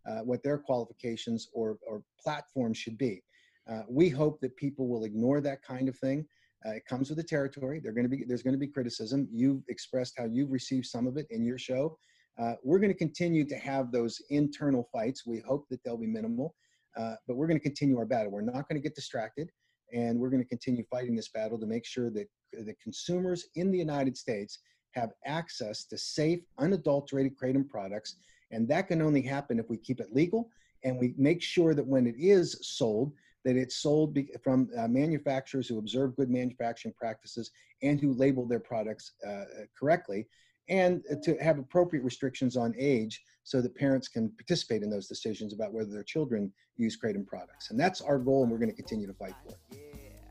uh, 0.08 0.20
what 0.20 0.42
their 0.42 0.58
qualifications 0.58 1.48
or, 1.52 1.78
or 1.86 2.02
platform 2.18 2.72
should 2.72 2.98
be 2.98 3.22
uh, 3.70 3.82
we 3.88 4.08
hope 4.08 4.40
that 4.40 4.56
people 4.56 4.88
will 4.88 5.04
ignore 5.04 5.40
that 5.40 5.62
kind 5.62 5.88
of 5.88 5.96
thing 5.98 6.26
uh, 6.66 6.70
it 6.70 6.86
comes 6.86 7.08
with 7.08 7.18
the 7.18 7.24
territory. 7.24 7.80
Going 7.80 8.08
be 8.08 8.24
there's 8.26 8.42
going 8.42 8.54
to 8.54 8.58
be 8.58 8.66
criticism. 8.66 9.28
You've 9.32 9.62
expressed 9.68 10.14
how 10.16 10.24
you've 10.24 10.52
received 10.52 10.86
some 10.86 11.06
of 11.06 11.16
it 11.16 11.26
in 11.30 11.44
your 11.44 11.58
show. 11.58 11.98
Uh, 12.40 12.54
we're 12.62 12.78
going 12.78 12.92
to 12.92 12.98
continue 12.98 13.44
to 13.44 13.56
have 13.56 13.92
those 13.92 14.20
internal 14.30 14.88
fights. 14.92 15.26
We 15.26 15.40
hope 15.40 15.68
that 15.68 15.82
they'll 15.84 15.98
be 15.98 16.06
minimal, 16.06 16.54
uh, 16.96 17.14
but 17.26 17.36
we're 17.36 17.46
going 17.46 17.58
to 17.58 17.62
continue 17.62 17.98
our 17.98 18.06
battle. 18.06 18.32
We're 18.32 18.40
not 18.40 18.68
going 18.68 18.76
to 18.76 18.80
get 18.80 18.94
distracted, 18.94 19.50
and 19.92 20.18
we're 20.18 20.30
going 20.30 20.42
to 20.42 20.48
continue 20.48 20.84
fighting 20.90 21.14
this 21.14 21.28
battle 21.28 21.58
to 21.58 21.66
make 21.66 21.84
sure 21.84 22.10
that 22.10 22.28
the 22.52 22.74
consumers 22.82 23.48
in 23.54 23.70
the 23.70 23.78
United 23.78 24.16
States 24.16 24.60
have 24.92 25.10
access 25.26 25.84
to 25.84 25.98
safe, 25.98 26.40
unadulterated 26.58 27.36
kratom 27.36 27.68
products. 27.68 28.16
And 28.50 28.68
that 28.68 28.88
can 28.88 29.00
only 29.00 29.22
happen 29.22 29.58
if 29.58 29.68
we 29.70 29.78
keep 29.78 30.00
it 30.00 30.14
legal 30.14 30.50
and 30.84 30.98
we 30.98 31.14
make 31.16 31.42
sure 31.42 31.74
that 31.74 31.86
when 31.86 32.06
it 32.06 32.16
is 32.18 32.58
sold, 32.62 33.12
that 33.44 33.56
it's 33.56 33.76
sold 33.76 34.16
from 34.42 34.68
uh, 34.78 34.88
manufacturers 34.88 35.68
who 35.68 35.78
observe 35.78 36.16
good 36.16 36.30
manufacturing 36.30 36.94
practices 36.96 37.50
and 37.82 38.00
who 38.00 38.12
label 38.14 38.46
their 38.46 38.60
products 38.60 39.12
uh, 39.26 39.44
correctly, 39.78 40.26
and 40.68 41.02
to 41.22 41.36
have 41.38 41.58
appropriate 41.58 42.04
restrictions 42.04 42.56
on 42.56 42.72
age 42.78 43.20
so 43.42 43.60
that 43.60 43.74
parents 43.74 44.08
can 44.08 44.30
participate 44.30 44.82
in 44.82 44.90
those 44.90 45.08
decisions 45.08 45.52
about 45.52 45.72
whether 45.72 45.90
their 45.90 46.04
children 46.04 46.52
use 46.76 46.96
kratom 46.96 47.26
products. 47.26 47.70
And 47.70 47.78
that's 47.78 48.00
our 48.00 48.18
goal, 48.18 48.42
and 48.42 48.52
we're 48.52 48.58
going 48.58 48.70
to 48.70 48.76
continue 48.76 49.06
to 49.06 49.14
fight 49.14 49.34
for 49.44 49.54
it. 49.54 49.80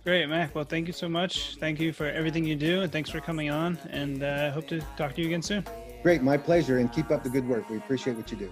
Great, 0.03 0.27
Mac. 0.27 0.55
Well, 0.55 0.63
thank 0.63 0.87
you 0.87 0.93
so 0.93 1.07
much. 1.07 1.57
Thank 1.57 1.79
you 1.79 1.93
for 1.93 2.07
everything 2.07 2.43
you 2.43 2.55
do, 2.55 2.81
and 2.81 2.91
thanks 2.91 3.09
for 3.09 3.19
coming 3.19 3.51
on. 3.51 3.77
And 3.89 4.23
I 4.23 4.47
uh, 4.47 4.51
hope 4.51 4.67
to 4.69 4.81
talk 4.97 5.13
to 5.15 5.21
you 5.21 5.27
again 5.27 5.43
soon. 5.43 5.63
Great, 6.01 6.23
my 6.23 6.37
pleasure. 6.37 6.79
And 6.79 6.91
keep 6.91 7.11
up 7.11 7.23
the 7.23 7.29
good 7.29 7.47
work. 7.47 7.69
We 7.69 7.77
appreciate 7.77 8.15
what 8.15 8.31
you 8.31 8.37
do. 8.37 8.51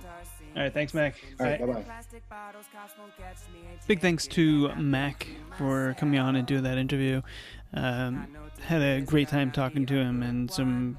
All 0.55 0.63
right, 0.63 0.73
thanks, 0.73 0.93
Mac. 0.93 1.15
All 1.39 1.45
right, 1.45 1.59
bye 1.59 1.65
bye. 1.65 1.83
Big 3.87 4.01
thanks 4.01 4.27
to 4.27 4.73
Mac 4.75 5.27
for 5.57 5.95
coming 5.99 6.19
on 6.19 6.35
and 6.35 6.47
doing 6.47 6.63
that 6.63 6.77
interview. 6.77 7.21
Um, 7.73 8.27
had 8.61 8.81
a 8.81 9.01
great 9.01 9.27
time 9.29 9.51
talking 9.51 9.85
to 9.85 9.93
him 9.93 10.23
and 10.23 10.49
some 10.49 10.97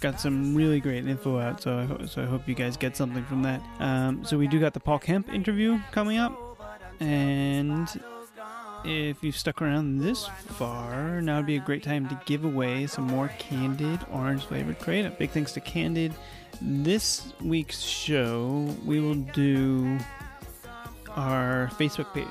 got 0.00 0.18
some 0.18 0.54
really 0.54 0.80
great 0.80 1.06
info 1.06 1.38
out. 1.38 1.60
So 1.60 1.78
I, 1.78 1.84
ho- 1.84 2.06
so 2.06 2.22
I 2.22 2.24
hope 2.26 2.48
you 2.48 2.54
guys 2.54 2.76
get 2.78 2.96
something 2.96 3.24
from 3.26 3.42
that. 3.42 3.62
Um, 3.80 4.24
so 4.24 4.38
we 4.38 4.46
do 4.48 4.58
got 4.58 4.72
the 4.72 4.80
Paul 4.80 4.98
Kemp 4.98 5.28
interview 5.32 5.78
coming 5.92 6.16
up, 6.18 6.32
and 7.00 7.86
if 8.84 9.22
you've 9.22 9.36
stuck 9.36 9.60
around 9.62 9.98
this 9.98 10.26
far, 10.26 11.20
now 11.20 11.36
would 11.36 11.46
be 11.46 11.56
a 11.56 11.60
great 11.60 11.82
time 11.82 12.08
to 12.08 12.20
give 12.26 12.44
away 12.44 12.86
some 12.86 13.04
more 13.04 13.28
Candid 13.38 14.00
orange 14.10 14.44
flavored 14.44 14.78
kratom. 14.78 15.16
Big 15.18 15.30
thanks 15.30 15.52
to 15.52 15.60
Candid 15.60 16.14
this 16.60 17.32
week's 17.42 17.80
show, 17.80 18.74
we 18.84 19.00
will 19.00 19.14
do 19.14 19.98
our 21.10 21.70
Facebook 21.78 22.12
page. 22.12 22.26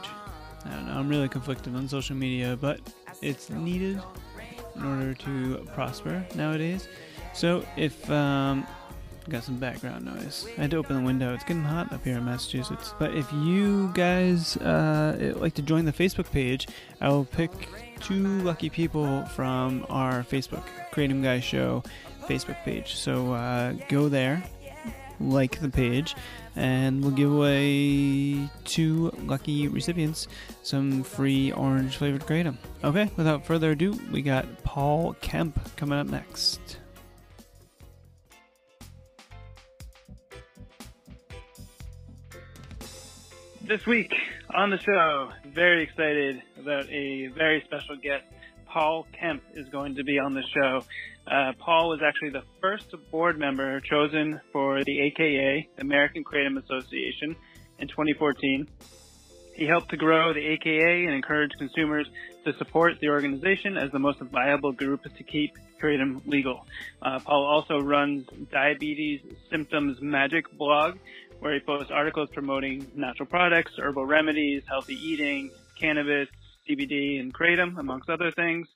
I 0.66 0.70
don't 0.70 0.88
know, 0.88 0.94
I'm 0.94 1.10
really 1.10 1.30
conflicted 1.30 1.76
on 1.76 1.88
social 1.88 2.16
media, 2.16 2.58
but 2.60 2.80
it's 3.22 3.50
needed 3.50 4.02
in 4.76 4.86
order 4.86 5.14
to 5.14 5.68
prosper 5.74 6.26
nowadays. 6.36 6.88
So 7.34 7.66
if 7.76 8.10
um, 8.10 8.68
got 9.30 9.44
some 9.44 9.58
background 9.58 10.06
noise, 10.06 10.48
I 10.58 10.62
had 10.62 10.72
to 10.72 10.78
open 10.78 10.98
the 10.98 11.04
window. 11.04 11.34
It's 11.34 11.44
getting 11.44 11.64
hot 11.64 11.94
up 11.94 12.04
here 12.04 12.18
in 12.18 12.26
Massachusetts. 12.26 12.94
But 13.00 13.14
if 13.14 13.32
you 13.32 13.92
guys 13.94 14.58
uh, 14.58 15.36
like 15.38 15.54
to 15.56 15.62
join 15.62 15.86
the 15.86 15.94
Facebook 15.94 16.32
page, 16.32 16.68
I 17.00 17.10
will 17.10 17.26
pick 17.26 17.52
two 18.02 18.42
lucky 18.42 18.70
people 18.70 19.26
from 19.28 19.86
our 19.90 20.24
Facebook 20.24 20.64
Kratom 20.92 21.24
Guy 21.24 21.40
Show 21.40 21.84
Facebook 22.28 22.58
page. 22.64 22.96
So 22.96 23.34
uh, 23.34 23.74
go 23.88 24.10
there, 24.10 24.44
like 25.20 25.60
the 25.60 25.70
page, 25.70 26.16
and 26.56 27.02
we'll 27.02 27.12
give 27.12 27.32
away 27.32 28.50
two 28.66 29.12
lucky 29.26 29.68
recipients 29.68 30.28
some 30.64 31.04
free 31.04 31.52
orange 31.52 31.98
flavored 31.98 32.26
kratom. 32.26 32.58
Okay, 32.84 33.12
without 33.16 33.46
further 33.46 33.72
ado, 33.72 34.00
we 34.12 34.22
got 34.22 34.64
Paul 34.64 35.16
Kemp 35.22 35.76
coming 35.76 36.00
up 36.00 36.08
next. 36.08 36.79
This 43.70 43.86
week 43.86 44.12
on 44.52 44.72
the 44.72 44.80
show, 44.80 45.30
very 45.54 45.84
excited 45.84 46.42
about 46.60 46.90
a 46.90 47.28
very 47.28 47.62
special 47.68 47.98
guest. 47.98 48.24
Paul 48.66 49.06
Kemp 49.14 49.44
is 49.54 49.70
going 49.70 49.94
to 49.94 50.04
be 50.04 50.18
on 50.18 50.34
the 50.34 50.42
show. 50.42 50.82
Uh, 51.28 51.52
Paul 51.60 51.90
was 51.90 52.00
actually 52.04 52.32
the 52.32 52.42
first 52.60 52.88
board 53.12 53.38
member 53.38 53.80
chosen 53.82 54.42
for 54.52 54.84
the 54.84 55.02
AKA, 55.02 55.70
American 55.78 56.24
Kratom 56.24 56.58
Association, 56.58 57.36
in 57.78 57.88
2014. 57.88 58.68
He 59.54 59.68
helped 59.68 59.90
to 59.90 59.98
grow 59.98 60.34
the 60.34 60.48
AKA 60.48 61.06
and 61.06 61.14
encourage 61.14 61.52
consumers 61.60 62.08
to 62.46 62.58
support 62.58 62.94
the 63.02 63.10
organization 63.10 63.78
as 63.78 63.92
the 63.92 64.00
most 64.00 64.20
viable 64.20 64.72
group 64.72 65.04
to 65.04 65.24
keep 65.24 65.52
kratom 65.80 66.26
legal. 66.26 66.66
Uh, 67.02 67.20
Paul 67.20 67.46
also 67.46 67.78
runs 67.78 68.26
Diabetes 68.52 69.22
Symptoms 69.52 69.98
Magic 70.02 70.46
blog, 70.58 70.98
where 71.40 71.54
he 71.54 71.60
posts 71.60 71.92
articles 71.92 72.30
promoting 72.34 72.88
natural 72.96 73.26
products, 73.26 73.72
herbal 73.78 74.06
remedies, 74.06 74.64
healthy 74.68 74.96
eating, 74.96 75.52
cannabis, 75.80 76.28
CBD, 76.68 77.20
and 77.20 77.34
kratom, 77.34 77.80
amongst 77.80 78.10
other 78.10 78.32
things. 78.32 78.68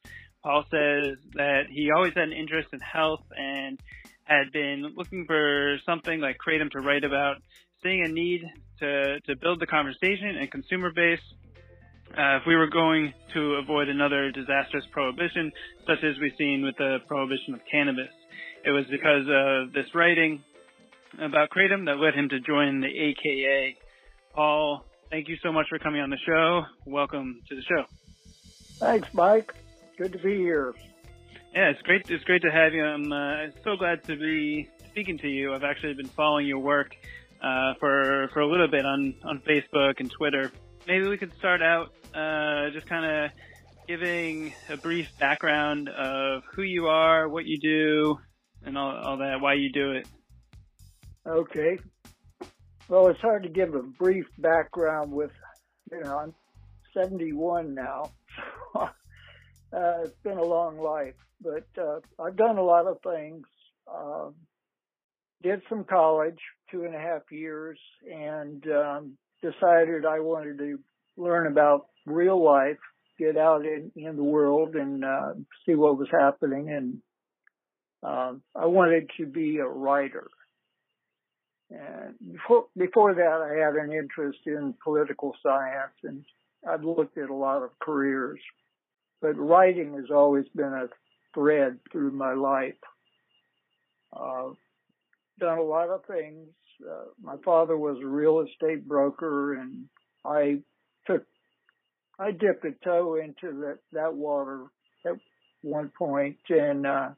Paul 0.43 0.63
says 0.69 1.17
that 1.35 1.63
he 1.69 1.89
always 1.95 2.13
had 2.13 2.23
an 2.23 2.33
interest 2.33 2.69
in 2.73 2.79
health 2.79 3.23
and 3.37 3.79
had 4.25 4.51
been 4.51 4.93
looking 4.95 5.25
for 5.25 5.77
something 5.85 6.19
like 6.19 6.37
Kratom 6.37 6.69
to 6.71 6.79
write 6.79 7.03
about, 7.03 7.37
seeing 7.81 8.03
a 8.03 8.07
need 8.07 8.43
to, 8.79 9.19
to 9.21 9.35
build 9.37 9.59
the 9.59 9.65
conversation 9.65 10.37
and 10.39 10.51
consumer 10.51 10.91
base. 10.91 11.19
Uh, 12.11 12.37
if 12.37 12.43
we 12.45 12.55
were 12.55 12.69
going 12.69 13.13
to 13.33 13.55
avoid 13.55 13.89
another 13.89 14.31
disastrous 14.31 14.85
prohibition, 14.91 15.51
such 15.87 16.03
as 16.03 16.15
we've 16.21 16.35
seen 16.37 16.63
with 16.63 16.75
the 16.77 16.99
prohibition 17.07 17.53
of 17.53 17.61
cannabis, 17.69 18.11
it 18.65 18.69
was 18.69 18.85
because 18.91 19.25
of 19.27 19.73
this 19.73 19.87
writing 19.95 20.43
about 21.19 21.49
Kratom 21.49 21.85
that 21.85 21.97
led 21.97 22.13
him 22.13 22.29
to 22.29 22.39
join 22.39 22.81
the 22.81 22.87
AKA. 22.87 23.77
Paul, 24.33 24.85
thank 25.09 25.27
you 25.27 25.37
so 25.43 25.51
much 25.51 25.67
for 25.69 25.79
coming 25.79 26.01
on 26.01 26.09
the 26.09 26.17
show. 26.25 26.63
Welcome 26.85 27.41
to 27.49 27.55
the 27.55 27.61
show. 27.61 27.85
Thanks, 28.79 29.13
Mike. 29.13 29.53
Good 29.97 30.13
to 30.13 30.17
be 30.19 30.37
here. 30.37 30.73
Yeah, 31.53 31.69
it's 31.69 31.81
great. 31.83 32.09
It's 32.09 32.23
great 32.23 32.41
to 32.41 32.51
have 32.51 32.73
you. 32.73 32.83
I'm 32.83 33.11
uh, 33.11 33.51
so 33.63 33.75
glad 33.75 34.03
to 34.05 34.15
be 34.15 34.69
speaking 34.89 35.19
to 35.19 35.27
you. 35.27 35.53
I've 35.53 35.63
actually 35.63 35.93
been 35.93 36.07
following 36.07 36.47
your 36.47 36.59
work 36.59 36.95
uh, 37.41 37.75
for 37.79 38.29
for 38.33 38.39
a 38.39 38.47
little 38.47 38.67
bit 38.67 38.85
on 38.85 39.13
on 39.23 39.39
Facebook 39.47 39.99
and 39.99 40.09
Twitter. 40.09 40.51
Maybe 40.87 41.07
we 41.07 41.17
could 41.17 41.33
start 41.37 41.61
out 41.61 41.93
uh, 42.15 42.71
just 42.71 42.87
kind 42.87 43.05
of 43.05 43.31
giving 43.87 44.53
a 44.69 44.77
brief 44.77 45.09
background 45.19 45.89
of 45.89 46.43
who 46.55 46.63
you 46.63 46.87
are, 46.87 47.27
what 47.29 47.45
you 47.45 47.59
do, 47.59 48.17
and 48.65 48.77
all, 48.77 48.95
all 48.97 49.17
that, 49.17 49.41
why 49.41 49.53
you 49.53 49.71
do 49.71 49.91
it. 49.91 50.07
Okay. 51.25 51.79
Well, 52.89 53.07
it's 53.07 53.21
hard 53.21 53.43
to 53.43 53.49
give 53.49 53.73
a 53.75 53.81
brief 53.81 54.25
background 54.37 55.11
with, 55.11 55.31
you 55.89 56.01
know, 56.01 56.17
I'm 56.17 56.33
71 56.93 57.73
now. 57.73 58.11
uh, 58.75 58.89
it's 59.71 60.19
been 60.23 60.37
a 60.37 60.43
long 60.43 60.77
life, 60.77 61.15
but 61.41 61.65
uh, 61.81 61.99
I've 62.21 62.35
done 62.35 62.57
a 62.57 62.63
lot 62.63 62.87
of 62.87 62.97
things. 63.01 63.45
Uh, 63.87 64.31
did 65.41 65.61
some 65.69 65.85
college, 65.85 66.39
two 66.71 66.83
and 66.83 66.93
a 66.93 66.99
half 66.99 67.21
years, 67.31 67.79
and 68.09 68.65
um, 68.67 69.17
decided 69.41 70.05
I 70.05 70.19
wanted 70.19 70.57
to 70.57 70.77
learn 71.15 71.47
about 71.47 71.87
real 72.05 72.43
life, 72.43 72.79
get 73.17 73.37
out 73.37 73.65
in, 73.65 73.91
in 73.95 74.17
the 74.17 74.23
world 74.23 74.75
and 74.75 75.05
uh, 75.05 75.33
see 75.65 75.75
what 75.75 75.97
was 75.97 76.09
happening. 76.11 76.69
And 76.69 76.97
uh, 78.03 78.33
I 78.55 78.65
wanted 78.65 79.09
to 79.19 79.25
be 79.25 79.57
a 79.57 79.67
writer. 79.67 80.27
Before, 82.31 82.65
before 82.77 83.13
that, 83.15 83.41
I 83.41 83.65
had 83.65 83.75
an 83.75 83.91
interest 83.91 84.39
in 84.45 84.73
political 84.83 85.35
science 85.41 85.93
and 86.03 86.23
I've 86.67 86.83
looked 86.83 87.17
at 87.17 87.29
a 87.29 87.35
lot 87.35 87.63
of 87.63 87.77
careers, 87.79 88.39
but 89.21 89.37
writing 89.37 89.95
has 89.95 90.11
always 90.11 90.45
been 90.55 90.73
a 90.73 90.87
thread 91.33 91.79
through 91.91 92.11
my 92.11 92.33
life. 92.33 92.75
Uh, 94.15 94.49
done 95.39 95.57
a 95.57 95.63
lot 95.63 95.89
of 95.89 96.05
things. 96.05 96.47
Uh, 96.81 97.05
my 97.21 97.35
father 97.43 97.77
was 97.77 97.97
a 98.01 98.07
real 98.07 98.41
estate 98.41 98.87
broker 98.87 99.55
and 99.55 99.85
I 100.25 100.61
took, 101.07 101.25
I 102.19 102.31
dipped 102.31 102.65
a 102.65 102.71
toe 102.83 103.15
into 103.15 103.59
that, 103.61 103.79
that 103.93 104.13
water 104.13 104.65
at 105.05 105.13
one 105.61 105.91
point 105.97 106.37
and, 106.49 106.85
uh, 106.85 107.09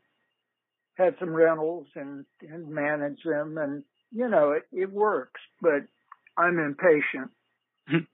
had 0.96 1.16
some 1.20 1.34
rentals 1.34 1.88
and, 1.96 2.26
and 2.42 2.70
managed 2.70 3.26
them 3.26 3.58
and, 3.58 3.84
you 4.16 4.30
know, 4.30 4.52
it, 4.52 4.64
it 4.72 4.92
works, 4.92 5.42
but 5.62 5.84
I'm 6.38 6.58
impatient. 6.58 7.32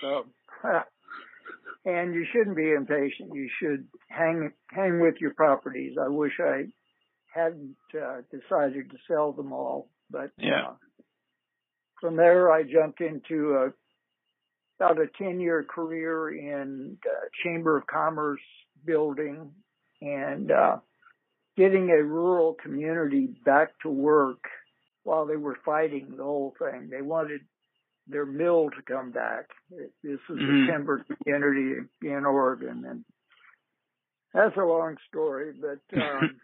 so, 0.00 0.26
and 1.84 2.14
you 2.14 2.24
shouldn't 2.32 2.56
be 2.56 2.70
impatient. 2.70 3.34
You 3.34 3.48
should 3.60 3.88
hang, 4.08 4.52
hang 4.70 5.00
with 5.00 5.16
your 5.20 5.34
properties. 5.34 5.96
I 6.00 6.08
wish 6.08 6.34
I 6.38 6.66
hadn't 7.34 7.76
uh, 7.94 8.20
decided 8.30 8.90
to 8.90 8.96
sell 9.08 9.32
them 9.32 9.52
all, 9.52 9.88
but 10.10 10.30
yeah. 10.38 10.68
Uh, 10.68 10.74
from 12.00 12.16
there 12.16 12.50
I 12.50 12.62
jumped 12.62 13.02
into 13.02 13.56
a 13.56 13.72
about 14.82 14.98
a 14.98 15.06
10 15.22 15.40
year 15.40 15.62
career 15.62 16.30
in 16.30 16.96
uh, 17.04 17.26
Chamber 17.44 17.76
of 17.76 17.86
Commerce 17.86 18.40
building 18.86 19.50
and 20.00 20.50
uh, 20.50 20.78
getting 21.58 21.90
a 21.90 22.02
rural 22.02 22.56
community 22.62 23.28
back 23.44 23.78
to 23.82 23.90
work 23.90 24.42
while 25.04 25.26
they 25.26 25.36
were 25.36 25.58
fighting 25.64 26.14
the 26.16 26.22
whole 26.24 26.54
thing. 26.58 26.88
They 26.90 27.02
wanted 27.02 27.42
their 28.06 28.26
mill 28.26 28.70
to 28.70 28.82
come 28.82 29.10
back. 29.12 29.46
This 29.70 30.20
is 30.30 30.40
Mhm. 30.40 30.66
a 30.68 30.70
timber 30.72 31.04
community 31.24 31.80
in 32.02 32.24
Oregon 32.26 32.84
and 32.86 33.04
that's 34.32 34.56
a 34.56 34.60
long 34.64 34.96
story, 35.08 35.52
but 35.60 35.80
um, 36.00 36.40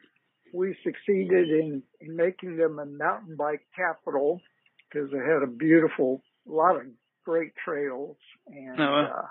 we 0.53 0.77
succeeded 0.85 1.51
in, 1.51 1.83
in 2.01 2.17
making 2.17 2.57
them 2.57 2.79
a 2.79 2.87
mountain 2.87 3.37
bike 3.37 3.67
capital 3.77 4.41
because 4.91 5.11
they 5.11 5.19
had 5.19 5.43
a 5.43 5.47
beautiful, 5.47 6.23
a 6.49 6.53
lot 6.53 6.77
of 6.77 6.83
great 7.25 7.53
trails 7.65 8.17
and 8.49 8.79
Oh, 8.79 8.91
wow. 8.93 9.11
uh, 9.11 9.27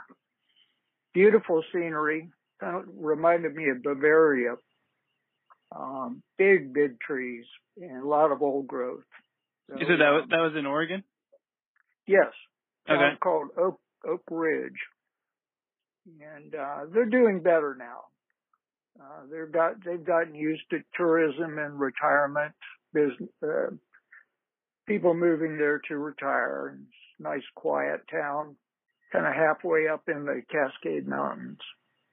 beautiful 1.13 1.63
scenery. 1.73 2.31
Kind 2.59 2.77
of 2.77 2.83
reminded 2.95 3.53
me 3.55 3.69
of 3.69 3.83
Bavaria. 3.83 4.55
Um, 5.75 6.21
big, 6.37 6.73
big 6.73 6.99
trees 6.99 7.45
and 7.77 8.03
a 8.03 8.07
lot 8.07 8.31
of 8.31 8.41
old 8.41 8.67
growth. 8.67 9.03
So, 9.69 9.75
You 9.79 9.85
said 9.87 9.99
that 9.99 10.11
was, 10.11 10.23
um, 10.23 10.29
that 10.29 10.41
was 10.41 10.53
in 10.57 10.65
Oregon. 10.65 11.03
Yes. 12.07 12.27
Okay. 12.89 12.99
Town 12.99 13.17
called 13.21 13.47
Oak 13.57 13.79
Oakridge, 14.05 14.77
and 16.05 16.53
uh, 16.53 16.85
they're 16.93 17.05
doing 17.05 17.41
better 17.41 17.75
now. 17.77 18.03
Uh, 19.01 19.25
they've 19.29 19.51
got 19.51 19.83
they've 19.83 20.05
gotten 20.05 20.35
used 20.35 20.69
to 20.69 20.79
tourism 20.95 21.57
and 21.57 21.79
retirement 21.79 22.53
business. 22.93 23.29
Uh, 23.43 23.75
people 24.87 25.13
moving 25.15 25.57
there 25.57 25.81
to 25.87 25.97
retire. 25.97 26.77
It's 26.79 27.19
a 27.19 27.23
nice, 27.23 27.43
quiet 27.55 28.01
town, 28.09 28.55
kind 29.11 29.25
of 29.25 29.33
halfway 29.33 29.87
up 29.87 30.03
in 30.07 30.25
the 30.25 30.43
Cascade 30.49 31.07
Mountains, 31.07 31.59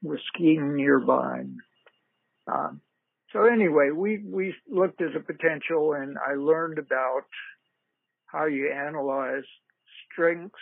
with 0.03 0.21
skiing 0.35 0.75
nearby. 0.75 1.45
Um, 2.51 2.81
so 3.33 3.45
anyway, 3.45 3.91
we 3.95 4.23
we 4.25 4.55
looked 4.71 5.01
at 5.01 5.15
the 5.15 5.21
potential, 5.21 5.95
and 5.95 6.17
I 6.19 6.35
learned 6.35 6.79
about 6.79 7.25
how 8.27 8.47
you 8.47 8.71
analyze 8.73 9.45
strengths, 10.11 10.55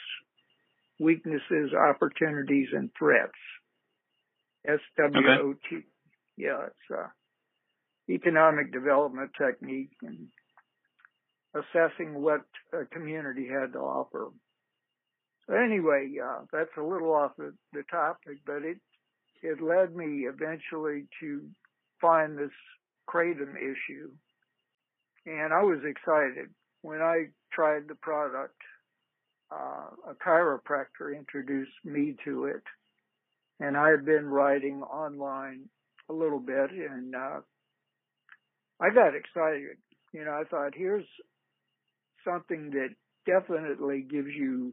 weaknesses, 0.99 1.73
opportunities, 1.75 2.69
and 2.73 2.91
threats. 2.99 3.33
SWOT. 4.67 5.83
Yeah, 6.37 6.67
it's 6.67 6.91
a 6.91 7.11
economic 8.13 8.73
development 8.73 9.31
technique 9.41 9.93
and 10.03 10.29
assessing 11.55 12.21
what 12.21 12.43
a 12.73 12.85
community 12.87 13.49
had 13.49 13.73
to 13.73 13.79
offer. 13.79 14.29
So 15.47 15.55
anyway, 15.55 16.13
uh, 16.23 16.43
that's 16.53 16.71
a 16.79 16.83
little 16.83 17.13
off 17.13 17.33
the, 17.37 17.55
the 17.73 17.83
topic, 17.91 18.39
but 18.47 18.63
it 18.63 18.79
it 19.43 19.63
led 19.63 19.97
me 19.97 20.27
eventually 20.29 21.07
to 21.21 21.43
find 22.01 22.39
this 22.39 22.51
kratom 23.09 23.57
issue, 23.57 24.11
and 25.27 25.53
I 25.53 25.63
was 25.63 25.81
excited 25.85 26.51
when 26.83 27.01
I 27.01 27.27
tried 27.53 27.89
the 27.89 27.97
product 27.97 28.57
uh, 29.53 30.11
a 30.11 30.15
chiropractor 30.15 31.17
introduced 31.17 31.73
me 31.85 32.15
to 32.25 32.45
it, 32.45 32.63
and 33.59 33.77
I 33.77 33.91
had 33.91 34.05
been 34.05 34.27
writing 34.27 34.83
online 34.83 35.69
a 36.09 36.13
little 36.13 36.39
bit, 36.39 36.71
and 36.71 37.15
uh, 37.15 37.41
I 38.81 38.95
got 38.95 39.15
excited. 39.15 39.77
You 40.13 40.25
know, 40.25 40.33
I 40.33 40.45
thought, 40.49 40.73
here's 40.75 41.07
something 42.25 42.71
that 42.71 42.91
definitely 43.27 44.07
gives 44.09 44.31
you 44.37 44.73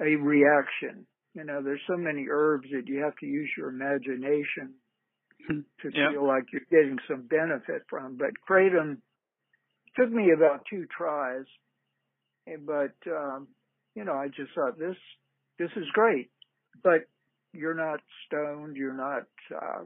a 0.00 0.16
reaction. 0.16 1.06
You 1.34 1.44
know, 1.44 1.62
there's 1.62 1.80
so 1.86 1.96
many 1.96 2.26
herbs 2.30 2.68
that 2.72 2.86
you 2.86 3.02
have 3.02 3.16
to 3.20 3.26
use 3.26 3.50
your 3.56 3.68
imagination 3.68 4.74
to 5.48 5.90
Yeah. 5.92 6.10
feel 6.10 6.26
like 6.26 6.44
you're 6.52 6.62
getting 6.70 6.98
some 7.08 7.22
benefit 7.22 7.82
from. 7.88 8.16
But 8.16 8.30
kratom 8.48 8.98
took 9.96 10.10
me 10.10 10.30
about 10.32 10.64
two 10.68 10.86
tries, 10.86 11.46
eh, 12.46 12.56
but 12.58 12.94
um, 13.06 13.48
you 13.94 14.04
know, 14.04 14.14
I 14.14 14.28
just 14.28 14.52
thought 14.54 14.78
this 14.78 14.96
this 15.58 15.70
is 15.76 15.86
great. 15.92 16.30
But 16.82 17.08
you're 17.52 17.74
not 17.74 18.00
stoned, 18.26 18.76
you're 18.76 18.92
not 18.92 19.24
uh, 19.54 19.84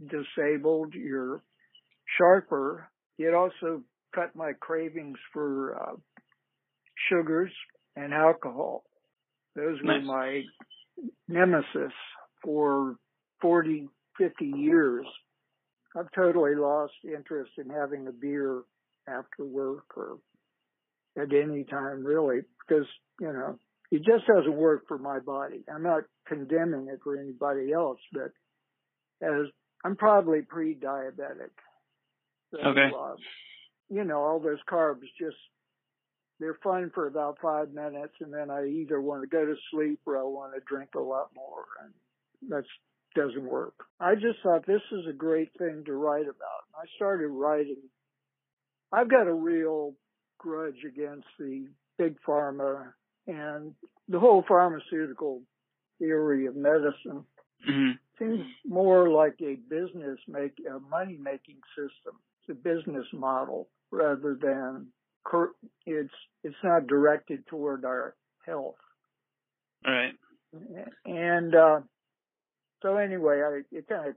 disabled, 0.00 0.94
you're 0.94 1.42
sharper. 2.16 2.88
It 3.18 3.34
also 3.34 3.82
cut 4.14 4.36
my 4.36 4.52
cravings 4.52 5.18
for 5.32 5.76
uh, 5.80 5.96
sugars 7.08 7.52
and 7.96 8.14
alcohol. 8.14 8.84
Those 9.56 9.78
were 9.82 10.00
my 10.00 10.42
nemesis 11.28 11.92
for 12.42 12.96
40, 13.40 13.88
50 14.18 14.44
years. 14.44 15.06
I've 15.96 16.10
totally 16.14 16.54
lost 16.54 16.94
interest 17.04 17.52
in 17.58 17.68
having 17.70 18.06
a 18.06 18.12
beer 18.12 18.62
after 19.08 19.44
work 19.44 19.96
or 19.96 20.18
at 21.16 21.32
any 21.32 21.64
time 21.64 22.04
really 22.04 22.40
because, 22.66 22.86
you 23.20 23.32
know, 23.32 23.58
it 23.90 23.98
just 23.98 24.26
doesn't 24.26 24.56
work 24.56 24.88
for 24.88 24.96
my 24.96 25.18
body. 25.18 25.64
I'm 25.72 25.82
not 25.82 26.04
condemning 26.26 26.88
it 26.88 27.00
for 27.04 27.18
anybody 27.18 27.72
else, 27.72 27.98
but 28.12 28.32
as 29.22 29.46
I'm 29.84 29.96
probably 29.96 30.42
pre-diabetic. 30.42 31.52
So, 32.52 32.58
Okay. 32.68 32.90
uh, 32.96 33.16
you 33.90 34.04
know, 34.04 34.20
all 34.22 34.40
those 34.40 34.62
carbs 34.70 35.02
just, 35.20 35.36
they're 36.40 36.58
fun 36.62 36.90
for 36.94 37.06
about 37.06 37.38
five 37.42 37.72
minutes 37.72 38.14
and 38.20 38.32
then 38.32 38.50
I 38.50 38.66
either 38.66 39.00
want 39.00 39.22
to 39.22 39.28
go 39.28 39.44
to 39.44 39.54
sleep 39.70 40.00
or 40.06 40.18
I 40.18 40.22
want 40.22 40.54
to 40.54 40.60
drink 40.66 40.90
a 40.96 41.00
lot 41.00 41.30
more 41.34 41.66
and 41.84 41.92
that's 42.48 42.66
doesn't 43.14 43.44
work. 43.44 43.74
I 44.00 44.14
just 44.14 44.38
thought 44.42 44.66
this 44.66 44.82
is 44.90 45.06
a 45.08 45.12
great 45.12 45.50
thing 45.58 45.82
to 45.86 45.94
write 45.94 46.22
about. 46.22 46.64
I 46.74 46.84
started 46.96 47.28
writing. 47.28 47.82
I've 48.92 49.10
got 49.10 49.26
a 49.26 49.34
real 49.34 49.94
grudge 50.38 50.84
against 50.86 51.26
the 51.38 51.68
big 51.98 52.16
pharma 52.26 52.92
and 53.26 53.74
the 54.08 54.18
whole 54.18 54.44
pharmaceutical 54.46 55.42
theory 55.98 56.46
of 56.46 56.56
medicine. 56.56 57.24
hmm 57.64 57.92
seems 58.18 58.44
more 58.66 59.08
like 59.08 59.34
a 59.40 59.56
business 59.68 60.18
make 60.28 60.52
a 60.68 60.78
money 60.78 61.18
making 61.20 61.58
system. 61.76 62.20
It's 62.40 62.50
a 62.50 62.54
business 62.54 63.06
model 63.12 63.68
rather 63.90 64.36
than 64.40 64.88
it's 65.86 66.14
it's 66.42 66.56
not 66.62 66.86
directed 66.86 67.46
toward 67.46 67.84
our 67.84 68.14
health. 68.44 68.76
All 69.86 69.92
right. 69.92 70.14
And 71.04 71.54
uh, 71.54 71.80
so 72.82 72.96
anyway, 72.96 73.42
I, 73.42 73.60
it 73.70 73.88
kind 73.88 74.08
of 74.08 74.14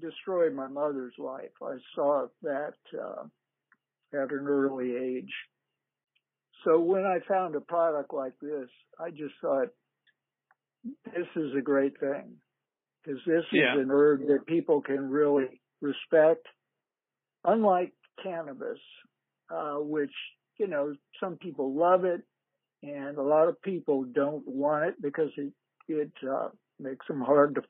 destroyed 0.00 0.54
my 0.54 0.68
mother's 0.68 1.14
life. 1.18 1.50
I 1.62 1.76
saw 1.94 2.26
that 2.42 2.74
uh, 2.98 3.24
at 4.12 4.30
an 4.32 4.46
early 4.46 4.96
age. 4.96 5.32
So 6.64 6.80
when 6.80 7.04
I 7.04 7.18
found 7.28 7.54
a 7.54 7.60
product 7.60 8.12
like 8.12 8.32
this, 8.40 8.68
I 8.98 9.10
just 9.10 9.34
thought, 9.40 9.68
this 11.04 11.26
is 11.36 11.52
a 11.56 11.62
great 11.62 11.98
thing 12.00 12.36
because 13.04 13.20
this 13.26 13.44
yeah. 13.52 13.74
is 13.74 13.82
an 13.82 13.88
herb 13.90 14.20
that 14.28 14.46
people 14.46 14.80
can 14.80 15.10
really 15.10 15.60
respect. 15.80 16.46
Unlike 17.44 17.92
cannabis, 18.22 18.78
uh, 19.50 19.76
which, 19.76 20.12
you 20.58 20.66
know, 20.66 20.94
some 21.20 21.36
people 21.36 21.76
love 21.76 22.04
it 22.04 22.22
and 22.82 23.16
a 23.16 23.22
lot 23.22 23.48
of 23.48 23.60
people 23.62 24.04
don't 24.04 24.46
want 24.46 24.88
it 24.88 24.94
because 25.00 25.30
it, 25.36 25.52
it, 25.88 26.12
uh, 26.28 26.48
makes 26.78 27.06
them 27.06 27.20
hard 27.20 27.54
to, 27.54 27.62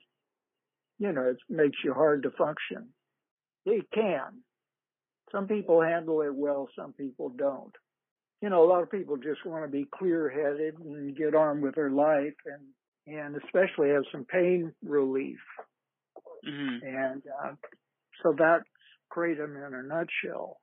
you 0.99 1.11
know, 1.11 1.23
it 1.23 1.37
makes 1.49 1.77
you 1.83 1.93
hard 1.93 2.23
to 2.23 2.31
function. 2.31 2.89
It 3.65 3.85
can. 3.93 4.41
Some 5.31 5.47
people 5.47 5.81
handle 5.81 6.21
it 6.21 6.33
well, 6.33 6.69
some 6.77 6.93
people 6.93 7.29
don't. 7.29 7.73
You 8.41 8.49
know, 8.49 8.63
a 8.63 8.69
lot 8.69 8.83
of 8.83 8.91
people 8.91 9.17
just 9.17 9.45
want 9.45 9.65
to 9.65 9.71
be 9.71 9.87
clear 9.97 10.29
headed 10.29 10.79
and 10.79 11.15
get 11.17 11.35
on 11.35 11.61
with 11.61 11.75
their 11.75 11.89
life 11.89 12.35
and 12.45 12.63
and 13.07 13.35
especially 13.37 13.89
have 13.89 14.03
some 14.11 14.25
pain 14.25 14.73
relief. 14.83 15.39
Mm-hmm. 16.47 16.85
And 16.85 17.21
uh, 17.43 17.53
so 18.21 18.35
that's 18.37 18.65
kratom 19.11 19.55
in 19.65 19.73
a 19.73 19.83
nutshell. 19.83 20.57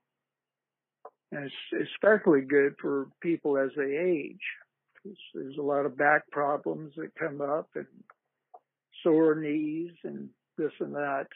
And 1.32 1.46
it's 1.46 1.88
especially 1.94 2.42
good 2.42 2.74
for 2.80 3.08
people 3.22 3.56
as 3.58 3.70
they 3.76 3.96
age. 3.96 5.14
There's 5.34 5.56
a 5.58 5.62
lot 5.62 5.86
of 5.86 5.96
back 5.96 6.30
problems 6.30 6.92
that 6.96 7.14
come 7.18 7.40
up 7.40 7.68
and 7.74 7.86
sore 9.04 9.36
knees 9.36 9.92
and 10.02 10.30
this 10.58 10.72
and 10.80 10.94
that. 10.94 11.26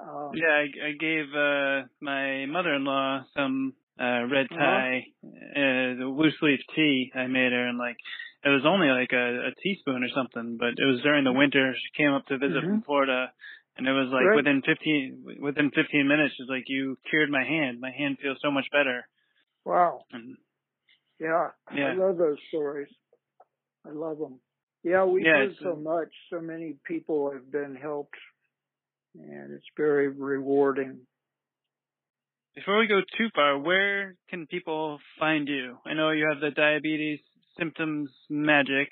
Um, 0.00 0.30
yeah, 0.34 0.62
I, 0.62 0.88
I 0.88 0.92
gave 0.98 1.24
uh, 1.34 1.88
my 2.00 2.46
mother-in-law 2.46 3.24
some 3.36 3.74
uh, 4.00 4.24
red 4.30 4.46
Uh-huh. 4.50 4.58
Thai, 4.58 5.06
uh, 5.24 5.98
the 5.98 6.06
loose 6.16 6.36
leaf 6.40 6.60
tea 6.74 7.10
I 7.14 7.26
made 7.26 7.52
her, 7.52 7.66
and 7.68 7.78
like 7.78 7.96
it 8.44 8.48
was 8.48 8.62
only 8.64 8.88
like 8.88 9.12
a, 9.12 9.48
a 9.48 9.54
teaspoon 9.62 10.02
or 10.02 10.08
something, 10.14 10.56
but 10.58 10.70
it 10.78 10.86
was 10.86 11.00
during 11.02 11.24
the 11.24 11.32
winter. 11.32 11.74
She 11.74 12.02
came 12.02 12.12
up 12.12 12.26
to 12.26 12.38
visit 12.38 12.62
from 12.64 12.80
Mhm. 12.80 12.84
Florida, 12.84 13.32
and 13.76 13.86
it 13.86 13.92
was 13.92 14.08
like 14.12 14.26
Right. 14.26 14.36
within 14.36 14.62
fifteen 14.62 15.24
within 15.40 15.70
fifteen 15.70 16.08
minutes, 16.08 16.34
she's 16.36 16.48
like, 16.48 16.64
"You 16.68 16.96
cured 17.10 17.30
my 17.30 17.44
hand. 17.44 17.80
My 17.80 17.90
hand 17.90 18.18
feels 18.20 18.38
so 18.40 18.50
much 18.50 18.66
better." 18.72 19.06
Wow. 19.64 20.04
And 20.12 20.36
Yeah. 21.20 21.50
Yeah. 21.72 21.92
I 21.92 21.94
love 21.94 22.16
those 22.16 22.38
stories. 22.48 22.88
I 23.86 23.90
love 23.90 24.18
them. 24.18 24.40
Yeah, 24.82 25.04
we've 25.04 25.24
Yeah, 25.24 25.46
so 25.62 25.72
uh, 25.72 25.76
much. 25.76 26.08
So 26.30 26.40
many 26.40 26.76
people 26.86 27.30
have 27.32 27.50
been 27.50 27.76
helped 27.76 28.16
and 29.14 29.52
it's 29.52 29.66
very 29.76 30.08
rewarding. 30.08 31.00
Before 32.54 32.78
we 32.78 32.86
go 32.86 33.00
too 33.16 33.28
far, 33.34 33.58
where 33.58 34.16
can 34.28 34.46
people 34.46 34.98
find 35.18 35.48
you? 35.48 35.78
I 35.86 35.94
know 35.94 36.10
you 36.10 36.28
have 36.30 36.40
the 36.40 36.50
diabetes 36.50 37.20
symptoms 37.58 38.10
magic 38.28 38.90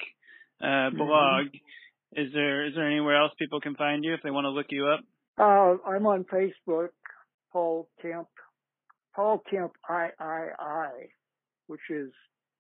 uh, 0.63 0.91
Mhm. 0.91 0.97
blog. 0.97 1.47
Is 2.13 2.33
there 2.33 2.67
is 2.67 2.75
there 2.75 2.87
anywhere 2.87 3.17
else 3.17 3.33
people 3.39 3.61
can 3.61 3.77
find 3.77 4.05
you 4.05 4.15
if 4.15 4.23
they 4.23 4.31
want 4.31 4.45
to 4.45 4.51
look 4.51 4.71
you 4.71 4.87
up? 4.89 5.01
Uh, 5.39 5.79
I'm 5.87 6.07
on 6.07 6.25
Facebook, 6.25 6.91
Paul 7.53 7.89
Kemp, 8.03 8.29
Paul 9.15 9.39
Kemp 9.51 9.73
III, 9.89 11.15
which 11.67 11.89
is 11.89 12.13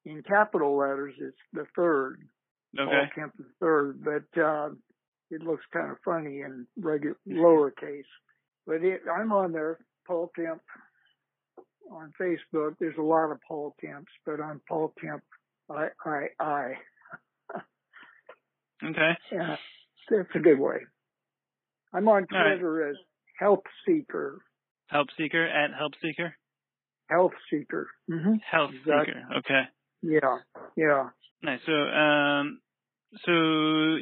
in 0.04 0.22
capital 0.22 0.76
letters. 0.76 1.14
It's 1.18 1.36
the 1.52 1.66
third, 1.76 2.26
Okay. 2.78 3.10
Kemp 3.14 3.36
the 3.36 3.44
third, 3.60 4.04
but 4.04 4.40
uh, 4.40 4.70
it 5.30 5.42
looks 5.42 5.64
kind 5.72 5.90
of 5.90 5.96
funny 6.04 6.40
in 6.40 6.66
regular 6.78 7.16
lowercase. 7.28 8.04
But 8.66 8.82
it, 8.84 9.02
I'm 9.12 9.32
on 9.32 9.52
there, 9.52 9.78
Paul 10.06 10.30
Kemp, 10.36 10.60
on 11.90 12.12
Facebook. 12.20 12.76
There's 12.78 12.96
a 12.98 13.02
lot 13.02 13.30
of 13.32 13.38
Paul 13.46 13.74
Kemps, 13.82 14.12
but 14.24 14.40
I'm 14.40 14.60
Paul 14.68 14.92
Kemp 15.00 15.22
III. 15.70 16.28
Okay. 18.82 19.10
Yeah, 19.30 19.56
that's 20.10 20.28
a 20.34 20.38
good 20.38 20.58
way. 20.58 20.78
I'm 21.92 22.08
on 22.08 22.26
All 22.32 22.38
right. 22.38 22.52
Twitter 22.54 22.88
as 22.88 22.96
Help 23.38 23.66
Seeker. 23.86 24.38
Help 24.86 25.08
seeker 25.16 25.44
at 25.46 25.70
help 25.76 25.92
seeker. 26.02 26.34
Health 27.08 27.32
Seeker. 27.50 27.88
hmm 28.08 28.34
Health 28.50 28.70
Exactly. 28.74 29.14
seeker. 29.14 29.38
Okay. 29.38 29.62
Yeah, 30.02 30.38
yeah. 30.76 31.08
Nice. 31.42 31.60
So, 31.66 31.72
um, 31.72 32.60
so 33.24 33.32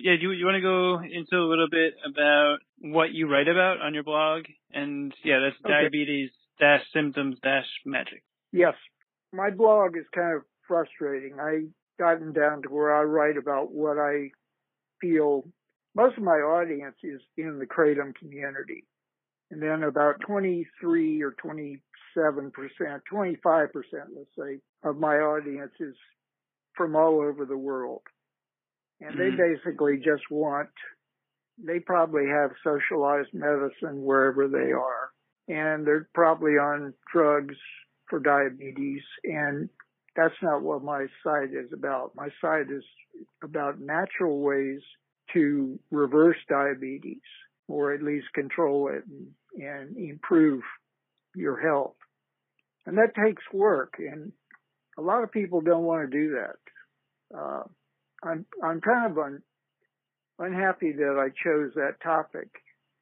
yeah, 0.03 0.17
do 0.17 0.23
you, 0.23 0.33
you 0.33 0.45
want 0.45 0.57
to 0.57 0.61
go 0.61 1.01
into 1.01 1.37
a 1.37 1.49
little 1.49 1.69
bit 1.71 1.95
about 2.07 2.59
what 2.81 3.13
you 3.13 3.29
write 3.29 3.49
about 3.49 3.81
on 3.81 3.95
your 3.95 4.03
blog? 4.03 4.45
And 4.73 5.15
yeah, 5.25 5.39
that's 5.41 5.57
okay. 5.65 5.83
diabetes 5.83 6.31
dash 6.61 6.83
symptoms 6.93 7.37
dash 7.43 7.67
magic. 7.87 8.23
Yes, 8.53 8.75
my 9.33 9.51
blog 9.51 9.97
is 9.97 10.05
kind 10.15 10.37
of 10.37 10.43
frustrating. 10.67 11.39
I 11.41 11.67
gotten 11.99 12.33
down 12.33 12.63
to 12.63 12.69
where 12.69 12.95
I 12.95 13.03
write 13.03 13.37
about 13.37 13.73
what 13.73 13.99
I 13.99 14.31
feel. 15.01 15.45
Most 15.95 16.17
of 16.17 16.23
my 16.23 16.33
audience 16.33 16.97
is 17.03 17.21
in 17.37 17.59
the 17.59 17.67
kratom 17.67 18.15
community, 18.15 18.85
and 19.51 19.63
then 19.63 19.83
about 19.83 20.21
23 20.27 21.23
or 21.23 21.33
20 21.33 21.81
7%, 22.19 22.51
25%, 23.13 23.53
let's 23.73 24.29
say, 24.39 24.61
of 24.83 24.97
my 24.97 25.17
audience 25.17 25.73
is 25.81 25.95
from 26.75 26.97
all 26.97 27.21
over 27.21 27.45
the 27.45 27.57
world. 27.57 28.03
And 29.01 29.17
mm-hmm. 29.17 29.37
they 29.37 29.55
basically 29.55 29.97
just 29.99 30.31
want, 30.31 30.71
they 31.59 31.81
probably 31.81 32.27
have 32.27 32.51
socialized 32.65 33.33
medicine 33.33 34.03
wherever 34.03 34.49
they 34.49 34.73
are. 34.73 35.11
And 35.49 35.87
they're 35.87 36.09
probably 36.15 36.53
on 36.53 36.95
drugs 37.13 37.57
for 38.09 38.19
diabetes. 38.19 39.03
And 39.25 39.69
that's 40.17 40.35
not 40.43 40.63
what 40.63 40.83
my 40.83 41.07
site 41.25 41.51
is 41.53 41.73
about. 41.73 42.13
My 42.15 42.29
site 42.41 42.71
is 42.71 42.85
about 43.43 43.81
natural 43.81 44.41
ways 44.41 44.81
to 45.35 45.79
reverse 45.91 46.37
diabetes 46.49 47.21
or 47.69 47.93
at 47.93 48.03
least 48.03 48.27
control 48.35 48.89
it 48.89 49.05
and, 49.07 49.29
and 49.63 49.97
improve 49.97 50.63
your 51.35 51.61
health. 51.61 51.95
And 52.89 52.97
that 52.97 53.15
takes 53.15 53.43
work 53.53 53.97
and 53.99 54.33
a 54.97 55.03
lot 55.03 55.23
of 55.23 55.31
people 55.31 55.61
don't 55.61 55.85
want 55.85 56.11
to 56.11 56.19
do 56.19 56.37
that. 56.37 57.39
Uh, 57.39 57.63
I'm, 58.23 58.47
I'm 58.65 58.81
kind 58.81 59.13
of 59.13 59.19
un, 59.19 59.43
unhappy 60.39 60.93
that 60.93 61.17
I 61.21 61.29
chose 61.45 61.73
that 61.75 62.01
topic, 62.03 62.49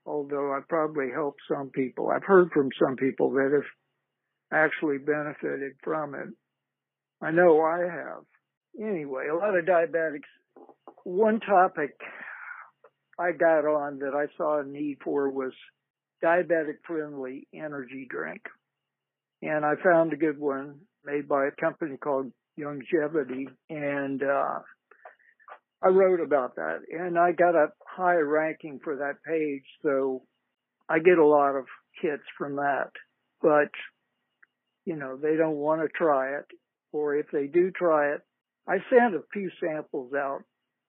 although 0.04 0.52
I 0.52 0.58
probably 0.68 1.10
helped 1.14 1.38
some 1.48 1.70
people. 1.70 2.10
I've 2.10 2.24
heard 2.24 2.50
from 2.50 2.70
some 2.82 2.96
people 2.96 3.30
that 3.34 3.52
have 3.54 4.60
actually 4.60 4.98
benefited 4.98 5.74
from 5.84 6.16
it. 6.16 6.30
I 7.22 7.30
know 7.30 7.62
I 7.62 7.82
have. 7.82 8.24
Anyway, 8.80 9.28
a 9.30 9.36
lot 9.36 9.56
of 9.56 9.66
diabetics. 9.66 10.28
One 11.04 11.38
topic 11.38 11.96
I 13.20 13.30
got 13.30 13.60
on 13.60 14.00
that 14.00 14.14
I 14.16 14.26
saw 14.36 14.60
a 14.60 14.64
need 14.66 14.98
for 15.04 15.30
was 15.30 15.52
diabetic 16.24 16.78
friendly 16.84 17.46
energy 17.54 18.08
drink. 18.10 18.42
And 19.42 19.64
I 19.64 19.74
found 19.82 20.12
a 20.12 20.16
good 20.16 20.38
one 20.38 20.80
made 21.04 21.28
by 21.28 21.46
a 21.46 21.60
company 21.60 21.96
called 21.96 22.32
Longevity 22.58 23.48
and, 23.68 24.22
uh, 24.22 24.60
I 25.82 25.88
wrote 25.88 26.20
about 26.20 26.56
that 26.56 26.80
and 26.90 27.18
I 27.18 27.32
got 27.32 27.54
a 27.54 27.68
high 27.86 28.16
ranking 28.16 28.80
for 28.82 28.96
that 28.96 29.22
page. 29.26 29.64
So 29.82 30.22
I 30.88 30.98
get 31.00 31.18
a 31.18 31.26
lot 31.26 31.54
of 31.54 31.66
hits 32.00 32.24
from 32.38 32.56
that, 32.56 32.90
but 33.42 33.70
you 34.84 34.96
know, 34.96 35.16
they 35.16 35.36
don't 35.36 35.56
want 35.56 35.82
to 35.82 35.88
try 35.88 36.36
it 36.38 36.46
or 36.92 37.16
if 37.16 37.26
they 37.32 37.46
do 37.46 37.70
try 37.70 38.14
it, 38.14 38.22
I 38.68 38.78
sent 38.90 39.14
a 39.14 39.22
few 39.32 39.50
samples 39.60 40.12
out 40.14 40.42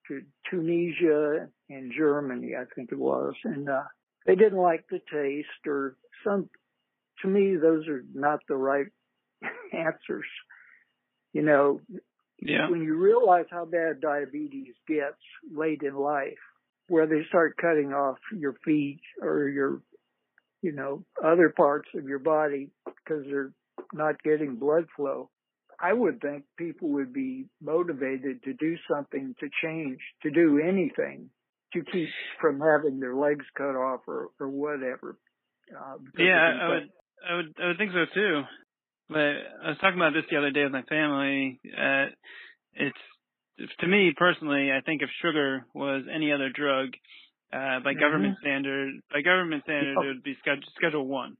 to 0.08 0.22
Tunisia 0.50 1.48
and 1.68 1.92
Germany, 1.96 2.52
I 2.58 2.64
think 2.74 2.90
it 2.90 2.98
was, 2.98 3.34
and 3.44 3.68
uh, 3.68 3.82
they 4.26 4.34
didn't 4.34 4.58
like 4.58 4.84
the 4.90 5.00
taste 5.12 5.66
or 5.66 5.96
some. 6.24 6.48
To 7.22 7.28
me, 7.28 7.56
those 7.56 7.86
are 7.88 8.02
not 8.14 8.40
the 8.48 8.56
right 8.56 8.86
answers. 9.72 10.26
You 11.32 11.42
know, 11.42 11.80
Yeah. 12.40 12.70
when 12.70 12.82
you 12.82 12.96
realize 12.96 13.46
how 13.50 13.64
bad 13.64 14.00
diabetes 14.00 14.74
gets 14.86 15.20
late 15.52 15.82
in 15.82 15.94
life, 15.94 16.38
where 16.88 17.06
they 17.06 17.24
start 17.28 17.56
cutting 17.56 17.92
off 17.92 18.18
your 18.32 18.54
feet 18.64 19.00
or 19.20 19.48
your, 19.48 19.82
you 20.62 20.72
know, 20.72 21.04
other 21.22 21.50
parts 21.50 21.88
of 21.94 22.08
your 22.08 22.18
body 22.18 22.70
because 22.86 23.24
they're 23.26 23.52
not 23.92 24.22
getting 24.22 24.56
blood 24.56 24.86
flow. 24.96 25.28
I 25.80 25.92
would 25.92 26.20
think 26.20 26.44
people 26.56 26.88
would 26.90 27.12
be 27.12 27.46
motivated 27.60 28.42
to 28.44 28.52
do 28.54 28.76
something 28.90 29.34
to 29.38 29.48
change, 29.62 30.00
to 30.22 30.30
do 30.30 30.58
anything 30.58 31.30
to 31.72 31.82
keep 31.92 32.08
from 32.40 32.60
having 32.60 32.98
their 32.98 33.14
legs 33.14 33.44
cut 33.56 33.76
off 33.76 34.00
or 34.08 34.28
or 34.40 34.48
whatever. 34.48 35.18
Uh, 35.70 35.98
yeah, 36.16 36.58
I 36.62 36.68
would, 36.68 36.90
I 37.26 37.34
would, 37.36 37.54
I 37.62 37.66
would 37.68 37.78
think 37.78 37.92
so 37.92 38.04
too. 38.12 38.42
But 39.08 39.18
I 39.64 39.68
was 39.70 39.78
talking 39.80 39.98
about 39.98 40.12
this 40.12 40.24
the 40.30 40.36
other 40.36 40.50
day 40.50 40.64
with 40.64 40.72
my 40.72 40.82
family. 40.82 41.60
Uh, 41.64 42.12
it's 42.74 42.98
to 43.80 43.86
me 43.86 44.12
personally, 44.16 44.70
I 44.70 44.80
think 44.82 45.02
if 45.02 45.10
sugar 45.22 45.66
was 45.74 46.04
any 46.12 46.32
other 46.32 46.50
drug, 46.50 46.90
uh, 47.52 47.80
by 47.80 47.92
mm-hmm. 47.92 48.00
government 48.00 48.36
standard, 48.40 49.00
by 49.10 49.22
government 49.22 49.64
standard, 49.64 49.96
it 49.96 50.06
would 50.06 50.22
be 50.22 50.36
schedule, 50.40 50.68
schedule 50.76 51.06
one. 51.06 51.36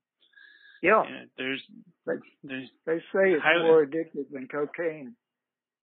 Yeah. 0.82 1.02
there's, 1.36 1.62
they, 2.06 2.12
there's, 2.44 2.68
they 2.86 2.98
say 3.12 3.32
it's 3.32 3.42
highly, 3.42 3.64
more 3.64 3.84
addictive 3.84 4.30
than 4.32 4.48
cocaine. 4.48 5.14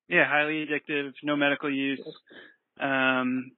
Yeah, 0.07 0.25
highly 0.27 0.65
addictive, 0.65 1.11
no 1.23 1.35
medical 1.35 1.73
use. 1.73 2.01
Um, 2.79 3.51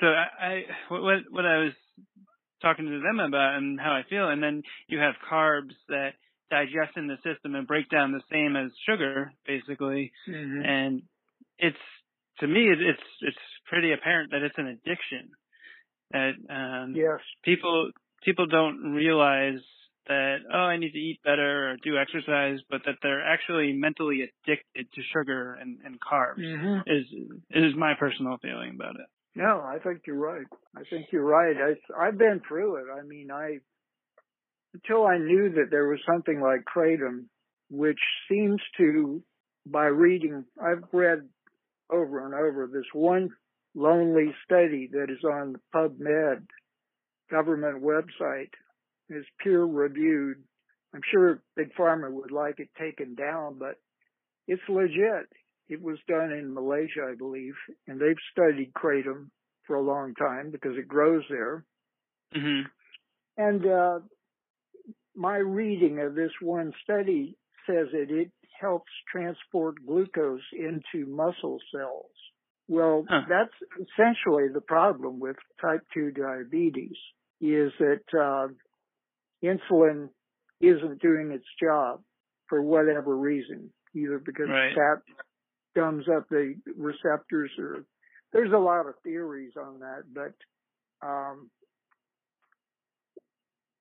so 0.00 0.06
I, 0.06 0.44
I, 0.44 0.62
what, 0.88 1.18
what 1.30 1.46
I 1.46 1.58
was 1.58 1.72
talking 2.62 2.86
to 2.86 3.00
them 3.00 3.20
about 3.20 3.56
and 3.56 3.78
how 3.78 3.92
I 3.92 4.02
feel, 4.08 4.28
and 4.28 4.42
then 4.42 4.62
you 4.88 4.98
have 4.98 5.14
carbs 5.30 5.74
that 5.88 6.10
digest 6.50 6.96
in 6.96 7.06
the 7.06 7.16
system 7.16 7.54
and 7.54 7.66
break 7.66 7.88
down 7.90 8.12
the 8.12 8.22
same 8.30 8.56
as 8.56 8.70
sugar, 8.88 9.32
basically, 9.46 10.12
mm-hmm. 10.28 10.64
and 10.64 11.02
it's 11.58 11.76
to 12.40 12.46
me 12.46 12.68
it's 12.68 13.02
it's 13.20 13.36
pretty 13.66 13.92
apparent 13.92 14.30
that 14.32 14.42
it's 14.42 14.58
an 14.58 14.66
addiction 14.66 15.30
that 16.10 16.32
um, 16.50 16.94
yes 16.94 17.20
people 17.44 17.90
people 18.24 18.46
don't 18.46 18.92
realize 18.92 19.60
that 20.08 20.38
oh 20.52 20.58
I 20.58 20.76
need 20.78 20.92
to 20.92 20.98
eat 20.98 21.20
better 21.24 21.70
or 21.70 21.76
do 21.82 21.96
exercise, 21.96 22.58
but 22.68 22.82
that 22.86 22.96
they're 23.02 23.24
actually 23.24 23.72
mentally 23.72 24.22
addicted 24.22 24.92
to 24.92 25.02
sugar 25.12 25.54
and, 25.54 25.78
and 25.84 25.98
carbs 26.00 26.40
mm-hmm. 26.40 26.90
is 26.90 27.06
is 27.50 27.76
my 27.76 27.94
personal 27.98 28.38
feeling 28.42 28.72
about 28.74 28.96
it. 28.96 29.06
No, 29.34 29.62
I 29.64 29.78
think 29.82 30.02
you're 30.06 30.16
right. 30.16 30.46
I 30.76 30.82
think 30.90 31.06
you're 31.10 31.24
right. 31.24 31.56
I 31.56 32.06
I've 32.06 32.18
been 32.18 32.40
through 32.46 32.76
it. 32.76 32.84
I 32.92 33.02
mean, 33.02 33.30
I 33.30 33.58
until 34.74 35.06
I 35.06 35.18
knew 35.18 35.50
that 35.56 35.70
there 35.70 35.88
was 35.88 36.00
something 36.06 36.40
like 36.40 36.64
kratom, 36.64 37.24
which 37.70 37.98
seems 38.28 38.60
to, 38.78 39.22
by 39.66 39.84
reading, 39.84 40.44
I've 40.62 40.84
read 40.92 41.28
over 41.90 42.24
and 42.24 42.34
over 42.34 42.68
this 42.72 42.86
one 42.92 43.30
lonely 43.74 44.34
study 44.44 44.88
that 44.92 45.10
is 45.10 45.24
on 45.24 45.54
the 45.54 45.60
PubMed 45.74 46.46
government 47.30 47.82
website 47.82 48.50
is 49.08 49.24
peer 49.42 49.62
reviewed. 49.62 50.42
I'm 50.94 51.00
sure 51.10 51.42
Big 51.56 51.74
Pharma 51.74 52.10
would 52.10 52.30
like 52.30 52.58
it 52.58 52.68
taken 52.78 53.14
down, 53.14 53.56
but 53.58 53.76
it's 54.46 54.62
legit. 54.68 55.28
It 55.68 55.80
was 55.80 55.98
done 56.08 56.32
in 56.32 56.54
Malaysia, 56.54 57.08
I 57.10 57.14
believe, 57.16 57.54
and 57.86 58.00
they've 58.00 58.16
studied 58.32 58.72
kratom 58.74 59.30
for 59.66 59.76
a 59.76 59.82
long 59.82 60.14
time 60.14 60.50
because 60.50 60.76
it 60.76 60.88
grows 60.88 61.22
there. 61.30 61.64
Mm-hmm. 62.36 62.68
And 63.36 63.66
uh, 63.66 63.98
my 65.14 65.36
reading 65.36 66.00
of 66.00 66.14
this 66.14 66.32
one 66.40 66.72
study 66.82 67.36
says 67.66 67.86
that 67.92 68.10
it 68.10 68.30
helps 68.60 68.90
transport 69.10 69.76
glucose 69.86 70.40
into 70.52 71.06
muscle 71.06 71.58
cells. 71.74 72.10
Well, 72.68 73.04
huh. 73.08 73.22
that's 73.28 73.54
essentially 73.74 74.48
the 74.52 74.60
problem 74.60 75.20
with 75.20 75.36
type 75.60 75.82
2 75.94 76.12
diabetes 76.12 76.96
is 77.40 77.72
that 77.78 78.02
uh, 78.14 78.48
insulin 79.44 80.08
isn't 80.60 81.02
doing 81.02 81.32
its 81.32 81.44
job 81.60 82.02
for 82.48 82.62
whatever 82.62 83.16
reason, 83.16 83.70
either 83.94 84.18
because 84.18 84.48
right. 84.48 84.74
fat 84.74 85.02
gums 85.74 86.06
up 86.08 86.28
the 86.28 86.54
receptors 86.76 87.50
or 87.58 87.84
there's 88.32 88.52
a 88.52 88.58
lot 88.58 88.86
of 88.86 88.94
theories 89.02 89.52
on 89.60 89.80
that, 89.80 90.02
but 90.12 90.34
um, 91.06 91.50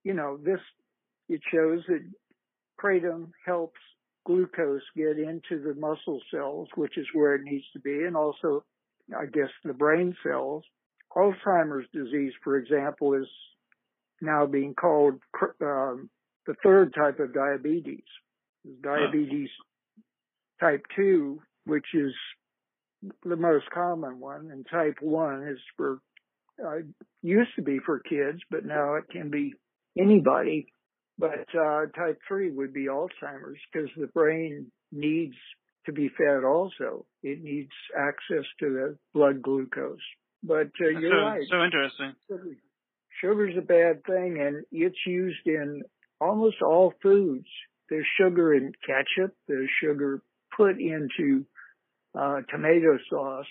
you 0.03 0.13
know, 0.13 0.37
this 0.37 0.59
it 1.29 1.41
shows 1.51 1.81
that 1.87 2.03
kratom 2.81 3.29
helps 3.45 3.79
glucose 4.25 4.81
get 4.95 5.17
into 5.17 5.63
the 5.63 5.73
muscle 5.79 6.19
cells, 6.33 6.67
which 6.75 6.97
is 6.97 7.05
where 7.13 7.35
it 7.35 7.43
needs 7.43 7.65
to 7.73 7.79
be, 7.79 8.03
and 8.05 8.15
also, 8.15 8.63
I 9.17 9.25
guess, 9.25 9.49
the 9.63 9.73
brain 9.73 10.15
cells. 10.23 10.63
Alzheimer's 11.15 11.87
disease, 11.93 12.33
for 12.43 12.57
example, 12.57 13.13
is 13.13 13.27
now 14.21 14.45
being 14.45 14.75
called 14.75 15.15
um, 15.61 16.09
the 16.45 16.55
third 16.63 16.93
type 16.93 17.19
of 17.19 17.33
diabetes. 17.33 18.03
Diabetes 18.81 19.49
huh. 20.61 20.67
type 20.71 20.85
2, 20.95 21.41
which 21.65 21.85
is 21.93 22.13
the 23.23 23.35
most 23.35 23.65
common 23.73 24.19
one, 24.19 24.49
and 24.51 24.65
type 24.69 24.97
1 25.01 25.47
is 25.47 25.59
for, 25.75 25.99
uh, 26.63 26.77
used 27.21 27.49
to 27.55 27.61
be 27.61 27.79
for 27.85 27.99
kids, 27.99 28.39
but 28.49 28.65
now 28.65 28.95
it 28.95 29.05
can 29.11 29.29
be 29.29 29.53
anybody. 29.97 30.67
But 31.17 31.45
uh, 31.57 31.85
type 31.95 32.19
3 32.27 32.51
would 32.51 32.73
be 32.73 32.85
Alzheimer's 32.85 33.59
because 33.71 33.89
the 33.97 34.07
brain 34.07 34.71
needs 34.91 35.35
to 35.85 35.91
be 35.91 36.09
fed 36.09 36.43
also. 36.43 37.05
It 37.23 37.43
needs 37.43 37.71
access 37.97 38.45
to 38.59 38.69
the 38.69 38.97
blood 39.13 39.41
glucose. 39.41 39.99
But 40.43 40.71
uh, 40.79 40.99
you're 40.99 41.11
so, 41.11 41.17
right. 41.17 41.41
So 41.49 41.63
interesting. 41.63 42.15
Sugar's 43.21 43.55
a 43.57 43.61
bad 43.61 44.03
thing, 44.05 44.39
and 44.41 44.65
it's 44.71 44.97
used 45.05 45.45
in 45.45 45.83
almost 46.19 46.61
all 46.61 46.93
foods. 47.01 47.47
There's 47.89 48.07
sugar 48.19 48.53
in 48.53 48.71
ketchup. 48.85 49.35
There's 49.47 49.69
sugar 49.83 50.21
put 50.55 50.79
into 50.79 51.45
uh, 52.17 52.41
tomato 52.49 52.97
sauce. 53.09 53.45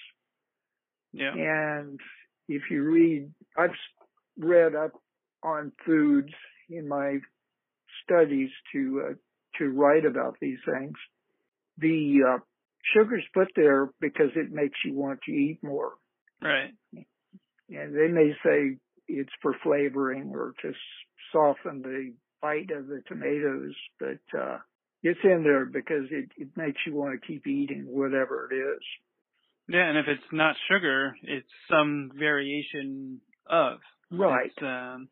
Yeah. 1.12 1.32
And 1.35 1.99
if 2.49 2.62
you 2.70 2.82
read, 2.82 3.31
I've 3.57 3.70
read 4.39 4.74
up 4.74 4.93
on 5.43 5.73
foods 5.85 6.32
in 6.69 6.89
my 6.89 7.19
studies 8.05 8.51
to 8.73 9.03
uh, 9.11 9.15
to 9.59 9.70
write 9.70 10.05
about 10.05 10.37
these 10.41 10.59
things. 10.65 10.95
The 11.78 12.20
uh, 12.28 12.39
sugar's 12.95 13.24
put 13.35 13.49
there 13.57 13.91
because 14.01 14.31
it 14.37 14.51
makes 14.51 14.78
you 14.85 14.95
want 14.95 15.20
to 15.27 15.32
eat 15.32 15.59
more. 15.62 15.93
Right. 16.43 16.73
And 16.93 17.95
they 17.95 18.09
may 18.09 18.32
say 18.45 18.78
it's 19.09 19.32
for 19.43 19.55
flavoring 19.62 20.32
or 20.35 20.55
to 20.62 20.73
soften 21.32 21.82
the 21.82 22.12
bite 22.41 22.70
of 22.70 22.87
the 22.87 23.03
tomatoes, 23.07 23.74
but 23.99 24.39
uh, 24.39 24.59
it's 25.02 25.20
in 25.24 25.43
there 25.43 25.64
because 25.64 26.05
it, 26.10 26.31
it 26.36 26.48
makes 26.56 26.78
you 26.86 26.94
want 26.94 27.20
to 27.20 27.27
keep 27.27 27.47
eating 27.47 27.85
whatever 27.86 28.48
it 28.51 28.55
is. 28.55 28.82
Yeah, 29.68 29.89
and 29.89 29.98
if 29.98 30.06
it's 30.09 30.32
not 30.32 30.56
sugar, 30.70 31.14
it's 31.22 31.48
some 31.70 32.10
variation 32.18 33.20
of. 33.48 33.78
Right. 34.10 34.51
Um, 34.60 35.09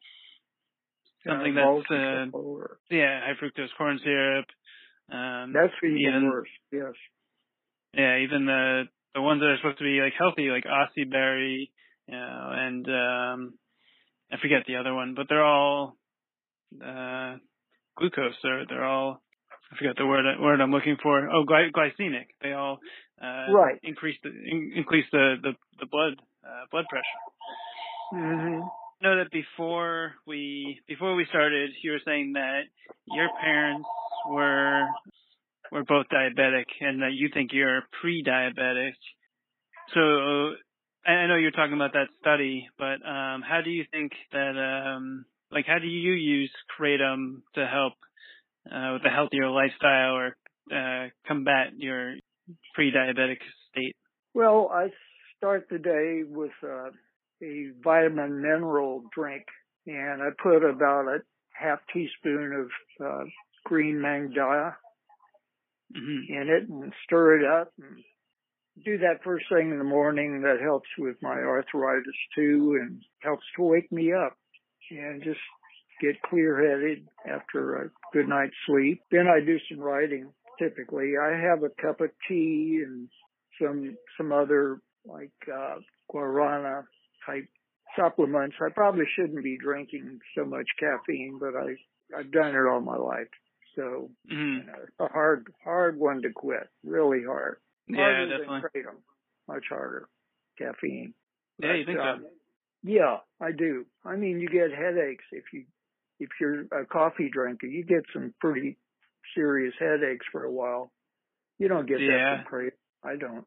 something 1.27 1.55
that's 1.55 1.91
uh, 1.91 2.39
yeah, 2.91 3.21
high 3.21 3.35
fructose 3.41 3.69
corn 3.77 4.01
syrup. 4.03 4.47
Um, 5.11 5.53
that's 5.53 5.73
even, 5.83 5.99
even 5.99 6.29
worse. 6.29 6.49
Yes. 6.73 6.93
Yeah, 7.95 8.19
even 8.19 8.47
the 8.47 8.85
the 9.15 9.23
ones 9.23 9.41
that 9.41 9.47
are 9.47 9.57
supposed 9.59 9.79
to 9.79 9.85
be 9.85 10.01
like 10.01 10.15
healthy, 10.19 10.49
like 10.51 10.65
açaí 10.65 11.11
berry, 11.11 11.71
you 12.07 12.15
know, 12.15 12.51
and 12.53 12.87
um, 12.87 13.55
I 14.33 14.37
forget 14.41 14.65
the 14.67 14.77
other 14.77 14.95
one, 14.95 15.15
but 15.15 15.27
they're 15.29 15.45
all 15.45 15.97
uh, 16.85 17.37
glucose. 17.97 18.35
They're 18.43 18.65
they're 18.69 18.85
all 18.85 19.23
I 19.71 19.77
forget 19.77 19.97
the 19.97 20.07
word 20.07 20.25
word 20.41 20.61
I'm 20.61 20.71
looking 20.71 20.97
for. 21.03 21.29
Oh, 21.31 21.45
gly- 21.45 21.71
glycemic. 21.75 22.29
They 22.43 22.53
all 22.53 22.79
uh, 23.23 23.53
right 23.53 23.79
increase 23.83 24.17
the 24.23 24.31
in, 24.31 24.73
increase 24.77 25.07
the 25.13 25.37
the, 25.43 25.53
the 25.81 25.87
blood 25.87 26.15
uh, 26.45 26.65
blood 26.71 26.85
pressure. 26.89 27.05
Mm-hmm. 28.15 28.61
Know 29.01 29.17
that 29.19 29.31
before 29.31 30.15
we 30.27 30.81
before 30.89 31.15
we 31.15 31.27
started, 31.29 31.71
you 31.83 31.93
were 31.93 32.01
saying 32.05 32.33
that 32.33 32.63
your 33.07 33.29
parents 33.41 33.87
were 34.29 34.87
were 35.71 35.85
both 35.85 36.07
diabetic, 36.13 36.67
and 36.81 37.03
that 37.03 37.13
you 37.13 37.29
think 37.33 37.51
you're 37.53 37.83
pre-diabetic. 38.01 38.95
So 39.95 40.55
I 41.07 41.27
know 41.27 41.37
you're 41.37 41.51
talking 41.51 41.75
about 41.75 41.93
that 41.93 42.09
study, 42.21 42.69
but 42.79 43.07
um, 43.07 43.43
how 43.43 43.61
do 43.63 43.71
you 43.71 43.85
think 43.91 44.13
that 44.33 44.57
um, 44.57 45.27
like 45.51 45.67
how 45.67 45.79
do 45.79 45.87
you 45.87 46.13
use 46.13 46.51
kratom 46.79 47.43
to 47.55 47.67
help 47.67 47.95
uh, 48.73 48.93
with 48.95 49.03
a 49.05 49.15
healthier 49.15 49.49
lifestyle 49.51 50.15
or 50.15 50.37
uh, 50.73 51.09
combat 51.27 51.69
your 51.77 52.15
pre-diabetic 52.75 53.39
state? 53.71 53.97
Well, 54.35 54.71
I 54.73 54.89
start 55.37 55.67
the 55.71 55.79
day 55.79 56.23
with 56.29 56.53
uh, 56.63 56.91
a 57.43 57.71
vitamin 57.83 58.43
mineral 58.43 59.05
drink, 59.15 59.45
and 59.87 60.23
I 60.23 60.29
put 60.43 60.65
about 60.65 61.07
a 61.07 61.19
half 61.53 61.79
teaspoon 61.93 62.53
of 63.01 63.05
uh, 63.05 63.25
green 63.65 63.97
Maeng 63.97 64.33
mm-hmm. 64.35 66.33
in 66.33 66.49
it 66.49 66.69
and 66.69 66.93
stir 67.05 67.41
it 67.41 67.45
up 67.45 67.73
and 67.79 68.03
do 68.85 68.99
that 68.99 69.25
first 69.25 69.47
thing 69.51 69.71
in 69.71 69.79
the 69.79 69.85
morning. 69.85 70.43
That 70.43 70.61
helps 70.63 70.89
with 70.99 71.17
my 71.23 71.35
arthritis 71.35 72.15
too 72.35 72.79
and 72.81 73.03
helps 73.23 73.45
to 73.57 73.63
wake 73.63 73.91
me 73.91 74.13
up 74.13 74.37
and 74.91 75.23
just 75.23 75.41
get 76.01 76.23
clear 76.23 76.57
headed 76.61 77.09
after 77.27 77.83
a 77.83 77.91
good 78.13 78.29
night's 78.29 78.55
sleep. 78.67 79.03
Then 79.11 79.27
I 79.27 79.45
do 79.45 79.59
some 79.71 79.81
writing 79.81 80.33
typically. 80.59 81.13
I 81.21 81.39
have 81.39 81.63
a 81.63 81.83
cup 81.83 82.01
of 82.01 82.11
tea 82.29 82.83
and 82.85 83.09
some 83.61 83.97
some 84.17 84.33
other 84.33 84.81
like 85.05 85.33
uh 85.53 85.77
guarana 86.13 86.85
type 87.27 87.49
supplements. 87.97 88.57
I 88.61 88.71
probably 88.73 89.05
shouldn't 89.17 89.43
be 89.43 89.59
drinking 89.59 90.21
so 90.37 90.45
much 90.45 90.67
caffeine, 90.79 91.39
but 91.41 91.55
I 91.57 91.77
I've 92.19 92.33
done 92.33 92.55
it 92.55 92.69
all 92.69 92.81
my 92.81 92.97
life. 92.97 93.29
So 93.77 94.11
mm. 94.31 94.59
you 94.59 94.65
know, 94.65 94.75
it's 94.83 94.93
a 95.01 95.09
hard 95.09 95.53
hard 95.65 95.99
one 95.99 96.23
to 96.23 96.31
quit. 96.35 96.69
Really 96.85 97.23
hard. 97.27 97.59
Yeah, 97.89 97.97
Harder 97.99 98.29
definitely. 98.29 98.61
Than 98.75 98.83
kratom. 98.83 98.97
Much 99.55 99.65
harder. 99.71 100.09
Caffeine. 100.59 101.15
Yeah, 101.63 101.75
you 101.75 101.87
think 101.87 101.99
um, 101.99 102.21
so? 102.23 102.29
Yeah, 102.83 103.19
I 103.41 103.53
do. 103.53 103.87
I 104.05 104.17
mean, 104.17 104.41
you 104.41 104.49
get 104.49 104.77
headaches 104.77 105.25
if 105.33 105.45
you 105.53 105.65
if 106.21 106.29
you're 106.41 106.63
a 106.73 106.85
coffee 106.87 107.31
drinker. 107.33 107.67
You 107.67 107.85
get 107.85 108.05
some 108.13 108.35
pretty 108.41 108.77
serious 109.35 109.75
headaches 109.79 110.27
for 110.33 110.45
a 110.45 110.53
while. 110.53 110.93
You 111.59 111.69
don't 111.69 111.87
get 111.87 112.01
Yeah. 112.01 112.37
that 112.37 112.47
from 112.49 112.61
kratom. 112.61 112.73
I 113.05 113.17
don't. 113.17 113.47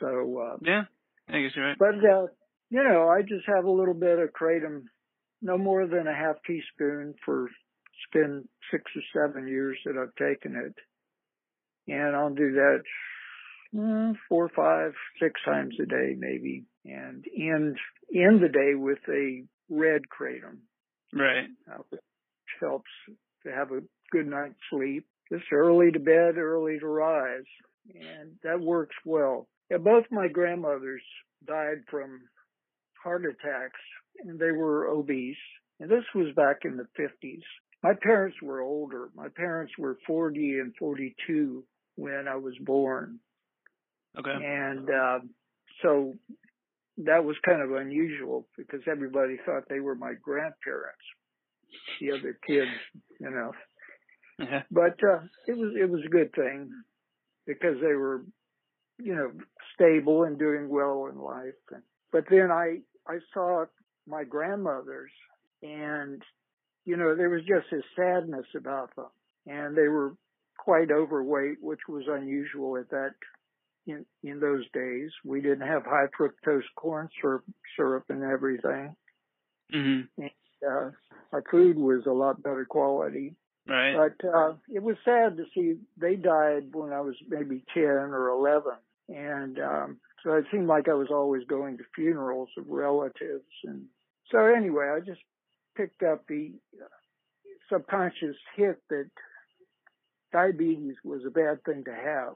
So, 0.00 0.38
uh, 0.38 0.56
Yeah, 0.62 0.84
I 1.28 1.42
guess 1.42 1.52
you're 1.56 1.66
right. 1.66 1.78
but 1.78 1.94
uh, 2.04 2.26
you 2.70 2.82
know, 2.82 3.08
I 3.08 3.22
just 3.22 3.46
have 3.46 3.64
a 3.64 3.70
little 3.70 3.94
bit 3.94 4.18
of 4.18 4.30
kratom, 4.32 4.84
no 5.42 5.58
more 5.58 5.86
than 5.86 6.06
a 6.06 6.14
half 6.14 6.36
teaspoon 6.46 7.14
for. 7.24 7.46
It's 7.46 8.12
been 8.12 8.48
six 8.70 8.90
or 8.96 9.02
seven 9.14 9.46
years 9.46 9.78
that 9.84 9.96
I've 9.96 10.14
taken 10.16 10.56
it, 10.56 10.74
and 11.92 12.16
I'll 12.16 12.34
do 12.34 12.52
that 12.52 12.82
mm, 13.74 14.16
four, 14.28 14.48
five, 14.48 14.94
six 15.20 15.40
times 15.44 15.74
a 15.80 15.86
day, 15.86 16.16
maybe, 16.18 16.64
and 16.84 17.24
end 17.36 17.78
end 18.12 18.42
the 18.42 18.48
day 18.48 18.74
with 18.74 18.98
a 19.08 19.44
red 19.68 20.02
kratom, 20.08 20.58
Right. 21.12 21.46
uh, 21.70 21.82
which 21.90 22.00
helps 22.60 22.90
to 23.44 23.52
have 23.52 23.70
a 23.72 23.80
good 24.10 24.26
night's 24.26 24.54
sleep. 24.70 25.06
Just 25.30 25.44
early 25.52 25.90
to 25.90 25.98
bed, 25.98 26.36
early 26.36 26.78
to 26.78 26.86
rise, 26.86 27.44
and 27.94 28.32
that 28.42 28.60
works 28.60 28.96
well. 29.04 29.48
Yeah, 29.70 29.78
both 29.78 30.04
my 30.10 30.28
grandmothers 30.28 31.02
died 31.46 31.78
from 31.90 32.20
heart 33.02 33.24
attacks, 33.24 33.80
and 34.24 34.38
they 34.38 34.50
were 34.50 34.88
obese. 34.88 35.36
And 35.80 35.90
this 35.90 36.04
was 36.14 36.34
back 36.36 36.58
in 36.64 36.76
the 36.76 36.86
50s. 36.98 37.42
My 37.82 37.94
parents 38.00 38.36
were 38.42 38.60
older. 38.60 39.08
My 39.14 39.28
parents 39.28 39.72
were 39.78 39.98
40 40.06 40.58
and 40.60 40.74
42 40.78 41.64
when 41.96 42.28
I 42.28 42.36
was 42.36 42.54
born. 42.60 43.18
Okay. 44.18 44.30
And 44.30 44.88
uh, 44.90 45.18
so 45.82 46.14
that 47.06 47.24
was 47.24 47.36
kind 47.44 47.62
of 47.62 47.72
unusual 47.72 48.46
because 48.56 48.80
everybody 48.90 49.38
thought 49.44 49.64
they 49.68 49.80
were 49.80 49.94
my 49.94 50.14
grandparents, 50.22 51.02
the 52.00 52.12
other 52.12 52.38
kids, 52.46 52.70
you 53.20 53.30
know. 53.30 53.52
Yeah. 54.38 54.62
But 54.70 54.98
uh, 55.04 55.20
it 55.46 55.56
was 55.56 55.74
it 55.80 55.88
was 55.90 56.02
a 56.04 56.10
good 56.10 56.32
thing 56.34 56.70
because 57.46 57.76
they 57.80 57.94
were, 57.94 58.24
you 58.98 59.14
know, 59.14 59.32
stable 59.74 60.24
and 60.24 60.38
doing 60.38 60.68
well 60.68 61.08
in 61.10 61.18
life. 61.18 61.54
But 62.10 62.24
then 62.30 62.50
I 62.50 62.78
I 63.06 63.18
saw 63.32 63.64
my 64.06 64.24
grandmothers, 64.24 65.10
and 65.62 66.22
you 66.84 66.96
know 66.96 67.14
there 67.14 67.30
was 67.30 67.42
just 67.42 67.66
this 67.70 67.84
sadness 67.96 68.46
about 68.56 68.94
them, 68.96 69.10
and 69.46 69.76
they 69.76 69.88
were 69.88 70.14
quite 70.58 70.90
overweight, 70.90 71.58
which 71.60 71.80
was 71.88 72.04
unusual 72.08 72.76
at 72.76 72.90
that 72.90 73.14
in 73.86 74.04
in 74.22 74.40
those 74.40 74.64
days. 74.72 75.10
We 75.24 75.40
didn't 75.40 75.66
have 75.66 75.84
high 75.84 76.06
fructose 76.18 76.62
corn 76.76 77.08
syrup 77.20 77.44
syrup 77.76 78.04
and 78.08 78.22
everything. 78.22 78.96
Mhm. 79.72 80.08
Uh, 80.66 80.90
our 81.32 81.42
food 81.50 81.78
was 81.78 82.06
a 82.06 82.12
lot 82.12 82.42
better 82.42 82.64
quality. 82.64 83.34
Right. 83.66 83.96
But 83.96 84.28
uh, 84.28 84.54
it 84.68 84.82
was 84.82 84.96
sad 85.04 85.36
to 85.36 85.44
see 85.54 85.76
they 85.96 86.16
died 86.16 86.74
when 86.74 86.92
I 86.92 87.00
was 87.00 87.14
maybe 87.28 87.64
10 87.74 87.84
or 87.84 88.28
11. 88.28 88.72
And 89.08 89.58
um, 89.60 90.00
so 90.22 90.34
it 90.34 90.46
seemed 90.50 90.66
like 90.66 90.88
I 90.88 90.94
was 90.94 91.10
always 91.10 91.44
going 91.46 91.78
to 91.78 91.84
funerals 91.94 92.50
of 92.58 92.68
relatives. 92.68 93.44
And 93.64 93.86
so 94.30 94.44
anyway, 94.46 94.90
I 94.94 95.00
just 95.00 95.20
picked 95.76 96.02
up 96.02 96.26
the 96.26 96.52
uh, 96.80 96.86
subconscious 97.70 98.36
hit 98.56 98.82
that 98.90 99.10
diabetes 100.32 100.96
was 101.04 101.22
a 101.26 101.30
bad 101.30 101.62
thing 101.64 101.84
to 101.84 101.94
have. 101.94 102.34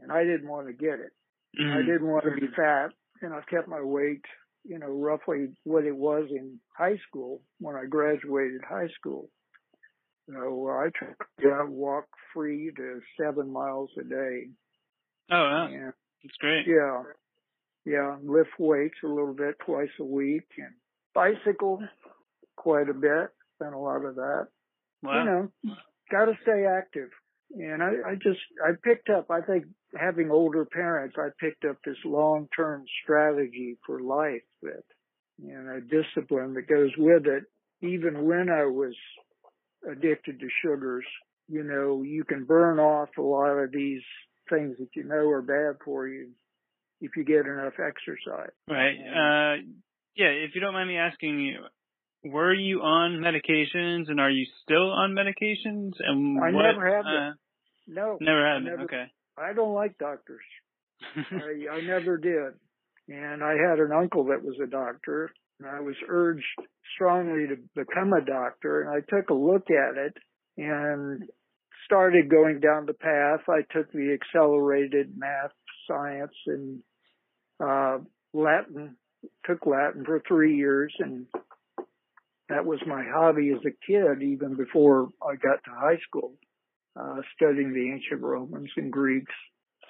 And 0.00 0.12
I 0.12 0.24
didn't 0.24 0.48
want 0.48 0.66
to 0.68 0.72
get 0.72 1.00
it. 1.00 1.12
I 1.58 1.62
Mhm. 1.62 1.86
didn't 1.86 2.08
want 2.08 2.24
to 2.24 2.32
be 2.32 2.46
fat. 2.48 2.92
And 3.22 3.34
I 3.34 3.40
kept 3.42 3.66
my 3.68 3.80
weight, 3.80 4.24
you 4.64 4.78
know, 4.78 4.88
roughly 4.88 5.56
what 5.64 5.84
it 5.84 5.96
was 5.96 6.30
in 6.30 6.60
high 6.76 6.96
school 6.98 7.42
when 7.58 7.74
I 7.74 7.86
graduated 7.86 8.62
high 8.62 8.88
school. 8.88 9.30
So 10.30 10.68
I 10.68 10.90
took 10.90 11.28
a 11.42 11.66
walk 11.66 12.06
free 12.32 12.70
to 12.76 13.02
seven 13.16 13.50
miles 13.50 13.90
a 13.96 14.04
day. 14.04 14.50
Oh, 15.30 15.42
wow. 15.42 15.66
And 15.66 15.92
That's 16.22 16.36
great. 16.38 16.66
yeah, 16.66 17.02
yeah, 17.84 18.18
lift 18.22 18.58
weights 18.58 19.02
a 19.02 19.08
little 19.08 19.32
bit 19.34 19.58
twice 19.60 19.90
a 19.98 20.04
week 20.04 20.46
and 20.58 20.74
bicycle 21.14 21.82
quite 22.56 22.88
a 22.88 22.94
bit. 22.94 23.30
Spent 23.54 23.74
a 23.74 23.78
lot 23.78 24.04
of 24.04 24.16
that. 24.16 24.48
Wow. 25.02 25.18
You 25.18 25.24
know, 25.24 25.76
got 26.10 26.26
to 26.26 26.36
stay 26.42 26.66
active. 26.66 27.10
And 27.50 27.82
I, 27.82 28.10
I 28.10 28.14
just, 28.14 28.40
I 28.62 28.72
picked 28.82 29.08
up, 29.08 29.30
I 29.30 29.40
think 29.40 29.64
having 29.98 30.30
older 30.30 30.64
parents, 30.64 31.16
I 31.18 31.28
picked 31.40 31.64
up 31.64 31.78
this 31.84 31.96
long-term 32.04 32.84
strategy 33.02 33.78
for 33.86 34.00
life 34.00 34.42
that, 34.62 34.82
and 35.40 35.68
a 35.68 35.80
discipline 35.80 36.54
that 36.54 36.68
goes 36.68 36.90
with 36.98 37.26
it. 37.26 37.44
Even 37.80 38.26
when 38.26 38.50
I 38.50 38.66
was 38.66 38.94
addicted 39.90 40.40
to 40.40 40.48
sugars, 40.62 41.04
you 41.48 41.62
know, 41.62 42.02
you 42.02 42.24
can 42.24 42.44
burn 42.44 42.78
off 42.78 43.08
a 43.16 43.22
lot 43.22 43.52
of 43.52 43.72
these 43.72 44.02
things 44.50 44.76
that 44.78 44.88
you 44.94 45.04
know 45.04 45.28
are 45.30 45.42
bad 45.42 45.80
for 45.84 46.08
you 46.08 46.30
if 47.00 47.12
you 47.16 47.24
get 47.24 47.46
enough 47.46 47.74
exercise. 47.74 48.50
Right. 48.68 48.96
Uh, 48.96 49.62
yeah. 50.16 50.28
If 50.28 50.54
you 50.54 50.60
don't 50.60 50.74
mind 50.74 50.88
me 50.88 50.98
asking 50.98 51.40
you, 51.40 51.60
were 52.24 52.54
you 52.54 52.80
on 52.80 53.22
medications 53.22 54.10
and 54.10 54.20
are 54.20 54.30
you 54.30 54.46
still 54.62 54.90
on 54.90 55.12
medications? 55.14 55.92
And 55.98 56.38
I 56.42 56.50
what, 56.50 56.62
never 56.62 56.96
had 56.96 57.06
uh, 57.06 57.10
them. 57.10 57.34
No, 57.86 58.18
Never 58.20 58.46
had 58.46 58.64
them. 58.64 58.80
Okay. 58.84 59.04
I 59.38 59.52
don't 59.54 59.74
like 59.74 59.96
doctors. 59.98 60.42
I, 61.16 61.76
I 61.76 61.80
never 61.80 62.18
did. 62.18 62.54
And 63.08 63.42
I 63.42 63.52
had 63.52 63.78
an 63.78 63.92
uncle 63.92 64.24
that 64.26 64.44
was 64.44 64.56
a 64.62 64.66
doctor, 64.66 65.30
and 65.58 65.68
I 65.68 65.80
was 65.80 65.94
urged 66.08 66.44
strongly 66.94 67.46
to 67.46 67.56
become 67.74 68.12
a 68.12 68.24
doctor, 68.24 68.82
and 68.82 68.90
I 68.90 69.00
took 69.08 69.30
a 69.30 69.34
look 69.34 69.68
at 69.70 69.96
it 69.96 70.14
and 70.58 71.22
started 71.86 72.28
going 72.28 72.60
down 72.60 72.84
the 72.84 72.92
path. 72.92 73.40
I 73.48 73.62
took 73.72 73.90
the 73.92 74.12
accelerated 74.12 75.14
math, 75.16 75.52
science, 75.88 76.34
and 76.46 76.80
uh, 77.64 77.98
Latin, 78.34 78.96
took 79.46 79.64
Latin 79.64 80.04
for 80.04 80.22
three 80.28 80.56
years, 80.56 80.94
and 80.98 81.26
that 82.48 82.64
was 82.64 82.80
my 82.86 83.04
hobby 83.04 83.50
as 83.50 83.60
a 83.66 83.76
kid, 83.86 84.22
even 84.22 84.56
before 84.56 85.08
I 85.22 85.36
got 85.36 85.62
to 85.64 85.70
high 85.70 85.98
school, 86.08 86.34
uh, 86.98 87.20
studying 87.36 87.72
the 87.72 87.90
ancient 87.92 88.22
Romans 88.22 88.70
and 88.76 88.92
Greeks. 88.92 89.34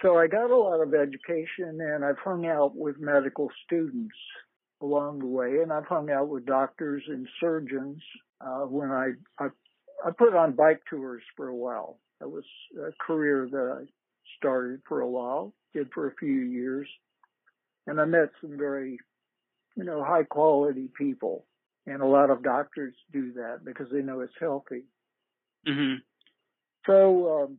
So 0.02 0.16
I 0.16 0.26
got 0.26 0.50
a 0.50 0.56
lot 0.56 0.80
of 0.80 0.94
education 0.94 1.80
and 1.80 2.04
I've 2.04 2.18
hung 2.18 2.46
out 2.46 2.76
with 2.76 3.00
medical 3.00 3.48
students 3.64 4.14
along 4.80 5.20
the 5.20 5.26
way 5.26 5.58
and 5.62 5.72
I've 5.72 5.86
hung 5.86 6.10
out 6.10 6.28
with 6.28 6.46
doctors 6.46 7.02
and 7.08 7.26
surgeons, 7.40 8.00
uh, 8.40 8.60
when 8.60 8.90
I, 8.90 9.10
I, 9.38 9.48
I 10.04 10.10
put 10.16 10.34
on 10.34 10.52
bike 10.52 10.82
tours 10.88 11.22
for 11.36 11.48
a 11.48 11.56
while. 11.56 11.98
That 12.20 12.28
was 12.28 12.44
a 12.76 12.90
career 13.04 13.48
that 13.50 13.78
I 13.80 13.84
started 14.36 14.80
for 14.88 15.00
a 15.00 15.08
while, 15.08 15.52
did 15.74 15.88
for 15.92 16.08
a 16.08 16.14
few 16.16 16.42
years. 16.42 16.88
And 17.86 18.00
I 18.00 18.04
met 18.04 18.30
some 18.40 18.56
very, 18.56 18.98
you 19.76 19.84
know, 19.84 20.04
high 20.04 20.24
quality 20.24 20.90
people. 20.96 21.44
And 21.88 22.02
a 22.02 22.06
lot 22.06 22.30
of 22.30 22.42
doctors 22.42 22.94
do 23.12 23.32
that 23.34 23.64
because 23.64 23.86
they 23.92 24.02
know 24.02 24.20
it's 24.20 24.32
healthy. 24.38 24.84
hmm 25.66 25.94
So, 26.86 27.44
um, 27.44 27.58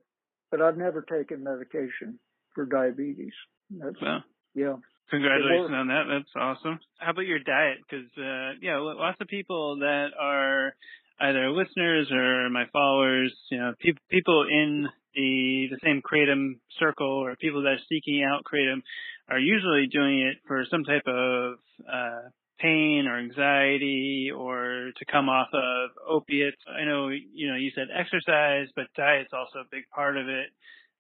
but 0.51 0.61
I've 0.61 0.77
never 0.77 1.01
taken 1.01 1.43
medication 1.43 2.19
for 2.53 2.65
diabetes. 2.65 3.34
That's, 3.72 3.95
Well, 4.01 4.23
yeah. 4.53 4.76
congratulations 5.10 5.72
on 5.73 5.88
that. 5.88 6.03
That's 6.10 6.30
awesome. 6.35 6.80
How 6.97 7.11
about 7.11 7.26
your 7.26 7.39
diet? 7.39 7.77
Because 7.89 8.06
uh, 8.18 8.57
yeah, 8.61 8.77
lots 8.77 9.18
of 9.19 9.27
people 9.27 9.80
that 9.80 10.10
are 10.19 10.73
either 11.19 11.49
listeners 11.51 12.11
or 12.11 12.49
my 12.49 12.65
followers, 12.72 13.34
you 13.51 13.57
know, 13.57 13.73
pe- 13.80 13.91
people 14.10 14.45
in 14.49 14.88
the 15.15 15.68
the 15.72 15.80
same 15.84 16.01
kratom 16.01 16.60
circle 16.80 17.26
or 17.26 17.35
people 17.35 17.64
that 17.64 17.69
are 17.69 17.85
seeking 17.89 18.23
out 18.23 18.43
kratom 18.43 18.81
are 19.27 19.39
usually 19.39 19.88
doing 19.88 20.22
it 20.22 20.38
for 20.47 20.65
some 20.69 20.84
type 20.84 21.03
of 21.07 21.56
uh, 21.91 22.30
pain 22.60 23.07
or 23.07 23.18
anxiety 23.18 24.31
or 24.36 24.91
to 24.98 25.06
come 25.06 25.30
off 25.30 25.48
of 25.53 25.91
opiates. 26.07 26.61
I 26.68 26.86
know, 26.86 27.10
you 27.10 27.49
know, 27.49 27.56
you 27.56 27.72
said 27.76 27.88
exercise, 27.94 28.68
but 28.76 28.88
diet's 28.95 29.34
also 29.34 29.60
a 29.60 29.69
big 29.72 29.90
part 29.90 30.18
of 30.18 30.27
it. 30.27 30.49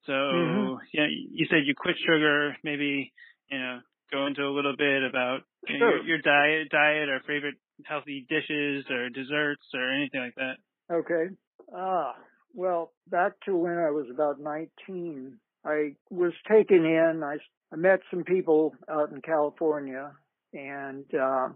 So, 0.05 0.13
Mhm. 0.13 0.79
yeah, 0.93 1.07
you 1.07 1.45
said 1.49 1.65
you 1.65 1.75
quit 1.75 1.97
sugar, 1.99 2.55
maybe, 2.63 3.13
you 3.49 3.59
know, 3.59 3.81
go 4.11 4.25
into 4.27 4.43
a 4.43 4.49
little 4.55 4.75
bit 4.75 5.03
about 5.03 5.41
you 5.67 5.73
know, 5.73 5.79
Sure. 5.79 5.97
your, 5.97 6.05
your 6.05 6.17
diet, 6.19 6.69
diet 6.69 7.09
or 7.09 7.19
favorite 7.27 7.55
healthy 7.85 8.25
dishes 8.29 8.85
or 8.89 9.09
desserts 9.09 9.65
or 9.73 9.91
anything 9.91 10.21
like 10.21 10.35
that. 10.35 10.57
Okay. 10.91 11.35
Ah, 11.73 12.15
well, 12.53 12.93
back 13.07 13.33
to 13.45 13.55
when 13.55 13.77
I 13.77 13.91
was 13.91 14.07
about 14.09 14.39
19, 14.39 15.39
I 15.65 15.95
was 16.09 16.33
taken 16.49 16.85
in. 16.85 17.21
I, 17.23 17.37
I 17.71 17.75
met 17.75 17.99
some 18.09 18.23
people 18.23 18.73
out 18.89 19.11
in 19.11 19.21
California 19.21 20.13
and, 20.53 21.05
uh, 21.13 21.49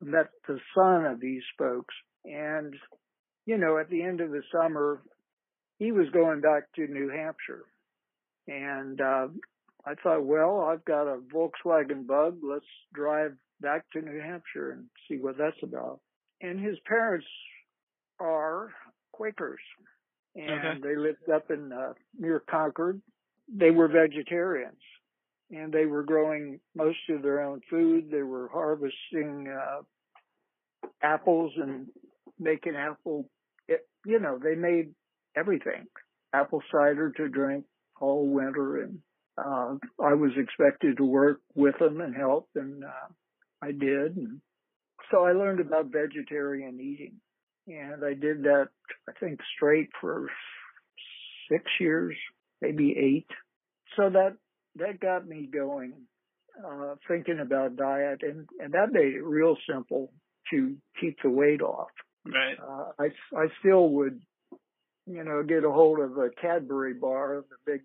met 0.00 0.28
the 0.46 0.58
son 0.74 1.04
of 1.04 1.20
these 1.20 1.42
folks. 1.58 1.94
And, 2.24 2.74
you 3.46 3.58
know, 3.58 3.78
at 3.78 3.90
the 3.90 4.02
end 4.02 4.20
of 4.20 4.30
the 4.30 4.42
summer, 4.52 5.02
he 5.78 5.92
was 5.92 6.08
going 6.10 6.40
back 6.40 6.64
to 6.76 6.86
New 6.86 7.08
Hampshire. 7.08 7.64
And, 8.46 9.00
uh, 9.00 9.28
I 9.84 9.94
thought, 9.94 10.24
well, 10.24 10.60
I've 10.60 10.84
got 10.84 11.06
a 11.06 11.18
Volkswagen 11.18 12.06
bug. 12.06 12.38
Let's 12.42 12.66
drive 12.92 13.36
back 13.60 13.84
to 13.92 14.02
New 14.02 14.20
Hampshire 14.20 14.72
and 14.72 14.86
see 15.08 15.16
what 15.16 15.38
that's 15.38 15.62
about. 15.62 16.00
And 16.40 16.60
his 16.60 16.78
parents 16.86 17.26
are 18.20 18.70
Quakers 19.12 19.60
and 20.36 20.50
okay. 20.50 20.80
they 20.82 20.96
lived 20.96 21.28
up 21.32 21.50
in, 21.50 21.72
uh, 21.72 21.94
near 22.16 22.40
Concord. 22.48 23.00
They 23.52 23.70
were 23.70 23.88
vegetarians 23.88 24.80
and 25.50 25.72
they 25.72 25.86
were 25.86 26.02
growing 26.02 26.60
most 26.74 26.98
of 27.10 27.22
their 27.22 27.40
own 27.42 27.60
food. 27.70 28.10
They 28.10 28.22
were 28.22 28.48
harvesting, 28.52 29.48
uh, 29.48 29.82
apples 31.02 31.52
and 31.56 31.88
making 32.38 32.76
apple, 32.76 33.28
it, 33.66 33.86
you 34.06 34.18
know, 34.18 34.38
they 34.38 34.54
made 34.54 34.94
everything, 35.36 35.86
apple 36.32 36.62
cider 36.70 37.10
to 37.16 37.28
drink 37.28 37.64
all 38.00 38.28
winter. 38.28 38.82
And, 38.82 38.98
uh, 39.36 39.76
I 40.02 40.14
was 40.14 40.32
expected 40.36 40.96
to 40.96 41.04
work 41.04 41.40
with 41.54 41.78
them 41.78 42.00
and 42.00 42.14
help 42.14 42.48
and, 42.54 42.84
uh, 42.84 43.08
I 43.62 43.72
did. 43.72 44.16
And 44.16 44.40
so 45.10 45.24
I 45.24 45.32
learned 45.32 45.60
about 45.60 45.86
vegetarian 45.86 46.80
eating 46.80 47.20
and 47.68 48.04
I 48.04 48.14
did 48.14 48.44
that, 48.44 48.68
I 49.08 49.12
think 49.20 49.40
straight 49.56 49.90
for 50.00 50.28
six 51.50 51.64
years, 51.80 52.16
maybe 52.60 52.96
eight. 52.96 53.26
So 53.96 54.10
that 54.10 54.36
that 54.78 55.00
got 55.00 55.26
me 55.26 55.48
going, 55.52 55.92
uh, 56.64 56.94
thinking 57.06 57.40
about 57.40 57.76
diet, 57.76 58.20
and 58.22 58.48
and 58.60 58.72
that 58.72 58.92
made 58.92 59.14
it 59.14 59.24
real 59.24 59.56
simple 59.72 60.12
to 60.50 60.76
keep 61.00 61.16
the 61.22 61.30
weight 61.30 61.62
off. 61.62 61.90
Right. 62.26 62.56
Uh, 62.60 62.92
I 62.98 63.06
I 63.36 63.46
still 63.60 63.88
would, 63.90 64.20
you 65.06 65.24
know, 65.24 65.42
get 65.42 65.64
a 65.64 65.70
hold 65.70 66.00
of 66.00 66.16
a 66.18 66.30
Cadbury 66.40 66.94
bar, 66.94 67.44
the 67.48 67.72
big 67.72 67.82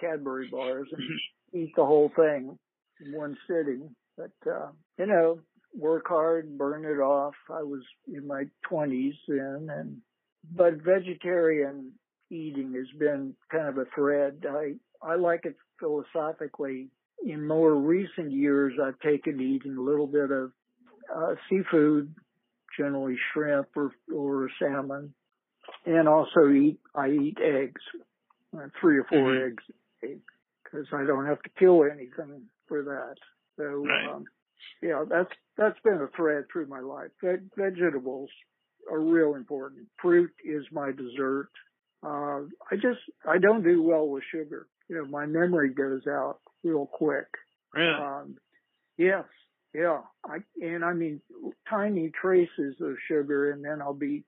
Cadbury 0.00 0.48
bars, 0.50 0.88
and 0.92 1.02
mm-hmm. 1.02 1.58
eat 1.58 1.72
the 1.76 1.84
whole 1.84 2.10
thing 2.14 2.58
in 3.04 3.12
one 3.16 3.36
sitting. 3.48 3.94
But 4.16 4.32
uh, 4.50 4.68
you 4.98 5.06
know, 5.06 5.40
work 5.76 6.06
hard, 6.08 6.56
burn 6.56 6.84
it 6.84 7.00
off. 7.00 7.34
I 7.50 7.62
was 7.62 7.82
in 8.12 8.26
my 8.26 8.44
twenties 8.68 9.14
then, 9.28 9.68
and 9.70 9.98
but 10.52 10.74
vegetarian 10.84 11.92
eating 12.30 12.74
has 12.74 12.98
been 12.98 13.34
kind 13.50 13.68
of 13.68 13.78
a 13.78 13.86
thread. 13.94 14.44
I 14.48 14.74
I 15.02 15.16
like 15.16 15.44
it 15.44 15.56
philosophically. 15.78 16.88
In 17.24 17.46
more 17.46 17.74
recent 17.74 18.32
years, 18.32 18.74
I've 18.82 18.98
taken 19.00 19.38
to 19.38 19.44
eating 19.44 19.76
a 19.76 19.80
little 19.80 20.06
bit 20.06 20.30
of 20.30 20.52
uh, 21.14 21.34
seafood, 21.48 22.14
generally 22.78 23.16
shrimp 23.32 23.68
or 23.76 23.92
or 24.14 24.50
salmon, 24.58 25.14
and 25.86 26.08
also 26.08 26.50
eat 26.50 26.78
I 26.94 27.08
eat 27.10 27.38
eggs, 27.42 27.80
uh, 28.56 28.66
three 28.80 28.98
or 28.98 29.04
4 29.04 29.18
mm-hmm. 29.18 29.46
eggs, 29.46 30.18
because 30.64 30.86
I 30.92 31.04
don't 31.06 31.26
have 31.26 31.42
to 31.42 31.50
kill 31.58 31.84
anything 31.84 32.42
for 32.68 32.82
that. 32.82 33.14
So 33.56 33.64
right. 33.64 34.14
um, 34.14 34.24
yeah, 34.82 35.04
that's 35.08 35.32
that's 35.56 35.78
been 35.84 36.00
a 36.00 36.08
thread 36.16 36.44
through 36.52 36.66
my 36.66 36.80
life. 36.80 37.10
Veg- 37.22 37.50
vegetables 37.56 38.30
are 38.90 39.00
real 39.00 39.34
important. 39.34 39.86
Fruit 40.00 40.30
is 40.44 40.64
my 40.72 40.90
dessert. 40.90 41.48
Uh, 42.02 42.42
I 42.70 42.74
just 42.74 43.00
I 43.26 43.38
don't 43.38 43.62
do 43.62 43.82
well 43.82 44.06
with 44.08 44.24
sugar 44.30 44.66
you 44.88 44.96
know, 44.96 45.06
my 45.06 45.26
memory 45.26 45.70
goes 45.70 46.06
out 46.06 46.38
real 46.62 46.86
quick. 46.86 47.26
Really? 47.72 47.94
Um, 47.94 48.36
yes. 48.96 49.24
Yeah. 49.74 50.00
I, 50.24 50.38
and 50.60 50.84
I 50.84 50.92
mean, 50.92 51.20
tiny 51.68 52.10
traces 52.20 52.76
of 52.80 52.94
sugar 53.08 53.50
and 53.50 53.64
then 53.64 53.80
I'll 53.82 53.94
be 53.94 54.24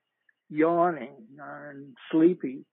yawning 0.49 1.13
and 1.39 1.95
sleepy. 2.11 2.65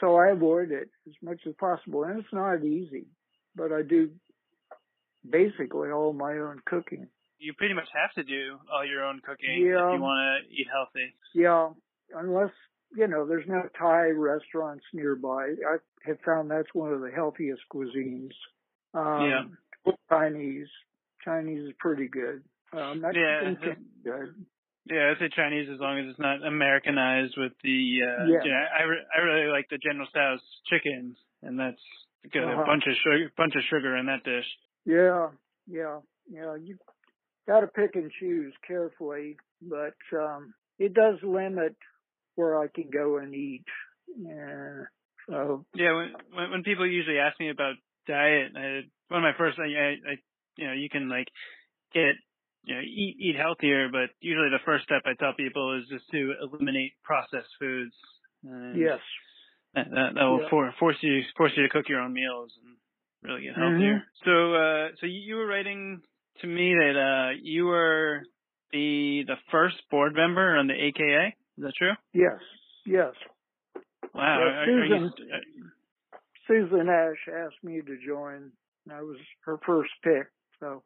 So 0.00 0.16
I 0.16 0.30
avoid 0.30 0.70
it 0.70 0.90
as 1.06 1.14
much 1.22 1.40
as 1.46 1.54
possible. 1.58 2.04
And 2.04 2.18
it's 2.18 2.32
not 2.32 2.64
easy, 2.64 3.06
but 3.54 3.72
I 3.72 3.82
do 3.82 4.10
basically 5.28 5.90
all 5.90 6.12
my 6.12 6.32
own 6.32 6.60
cooking. 6.64 7.08
You 7.38 7.54
pretty 7.54 7.74
much 7.74 7.88
have 7.94 8.12
to 8.14 8.22
do 8.22 8.58
all 8.72 8.84
your 8.84 9.04
own 9.04 9.20
cooking 9.24 9.62
yeah. 9.62 9.88
if 9.88 9.94
you 9.94 10.00
want 10.00 10.44
to 10.44 10.54
eat 10.54 10.66
healthy. 10.70 11.14
Yeah. 11.34 11.70
Unless 12.14 12.52
you 12.96 13.06
know, 13.06 13.26
there's 13.26 13.46
no 13.46 13.62
Thai 13.78 14.10
restaurants 14.10 14.84
nearby. 14.92 15.54
I 15.68 15.76
have 16.04 16.18
found 16.24 16.50
that's 16.50 16.72
one 16.72 16.92
of 16.92 17.00
the 17.00 17.10
healthiest 17.10 17.62
cuisines. 17.72 18.32
Um, 18.94 19.30
yeah. 19.30 19.92
Chinese. 20.08 20.68
Chinese 21.24 21.68
is 21.68 21.74
pretty 21.78 22.08
good. 22.08 22.42
Um, 22.72 23.04
yeah. 23.14 23.52
good. 24.04 24.34
Yeah, 24.86 25.12
I 25.14 25.20
say 25.20 25.28
Chinese 25.34 25.68
as 25.72 25.78
long 25.78 25.98
as 25.98 26.06
it's 26.10 26.18
not 26.18 26.44
Americanized 26.44 27.34
with 27.36 27.52
the, 27.62 28.00
uh, 28.02 28.24
yeah. 28.26 28.66
I, 28.78 28.82
re- 28.84 29.06
I 29.14 29.20
really 29.20 29.52
like 29.52 29.68
the 29.70 29.78
General 29.78 30.06
Tso's 30.06 30.40
chicken 30.66 31.16
and 31.42 31.58
that's 31.58 31.80
got 32.32 32.44
uh-huh. 32.44 32.62
a 32.62 32.66
bunch 32.66 32.84
of 32.86 32.94
sugar, 33.04 33.30
bunch 33.36 33.54
of 33.54 33.62
sugar 33.70 33.96
in 33.96 34.06
that 34.06 34.24
dish. 34.24 34.46
Yeah, 34.84 35.28
yeah, 35.70 35.98
yeah. 36.30 36.56
You 36.56 36.76
gotta 37.46 37.66
pick 37.66 37.94
and 37.94 38.10
choose 38.18 38.54
carefully, 38.66 39.36
but, 39.62 39.94
um, 40.16 40.54
it 40.78 40.94
does 40.94 41.16
limit 41.22 41.76
where 42.34 42.58
I 42.58 42.68
can 42.68 42.90
go 42.92 43.18
and 43.18 43.34
eat. 43.34 43.64
Yeah. 44.18 44.84
So 45.28 45.64
yeah, 45.74 45.92
when 45.92 46.50
when 46.50 46.62
people 46.62 46.86
usually 46.86 47.18
ask 47.18 47.38
me 47.38 47.50
about 47.50 47.74
diet, 48.06 48.52
I, 48.56 48.82
one 49.08 49.24
of 49.24 49.28
my 49.34 49.36
first, 49.38 49.58
I, 49.58 49.64
I, 49.64 50.16
you 50.56 50.66
know, 50.66 50.72
you 50.72 50.88
can 50.90 51.08
like 51.08 51.28
get 51.94 52.14
you 52.64 52.74
know 52.74 52.80
eat 52.80 53.16
eat 53.20 53.36
healthier, 53.36 53.88
but 53.90 54.10
usually 54.20 54.50
the 54.50 54.64
first 54.64 54.84
step 54.84 55.02
I 55.04 55.14
tell 55.18 55.34
people 55.34 55.78
is 55.78 55.88
just 55.88 56.10
to 56.10 56.34
eliminate 56.42 56.92
processed 57.04 57.52
foods. 57.58 57.94
And 58.44 58.78
yes. 58.78 58.98
That, 59.74 59.86
that, 59.90 60.14
that 60.14 60.24
will 60.24 60.42
yeah. 60.42 60.50
for, 60.50 60.74
force 60.80 60.96
you 61.00 61.20
force 61.36 61.52
you 61.56 61.62
to 61.62 61.68
cook 61.68 61.88
your 61.88 62.00
own 62.00 62.12
meals 62.12 62.50
and 62.64 62.76
really 63.22 63.42
get 63.42 63.54
healthier. 63.54 64.02
Mm-hmm. 64.02 64.28
So 64.28 64.54
uh 64.54 64.88
so 65.00 65.06
you 65.06 65.36
were 65.36 65.46
writing 65.46 66.00
to 66.40 66.46
me 66.46 66.74
that 66.74 66.96
uh 66.96 67.38
you 67.40 67.66
were 67.66 68.22
the 68.72 69.22
the 69.26 69.36
first 69.50 69.76
board 69.90 70.14
member 70.14 70.56
on 70.56 70.66
the 70.66 70.74
AKA. 70.74 71.36
Is 71.60 71.66
that 71.66 71.74
true? 71.76 71.92
Yes. 72.14 72.38
Yes. 72.86 73.12
Wow. 74.14 74.38
Yeah, 74.40 74.64
Susan, 74.64 75.12
you... 75.18 75.66
Susan 76.48 76.88
Ash 76.88 77.28
asked 77.28 77.62
me 77.62 77.82
to 77.82 77.98
join. 78.06 78.50
I 78.90 79.02
was 79.02 79.18
her 79.44 79.58
first 79.66 79.90
pick, 80.02 80.28
so 80.58 80.82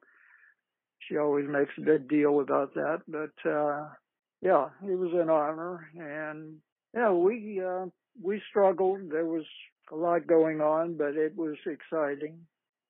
she 0.99 1.17
always 1.17 1.47
makes 1.49 1.71
a 1.79 1.81
big 1.81 2.09
deal 2.09 2.41
about 2.41 2.75
that. 2.75 3.03
But 3.07 3.49
uh 3.49 3.89
yeah, 4.43 4.67
it 4.83 4.99
was 4.99 5.13
an 5.15 5.31
honor, 5.31 5.89
and 5.97 6.57
yeah, 6.93 7.13
we 7.13 7.63
uh, 7.65 7.87
we 8.21 8.43
struggled. 8.51 9.11
There 9.11 9.25
was 9.25 9.45
a 9.93 9.97
lot 9.97 10.27
going 10.27 10.61
on, 10.61 10.97
but 10.97 11.15
it 11.15 11.37
was 11.37 11.55
exciting. 11.67 12.41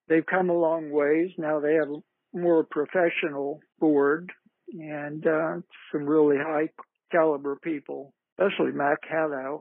They've 0.09 0.25
come 0.25 0.49
a 0.49 0.59
long 0.59 0.91
ways. 0.91 1.33
Now 1.37 1.61
they 1.61 1.75
have 1.75 1.91
a 1.91 2.03
more 2.37 2.65
professional 2.65 3.61
board 3.79 4.33
and 4.73 5.27
uh, 5.27 5.57
some 5.93 6.07
really 6.07 6.39
high 6.39 6.71
caliber 7.15 7.59
people, 7.63 8.13
especially 8.39 8.73
Mac 8.73 8.99
Haddow. 9.11 9.61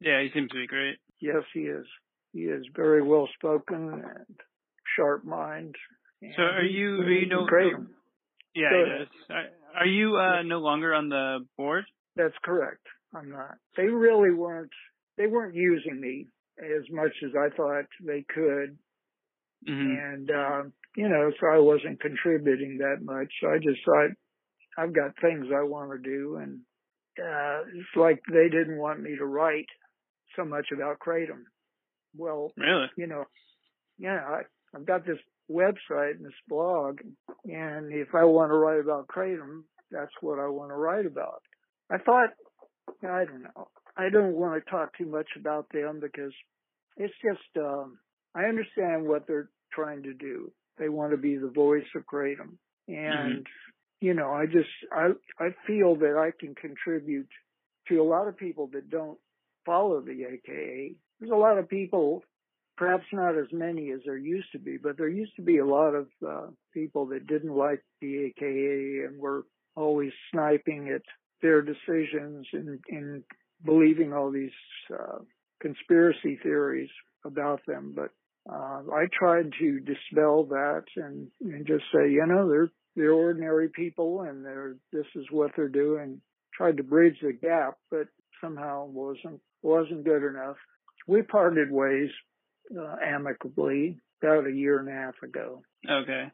Yeah, 0.00 0.22
he 0.22 0.30
seems 0.32 0.50
to 0.50 0.56
be 0.56 0.66
great. 0.66 0.96
Yes, 1.20 1.42
he 1.54 1.60
is. 1.60 1.86
He 2.32 2.40
is 2.40 2.64
very 2.74 3.02
well 3.02 3.28
spoken 3.34 4.02
and 4.04 4.36
sharp 4.96 5.24
mind. 5.24 5.74
So 6.36 6.42
are 6.42 6.62
you 6.62 7.00
are 7.00 7.10
you 7.10 7.28
no 7.28 7.46
great? 7.46 7.72
Yeah, 8.54 8.70
he 8.70 8.98
does. 8.98 9.36
Are 9.74 9.86
you 9.86 10.16
uh, 10.16 10.42
no 10.42 10.58
longer 10.58 10.94
on 10.94 11.08
the 11.08 11.46
board? 11.56 11.84
That's 12.16 12.34
correct. 12.42 12.82
I'm 13.14 13.30
not. 13.30 13.56
They 13.76 13.84
really 13.84 14.32
weren't. 14.32 14.72
They 15.16 15.26
weren't 15.26 15.54
using 15.54 16.00
me 16.00 16.26
as 16.58 16.84
much 16.90 17.12
as 17.24 17.30
I 17.38 17.54
thought 17.56 17.84
they 18.04 18.24
could. 18.28 18.78
Mm-hmm. 19.68 19.96
And, 19.98 20.30
uh, 20.30 20.62
you 20.96 21.08
know, 21.08 21.30
so 21.40 21.46
I 21.52 21.58
wasn't 21.58 22.00
contributing 22.00 22.78
that 22.78 23.02
much. 23.02 23.28
So 23.40 23.48
I 23.48 23.58
just 23.58 23.80
thought 23.84 24.10
I've 24.76 24.94
got 24.94 25.20
things 25.20 25.46
I 25.50 25.62
want 25.64 25.90
to 25.92 25.98
do 25.98 26.36
and 26.36 26.60
uh, 27.18 27.62
it's 27.74 27.96
like 27.96 28.22
they 28.30 28.48
didn't 28.48 28.78
want 28.78 29.02
me 29.02 29.16
to 29.16 29.24
write 29.24 29.66
so 30.36 30.44
much 30.44 30.66
about 30.72 30.98
kratom. 30.98 31.44
Well, 32.16 32.52
really, 32.56 32.86
you 32.96 33.06
know, 33.06 33.24
yeah, 33.98 34.20
I, 34.26 34.40
I've 34.74 34.86
got 34.86 35.06
this 35.06 35.18
website 35.50 36.16
and 36.16 36.24
this 36.24 36.32
blog, 36.48 36.98
and 37.44 37.92
if 37.92 38.14
I 38.14 38.24
want 38.24 38.50
to 38.50 38.56
write 38.56 38.80
about 38.80 39.08
kratom, 39.08 39.62
that's 39.90 40.12
what 40.20 40.38
I 40.38 40.48
want 40.48 40.70
to 40.70 40.76
write 40.76 41.06
about. 41.06 41.42
I 41.90 41.98
thought, 41.98 42.30
I 43.02 43.24
don't 43.24 43.42
know, 43.42 43.68
I 43.96 44.08
don't 44.10 44.34
want 44.34 44.62
to 44.62 44.70
talk 44.70 44.96
too 44.96 45.06
much 45.06 45.28
about 45.38 45.66
them 45.72 46.00
because 46.00 46.32
it's 46.96 47.14
just, 47.22 47.64
um, 47.64 47.98
I 48.34 48.44
understand 48.44 49.06
what 49.06 49.26
they're 49.26 49.50
trying 49.72 50.02
to 50.04 50.14
do. 50.14 50.52
They 50.78 50.88
want 50.88 51.12
to 51.12 51.16
be 51.16 51.36
the 51.36 51.50
voice 51.50 51.86
of 51.94 52.04
kratom, 52.06 52.58
and 52.88 53.44
mm-hmm 53.44 53.77
you 54.00 54.14
know, 54.14 54.30
I 54.30 54.46
just, 54.46 54.68
I, 54.92 55.10
I 55.38 55.48
feel 55.66 55.96
that 55.96 56.16
I 56.16 56.30
can 56.38 56.54
contribute 56.54 57.28
to 57.88 57.96
a 57.96 58.04
lot 58.04 58.28
of 58.28 58.36
people 58.36 58.68
that 58.72 58.90
don't 58.90 59.18
follow 59.64 60.00
the 60.00 60.24
AKA. 60.24 60.94
There's 61.18 61.32
a 61.32 61.36
lot 61.36 61.58
of 61.58 61.68
people 61.68 62.22
perhaps 62.78 63.04
not 63.12 63.36
as 63.36 63.46
many 63.52 63.90
as 63.90 64.00
there 64.06 64.16
used 64.16 64.50
to 64.52 64.58
be, 64.58 64.76
but 64.80 64.96
there 64.96 65.08
used 65.08 65.34
to 65.36 65.42
be 65.42 65.58
a 65.58 65.66
lot 65.66 65.94
of 65.94 66.06
uh, 66.26 66.46
people 66.72 67.06
that 67.06 67.26
didn't 67.26 67.54
like 67.54 67.82
the 68.00 68.26
AKA 68.26 69.04
and 69.06 69.18
were 69.18 69.44
always 69.74 70.12
sniping 70.30 70.88
at 70.94 71.02
their 71.42 71.60
decisions 71.60 72.46
and, 72.52 72.78
and 72.88 73.24
believing 73.64 74.12
all 74.12 74.30
these 74.30 74.52
uh, 74.94 75.18
conspiracy 75.60 76.38
theories 76.42 76.90
about 77.24 77.60
them. 77.66 77.94
But 77.94 78.10
uh, 78.48 78.82
I 78.94 79.06
tried 79.12 79.50
to 79.58 79.80
dispel 79.80 80.44
that 80.44 80.84
and, 80.96 81.28
and 81.40 81.66
just 81.66 81.84
say, 81.92 82.10
you 82.10 82.24
know, 82.26 82.48
they're 82.48 82.70
they're 82.98 83.12
ordinary 83.12 83.68
people 83.68 84.22
and 84.22 84.44
they're 84.44 84.76
this 84.92 85.06
is 85.14 85.26
what 85.30 85.52
they're 85.56 85.68
doing. 85.68 86.20
Tried 86.54 86.76
to 86.78 86.82
bridge 86.82 87.16
the 87.22 87.32
gap, 87.32 87.78
but 87.90 88.08
somehow 88.40 88.86
wasn't 88.86 89.40
wasn't 89.62 90.04
good 90.04 90.24
enough. 90.28 90.56
We 91.06 91.22
parted 91.22 91.70
ways 91.70 92.10
uh, 92.76 92.96
amicably 93.02 94.00
about 94.22 94.46
a 94.46 94.52
year 94.52 94.78
and 94.78 94.88
a 94.88 94.92
half 94.92 95.14
ago. 95.22 95.62
Okay. 95.88 96.24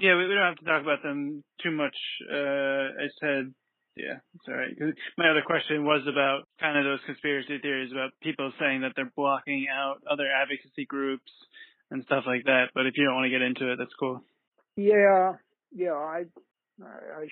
Yeah, 0.00 0.16
we, 0.16 0.26
we 0.26 0.34
don't 0.34 0.56
have 0.56 0.56
to 0.56 0.64
talk 0.64 0.82
about 0.82 1.02
them 1.02 1.44
too 1.62 1.70
much. 1.70 1.96
Uh, 2.30 2.96
I 3.00 3.08
said, 3.20 3.54
yeah, 3.96 4.20
it's 4.34 4.48
all 4.48 4.54
right. 4.54 4.76
My 5.16 5.30
other 5.30 5.42
question 5.44 5.84
was 5.84 6.02
about 6.08 6.48
kind 6.60 6.78
of 6.78 6.84
those 6.84 7.04
conspiracy 7.06 7.58
theories 7.60 7.92
about 7.92 8.10
people 8.22 8.52
saying 8.58 8.82
that 8.82 8.92
they're 8.96 9.12
blocking 9.16 9.66
out 9.72 10.02
other 10.10 10.26
advocacy 10.28 10.84
groups 10.86 11.30
and 11.90 12.04
stuff 12.04 12.24
like 12.26 12.44
that. 12.44 12.70
But 12.74 12.86
if 12.86 12.94
you 12.96 13.04
don't 13.04 13.14
want 13.14 13.26
to 13.26 13.30
get 13.30 13.42
into 13.42 13.72
it, 13.72 13.76
that's 13.76 13.94
cool. 13.98 14.22
Yeah, 14.76 15.36
yeah, 15.76 15.92
I, 15.92 16.24
I, 16.82 16.86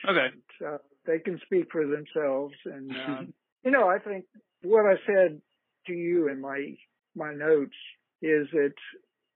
I 0.07 0.11
okay. 0.11 0.27
Uh, 0.65 0.79
they 1.07 1.19
can 1.19 1.41
speak 1.47 1.66
for 1.73 1.87
themselves, 1.87 2.55
and 2.66 2.93
uh, 2.93 3.23
you 3.65 3.71
know, 3.71 3.89
I 3.89 3.99
think 3.99 4.27
what 4.62 4.85
I 4.87 4.95
said 5.07 5.41
to 5.87 5.93
you 5.93 6.29
in 6.29 6.41
my 6.41 6.75
my 7.16 7.33
notes 7.33 7.77
is 8.23 8.47
that 8.53 8.75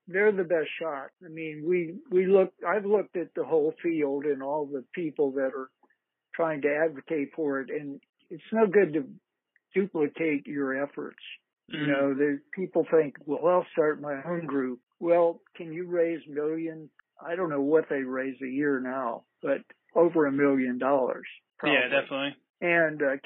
they're 0.07 0.33
the 0.33 0.45
best 0.45 0.69
shot. 0.81 1.09
I 1.25 1.29
mean, 1.29 1.65
we 1.67 1.95
we 2.11 2.27
look. 2.27 2.53
I've 2.67 2.87
looked 2.87 3.17
at 3.17 3.35
the 3.35 3.45
whole 3.45 3.75
field 3.83 4.25
and 4.25 4.43
all 4.43 4.67
the 4.67 4.85
people 4.95 5.33
that 5.33 5.53
are 5.57 5.71
trying 6.35 6.63
to 6.63 6.69
advocate 6.85 7.31
for 7.35 7.61
it, 7.61 7.71
and 7.71 8.01
it's 8.31 8.43
no 8.53 8.67
good 8.67 8.93
to 8.93 9.05
duplicate 9.75 10.47
your 10.47 10.83
efforts. 10.83 11.19
Mm-hmm. 11.73 11.81
You 11.81 11.87
know, 11.93 12.15
the 12.15 12.41
people 12.55 12.87
think, 12.91 13.17
well, 13.27 13.47
I'll 13.47 13.67
start 13.73 14.01
my 14.01 14.23
own 14.27 14.47
group. 14.47 14.81
Well, 15.01 15.41
can 15.57 15.73
you 15.73 15.87
raise 15.87 16.21
million? 16.29 16.89
I 17.25 17.37
don't 17.37 17.51
know 17.51 17.61
what 17.61 17.85
they 17.89 18.03
raise 18.03 18.37
a 18.43 18.49
year 18.49 18.81
now, 18.81 19.25
but 19.43 19.59
over 19.95 20.27
a 20.27 20.33
million 20.33 20.79
dollars. 20.79 21.27
Yeah, 21.65 21.89
definitely. 21.89 22.37
And 22.61 23.03
uh, 23.03 23.17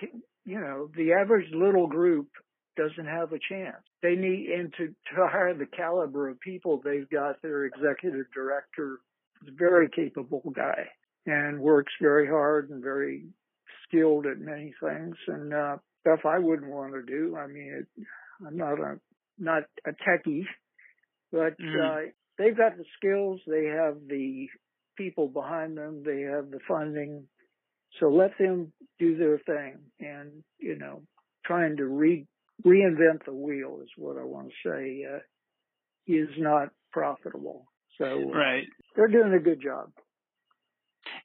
you 0.45 0.61
know, 0.61 0.89
the 0.97 1.13
average 1.13 1.53
little 1.53 1.87
group 1.87 2.29
doesn't 2.77 3.07
have 3.07 3.33
a 3.33 3.39
chance. 3.49 3.83
They 4.03 4.15
need, 4.15 4.49
and 4.51 4.73
to, 4.79 4.87
to 4.87 5.27
hire 5.29 5.55
the 5.55 5.67
caliber 5.67 6.29
of 6.29 6.41
people 6.41 6.81
they've 6.83 7.09
got, 7.09 7.41
their 7.43 7.65
executive 7.65 8.27
director 8.35 9.01
is 9.43 9.49
a 9.49 9.57
very 9.57 9.89
capable 9.89 10.43
guy 10.55 10.89
and 11.27 11.61
works 11.61 11.93
very 12.01 12.27
hard 12.27 12.71
and 12.71 12.83
very 12.83 13.27
skilled 13.87 14.27
at 14.27 14.39
many 14.39 14.73
things 14.83 15.17
and, 15.29 15.53
uh, 15.53 15.77
stuff 16.01 16.21
I 16.25 16.39
wouldn't 16.39 16.71
want 16.71 16.95
to 16.95 17.03
do. 17.03 17.37
I 17.37 17.47
mean, 17.47 17.85
it, 17.85 18.07
I'm 18.47 18.57
not 18.57 18.81
a, 18.81 18.99
not 19.39 19.65
a 19.87 19.91
techie, 19.91 20.47
but, 21.31 21.59
mm. 21.61 22.09
uh, 22.09 22.11
they've 22.39 22.57
got 22.57 22.77
the 22.77 22.85
skills. 22.97 23.41
They 23.47 23.67
have 23.67 23.97
the 24.09 24.49
people 24.97 25.29
behind 25.29 25.77
them. 25.77 26.03
They 26.05 26.23
have 26.23 26.51
the 26.51 26.61
funding. 26.67 27.25
So 28.01 28.09
let 28.09 28.33
them 28.39 28.73
do 28.99 29.17
their 29.17 29.39
thing 29.39 29.79
and, 30.01 30.43
you 30.59 30.79
know, 30.79 31.03
trying 31.45 31.77
to 31.77 31.85
re 31.85 32.27
reinvent 32.65 33.25
the 33.27 33.35
wheel 33.35 33.81
is 33.83 33.89
what 33.97 34.17
I 34.17 34.25
want 34.25 34.49
to 34.49 34.69
say, 34.69 35.05
uh, 35.13 35.19
is 36.07 36.29
not 36.39 36.69
profitable. 36.93 37.67
So 37.99 38.05
uh, 38.05 38.33
right. 38.33 38.65
they're 38.95 39.09
doing 39.09 39.35
a 39.35 39.41
good 39.41 39.61
job. 39.61 39.91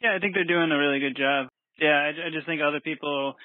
Yeah, 0.02 0.16
I 0.16 0.20
think 0.20 0.34
they're 0.34 0.46
doing 0.46 0.72
a 0.72 0.78
really 0.78 1.00
good 1.00 1.16
job. 1.16 1.48
Yeah, 1.80 1.90
I, 1.90 2.10
I 2.10 2.30
just 2.34 2.48
think 2.48 2.62
other 2.62 2.80
people 2.80 3.36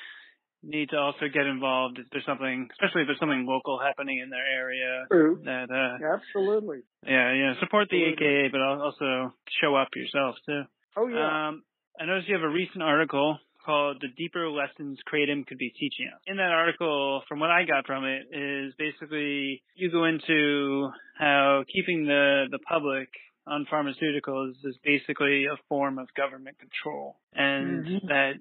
need 0.62 0.90
to 0.90 0.96
also 0.96 1.26
get 1.32 1.46
involved 1.46 1.98
if 1.98 2.06
there's 2.12 2.24
something, 2.24 2.68
especially 2.72 3.02
if 3.02 3.08
there's 3.08 3.18
something 3.18 3.46
local 3.46 3.78
happening 3.78 4.20
in 4.22 4.30
their 4.30 4.46
area. 4.46 5.06
True. 5.10 5.40
That 5.44 5.70
uh, 5.70 5.98
absolutely. 6.14 6.82
Yeah, 7.06 7.32
yeah. 7.32 7.52
Support 7.60 7.88
the 7.90 8.04
Absolutely. 8.04 8.26
AKA, 8.26 8.48
but 8.52 8.60
also 8.60 9.34
show 9.60 9.74
up 9.74 9.88
yourself 9.94 10.36
too. 10.46 10.62
Oh 10.96 11.08
yeah. 11.08 11.48
Um, 11.48 11.62
I 12.00 12.06
noticed 12.06 12.28
you 12.28 12.34
have 12.34 12.44
a 12.44 12.48
recent 12.48 12.82
article 12.82 13.38
called 13.64 13.98
The 14.00 14.08
Deeper 14.16 14.48
Lessons 14.48 14.98
Kratom 15.06 15.46
Could 15.46 15.58
Be 15.58 15.70
Teaching 15.70 16.10
Us. 16.12 16.20
In 16.26 16.36
that 16.36 16.50
article, 16.50 17.22
from 17.28 17.40
what 17.40 17.50
I 17.50 17.64
got 17.64 17.86
from 17.86 18.04
it, 18.04 18.26
is 18.32 18.74
basically 18.78 19.62
you 19.76 19.90
go 19.90 20.04
into 20.04 20.90
how 21.18 21.64
keeping 21.72 22.06
the, 22.06 22.46
the 22.50 22.58
public 22.58 23.08
on 23.46 23.66
pharmaceuticals 23.72 24.52
is 24.64 24.76
basically 24.84 25.46
a 25.46 25.56
form 25.68 25.98
of 25.98 26.08
government 26.14 26.56
control. 26.58 27.16
And 27.34 27.86
mm-hmm. 27.86 28.06
that 28.08 28.32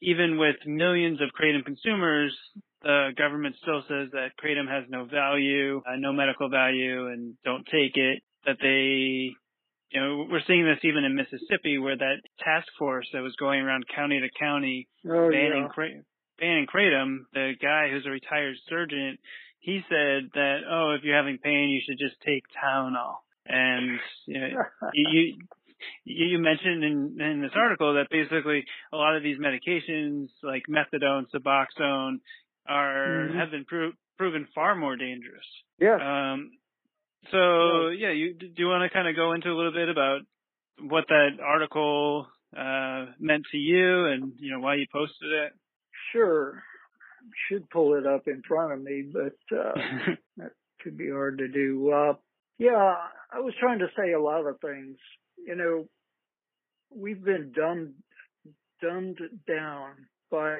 even 0.00 0.38
with 0.38 0.56
millions 0.66 1.20
of 1.20 1.30
kratom 1.38 1.64
consumers, 1.64 2.36
the 2.82 3.10
government 3.16 3.56
still 3.62 3.82
says 3.88 4.10
that 4.12 4.36
kratom 4.42 4.68
has 4.68 4.84
no 4.88 5.04
value, 5.04 5.82
uh, 5.86 5.96
no 5.98 6.12
medical 6.12 6.48
value, 6.48 7.08
and 7.08 7.34
don't 7.44 7.64
take 7.66 7.96
it. 7.96 8.22
That 8.46 8.56
they 8.62 9.34
you 9.90 10.00
know, 10.00 10.26
we're 10.30 10.42
seeing 10.46 10.64
this 10.64 10.84
even 10.84 11.04
in 11.04 11.14
Mississippi 11.14 11.78
where 11.78 11.96
that 11.96 12.20
task 12.44 12.68
force 12.78 13.06
that 13.12 13.22
was 13.22 13.34
going 13.36 13.60
around 13.60 13.84
county 13.94 14.20
to 14.20 14.28
county 14.38 14.86
oh, 15.06 15.30
banning, 15.30 15.62
yeah. 15.62 15.68
cra- 15.68 16.02
banning 16.38 16.66
kratom, 16.66 17.20
the 17.32 17.52
guy 17.60 17.88
who's 17.90 18.04
a 18.06 18.10
retired 18.10 18.56
surgeon, 18.68 19.16
he 19.60 19.80
said 19.88 20.30
that, 20.34 20.58
oh, 20.70 20.94
if 20.96 21.04
you're 21.04 21.16
having 21.16 21.38
pain, 21.38 21.70
you 21.70 21.80
should 21.86 21.98
just 21.98 22.20
take 22.24 22.44
Tylenol. 22.62 23.16
And 23.46 23.98
you, 24.26 24.40
know, 24.40 24.48
you, 24.92 25.38
you, 26.04 26.38
mentioned 26.38 26.84
in, 26.84 27.20
in 27.20 27.42
this 27.42 27.52
article 27.54 27.94
that 27.94 28.06
basically 28.10 28.64
a 28.92 28.96
lot 28.96 29.16
of 29.16 29.22
these 29.22 29.38
medications 29.38 30.28
like 30.42 30.62
methadone, 30.68 31.26
Suboxone 31.34 32.20
are, 32.66 33.28
mm-hmm. 33.28 33.38
have 33.38 33.50
been 33.50 33.64
pro- 33.64 33.92
proven 34.16 34.46
far 34.54 34.74
more 34.74 34.96
dangerous. 34.96 35.46
Yeah. 35.80 35.96
Um, 35.96 36.50
so 37.30 37.88
yeah, 37.88 38.12
you 38.12 38.34
do 38.34 38.48
you 38.56 38.66
want 38.66 38.88
to 38.90 38.94
kind 38.94 39.08
of 39.08 39.16
go 39.16 39.32
into 39.32 39.50
a 39.50 39.56
little 39.56 39.72
bit 39.72 39.88
about 39.88 40.20
what 40.80 41.04
that 41.08 41.40
article 41.42 42.26
uh, 42.56 43.06
meant 43.18 43.44
to 43.50 43.58
you 43.58 44.06
and 44.06 44.32
you 44.38 44.52
know 44.52 44.60
why 44.60 44.76
you 44.76 44.86
posted 44.92 45.30
it? 45.30 45.52
Sure, 46.12 46.62
should 47.48 47.68
pull 47.70 47.94
it 47.94 48.06
up 48.06 48.28
in 48.28 48.42
front 48.46 48.72
of 48.72 48.80
me, 48.80 49.04
but 49.12 49.56
uh, 49.56 49.72
that 50.36 50.52
could 50.82 50.96
be 50.96 51.10
hard 51.10 51.38
to 51.38 51.48
do. 51.48 51.90
Uh, 51.90 52.14
yeah, 52.58 52.94
I 53.32 53.40
was 53.40 53.54
trying 53.60 53.80
to 53.80 53.88
say 53.96 54.12
a 54.12 54.20
lot 54.20 54.46
of 54.46 54.60
things. 54.60 54.96
You 55.48 55.56
know, 55.56 55.88
we've 56.94 57.24
been 57.24 57.52
dumbed 57.56 57.94
dumbed 58.82 59.18
down 59.48 59.92
by 60.30 60.58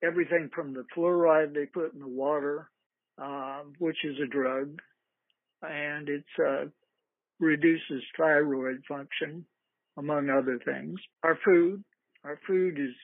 everything 0.00 0.48
from 0.54 0.72
the 0.72 0.84
fluoride 0.96 1.54
they 1.54 1.66
put 1.66 1.92
in 1.92 1.98
the 1.98 2.06
water, 2.06 2.70
uh, 3.20 3.62
which 3.80 3.96
is 4.04 4.14
a 4.22 4.28
drug, 4.28 4.78
and 5.62 6.08
it 6.08 6.24
uh, 6.40 6.66
reduces 7.40 8.04
thyroid 8.16 8.80
function, 8.88 9.44
among 9.96 10.30
other 10.30 10.60
things. 10.64 11.00
Our 11.24 11.36
food, 11.44 11.82
our 12.22 12.38
food 12.46 12.78
is 12.78 12.94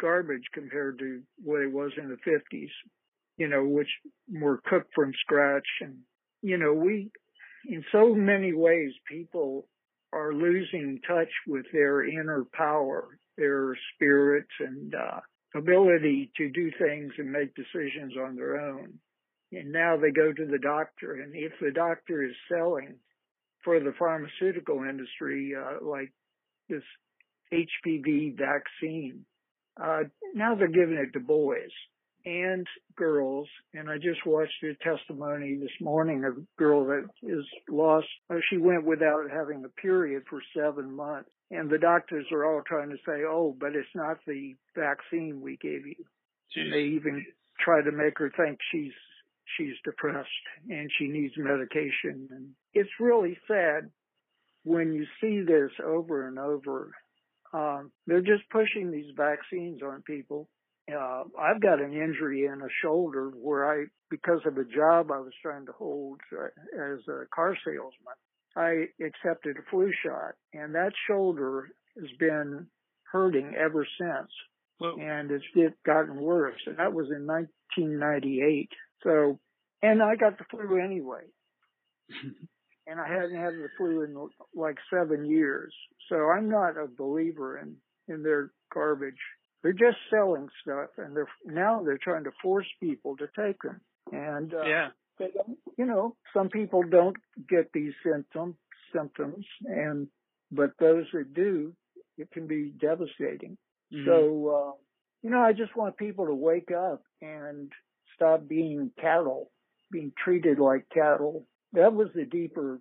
garbage 0.00 0.48
compared 0.52 0.98
to 0.98 1.22
what 1.44 1.62
it 1.62 1.70
was 1.72 1.92
in 1.98 2.08
the 2.08 2.16
50s, 2.28 2.70
you 3.36 3.46
know, 3.46 3.64
which 3.64 3.90
were 4.28 4.60
cooked 4.68 4.90
from 4.92 5.12
scratch. 5.20 5.68
And, 5.82 5.98
you 6.42 6.58
know, 6.58 6.74
we, 6.74 7.12
in 7.68 7.84
so 7.92 8.12
many 8.12 8.52
ways, 8.52 8.90
people 9.08 9.68
are 10.12 10.32
losing 10.32 11.00
touch 11.06 11.30
with 11.46 11.66
their 11.72 12.04
inner 12.04 12.44
power, 12.52 13.18
their 13.36 13.76
spirits 13.94 14.50
and 14.60 14.94
uh, 14.94 15.20
ability 15.54 16.30
to 16.36 16.50
do 16.50 16.70
things 16.78 17.12
and 17.18 17.30
make 17.30 17.54
decisions 17.54 18.14
on 18.16 18.36
their 18.36 18.56
own 18.56 18.98
and 19.52 19.72
now 19.72 19.96
they 19.96 20.10
go 20.10 20.32
to 20.32 20.46
the 20.46 20.58
doctor. 20.58 21.14
And 21.14 21.34
if 21.34 21.52
the 21.60 21.72
doctor 21.72 22.24
is 22.24 22.34
selling 22.50 22.96
for 23.64 23.80
the 23.80 23.92
pharmaceutical 23.98 24.84
industry, 24.88 25.54
uh, 25.56 25.84
like 25.84 26.12
this 26.68 26.82
HPV 27.52 28.36
vaccine, 28.38 29.24
uh, 29.80 30.04
now 30.34 30.54
they're 30.54 30.68
giving 30.68 30.96
it 30.96 31.12
to 31.14 31.20
boys 31.20 31.70
and 32.24 32.66
girls. 32.96 33.48
And 33.74 33.90
I 33.90 33.96
just 33.96 34.24
watched 34.26 34.62
a 34.62 34.74
testimony 34.82 35.56
this 35.56 35.70
morning 35.80 36.24
of 36.24 36.36
a 36.36 36.46
girl 36.58 36.86
that 36.86 37.06
is 37.22 37.44
lost. 37.68 38.06
Uh, 38.28 38.36
she 38.50 38.58
went 38.58 38.84
without 38.84 39.30
having 39.32 39.64
a 39.64 39.80
period 39.80 40.24
for 40.28 40.40
seven 40.56 40.94
months. 40.94 41.30
And 41.50 41.68
the 41.68 41.78
doctors 41.78 42.26
are 42.32 42.44
all 42.44 42.62
trying 42.66 42.90
to 42.90 42.96
say, 43.06 43.24
oh, 43.28 43.56
but 43.58 43.74
it's 43.74 43.88
not 43.94 44.18
the 44.26 44.54
vaccine 44.76 45.40
we 45.40 45.56
gave 45.56 45.86
you. 45.86 45.96
Jeez. 46.56 46.70
They 46.70 46.96
even 46.96 47.26
try 47.58 47.82
to 47.82 47.92
make 47.92 48.18
her 48.18 48.32
think 48.36 48.58
she's 48.72 48.92
she's 49.58 49.74
depressed 49.84 50.28
and 50.68 50.90
she 50.98 51.08
needs 51.08 51.34
medication. 51.36 52.28
And 52.30 52.50
it's 52.72 52.90
really 53.00 53.36
sad 53.48 53.90
when 54.62 54.92
you 54.92 55.06
see 55.20 55.42
this 55.42 55.70
over 55.84 56.28
and 56.28 56.38
over. 56.38 56.92
Um, 57.52 57.90
they're 58.06 58.20
just 58.20 58.48
pushing 58.50 58.92
these 58.92 59.12
vaccines 59.16 59.80
on 59.82 60.02
people 60.02 60.48
uh, 60.92 61.24
I've 61.38 61.60
got 61.60 61.80
an 61.80 61.92
injury 61.92 62.46
in 62.46 62.60
a 62.60 62.72
shoulder 62.82 63.30
where 63.30 63.70
I, 63.70 63.84
because 64.10 64.40
of 64.46 64.56
a 64.56 64.64
job 64.64 65.10
I 65.10 65.20
was 65.20 65.32
trying 65.42 65.66
to 65.66 65.72
hold 65.72 66.20
uh, 66.32 66.46
as 66.46 67.00
a 67.08 67.26
car 67.34 67.56
salesman, 67.64 68.16
I 68.56 68.86
accepted 69.04 69.56
a 69.56 69.70
flu 69.70 69.90
shot 70.04 70.34
and 70.52 70.74
that 70.74 70.92
shoulder 71.08 71.68
has 71.98 72.10
been 72.18 72.66
hurting 73.12 73.54
ever 73.58 73.86
since. 73.98 74.30
Whoa. 74.78 74.96
And 74.98 75.30
it's 75.30 75.74
gotten 75.84 76.16
worse. 76.16 76.60
And 76.66 76.78
that 76.78 76.94
was 76.94 77.08
in 77.14 77.26
1998. 77.26 78.70
So, 79.02 79.38
and 79.82 80.02
I 80.02 80.16
got 80.16 80.38
the 80.38 80.44
flu 80.50 80.80
anyway. 80.82 81.24
and 82.86 82.98
I 83.00 83.06
hadn't 83.06 83.36
had 83.36 83.52
the 83.52 83.68
flu 83.76 84.02
in 84.02 84.16
like 84.54 84.76
seven 84.92 85.26
years. 85.26 85.72
So 86.08 86.30
I'm 86.30 86.48
not 86.48 86.78
a 86.78 86.86
believer 86.86 87.58
in, 87.58 87.76
in 88.08 88.22
their 88.22 88.52
garbage. 88.72 89.14
They're 89.62 89.72
just 89.72 89.98
selling 90.10 90.48
stuff 90.62 90.90
and 90.96 91.14
they're, 91.14 91.28
now 91.44 91.82
they're 91.84 91.98
trying 91.98 92.24
to 92.24 92.30
force 92.42 92.66
people 92.80 93.16
to 93.18 93.26
take 93.36 93.60
them. 93.62 93.80
And, 94.12 94.54
uh, 94.54 94.62
yeah. 94.64 94.88
they 95.18 95.28
don't, 95.34 95.58
you 95.76 95.84
know, 95.86 96.16
some 96.34 96.48
people 96.48 96.82
don't 96.82 97.16
get 97.48 97.70
these 97.72 97.92
symptoms, 98.04 98.56
symptoms 98.94 99.44
and, 99.64 100.08
but 100.50 100.70
those 100.78 101.04
that 101.12 101.34
do, 101.34 101.74
it 102.16 102.30
can 102.32 102.46
be 102.46 102.72
devastating. 102.80 103.56
Mhm. 103.92 104.04
So, 104.06 104.48
uh, 104.48 104.72
you 105.22 105.30
know, 105.30 105.40
I 105.40 105.52
just 105.52 105.76
want 105.76 105.96
people 105.96 106.26
to 106.26 106.34
wake 106.34 106.70
up 106.70 107.02
and 107.20 107.70
stop 108.14 108.48
being 108.48 108.90
cattle, 108.98 109.50
being 109.90 110.12
treated 110.16 110.58
like 110.58 110.88
cattle. 110.88 111.46
That 111.72 111.92
was 111.92 112.08
the 112.14 112.24
deeper, 112.24 112.80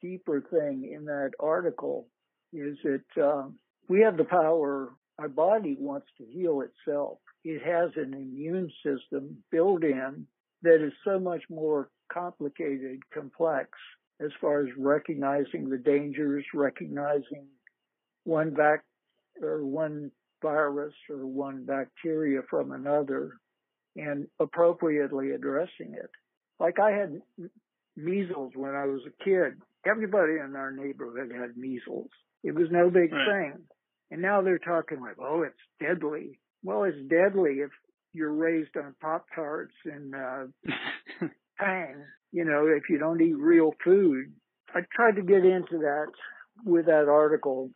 deeper 0.00 0.40
thing 0.40 0.90
in 0.92 1.04
that 1.06 1.32
article 1.40 2.08
is 2.52 2.78
that, 2.84 3.22
um, 3.22 3.58
we 3.88 4.00
have 4.02 4.16
the 4.16 4.24
power, 4.24 4.94
our 5.22 5.28
body 5.28 5.76
wants 5.78 6.08
to 6.18 6.24
heal 6.24 6.62
itself. 6.62 7.18
It 7.44 7.62
has 7.62 7.90
an 7.96 8.12
immune 8.12 8.72
system 8.84 9.36
built 9.52 9.84
in 9.84 10.26
that 10.62 10.84
is 10.84 10.92
so 11.04 11.20
much 11.20 11.42
more 11.48 11.90
complicated, 12.12 12.98
complex 13.14 13.70
as 14.20 14.30
far 14.40 14.62
as 14.62 14.68
recognizing 14.76 15.70
the 15.70 15.78
dangers, 15.78 16.44
recognizing 16.52 17.46
one 18.24 18.50
back 18.52 18.82
or 19.40 19.64
one 19.64 20.10
virus 20.42 20.92
or 21.08 21.24
one 21.24 21.64
bacteria 21.64 22.40
from 22.50 22.72
another 22.72 23.34
and 23.94 24.26
appropriately 24.40 25.30
addressing 25.30 25.94
it. 25.94 26.10
Like 26.58 26.80
I 26.80 26.90
had 26.90 27.22
measles 27.96 28.52
when 28.56 28.74
I 28.74 28.86
was 28.86 29.02
a 29.06 29.24
kid. 29.24 29.52
Everybody 29.86 30.32
in 30.44 30.56
our 30.56 30.72
neighborhood 30.72 31.30
had 31.32 31.56
measles. 31.56 32.10
It 32.42 32.56
was 32.56 32.68
no 32.72 32.90
big 32.90 33.12
Right. 33.12 33.52
thing. 33.52 33.64
And 34.12 34.20
now 34.20 34.42
they're 34.42 34.58
talking 34.58 35.00
like, 35.00 35.16
oh, 35.18 35.42
it's 35.42 35.56
deadly. 35.80 36.38
Well, 36.62 36.84
it's 36.84 36.98
deadly 37.08 37.60
if 37.60 37.70
you're 38.12 38.32
raised 38.32 38.76
on 38.76 38.94
Pop 39.00 39.24
Tarts 39.34 39.74
and, 39.86 40.14
uh, 40.14 41.26
Tang, 41.60 42.04
you 42.30 42.44
know, 42.44 42.66
if 42.66 42.84
you 42.90 42.98
don't 42.98 43.22
eat 43.22 43.36
real 43.36 43.72
food. 43.82 44.32
I 44.74 44.80
tried 44.94 45.16
to 45.16 45.22
get 45.22 45.44
into 45.44 45.78
that 45.78 46.06
with 46.64 46.86
that 46.86 47.08
article 47.08 47.70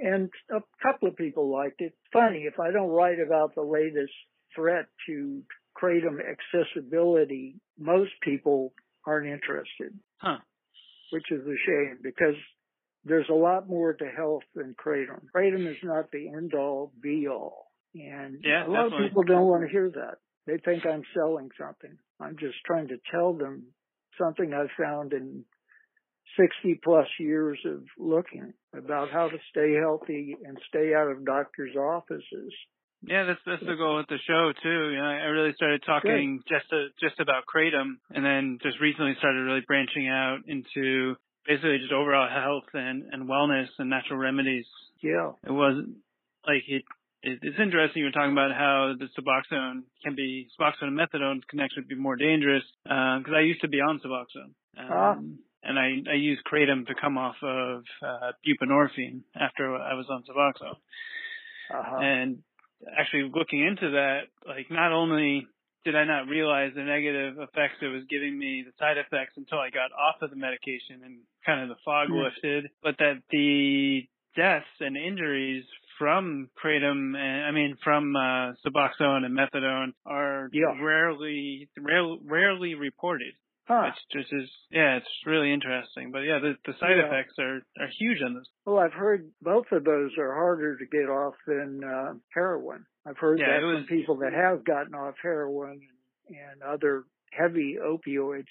and 0.00 0.30
a 0.50 0.60
couple 0.82 1.08
of 1.08 1.16
people 1.16 1.52
liked 1.52 1.80
it. 1.80 1.94
Funny, 2.12 2.44
if 2.44 2.58
I 2.58 2.70
don't 2.70 2.90
write 2.90 3.18
about 3.24 3.54
the 3.54 3.62
latest 3.62 4.12
threat 4.54 4.86
to 5.06 5.42
kratom 5.80 6.18
accessibility, 6.20 7.56
most 7.78 8.12
people 8.22 8.72
aren't 9.06 9.26
interested, 9.26 9.98
huh. 10.18 10.38
which 11.10 11.30
is 11.30 11.40
a 11.46 11.56
shame 11.66 11.98
because 12.02 12.36
there's 13.04 13.28
a 13.30 13.34
lot 13.34 13.68
more 13.68 13.92
to 13.92 14.06
health 14.16 14.42
than 14.54 14.74
kratom. 14.74 15.22
Kratom 15.34 15.68
is 15.70 15.76
not 15.82 16.10
the 16.10 16.28
end 16.28 16.54
all 16.54 16.92
be 17.00 17.26
all. 17.28 17.66
And 17.94 18.38
Yeah, 18.42 18.66
a 18.66 18.68
lot 18.68 18.84
definitely. 18.84 19.06
of 19.06 19.10
people 19.10 19.22
don't 19.24 19.46
want 19.46 19.62
to 19.64 19.68
hear 19.68 19.90
that. 19.90 20.18
They 20.46 20.58
think 20.58 20.86
I'm 20.86 21.02
selling 21.14 21.50
something. 21.58 21.96
I'm 22.20 22.36
just 22.38 22.56
trying 22.66 22.88
to 22.88 22.96
tell 23.10 23.32
them 23.34 23.66
something 24.18 24.52
I've 24.52 24.70
found 24.78 25.12
in 25.12 25.44
60 26.38 26.80
plus 26.82 27.06
years 27.18 27.58
of 27.66 27.82
looking 27.98 28.54
about 28.76 29.10
how 29.10 29.28
to 29.28 29.36
stay 29.50 29.74
healthy 29.74 30.36
and 30.44 30.58
stay 30.68 30.94
out 30.94 31.10
of 31.10 31.24
doctors' 31.26 31.76
offices. 31.76 32.52
Yeah, 33.04 33.24
that's 33.24 33.40
that's 33.44 33.66
the 33.66 33.74
goal 33.74 33.96
with 33.96 34.06
the 34.06 34.18
show 34.28 34.52
too. 34.62 34.90
You 34.90 34.98
know, 34.98 35.04
I 35.04 35.26
really 35.26 35.52
started 35.54 35.82
talking 35.84 36.40
just 36.48 36.70
to, 36.70 36.86
just 37.00 37.18
about 37.18 37.44
kratom, 37.52 37.98
and 38.14 38.24
then 38.24 38.58
just 38.62 38.78
recently 38.80 39.14
started 39.18 39.40
really 39.42 39.64
branching 39.66 40.08
out 40.08 40.38
into 40.46 41.16
basically 41.46 41.78
just 41.78 41.92
overall 41.92 42.28
health 42.28 42.68
and 42.74 43.04
and 43.12 43.28
wellness 43.28 43.68
and 43.78 43.90
natural 43.90 44.18
remedies. 44.18 44.66
Yeah. 45.00 45.32
It 45.46 45.52
wasn't 45.52 45.96
like 46.46 46.62
it. 46.68 46.84
it 47.22 47.38
it's 47.42 47.58
interesting 47.58 48.00
you 48.00 48.06
were 48.06 48.12
talking 48.12 48.32
about 48.32 48.52
how 48.52 48.94
the 48.98 49.08
Suboxone 49.18 49.82
can 50.02 50.14
be 50.14 50.48
Suboxone 50.58 50.88
and 50.88 50.98
methadone 50.98 51.40
can 51.48 51.60
actually 51.60 51.84
be 51.88 51.94
more 51.94 52.16
dangerous 52.16 52.64
because 52.84 53.34
I 53.34 53.40
used 53.40 53.62
to 53.62 53.68
be 53.68 53.80
on 53.80 54.00
Suboxone. 54.04 54.54
Ah. 54.78 55.12
Um, 55.12 55.38
and 55.64 55.78
I, 55.78 56.10
I 56.10 56.14
used 56.14 56.42
kratom 56.44 56.86
to 56.88 56.94
come 57.00 57.16
off 57.16 57.36
of 57.42 57.84
uh, 58.02 58.32
buprenorphine 58.44 59.20
after 59.36 59.76
I 59.76 59.94
was 59.94 60.06
on 60.10 60.24
Suboxone. 60.24 60.76
Uh-huh. 61.72 61.98
And 61.98 62.42
actually 62.98 63.30
looking 63.32 63.64
into 63.64 63.92
that, 63.92 64.22
like 64.46 64.70
not 64.70 64.92
only 64.92 65.46
did 65.84 65.96
I 65.96 66.04
not 66.04 66.28
realize 66.28 66.72
the 66.74 66.82
negative 66.82 67.38
effects 67.38 67.76
it 67.82 67.86
was 67.86 68.04
giving 68.08 68.38
me, 68.38 68.64
the 68.64 68.72
side 68.78 68.98
effects 68.98 69.34
until 69.36 69.58
I 69.58 69.70
got 69.70 69.90
off 69.92 70.22
of 70.22 70.30
the 70.30 70.36
medication 70.36 71.02
and 71.04 71.18
kind 71.44 71.62
of 71.62 71.68
the 71.68 71.80
fog 71.84 72.08
Hmm. 72.08 72.18
lifted, 72.22 72.70
but 72.82 72.96
that 72.98 73.22
the 73.30 74.06
deaths 74.36 74.66
and 74.80 74.96
injuries 74.96 75.64
from 75.98 76.48
kratom 76.62 77.16
and 77.16 77.44
I 77.44 77.50
mean 77.50 77.76
from 77.84 78.16
uh, 78.16 78.54
Suboxone 78.64 79.24
and 79.24 79.36
methadone 79.36 79.92
are 80.06 80.48
Yeah. 80.52 80.74
rarely 80.82 81.68
rare, 81.78 82.04
rarely 82.24 82.74
reported. 82.74 83.34
Huh. 83.68 83.90
It's 83.92 84.04
just 84.12 84.32
is 84.32 84.50
yeah, 84.70 84.96
it's 84.96 85.08
really 85.24 85.52
interesting. 85.52 86.10
But 86.10 86.20
yeah, 86.20 86.38
the 86.40 86.54
the 86.66 86.72
side 86.80 86.96
Yeah. 86.98 87.06
effects 87.06 87.34
are 87.38 87.62
are 87.80 87.88
huge 87.98 88.18
on 88.22 88.34
this. 88.34 88.48
Well, 88.66 88.78
I've 88.78 88.92
heard 88.92 89.30
both 89.40 89.66
of 89.72 89.84
those 89.84 90.10
are 90.18 90.34
harder 90.34 90.76
to 90.76 90.86
get 90.86 91.08
off 91.08 91.34
than 91.46 91.82
uh, 91.84 92.14
heroin. 92.34 92.84
I've 93.06 93.18
heard 93.18 93.38
Yeah, 93.38 93.60
that 93.60 93.66
was- 93.66 93.78
from 93.86 93.86
people 93.86 94.16
that 94.16 94.32
have 94.32 94.64
gotten 94.64 94.94
off 94.94 95.14
heroin 95.22 95.80
and, 96.28 96.36
and 96.36 96.62
other 96.62 97.04
heavy 97.32 97.76
opioids. 97.82 98.50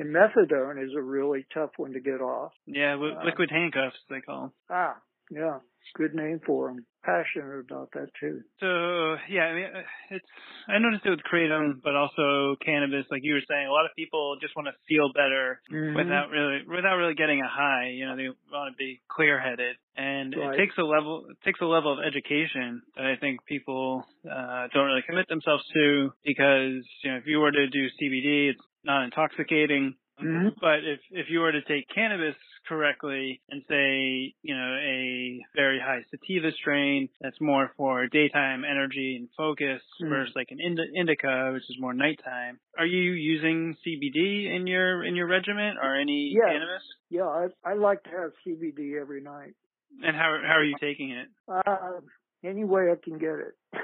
And 0.00 0.14
methadone 0.14 0.80
is 0.84 0.92
a 0.96 1.02
really 1.02 1.44
tough 1.52 1.70
one 1.76 1.92
to 1.94 2.00
get 2.00 2.20
off. 2.20 2.52
Yeah, 2.66 2.94
li- 2.94 3.16
Uh, 3.20 3.24
liquid 3.24 3.50
handcuffs 3.50 3.98
they 4.08 4.20
call. 4.20 4.52
Ah, 4.70 4.96
yeah, 5.30 5.58
good 5.94 6.14
name 6.14 6.40
for 6.46 6.68
them. 6.68 6.84
Passionate 7.04 7.60
about 7.70 7.90
that 7.92 8.08
too. 8.20 8.42
So 8.60 9.16
yeah, 9.30 9.44
I 9.48 9.54
mean, 9.54 9.64
uh, 9.72 9.82
it's 10.10 10.26
I 10.68 10.78
noticed 10.78 11.06
it 11.06 11.10
with 11.10 11.20
kratom, 11.24 11.80
but 11.82 11.94
also 11.94 12.56
cannabis. 12.64 13.06
Like 13.10 13.22
you 13.24 13.34
were 13.34 13.46
saying, 13.48 13.66
a 13.66 13.70
lot 13.72 13.86
of 13.86 13.92
people 13.96 14.36
just 14.42 14.54
want 14.56 14.68
to 14.68 14.74
feel 14.88 15.12
better 15.14 15.60
Mhm. 15.70 15.94
without 15.96 16.30
really 16.30 16.64
without 16.66 16.96
really 16.96 17.14
getting 17.14 17.40
a 17.40 17.48
high. 17.48 17.88
You 17.94 18.06
know, 18.06 18.16
they 18.16 18.28
want 18.52 18.74
to 18.74 18.76
be 18.76 19.00
clear 19.08 19.38
headed, 19.40 19.76
and 19.96 20.34
Right. 20.36 20.54
it 20.54 20.58
takes 20.58 20.76
a 20.76 20.82
level 20.82 21.26
it 21.30 21.38
takes 21.44 21.60
a 21.60 21.66
level 21.66 21.92
of 21.92 22.04
education 22.04 22.82
that 22.96 23.06
I 23.06 23.16
think 23.16 23.44
people 23.46 24.04
uh, 24.28 24.68
don't 24.74 24.86
really 24.86 25.02
commit 25.02 25.28
themselves 25.28 25.64
to 25.72 26.12
because 26.24 26.84
you 27.04 27.10
know 27.12 27.16
if 27.18 27.26
you 27.26 27.38
were 27.40 27.52
to 27.52 27.66
do 27.68 27.88
CBD, 28.00 28.50
it's 28.50 28.66
not 28.84 29.04
intoxicating. 29.04 29.94
Mhm. 30.20 30.54
But 30.60 30.84
if 30.84 31.00
if 31.10 31.30
you 31.30 31.40
were 31.40 31.52
to 31.52 31.62
take 31.62 31.88
cannabis 31.88 32.36
correctly 32.66 33.40
and 33.50 33.62
say, 33.68 34.34
you 34.42 34.54
know, 34.56 34.74
a 34.76 35.40
very 35.54 35.78
high 35.80 36.02
sativa 36.10 36.50
strain 36.52 37.08
that's 37.20 37.40
more 37.40 37.72
for 37.76 38.06
daytime 38.08 38.64
energy 38.64 39.16
and 39.16 39.28
focus 39.36 39.82
Mm. 40.00 40.08
versus 40.08 40.34
like 40.36 40.50
an 40.50 40.60
indi- 40.60 40.90
indica, 40.94 41.52
which 41.52 41.68
is 41.70 41.76
more 41.80 41.94
nighttime. 41.94 42.58
Are 42.76 42.86
you 42.86 43.12
using 43.12 43.74
CBD 43.84 44.46
in 44.46 44.66
your 44.66 45.04
in 45.04 45.14
your 45.16 45.26
regimen 45.26 45.78
or 45.78 45.96
any 45.96 46.32
Yes. 46.34 46.48
cannabis? 46.52 46.82
Yeah, 47.10 47.26
I, 47.28 47.48
I 47.64 47.74
like 47.74 48.02
to 48.04 48.10
have 48.10 48.32
CBD 48.44 49.00
every 49.00 49.20
night. 49.22 49.54
And 50.02 50.16
how 50.16 50.38
how 50.44 50.54
are 50.56 50.64
you 50.64 50.76
taking 50.80 51.10
it? 51.10 51.28
Uh, 51.48 52.00
any 52.44 52.64
way 52.64 52.90
I 52.90 52.96
can 52.96 53.18
get 53.18 53.36
it. 53.38 53.54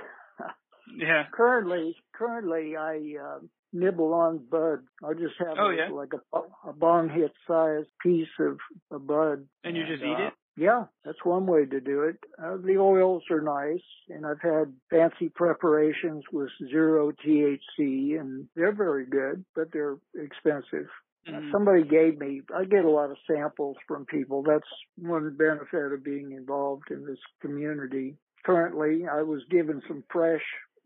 Yeah. 0.96 1.24
currently, 1.32 1.96
currently 2.14 2.76
I 2.76 3.14
uh, 3.22 3.38
nibble 3.72 4.12
on 4.14 4.38
bud. 4.50 4.80
I 5.02 5.12
just 5.14 5.34
have 5.38 5.56
Oh, 5.58 5.70
a, 5.70 5.76
yeah? 5.76 5.88
like 5.88 6.12
a, 6.14 6.38
a 6.68 6.72
bong 6.72 7.08
hit 7.08 7.32
size 7.46 7.84
piece 8.02 8.28
of 8.40 8.58
a 8.90 8.98
bud. 8.98 9.46
And 9.64 9.76
you 9.76 9.86
just 9.86 10.02
eat 10.02 10.08
uh, 10.18 10.26
it? 10.28 10.32
Yeah, 10.56 10.84
that's 11.04 11.24
one 11.24 11.46
way 11.46 11.64
to 11.64 11.80
do 11.80 12.02
it. 12.02 12.16
Uh, 12.40 12.56
the 12.58 12.76
oils 12.78 13.24
are 13.30 13.40
nice, 13.40 13.82
and 14.08 14.24
I've 14.24 14.40
had 14.40 14.72
fancy 14.88 15.28
preparations 15.28 16.22
with 16.32 16.48
zero 16.70 17.10
THC, 17.26 18.20
and 18.20 18.46
they're 18.54 18.70
very 18.74 19.04
good, 19.06 19.44
but 19.56 19.72
they're 19.72 19.96
expensive. 20.14 20.86
Uh, 21.26 21.32
Mhm. 21.32 21.50
Somebody 21.50 21.82
gave 21.84 22.18
me, 22.18 22.42
I 22.54 22.66
get 22.66 22.84
a 22.84 22.90
lot 22.90 23.10
of 23.10 23.16
samples 23.26 23.76
from 23.88 24.04
people. 24.06 24.42
That's 24.42 24.68
one 24.96 25.34
benefit 25.36 25.92
of 25.92 26.04
being 26.04 26.32
involved 26.32 26.90
in 26.92 27.04
this 27.04 27.18
community. 27.40 28.16
Currently, 28.44 29.08
I 29.08 29.22
was 29.22 29.42
given 29.50 29.82
some 29.88 30.04
fresh, 30.08 30.44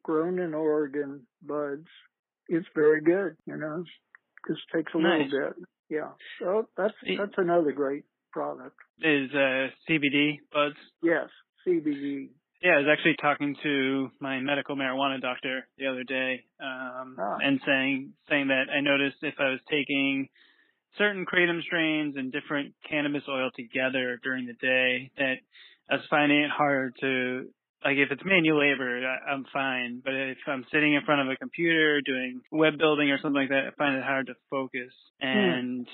grown 0.08 0.38
in 0.38 0.54
Oregon 0.54 1.20
buds. 1.42 1.86
It's 2.48 2.66
very 2.74 3.02
good, 3.02 3.36
you 3.46 3.56
know. 3.58 3.84
Just 4.48 4.62
takes 4.74 4.90
a 4.94 4.98
Nice. 4.98 5.30
little 5.30 5.50
bit. 5.50 5.56
Yeah. 5.90 6.10
So 6.40 6.64
that's, 6.78 6.94
that's 7.18 7.34
another 7.36 7.72
great 7.72 8.04
product. 8.32 8.76
Is 9.02 9.30
uh, 9.34 9.68
CBD 9.88 10.38
buds? 10.52 10.76
Yes. 11.02 11.28
CBD. 11.66 12.30
Yeah, 12.62 12.72
I 12.76 12.78
was 12.78 12.86
actually 12.90 13.16
talking 13.20 13.54
to 13.62 14.10
my 14.20 14.40
medical 14.40 14.76
marijuana 14.76 15.20
doctor 15.20 15.68
the 15.76 15.86
other 15.86 16.02
day, 16.04 16.44
um, 16.60 17.16
Ah. 17.20 17.36
and 17.42 17.60
saying 17.64 18.14
saying 18.30 18.48
that 18.48 18.64
I 18.74 18.80
noticed 18.80 19.18
if 19.22 19.34
I 19.38 19.50
was 19.50 19.60
taking 19.70 20.28
certain 20.96 21.24
kratom 21.26 21.62
strains 21.62 22.16
and 22.16 22.32
different 22.32 22.74
cannabis 22.88 23.22
oil 23.28 23.50
together 23.54 24.18
during 24.24 24.46
the 24.46 24.54
day, 24.54 25.10
that 25.18 25.36
I 25.90 25.94
was 25.96 26.04
finding 26.10 26.40
it 26.42 26.50
hard 26.50 26.94
to 27.00 27.48
like 27.84 27.96
if 27.96 28.10
it's 28.10 28.22
manual 28.24 28.58
labor, 28.60 29.00
I, 29.06 29.30
I'm 29.32 29.44
fine. 29.52 30.02
But 30.04 30.14
if 30.14 30.38
I'm 30.46 30.64
sitting 30.72 30.94
in 30.94 31.04
front 31.04 31.22
of 31.22 31.28
a 31.32 31.36
computer 31.36 32.00
doing 32.00 32.40
web 32.50 32.78
building 32.78 33.10
or 33.10 33.18
something 33.22 33.40
like 33.40 33.50
that, 33.50 33.68
I 33.68 33.70
find 33.76 33.96
it 33.96 34.04
hard 34.04 34.26
to 34.26 34.34
focus. 34.50 34.92
And 35.20 35.86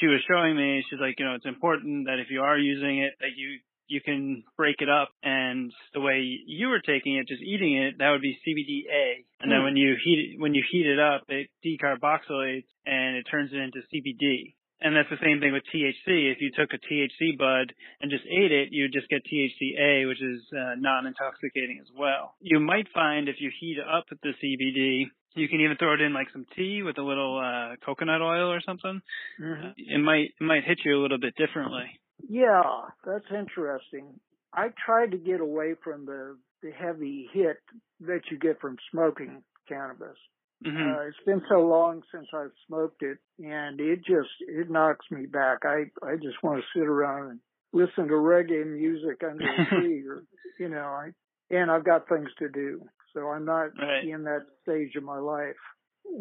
she 0.00 0.06
was 0.06 0.20
showing 0.28 0.56
me, 0.56 0.82
she's 0.88 1.00
like, 1.00 1.16
you 1.18 1.24
know, 1.24 1.34
it's 1.34 1.46
important 1.46 2.06
that 2.06 2.18
if 2.18 2.28
you 2.30 2.40
are 2.40 2.58
using 2.58 2.98
it, 2.98 3.14
that 3.20 3.36
you 3.36 3.58
you 3.88 4.00
can 4.00 4.42
break 4.56 4.76
it 4.80 4.88
up 4.88 5.10
and 5.22 5.72
the 5.94 6.00
way 6.00 6.18
you 6.44 6.66
were 6.66 6.80
taking 6.80 7.16
it, 7.18 7.28
just 7.28 7.40
eating 7.40 7.76
it, 7.76 7.98
that 7.98 8.10
would 8.10 8.20
be 8.20 8.36
CBDA. 8.42 9.24
And 9.40 9.48
then 9.52 9.58
Hmm. 9.58 9.64
when 9.64 9.76
you 9.76 9.94
heat 10.04 10.32
it, 10.34 10.40
when 10.40 10.54
you 10.54 10.64
heat 10.68 10.86
it 10.86 10.98
up, 10.98 11.22
it 11.28 11.48
decarboxylates 11.64 12.66
and 12.84 13.16
it 13.16 13.28
turns 13.30 13.52
it 13.52 13.58
into 13.58 13.82
CBD. 13.94 14.55
And 14.80 14.94
that's 14.94 15.08
the 15.08 15.16
same 15.24 15.40
thing 15.40 15.52
with 15.52 15.62
THC. 15.72 16.30
If 16.30 16.38
you 16.40 16.50
took 16.52 16.70
a 16.74 16.78
THC 16.78 17.38
bud 17.38 17.72
and 18.00 18.10
just 18.10 18.24
ate 18.26 18.52
it, 18.52 18.68
you 18.72 18.84
would 18.84 18.92
just 18.92 19.08
get 19.08 19.22
THCA, 19.24 20.06
which 20.06 20.20
is 20.20 20.42
uh, 20.52 20.74
non-intoxicating 20.76 21.78
as 21.80 21.88
well. 21.96 22.34
You 22.40 22.60
might 22.60 22.86
find 22.92 23.28
if 23.28 23.36
you 23.38 23.50
heat 23.58 23.78
up 23.80 24.04
the 24.10 24.34
CBD, 24.42 25.06
you 25.34 25.48
can 25.48 25.60
even 25.60 25.76
throw 25.76 25.94
it 25.94 26.00
in 26.00 26.12
like 26.12 26.28
some 26.32 26.46
tea 26.54 26.82
with 26.82 26.98
a 26.98 27.02
little 27.02 27.38
uh, 27.38 27.76
coconut 27.84 28.20
oil 28.20 28.50
or 28.52 28.60
something. 28.60 29.00
Mhm. 29.40 29.70
Uh, 29.70 29.72
it 29.76 29.98
might 29.98 30.34
it 30.40 30.44
might 30.44 30.64
hit 30.64 30.80
you 30.84 30.98
a 30.98 31.00
little 31.00 31.18
bit 31.18 31.34
differently. 31.36 31.98
Yeah, 32.28 32.88
that's 33.04 33.30
interesting. 33.30 34.20
I 34.52 34.68
tried 34.84 35.10
to 35.12 35.18
get 35.18 35.40
away 35.40 35.74
from 35.74 36.06
the 36.06 36.38
the 36.62 36.70
heavy 36.70 37.28
hit 37.32 37.58
that 38.00 38.22
you 38.30 38.38
get 38.38 38.60
from 38.60 38.76
smoking 38.90 39.42
cannabis. 39.68 40.16
Hmm 40.64 40.92
Uh, 40.92 41.00
it's 41.08 41.16
been 41.26 41.42
so 41.48 41.60
long 41.66 42.02
since 42.12 42.26
I've 42.34 42.52
smoked 42.66 43.02
it, 43.02 43.18
and 43.38 43.80
it 43.80 43.98
just 43.98 44.30
it 44.40 44.70
knocks 44.70 45.06
me 45.10 45.26
back. 45.26 45.58
I 45.64 45.84
I 46.02 46.16
just 46.16 46.42
want 46.42 46.60
to 46.62 46.78
sit 46.78 46.86
around 46.86 47.30
and 47.30 47.40
listen 47.72 48.08
to 48.08 48.14
reggae 48.14 48.66
music 48.66 49.22
under 49.28 49.44
a 49.44 49.58
tree, 49.70 50.02
or 50.06 50.24
you 50.58 50.68
know, 50.68 50.84
I 50.86 51.10
and 51.50 51.70
I've 51.70 51.84
got 51.84 52.08
things 52.08 52.28
to 52.38 52.48
do, 52.48 52.82
so 53.14 53.28
I'm 53.28 53.44
not 53.44 53.70
Right. 53.78 54.04
in 54.04 54.24
that 54.24 54.46
stage 54.62 54.96
of 54.96 55.04
my 55.04 55.18
life 55.18 55.56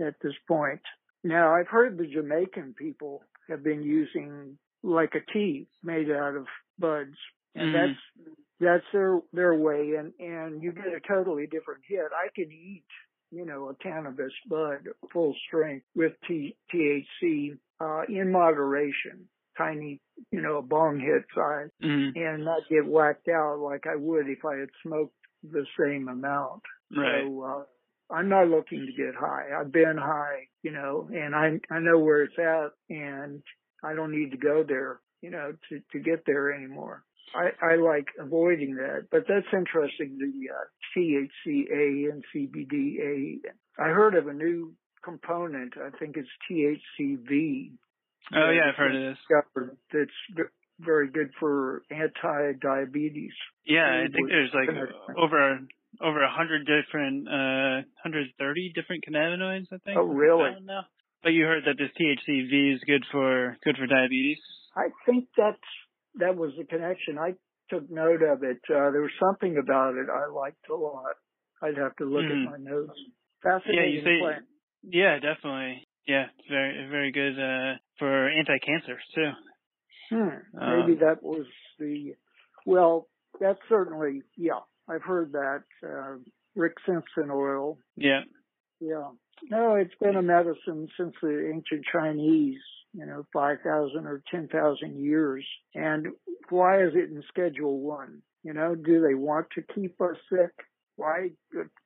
at 0.06 0.16
this 0.22 0.36
point. 0.48 0.82
Now 1.24 1.54
I've 1.56 1.68
heard 1.68 1.98
the 1.98 2.08
Jamaican 2.08 2.76
people 2.78 3.22
have 3.50 3.64
been 3.64 3.82
using 3.84 4.58
like 4.84 5.14
a 5.16 5.32
tea 5.34 5.68
made 5.84 6.12
out 6.12 6.36
of 6.36 6.46
buds, 6.78 7.18
and 7.56 7.74
Mhm. 7.74 7.74
that's 7.74 8.00
that's 8.60 8.86
their 8.94 9.20
their 9.34 9.56
way, 9.56 9.96
and 9.96 10.14
and 10.20 10.62
you 10.62 10.72
get 10.72 10.88
a 10.88 11.00
totally 11.08 11.48
different 11.48 11.84
hit. 11.88 12.12
I 12.14 12.28
could 12.36 12.52
eat 12.52 12.86
you 13.36 13.46
know, 13.46 13.70
a 13.70 13.76
cannabis 13.76 14.32
bud 14.50 14.88
full 15.12 15.36
strength 15.48 15.86
with 15.94 16.14
T- 16.28 16.56
THC 16.74 17.58
uh, 17.82 18.04
in 18.08 18.32
moderation, 18.32 19.28
tiny, 19.58 20.00
you 20.32 20.42
know, 20.42 20.58
a 20.58 20.62
bong 20.62 21.00
hit 21.00 21.24
size, 21.36 21.70
hmm 21.82 22.10
and 22.16 22.46
not 22.46 22.62
get 22.70 22.86
whacked 22.86 23.28
out 23.28 23.60
like 23.60 23.86
I 23.88 23.96
would 23.98 24.28
if 24.30 24.46
I 24.46 24.56
had 24.58 24.70
smoked 24.82 25.14
the 25.44 25.66
same 25.78 26.08
amount. 26.08 26.62
Right. 26.96 27.24
So 27.26 27.42
uh, 27.44 28.14
I'm 28.14 28.30
not 28.30 28.48
looking 28.48 28.86
to 28.86 29.04
get 29.04 29.16
high. 29.20 29.50
I've 29.60 29.72
been 29.72 29.98
high, 29.98 30.48
you 30.64 30.72
know, 30.72 31.10
and 31.14 31.36
I 31.36 31.60
I 31.70 31.80
know 31.80 32.00
where 32.00 32.24
it's 32.24 32.40
at, 32.40 32.72
and 32.90 33.42
I 33.84 33.94
don't 33.96 34.12
need 34.12 34.32
to 34.32 34.38
go 34.38 34.64
there, 34.66 35.02
you 35.22 35.30
know, 35.32 35.54
to 35.70 35.82
to 35.92 36.00
get 36.00 36.24
there 36.26 36.54
anymore. 36.54 37.04
I, 37.36 37.74
I 37.74 37.76
like 37.76 38.08
avoiding 38.20 38.76
that, 38.76 39.08
but 39.12 39.26
that's 39.28 39.48
interesting. 39.54 40.18
The 40.18 40.50
uh, 40.54 40.66
THCA 40.96 42.12
and 42.12 42.24
CBDA. 42.34 43.40
I 43.78 43.90
heard 43.90 44.16
of 44.16 44.28
a 44.28 44.34
new 44.34 44.74
component. 45.04 45.74
I 45.78 45.96
think 45.98 46.16
it's 46.18 46.30
THCV. 46.50 47.72
Oh 48.34 48.50
yeah, 48.50 48.70
I've 48.70 48.76
heard 48.76 48.96
of 48.96 49.02
this. 49.02 49.18
That's 49.92 50.48
very 50.80 51.10
good 51.10 51.30
for 51.40 51.84
anti-diabetes. 51.92 53.34
Yeah, 53.66 54.04
I 54.04 54.12
think 54.12 54.30
there's 54.30 54.52
like 54.54 54.70
over 55.18 55.60
over 56.02 56.24
a 56.24 56.32
hundred 56.32 56.68
different, 56.68 57.28
uh, 57.28 57.88
130 58.04 58.74
different 58.76 59.04
cannabinoids. 59.08 59.68
I 59.72 59.78
think. 59.84 59.98
Oh, 59.98 60.04
really? 60.04 60.52
But 61.24 61.30
you 61.30 61.46
heard 61.46 61.64
that 61.66 61.78
this 61.78 61.90
THCV 62.00 62.76
is 62.76 62.82
good 62.86 63.06
for 63.12 63.58
good 63.64 63.78
for 63.78 63.88
diabetes. 63.88 64.38
I 64.76 64.90
think 65.06 65.28
that's 65.38 65.58
that 66.20 66.36
was 66.36 66.52
the 66.58 66.66
connection. 66.66 67.18
I 67.18 67.36
took 67.70 67.90
note 67.90 68.22
of 68.22 68.44
it. 68.44 68.60
Uh, 68.70 68.92
there 68.92 69.02
was 69.02 69.12
something 69.20 69.58
about 69.58 69.96
it 69.96 70.08
I 70.10 70.28
liked 70.32 70.70
a 70.70 70.76
lot. 70.76 71.16
I'd 71.62 71.78
have 71.78 71.96
to 71.98 72.06
look 72.06 72.26
Mhm. 72.26 72.46
at 72.46 72.52
my 72.52 72.58
notes. 72.58 72.94
Yeah, 72.98 73.60
Fascinating 73.60 73.94
you 73.96 74.02
say. 74.02 74.20
plant. 74.20 74.46
Yeah, 74.84 75.20
definitely. 75.20 75.88
Yeah, 76.08 76.28
it's 76.38 76.48
very 76.48 76.88
very 76.88 77.12
good 77.12 77.40
uh, 77.40 77.78
for 77.98 78.30
anti-cancer 78.30 79.00
too. 79.16 79.32
Hmm. 80.10 80.60
Um, 80.60 80.80
Maybe 80.80 80.96
that 81.00 81.24
was 81.24 81.48
the, 81.80 82.16
well, 82.66 83.08
that's 83.40 83.60
certainly, 83.68 84.22
yeah, 84.38 84.60
I've 84.88 85.02
heard 85.02 85.32
that. 85.32 85.64
Uh, 85.84 86.18
Rick 86.56 86.74
Simpson 86.86 87.32
oil. 87.32 87.80
Yeah. 87.96 88.22
Yeah. 88.80 89.10
No, 89.50 89.76
it's 89.76 89.96
been 90.00 90.16
a 90.16 90.22
medicine 90.22 90.88
since 90.98 91.14
the 91.22 91.52
ancient 91.54 91.86
Chinese, 91.92 92.62
you 92.96 93.06
know, 93.06 93.26
5,000 93.34 94.06
or 94.06 94.22
10,000 94.32 95.04
years. 95.04 95.46
And 95.74 96.08
why 96.50 96.82
is 96.84 96.94
it 96.96 97.10
in 97.10 97.22
Schedule 97.28 97.80
1? 97.82 98.22
You 98.44 98.54
know, 98.54 98.76
do 98.76 99.02
they 99.02 99.16
want 99.16 99.48
to 99.56 99.62
keep 99.74 100.00
us 100.02 100.16
sick? 100.30 100.52
Why 100.96 101.32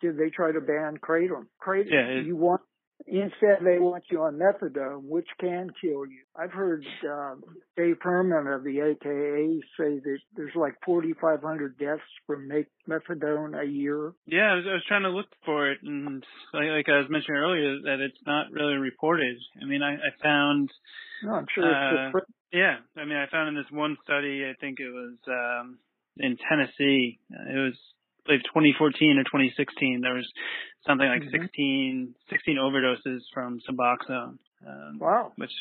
did 0.01 0.17
they 0.17 0.29
try 0.29 0.51
to 0.51 0.61
ban 0.61 0.97
kratom? 0.97 1.47
Kratom, 1.65 1.91
Yeah, 1.91 2.07
it- 2.07 2.25
you 2.25 2.35
want, 2.35 2.61
instead 3.07 3.59
they 3.63 3.79
want 3.79 4.03
you 4.11 4.21
on 4.23 4.39
methadone, 4.39 5.03
which 5.03 5.27
can 5.39 5.69
kill 5.81 6.05
you. 6.05 6.21
I've 6.35 6.51
heard, 6.51 6.85
um, 7.09 7.43
Dave 7.77 7.97
Herman 8.01 8.47
of 8.47 8.63
the 8.63 8.79
AKA 8.79 9.61
say 9.77 9.99
that 9.99 10.19
there's 10.35 10.55
like 10.55 10.75
4,500 10.85 11.77
deaths 11.77 12.01
from 12.27 12.47
make 12.47 12.67
methadone 12.87 13.59
a 13.59 13.65
year. 13.65 14.13
Yeah, 14.25 14.51
I 14.51 14.55
was, 14.55 14.65
I 14.69 14.73
was 14.73 14.83
trying 14.87 15.03
to 15.03 15.09
look 15.09 15.27
for 15.45 15.71
it, 15.71 15.79
and 15.83 16.23
like, 16.53 16.69
like 16.69 16.89
I 16.89 16.99
was 16.99 17.07
mentioning 17.09 17.37
earlier, 17.37 17.81
that 17.85 17.99
it's 17.99 18.21
not 18.25 18.51
really 18.51 18.75
reported. 18.75 19.37
I 19.61 19.65
mean, 19.65 19.81
I, 19.81 19.95
I 19.95 20.11
found, 20.21 20.69
No, 21.23 21.33
I'm 21.33 21.47
sure 21.53 21.63
it's 21.69 22.15
Uh, 22.15 22.19
yeah, 22.51 22.77
I 22.97 23.05
mean, 23.05 23.17
I 23.17 23.29
found 23.29 23.49
in 23.49 23.55
this 23.55 23.71
one 23.71 23.97
study, 24.03 24.43
I 24.43 24.53
think 24.59 24.79
it 24.79 24.89
was 24.89 25.17
um, 25.27 25.77
in 26.17 26.37
Tennessee, 26.49 27.19
it 27.29 27.57
was, 27.57 27.77
believe, 28.29 28.45
2014 28.53 29.17
or 29.17 29.23
2016. 29.25 30.01
There 30.01 30.13
was 30.13 30.29
something 30.85 31.07
like 31.09 31.23
Mhm. 31.23 31.31
16, 31.31 32.15
16 32.29 32.57
overdoses 32.57 33.21
from 33.33 33.59
Suboxone, 33.67 34.37
um, 34.65 34.99
Wow. 34.99 35.33
which, 35.35 35.51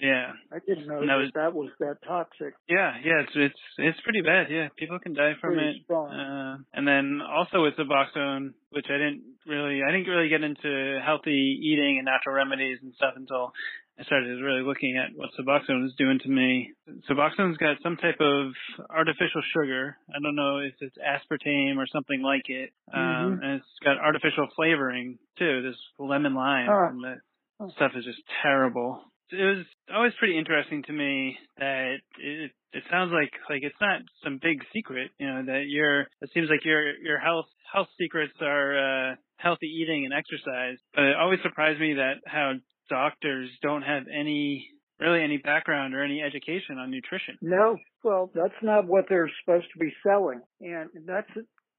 yeah, 0.00 0.32
I 0.52 0.58
didn't 0.60 0.86
know 0.86 1.00
that, 1.00 1.06
that 1.06 1.34
that 1.34 1.54
was- 1.54 1.70
was 1.70 1.78
that 1.78 2.02
toxic. 2.06 2.54
yeah, 2.68 2.98
yeah, 3.02 3.20
it's 3.22 3.34
it's 3.34 3.60
it's 3.78 4.00
pretty 4.02 4.20
bad. 4.20 4.50
Yeah, 4.50 4.68
people 4.76 4.98
can 4.98 5.12
die 5.14 5.34
from 5.34 5.54
Pretty 5.54 5.78
it. 5.78 5.82
strong. 5.84 6.10
Uh, 6.12 6.58
and 6.74 6.86
then 6.86 7.20
also 7.22 7.62
with 7.62 7.74
Suboxone, 7.76 8.54
which 8.70 8.86
I 8.90 8.98
didn't 8.98 9.22
really, 9.46 9.82
I 9.82 9.90
didn't 9.90 10.06
really 10.06 10.28
get 10.28 10.42
into 10.44 11.00
healthy 11.02 11.58
eating 11.62 11.98
and 11.98 12.04
natural 12.04 12.34
remedies 12.36 12.78
and 12.82 12.94
stuff 12.94 13.14
until 13.16 13.52
I 13.98 14.04
started 14.04 14.40
really 14.40 14.62
looking 14.62 14.96
at 14.96 15.10
what 15.16 15.30
Suboxone 15.38 15.84
is 15.84 15.94
doing 15.98 16.20
to 16.20 16.28
me. 16.28 16.72
Suboxone's 17.10 17.56
got 17.58 17.78
some 17.82 17.96
type 17.96 18.20
of 18.20 18.52
artificial 18.90 19.42
sugar. 19.52 19.96
I 20.08 20.18
don't 20.22 20.36
know 20.36 20.58
if 20.58 20.74
it's 20.80 20.96
aspartame 20.98 21.78
or 21.78 21.86
something 21.86 22.22
like 22.22 22.48
it. 22.48 22.70
Um, 22.92 23.00
Mhm. 23.02 23.42
and 23.42 23.52
it's 23.60 23.78
got 23.84 23.98
artificial 23.98 24.46
flavoring 24.54 25.18
too. 25.36 25.62
This 25.62 25.76
lemon 25.98 26.34
lime, 26.34 26.68
Huh. 26.68 26.88
and 26.90 27.02
the 27.02 27.70
stuff 27.72 27.96
is 27.96 28.04
just 28.04 28.22
terrible. 28.40 29.02
It 29.30 29.44
was 29.44 29.66
always 29.92 30.14
pretty 30.14 30.38
interesting 30.38 30.82
to 30.84 30.92
me 30.92 31.38
that 31.58 32.00
it 32.18 32.52
it 32.72 32.84
sounds 32.90 33.12
like 33.12 33.32
like 33.50 33.62
it's 33.62 33.80
not 33.80 34.00
some 34.22 34.38
big 34.38 34.64
secret, 34.72 35.10
you 35.18 35.26
know, 35.26 35.42
that 35.44 35.66
your 35.66 36.02
it 36.22 36.30
seems 36.32 36.48
like 36.48 36.64
your 36.64 36.96
your 36.98 37.18
health 37.18 37.48
health 37.72 37.88
secrets 37.98 38.32
are 38.40 39.10
uh 39.12 39.16
healthy 39.36 39.66
eating 39.66 40.04
and 40.04 40.14
exercise. 40.14 40.78
But 40.94 41.04
it 41.04 41.16
always 41.16 41.40
surprised 41.42 41.80
me 41.80 41.94
that 41.94 42.22
how 42.26 42.54
doctors 42.88 43.50
don't 43.62 43.82
have 43.82 44.04
any 44.08 44.68
really 45.00 45.22
any 45.22 45.36
background 45.38 45.94
or 45.94 46.02
any 46.02 46.20
education 46.22 46.78
on 46.78 46.90
nutrition. 46.90 47.38
No, 47.40 47.78
well, 48.02 48.30
that's 48.34 48.60
not 48.62 48.86
what 48.86 49.06
they're 49.08 49.30
supposed 49.40 49.66
to 49.72 49.78
be 49.78 49.92
selling. 50.02 50.40
And 50.60 50.88
that's, 51.06 51.30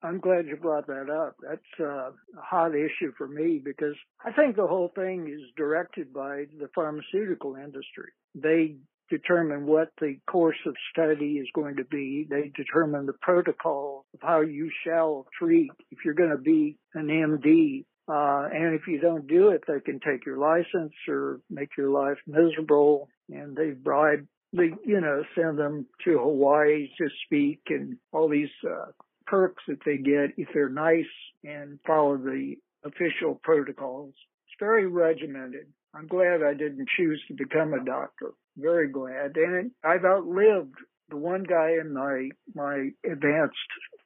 I'm 0.01 0.19
glad 0.19 0.47
you 0.47 0.55
brought 0.55 0.87
that 0.87 1.09
up. 1.09 1.35
That's 1.41 1.61
uh, 1.79 2.11
a 2.11 2.13
hot 2.41 2.71
issue 2.75 3.11
for 3.17 3.27
me 3.27 3.61
because 3.63 3.95
I 4.23 4.31
think 4.31 4.55
the 4.55 4.67
whole 4.67 4.91
thing 4.95 5.27
is 5.27 5.41
directed 5.57 6.13
by 6.13 6.45
the 6.59 6.69
pharmaceutical 6.73 7.55
industry. 7.55 8.11
They 8.35 8.75
determine 9.09 9.65
what 9.65 9.89
the 9.99 10.17
course 10.29 10.57
of 10.65 10.75
study 10.91 11.39
is 11.39 11.47
going 11.53 11.77
to 11.77 11.83
be. 11.83 12.27
They 12.29 12.51
determine 12.55 13.05
the 13.05 13.17
protocol 13.21 14.05
of 14.13 14.19
how 14.21 14.41
you 14.41 14.69
shall 14.85 15.25
treat 15.37 15.71
if 15.91 15.99
you're 16.05 16.13
going 16.13 16.29
to 16.29 16.37
be 16.37 16.77
an 16.93 17.07
MD. 17.07 17.85
Uh, 18.09 18.49
and 18.51 18.73
if 18.73 18.87
you 18.87 18.99
don't 18.99 19.27
do 19.27 19.49
it, 19.49 19.63
they 19.67 19.79
can 19.79 19.99
take 19.99 20.25
your 20.25 20.37
license 20.37 20.93
or 21.07 21.41
make 21.49 21.69
your 21.77 21.89
life 21.91 22.17
miserable. 22.25 23.07
And 23.29 23.55
they 23.55 23.71
bribe 23.71 24.25
they, 24.51 24.71
you 24.83 24.99
know, 24.99 25.23
send 25.35 25.59
them 25.59 25.85
to 26.05 26.17
Hawaii 26.17 26.89
to 26.97 27.07
speak 27.25 27.61
and 27.67 27.97
all 28.11 28.27
these, 28.27 28.49
uh, 28.67 28.91
perks 29.27 29.63
that 29.67 29.77
they 29.85 29.97
get 29.97 30.33
if 30.37 30.47
they're 30.53 30.69
nice 30.69 31.05
and 31.43 31.79
follow 31.85 32.17
the 32.17 32.55
official 32.83 33.39
protocols. 33.43 34.15
It's 34.47 34.55
very 34.59 34.87
regimented. 34.87 35.67
I'm 35.93 36.07
glad 36.07 36.41
I 36.43 36.53
didn't 36.53 36.89
choose 36.97 37.23
to 37.27 37.35
become 37.35 37.73
a 37.73 37.85
doctor. 37.85 38.31
Very 38.57 38.89
glad. 38.89 39.37
And 39.37 39.71
I've 39.83 40.05
outlived 40.05 40.75
the 41.09 41.17
one 41.17 41.43
guy 41.43 41.77
in 41.79 41.93
my, 41.93 42.29
my 42.55 42.89
advanced 43.05 43.55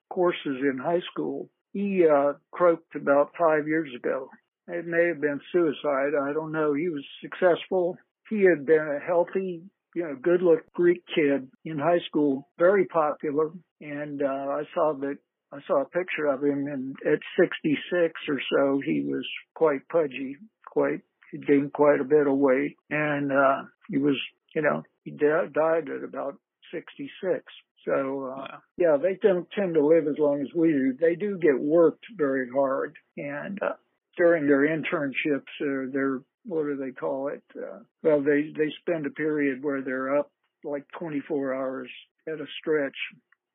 courses 0.09 0.57
in 0.61 0.77
high 0.77 1.01
school. 1.11 1.49
He, 1.73 2.05
uh, 2.07 2.33
croaked 2.51 2.95
about 2.95 3.31
five 3.37 3.67
years 3.67 3.89
ago. 3.95 4.29
It 4.67 4.85
may 4.85 5.07
have 5.07 5.19
been 5.19 5.41
suicide. 5.51 6.13
I 6.19 6.31
don't 6.31 6.51
know. 6.51 6.73
He 6.73 6.87
was 6.87 7.03
successful. 7.21 7.97
He 8.29 8.43
had 8.43 8.65
been 8.65 8.79
a 8.79 9.05
healthy, 9.05 9.63
you 9.95 10.03
know, 10.03 10.15
good 10.15 10.41
look 10.41 10.61
Greek 10.73 11.03
kid 11.13 11.49
in 11.65 11.79
high 11.79 11.99
school, 12.07 12.47
very 12.57 12.85
popular. 12.85 13.51
And, 13.81 14.21
uh, 14.21 14.25
I 14.25 14.63
saw 14.73 14.93
that 15.01 15.17
I 15.51 15.59
saw 15.67 15.81
a 15.81 15.85
picture 15.85 16.25
of 16.25 16.43
him 16.43 16.65
and 16.65 16.95
at 17.05 17.19
66 17.39 18.13
or 18.27 18.41
so, 18.51 18.81
he 18.83 19.01
was 19.01 19.27
quite 19.53 19.87
pudgy, 19.87 20.35
quite, 20.65 21.01
he 21.31 21.37
gained 21.37 21.73
quite 21.73 21.99
a 21.99 22.05
bit 22.05 22.25
of 22.25 22.37
weight 22.37 22.75
and, 22.89 23.31
uh, 23.31 23.61
he 23.87 23.99
was, 23.99 24.19
you 24.55 24.63
know, 24.63 24.81
he 25.03 25.11
died 25.11 25.89
at 25.89 26.03
about 26.03 26.39
66. 26.71 27.43
So, 27.85 28.33
uh, 28.37 28.57
yeah, 28.77 28.97
they 29.01 29.17
don't 29.21 29.47
tend 29.51 29.73
to 29.75 29.85
live 29.85 30.07
as 30.07 30.17
long 30.17 30.41
as 30.41 30.47
we 30.55 30.69
do. 30.69 30.93
They 30.99 31.15
do 31.15 31.37
get 31.37 31.59
worked 31.59 32.05
very 32.15 32.49
hard 32.49 32.95
and, 33.17 33.61
uh, 33.61 33.73
during 34.17 34.47
their 34.47 34.61
internships 34.67 35.61
or 35.61 35.87
their, 35.91 36.21
what 36.45 36.63
do 36.63 36.75
they 36.77 36.91
call 36.91 37.29
it? 37.29 37.43
Uh, 37.57 37.79
well, 38.03 38.21
they, 38.21 38.53
they 38.55 38.71
spend 38.81 39.05
a 39.05 39.09
period 39.09 39.63
where 39.63 39.81
they're 39.81 40.17
up 40.17 40.31
like 40.63 40.85
24 40.97 41.53
hours 41.53 41.89
at 42.27 42.39
a 42.39 42.45
stretch 42.59 42.95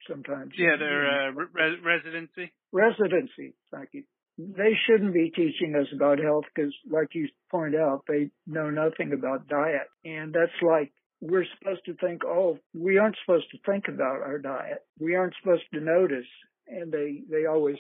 sometimes. 0.09 0.53
Yeah, 0.57 0.77
their 0.79 1.07
uh, 1.07 1.31
re- 1.33 1.81
residency. 1.85 2.53
Residency. 2.73 3.55
Thank 3.73 3.91
you. 3.93 4.05
They 4.39 4.73
shouldn't 4.87 5.15
be 5.15 5.31
teaching 5.31 5.75
us 5.75 5.89
about 5.95 6.21
health 6.21 6.45
because, 6.55 6.73
like 6.89 7.09
you 7.13 7.29
point 7.51 7.75
out, 7.75 8.05
they 8.07 8.31
know 8.47 8.71
nothing 8.71 9.13
about 9.13 9.49
diet, 9.49 9.89
and 10.05 10.33
that's 10.33 10.53
like 10.63 10.93
we're 11.21 11.47
supposed 11.59 11.85
to 11.87 11.95
think, 11.95 12.23
oh, 12.25 12.59
we 12.75 12.99
aren't 12.99 13.17
supposed 13.25 13.51
to 13.51 13.59
think 13.67 13.89
about 13.89 14.23
our 14.23 14.39
diet. 14.39 14.85
We 15.01 15.15
aren't 15.15 15.35
supposed 15.43 15.65
to 15.75 15.81
notice, 15.81 16.27
and 16.69 16.93
they 16.93 17.23
they 17.31 17.47
always 17.47 17.79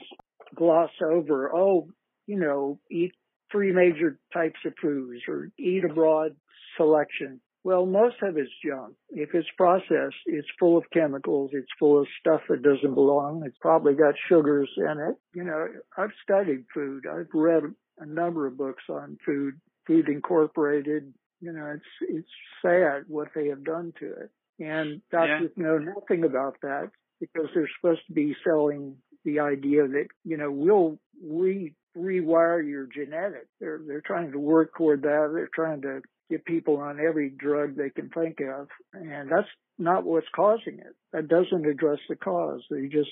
gloss 0.55 0.91
over, 1.03 1.55
oh, 1.55 1.89
you 2.27 2.39
know, 2.39 2.79
eat 2.91 3.13
three 3.51 3.73
major 3.73 4.19
types 4.33 4.59
of 4.67 4.73
foods 4.81 5.23
or 5.29 5.51
eat 5.59 5.85
a 5.85 5.93
broad 5.93 6.33
selection. 6.77 7.41
Well, 7.65 7.87
most 7.87 8.17
of 8.23 8.37
it's 8.37 8.51
junk. 8.65 8.95
If 9.11 9.31
it's 9.35 9.49
processed, 9.57 10.17
it's 10.27 10.49
full 10.59 10.79
of 10.79 10.85
chemicals. 10.93 11.51
It's 11.53 11.69
full 11.79 12.01
of 12.01 12.07
stuff 12.21 12.41
that 12.49 12.63
doesn't 12.63 12.95
belong. 12.95 13.43
It's 13.45 13.59
probably 13.61 13.95
got 13.95 14.15
sugars 14.29 14.71
in 14.77 14.99
it. 15.09 15.17
You 15.35 15.45
know, 15.45 15.67
I've 15.97 16.13
studied 16.23 16.65
food. 16.73 17.05
I've 17.07 17.27
read 17.35 17.65
a 17.99 18.07
number 18.07 18.47
of 18.47 18.57
books 18.57 18.85
on 18.89 19.19
food, 19.27 19.55
Food 19.87 20.09
Incorporated. 20.09 21.13
You 21.41 21.53
know, 21.53 21.75
it's, 21.75 22.09
it's 22.09 22.29
sad 22.63 23.05
what 23.09 23.29
they 23.35 23.49
have 23.49 23.65
done 23.65 23.93
to 24.01 24.07
it. 24.07 24.31
And 24.61 25.01
doctors 25.11 25.51
yeah. 25.57 25.65
know 25.65 25.79
nothing 25.79 26.25
about 26.25 26.57
that 26.63 26.91
because 27.21 27.49
they're 27.55 27.71
supposed 27.81 28.01
to 28.09 28.13
be 28.13 28.35
selling 28.45 28.97
the 29.25 29.41
idea 29.41 29.87
that, 29.87 30.07
you 30.25 30.37
know, 30.37 30.51
we'll 30.51 30.99
re 31.23 31.75
rewire 31.97 32.67
your 32.67 32.87
genetics. 32.87 33.49
They're 33.61 33.81
they're 33.87 34.03
trying 34.05 34.33
to 34.33 34.39
work 34.39 34.77
toward 34.77 35.03
that. 35.03 35.31
They're 35.33 35.51
trying 35.55 35.83
to 35.83 36.01
get 36.31 36.45
people 36.45 36.77
on 36.77 36.99
every 37.01 37.31
drug 37.31 37.77
they 37.77 37.91
can 37.91 38.11
think 38.11 38.39
of, 38.41 38.69
and 38.93 39.31
that's 39.31 39.49
not 39.79 40.05
what's 40.05 40.27
causing 40.35 40.79
it. 40.79 40.95
That 41.13 41.29
doesn't 41.29 41.67
address 41.67 41.99
the 42.09 42.17
cause. 42.17 42.63
They 42.71 42.87
just 42.89 43.11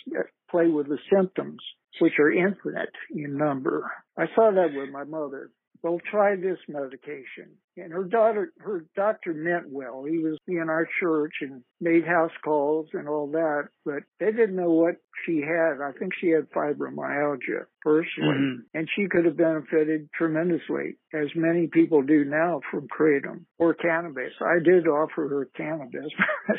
play 0.51 0.69
with 0.69 0.89
the 0.89 0.98
symptoms, 1.12 1.61
which 2.01 2.15
are 2.19 2.31
infinite 2.31 2.90
in 3.11 3.39
number. 3.39 3.90
I 4.19 4.27
saw 4.35 4.51
that 4.51 4.74
with 4.74 4.90
my 4.90 5.05
mother 5.05 5.51
well, 5.82 6.01
try 6.11 6.36
this 6.36 6.59
medication. 6.69 7.57
And 7.77 7.93
her 7.93 8.05
daughter, 8.05 8.53
her 8.59 8.85
doctor 8.94 9.35
meant 9.35 9.70
well. 9.70 10.05
He 10.09 10.19
was 10.19 10.39
in 10.47 10.69
our 10.69 10.89
church 11.01 11.35
and 11.40 11.62
made 11.81 12.07
house 12.07 12.32
calls 12.44 12.89
and 12.93 13.09
all 13.09 13.28
that, 13.32 13.69
but 13.85 14.03
they 14.19 14.32
didn't 14.32 14.57
know 14.57 14.70
what 14.70 14.97
she 15.24 15.40
had. 15.40 15.82
I 15.82 15.93
think 15.98 16.12
she 16.19 16.28
had 16.28 16.51
fibromyalgia 16.51 17.66
personally, 17.82 18.35
mm-hmm. 18.35 18.61
and 18.74 18.89
she 18.97 19.07
could 19.11 19.27
have 19.27 19.36
benefited 19.36 20.09
tremendously, 20.15 20.97
as 21.12 21.28
many 21.35 21.66
people 21.66 22.03
do 22.03 22.24
now 22.24 22.61
from 22.70 22.89
kratom 22.89 23.44
or 23.59 23.74
cannabis. 23.74 24.32
I 24.40 24.62
did 24.65 24.86
offer 24.86 25.28
her 25.28 25.48
cannabis, 25.57 26.11
but 26.48 26.57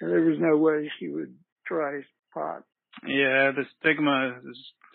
there 0.00 0.22
was 0.22 0.38
no 0.38 0.56
way 0.56 0.90
she 0.98 1.08
would 1.08 1.34
try 1.66 2.00
pot. 2.32 2.62
Yeah, 3.06 3.50
the 3.50 3.64
stigma, 3.80 4.40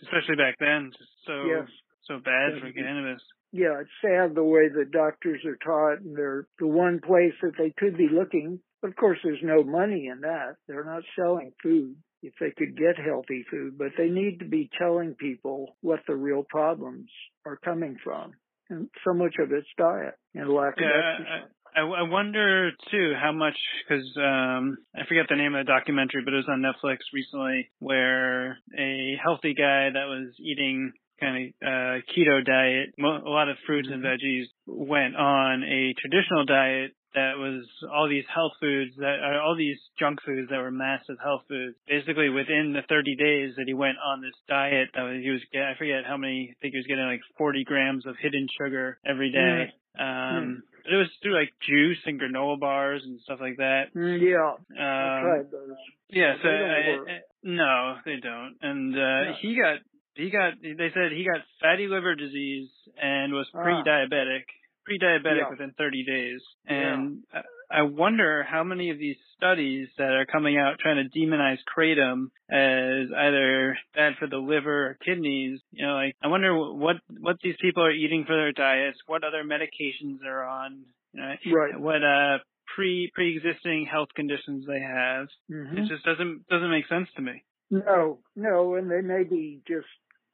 especially 0.02 0.38
back 0.38 0.56
then, 0.60 0.92
just 0.98 1.12
so 1.28 1.46
yes 1.46 1.68
so 2.08 2.20
bad 2.24 2.60
for 2.62 2.72
cannabis. 2.72 3.22
Yeah, 3.52 3.82
it's 3.82 3.90
sad 4.02 4.36
the 4.36 4.44
way 4.44 4.70
the 4.70 4.86
doctors 4.86 5.42
are 5.46 5.58
taught, 5.58 6.02
and 6.02 6.16
they're 6.16 6.48
the 6.60 6.68
one 6.68 7.00
place 7.00 7.34
that 7.42 7.54
they 7.58 7.74
could 7.78 7.98
be 7.98 8.08
looking. 8.12 8.60
Of 8.84 8.96
course, 8.96 9.18
there's 9.24 9.44
no 9.44 9.64
money 9.64 10.08
in 10.08 10.22
that. 10.22 10.58
They're 10.68 10.86
not 10.86 11.04
selling 11.16 11.52
food 11.62 11.96
if 12.22 12.34
they 12.40 12.52
could 12.52 12.78
get 12.78 13.04
healthy 13.04 13.46
food, 13.50 13.78
but 13.78 13.90
they 13.98 14.10
need 14.10 14.40
to 14.40 14.46
be 14.46 14.70
telling 14.78 15.16
people 15.16 15.76
what 15.82 16.02
the 16.08 16.16
real 16.16 16.44
problems 16.48 17.10
are 17.46 17.58
coming 17.58 17.98
from. 18.04 18.34
And 18.70 18.90
so 19.04 19.14
much 19.14 19.36
of 19.40 19.52
it's 19.52 19.68
diet 19.78 20.14
and 20.36 20.50
lack 20.50 20.76
yeah, 20.78 20.88
of 20.88 21.20
exercise. 21.22 21.50
I, 21.76 21.82
I 21.82 22.10
wonder 22.10 22.72
too 22.92 23.14
how 23.20 23.32
much 23.32 23.56
because 23.88 24.06
um, 24.18 24.78
I 24.96 25.06
forget 25.08 25.26
the 25.30 25.36
name 25.36 25.56
of 25.56 25.66
the 25.66 25.72
documentary, 25.72 26.22
but 26.24 26.34
it 26.34 26.38
was 26.38 26.50
on 26.50 26.62
Netflix 26.62 26.98
recently, 27.14 27.70
where 27.80 28.58
a 28.78 29.18
healthy 29.24 29.54
guy 29.54 29.90
that 29.94 30.06
was 30.06 30.34
eating 30.40 30.94
kind 31.20 31.54
of 31.62 31.68
uh, 31.68 31.96
keto 32.12 32.44
diet, 32.46 32.94
a 33.00 33.30
lot 33.30 33.50
of 33.50 33.58
fruits 33.66 33.90
and 33.92 34.04
mm-hmm. 34.04 34.14
veggies, 34.14 34.46
went 34.66 35.16
on 35.16 35.64
a 35.64 35.94
traditional 36.00 36.46
diet 36.46 36.92
that 37.16 37.38
was 37.38 37.66
all 37.92 38.08
these 38.08 38.26
health 38.34 38.54
foods 38.60 38.94
that 38.98 39.18
are 39.24 39.42
all 39.42 39.56
these 39.56 39.78
junk 39.98 40.20
foods 40.26 40.50
that 40.52 40.58
were 40.58 40.72
massive 40.72 41.18
health 41.22 41.42
foods. 41.48 41.76
Basically, 41.88 42.30
within 42.30 42.74
the 42.74 42.82
30 42.88 43.16
days 43.16 43.54
that 43.58 43.66
he 43.66 43.74
went 43.74 43.98
on 43.98 44.22
this 44.22 44.38
diet, 44.48 44.90
that 44.94 45.02
was, 45.02 45.22
he 45.22 45.30
was 45.30 45.42
I 45.54 45.78
forget 45.78 46.06
how 46.06 46.18
many. 46.18 46.54
I 46.54 46.56
think 46.62 46.74
he 46.74 46.80
was 46.80 46.88
getting 46.88 47.06
like 47.06 47.22
40 47.38 47.64
grams 47.64 48.06
of 48.06 48.16
hidden 48.22 48.48
sugar 48.62 49.00
every 49.06 49.32
day. 49.32 49.74
Mm. 50.00 50.02
Um, 50.02 50.46
mm. 50.46 50.92
It 50.92 50.96
was 50.96 51.10
through 51.22 51.38
like 51.38 51.54
juice 51.68 52.00
and 52.06 52.20
granola 52.20 52.60
bars 52.60 53.02
and 53.04 53.20
stuff 53.22 53.40
like 53.42 53.58
that. 53.58 53.94
Mm, 53.96 54.22
yeah, 54.22 54.54
um, 54.54 54.58
I 54.78 55.22
tried 55.22 55.52
those. 55.52 55.78
Yeah, 56.10 56.34
so 56.42 56.50
I, 56.50 57.12
I, 57.12 57.20
no, 57.44 57.96
they 58.06 58.16
don't. 58.22 58.56
And 58.62 58.96
uh 58.96 59.00
yeah. 59.00 59.34
he 59.42 59.56
got 59.56 59.80
he 60.20 60.30
got 60.30 60.54
they 60.62 60.90
said 60.94 61.12
he 61.12 61.26
got 61.26 61.42
fatty 61.62 61.88
liver 61.88 62.16
disease 62.16 62.70
and 63.02 63.34
was 63.34 63.48
ah. 63.56 63.64
pre-diabetic 63.64 64.44
pre-diabetic 64.86 65.46
yeah. 65.46 65.50
within 65.50 65.74
30 65.78 66.06
days 66.06 66.42
and 66.68 67.24
yeah. 67.34 67.42
I 67.72 67.84
wonder 67.84 68.44
how 68.50 68.64
many 68.64 68.90
of 68.90 68.98
these 68.98 69.18
studies 69.38 69.90
that 69.98 70.12
are 70.12 70.26
coming 70.26 70.58
out 70.58 70.80
trying 70.80 71.08
to 71.08 71.20
demonize 71.20 71.60
kratom 71.70 72.30
as 72.50 73.12
either 73.16 73.78
bad 73.94 74.14
for 74.18 74.28
the 74.28 74.38
liver 74.38 74.88
or 74.88 74.98
kidneys, 75.06 75.60
you 75.72 75.86
know, 75.86 75.94
like 75.94 76.16
I 76.22 76.28
wonder 76.28 76.58
what 76.58 76.96
what 77.20 77.38
these 77.44 77.56
people 77.62 77.84
are 77.84 77.92
eating 77.92 78.26
for 78.26 78.36
their 78.36 78.52
diets, 78.52 78.98
what 79.06 79.24
other 79.24 79.44
medications 79.44 80.18
they're 80.22 80.44
on, 80.44 80.86
you 81.14 81.22
know, 81.22 81.36
right. 81.56 81.80
what 81.80 82.04
uh 82.04 82.40
pre 82.76 83.12
pre-existing 83.14 83.88
health 83.90 84.10
conditions 84.16 84.66
they 84.66 84.80
have. 84.80 85.28
Mm-hmm. 85.52 85.78
It 85.78 85.90
just 85.90 86.04
doesn't 86.04 86.48
doesn't 86.48 86.72
make 86.72 86.88
sense 86.88 87.08
to 87.18 87.22
me. 87.22 87.44
No, 87.70 88.18
no, 88.36 88.76
and 88.76 88.90
they 88.90 89.02
may 89.02 89.24
be 89.24 89.62
just 89.68 89.86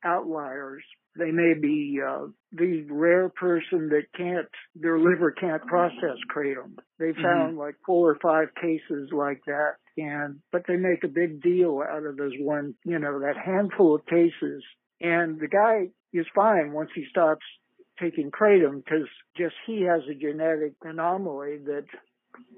outliers. 0.05 0.83
They 1.17 1.31
may 1.31 1.53
be 1.59 1.99
uh, 2.05 2.27
the 2.51 2.85
rare 2.89 3.29
person 3.29 3.89
that 3.89 4.03
can't, 4.15 4.47
their 4.75 4.99
liver 4.99 5.31
can't 5.31 5.65
process 5.65 6.17
kratom. 6.33 6.77
They 6.99 7.05
mm-hmm. 7.05 7.21
found 7.21 7.51
mm-hmm. 7.51 7.59
like 7.59 7.75
four 7.85 8.11
or 8.11 8.17
five 8.21 8.49
cases 8.61 9.09
like 9.11 9.41
that, 9.45 9.75
and 9.97 10.39
but 10.51 10.63
they 10.67 10.75
make 10.75 11.03
a 11.03 11.09
big 11.09 11.41
deal 11.41 11.81
out 11.81 12.05
of 12.05 12.17
those 12.17 12.33
one, 12.39 12.75
you 12.83 12.99
know, 12.99 13.19
that 13.19 13.37
handful 13.43 13.95
of 13.95 14.05
cases. 14.05 14.63
And 14.99 15.39
the 15.39 15.47
guy 15.47 15.89
is 16.13 16.25
fine 16.35 16.73
once 16.73 16.89
he 16.93 17.05
stops 17.09 17.45
taking 17.99 18.31
kratom 18.31 18.83
because 18.83 19.07
just 19.37 19.55
he 19.65 19.83
has 19.83 20.01
a 20.09 20.15
genetic 20.15 20.73
anomaly 20.83 21.59
that 21.65 21.85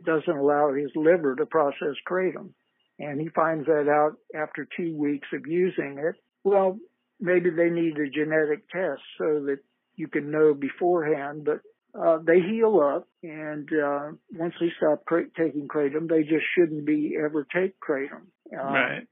doesn't 0.06 0.38
allow 0.38 0.74
his 0.74 0.92
liver 0.96 1.36
to 1.36 1.46
process 1.46 1.96
kratom. 2.10 2.50
And 3.00 3.22
he 3.22 3.30
finds 3.30 3.68
that 3.68 3.88
out 3.88 4.14
after 4.36 4.68
two 4.76 4.96
weeks 4.98 5.28
of 5.34 5.46
using 5.46 5.98
it. 6.00 6.16
Well, 6.44 6.80
maybe 7.20 7.50
they 7.50 7.70
need 7.70 7.98
a 7.98 8.10
genetic 8.10 8.70
test 8.70 9.02
so 9.18 9.46
that 9.46 9.60
you 9.96 10.08
can 10.08 10.32
know 10.32 10.54
beforehand, 10.54 11.46
but 11.46 11.62
uh, 12.00 12.20
they 12.26 12.40
heal 12.40 12.80
up 12.80 13.08
and 13.24 13.70
uh, 13.74 14.12
once 14.34 14.54
they 14.60 14.72
stop 14.78 15.04
cra- 15.06 15.30
taking 15.36 15.68
kratom, 15.68 16.08
they 16.08 16.22
just 16.22 16.46
shouldn't 16.56 16.86
be 16.86 17.18
ever 17.24 17.46
take 17.54 17.76
kratom. 17.80 18.28
Uh, 18.54 18.64
right. 18.64 19.08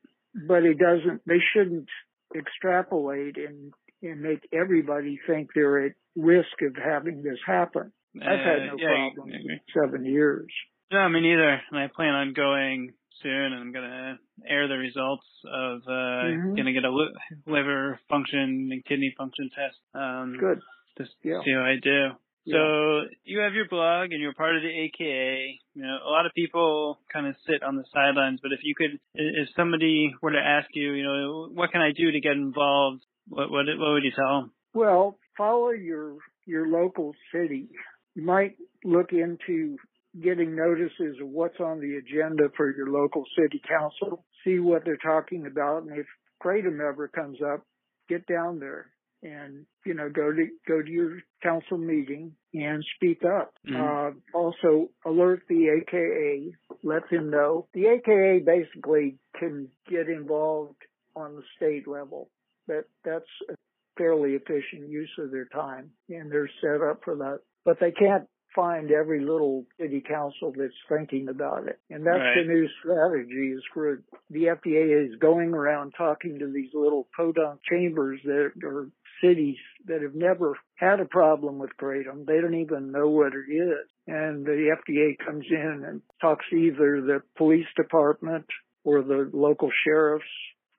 But 0.47 0.63
it 0.63 0.77
doesn't, 0.77 1.21
they 1.25 1.41
shouldn't 1.53 1.87
extrapolate 2.35 3.37
and, 3.37 3.73
and 4.03 4.21
make 4.21 4.47
everybody 4.53 5.19
think 5.25 5.49
they're 5.55 5.85
at 5.85 5.93
risk 6.15 6.61
of 6.61 6.75
having 6.75 7.23
this 7.23 7.39
happen. 7.45 7.91
I've 8.15 8.39
had 8.39 8.67
no 8.67 8.75
yeah, 8.77 9.09
problems 9.13 9.33
in 9.33 9.59
seven 9.73 10.05
years. 10.05 10.47
No, 10.91 11.09
me 11.09 11.21
neither. 11.21 11.61
And 11.71 11.79
I 11.79 11.87
plan 11.93 12.13
on 12.13 12.33
going 12.33 12.93
soon, 13.21 13.53
and 13.53 13.55
I'm 13.55 13.71
gonna 13.71 14.19
air 14.47 14.67
the 14.67 14.77
results 14.77 15.25
of 15.45 15.81
uh 15.87 15.91
Mhm. 16.31 16.57
gonna 16.57 16.73
get 16.73 16.85
a 16.85 16.91
li- 16.91 17.13
liver 17.45 17.99
function 18.09 18.69
and 18.71 18.85
kidney 18.85 19.13
function 19.17 19.49
test. 19.55 19.79
Um, 19.93 20.37
Good. 20.37 20.61
Just 20.97 21.15
Yeah. 21.23 21.41
see 21.43 21.51
how 21.51 21.63
I 21.63 21.75
do. 21.77 22.11
So 22.47 23.07
you 23.23 23.39
have 23.39 23.55
your 23.55 23.67
blog 23.67 24.11
and 24.11 24.21
you're 24.21 24.33
part 24.35 24.55
of 24.55 24.61
the 24.61 24.69
AKA. 24.69 25.59
You 25.73 25.81
know, 25.81 25.97
a 26.05 26.09
lot 26.09 26.27
of 26.27 26.31
people 26.33 26.99
kind 27.11 27.25
of 27.25 27.35
sit 27.47 27.63
on 27.63 27.75
the 27.75 27.83
sidelines, 27.91 28.39
but 28.39 28.51
if 28.53 28.59
you 28.63 28.75
could, 28.75 28.99
if 29.15 29.49
somebody 29.55 30.13
were 30.21 30.31
to 30.31 30.39
ask 30.39 30.67
you, 30.75 30.91
you 30.93 31.03
know, 31.03 31.49
what 31.51 31.71
can 31.71 31.81
I 31.81 31.91
do 31.91 32.11
to 32.11 32.19
get 32.19 32.33
involved? 32.33 33.03
What 33.27 33.49
what 33.49 33.65
what 33.65 33.93
would 33.93 34.03
you 34.03 34.11
tell 34.11 34.41
them? 34.41 34.51
Well, 34.75 35.17
follow 35.37 35.71
your 35.71 36.17
your 36.45 36.67
local 36.67 37.15
city. 37.31 37.67
You 38.13 38.21
might 38.23 38.55
look 38.83 39.11
into 39.11 39.77
getting 40.21 40.55
notices 40.55 41.17
of 41.21 41.27
what's 41.27 41.59
on 41.59 41.79
the 41.79 41.95
agenda 41.97 42.49
for 42.55 42.75
your 42.75 42.89
local 42.89 43.23
city 43.37 43.61
council. 43.67 44.25
See 44.43 44.59
what 44.59 44.83
they're 44.85 44.97
talking 44.97 45.45
about, 45.45 45.83
and 45.83 45.97
if 45.97 46.05
kratom 46.43 46.79
ever 46.79 47.07
comes 47.07 47.39
up, 47.41 47.65
get 48.07 48.27
down 48.27 48.59
there 48.59 48.91
and 49.23 49.65
you 49.85 49.93
know 49.93 50.09
go 50.09 50.31
to 50.31 50.47
go 50.67 50.81
to 50.81 50.89
your 50.89 51.19
council 51.41 51.77
meeting 51.77 52.33
and 52.53 52.83
speak 52.95 53.23
up. 53.23 53.53
Mhm. 53.67 53.75
Uh, 53.75 54.37
also 54.37 54.89
alert 55.05 55.41
the 55.47 55.69
AKA, 55.69 56.53
let 56.83 57.09
them 57.09 57.29
know. 57.29 57.67
The 57.73 57.87
AKA 57.87 58.39
basically 58.39 59.17
can 59.35 59.69
get 59.87 60.09
involved 60.09 60.81
on 61.15 61.35
the 61.35 61.43
state 61.55 61.87
level. 61.87 62.29
That 62.67 62.85
that's 63.03 63.29
a 63.49 63.55
fairly 63.97 64.35
efficient 64.35 64.89
use 64.89 65.13
of 65.17 65.31
their 65.31 65.45
time, 65.45 65.91
and 66.09 66.31
they're 66.31 66.49
set 66.61 66.81
up 66.81 67.03
for 67.03 67.15
that. 67.15 67.41
But 67.63 67.79
they 67.79 67.91
can't 67.91 68.27
find 68.55 68.91
every 68.91 69.19
little 69.19 69.65
city 69.79 70.01
council 70.01 70.53
that's 70.57 70.73
thinking 70.89 71.27
about 71.29 71.67
it. 71.67 71.79
And 71.89 72.05
that's 72.05 72.19
Right. 72.19 72.45
the 72.47 72.53
new 72.53 72.67
strategy 72.79 73.51
is 73.51 73.63
for 73.73 74.01
the 74.29 74.45
FDA 74.49 74.91
is 75.05 75.15
going 75.17 75.53
around 75.53 75.93
talking 75.97 76.39
to 76.39 76.47
these 76.47 76.73
little 76.73 77.07
podunk 77.15 77.61
chambers 77.63 78.21
that 78.23 78.53
are 78.63 78.89
cities 79.21 79.57
that 79.85 80.01
have 80.01 80.15
never 80.15 80.57
had 80.75 80.99
a 80.99 81.05
problem 81.05 81.57
with 81.59 81.71
kratom. 81.77 82.25
They 82.25 82.41
don't 82.41 82.55
even 82.55 82.91
know 82.91 83.09
what 83.09 83.33
it 83.33 83.51
is. 83.51 83.87
And 84.07 84.45
the 84.45 84.75
FDA 84.75 85.17
comes 85.25 85.45
in 85.49 85.83
and 85.87 86.01
talks 86.21 86.45
to 86.49 86.55
either 86.55 87.01
the 87.01 87.21
police 87.37 87.67
department 87.75 88.45
or 88.83 89.01
the 89.01 89.29
local 89.33 89.71
sheriff's 89.83 90.25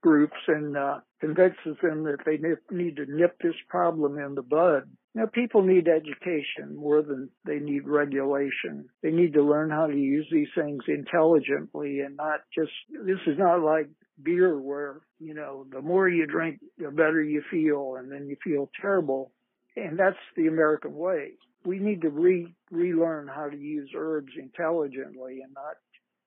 groups 0.03 0.37
and 0.49 0.77
uh, 0.77 0.99
convinces 1.21 1.77
them 1.83 2.05
that 2.05 2.19
they 2.25 2.39
need 2.75 2.97
to 2.97 3.07
nip 3.09 3.37
this 3.43 3.55
problem 3.69 4.19
in 4.19 4.35
the 4.35 4.43
bud. 4.43 4.85
Now, 5.15 5.25
people 5.27 5.63
need 5.63 5.89
education 5.89 6.77
more 6.77 7.03
than 7.03 7.31
they 7.47 7.59
need 7.59 7.89
regulation. 7.89 8.89
They 9.03 9.11
need 9.11 9.33
to 9.33 9.43
learn 9.43 9.71
how 9.71 9.87
to 9.87 9.97
use 9.97 10.29
these 10.31 10.51
things 10.55 10.83
intelligently 10.89 12.01
and 12.01 12.17
not 12.17 12.41
just, 12.55 12.73
this 12.91 13.21
is 13.27 13.39
not 13.39 13.63
like 13.63 13.89
beer 14.23 14.61
where, 14.61 15.01
you 15.19 15.33
know, 15.33 15.65
the 15.73 15.81
more 15.81 16.09
you 16.09 16.27
drink, 16.27 16.61
the 16.77 16.91
better 16.91 17.23
you 17.23 17.43
feel 17.51 17.97
and 17.99 18.13
then 18.13 18.29
you 18.29 18.37
feel 18.45 18.71
terrible. 18.81 19.33
And 19.75 19.99
that's 19.99 20.17
the 20.37 20.49
American 20.49 20.95
way. 20.95 21.33
We 21.65 21.79
need 21.79 22.03
to 22.03 22.11
re, 22.11 22.55
relearn 22.71 23.27
how 23.27 23.49
to 23.49 23.57
use 23.57 23.91
herbs 23.97 24.33
intelligently 24.39 25.41
and 25.43 25.55
not 25.55 25.77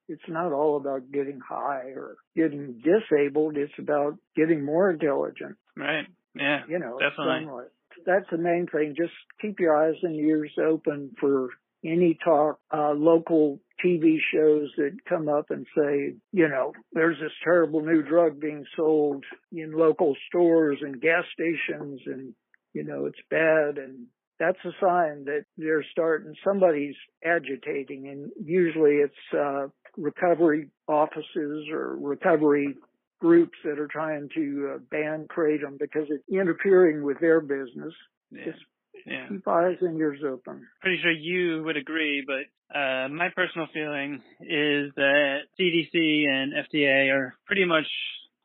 it's 0.10 0.28
not 0.28 0.52
all 0.52 0.76
about 0.78 1.12
getting 1.12 1.40
high 1.40 1.92
or 1.96 2.16
getting 2.36 2.82
disabled. 2.84 3.58
It's 3.58 3.78
about 3.78 4.18
getting 4.36 4.66
more 4.66 4.90
intelligent. 4.90 5.56
Right. 5.78 6.08
Yeah. 6.36 6.62
You 6.68 6.80
know, 6.80 6.98
Definitely. 7.00 7.46
somewhat. 7.46 7.72
That's 8.06 8.30
the 8.32 8.38
main 8.38 8.68
thing. 8.72 8.96
Just 8.98 9.14
keep 9.42 9.60
your 9.60 9.76
eyes 9.76 9.96
and 10.02 10.16
ears 10.16 10.52
open 10.60 11.12
for 11.20 11.50
any 11.84 12.18
talk, 12.24 12.60
uh, 12.74 12.92
local 12.92 13.60
TV 13.84 14.18
shows 14.34 14.70
that 14.78 14.98
come 15.08 15.30
up 15.30 15.46
and 15.50 15.66
say, 15.78 16.16
you 16.32 16.50
know, 16.50 16.74
there's 16.92 17.18
this 17.20 17.32
terrible 17.44 17.82
new 17.82 18.02
drug 18.02 18.40
being 18.40 18.66
sold 18.76 19.24
in 19.52 19.72
local 19.72 20.16
stores 20.28 20.80
and 20.82 21.02
gas 21.02 21.24
stations 21.34 22.02
and, 22.06 22.34
you 22.74 22.84
know, 22.84 23.06
it's 23.06 23.20
bad 23.30 23.78
and 23.78 24.08
that's 24.40 24.58
a 24.66 24.72
sign 24.82 25.26
that 25.26 25.46
they're 25.58 25.84
starting, 25.92 26.34
somebody's 26.44 26.96
agitating 27.24 28.08
and 28.08 28.32
usually 28.44 28.96
it's, 28.98 29.34
uh, 29.38 29.68
recovery 29.98 30.70
offices 30.88 31.68
or 31.72 31.98
recovery 31.98 32.76
groups 33.20 33.58
that 33.66 33.78
are 33.80 33.88
trying 33.88 34.30
to 34.34 34.76
uh, 34.76 34.78
ban 34.90 35.28
kratom 35.28 35.78
because 35.78 36.08
it's 36.10 36.24
interfering 36.32 37.04
with 37.04 37.20
their 37.20 37.42
business. 37.42 37.94
Yeah. 38.32 38.46
Just 38.46 38.60
Yeah. 39.06 39.28
keep 39.28 39.48
eyes 39.48 39.78
and 39.82 39.98
ears 40.00 40.20
open. 40.24 40.68
Pretty 40.82 41.02
sure 41.02 41.12
you 41.12 41.64
would 41.64 41.76
agree, 41.78 42.24
but 42.26 42.46
uh, 42.78 43.08
my 43.10 43.30
personal 43.36 43.68
feeling 43.74 44.22
is 44.42 44.94
that 44.96 45.40
CDC 45.60 46.28
and 46.30 46.54
FDA 46.54 47.12
are 47.12 47.36
pretty 47.46 47.66
much 47.66 47.88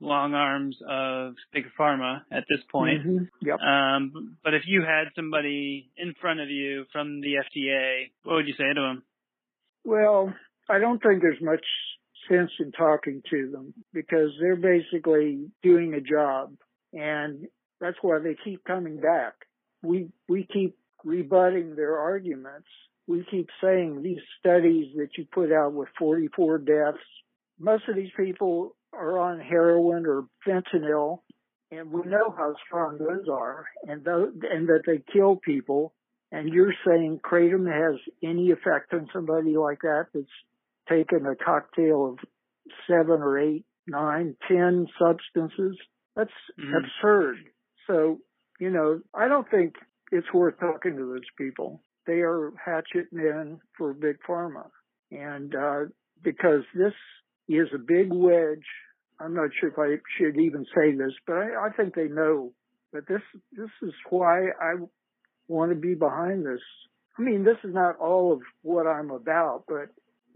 long 0.01 0.35
arms 0.35 0.77
of 0.89 1.35
big 1.53 1.65
pharma 1.79 2.23
at 2.31 2.45
this 2.49 2.61
point. 2.71 3.07
Mhm. 3.07 3.31
Yep. 3.41 3.61
Um, 3.61 4.37
but 4.43 4.55
if 4.55 4.67
you 4.67 4.83
had 4.83 5.13
somebody 5.15 5.91
in 5.97 6.15
front 6.15 6.41
of 6.41 6.51
you 6.51 6.85
from 6.93 7.21
the 7.21 7.37
FDA, 7.37 8.11
what 8.25 8.35
would 8.35 8.49
you 8.49 8.55
say 8.55 8.73
to 8.73 8.81
them? 8.81 9.03
Well, 9.85 10.35
I 10.69 10.79
don't 10.79 11.03
think 11.03 11.23
there's 11.23 11.41
much 11.41 11.65
sense 12.29 12.51
in 12.59 12.73
talking 12.73 13.23
to 13.31 13.51
them 13.51 13.75
because 13.93 14.31
they're 14.41 14.57
basically 14.57 15.51
doing 15.63 15.95
a 15.95 16.01
job 16.01 16.57
and 16.93 17.47
that's 17.81 17.99
why 18.01 18.19
they 18.19 18.37
keep 18.43 18.65
coming 18.65 18.97
back. 18.97 19.35
We, 19.83 20.09
we 20.29 20.47
keep 20.51 20.77
rebutting 21.05 21.77
their 21.77 21.99
arguments. 21.99 22.69
We 23.07 23.27
keep 23.31 23.49
saying 23.63 24.03
these 24.03 24.23
studies 24.41 24.95
that 24.97 25.11
you 25.19 25.27
put 25.31 25.53
out 25.53 25.75
with 25.75 25.89
44 25.99 26.59
deaths, 26.59 26.99
most 27.59 27.85
of 27.89 27.97
these 27.97 28.11
people 28.17 28.75
are 28.97 29.19
on 29.19 29.41
heroin 29.41 30.07
or 30.07 30.27
fentanyl 30.47 31.21
and 31.71 31.91
we 31.91 32.03
know 32.03 32.33
how 32.37 32.55
strong 32.67 32.99
those 32.99 33.29
are 33.29 33.67
and 33.85 34.05
those, 34.05 34.33
and 34.51 34.69
that 34.69 34.83
they 34.87 35.03
kill 35.13 35.37
people. 35.37 35.93
And 36.31 36.49
you're 36.53 36.75
saying 36.87 37.21
kratom 37.25 37.67
has 37.67 38.01
any 38.23 38.51
effect 38.51 38.93
on 38.93 39.09
somebody 39.13 39.57
like 39.57 39.81
that 39.83 40.07
that's 40.13 40.27
taken 40.89 41.27
a 41.27 41.37
cocktail 41.37 42.13
of 42.13 42.19
seven 42.87 43.23
or 43.23 43.39
eight, 43.39 43.65
nine, 43.87 44.37
ten 44.49 44.87
substances. 44.99 45.79
That's 46.17 46.33
Mhm. 46.59 46.77
absurd. 46.77 47.51
So, 47.87 48.21
you 48.59 48.71
know, 48.71 49.01
I 49.13 49.29
don't 49.29 49.49
think 49.49 49.77
it's 50.13 50.33
worth 50.33 50.59
talking 50.59 50.97
to 50.97 51.05
those 51.07 51.31
people. 51.37 51.81
They 52.07 52.23
are 52.23 52.53
hatchet 52.53 53.13
men 53.13 53.61
for 53.77 53.95
big 53.95 54.21
pharma. 54.23 54.71
And, 55.11 55.55
uh, 55.55 55.87
because 56.23 56.65
this 56.75 56.95
is 57.49 57.73
a 57.73 57.79
big 57.79 58.13
wedge. 58.13 58.67
I'm 59.21 59.35
not 59.35 59.51
sure 59.61 59.71
if 59.71 59.79
I 59.79 60.01
should 60.19 60.39
even 60.41 60.67
say 60.75 60.95
this, 60.97 61.13
but 61.27 61.37
I, 61.37 61.67
I 61.67 61.71
think 61.77 61.95
they 61.95 62.09
know. 62.09 62.53
But 62.93 63.07
this, 63.09 63.23
this 63.53 63.71
is 63.83 63.93
why 64.11 64.49
I 64.61 64.75
want 65.49 65.73
to 65.73 65.77
be 65.77 65.95
behind 65.95 66.47
this. 66.47 66.61
I 67.19 67.23
mean, 67.23 67.45
this 67.45 67.59
is 67.65 67.75
not 67.75 67.99
all 67.99 68.33
of 68.33 68.41
what 68.63 68.87
I'm 68.87 69.11
about, 69.11 69.65
but 69.69 69.89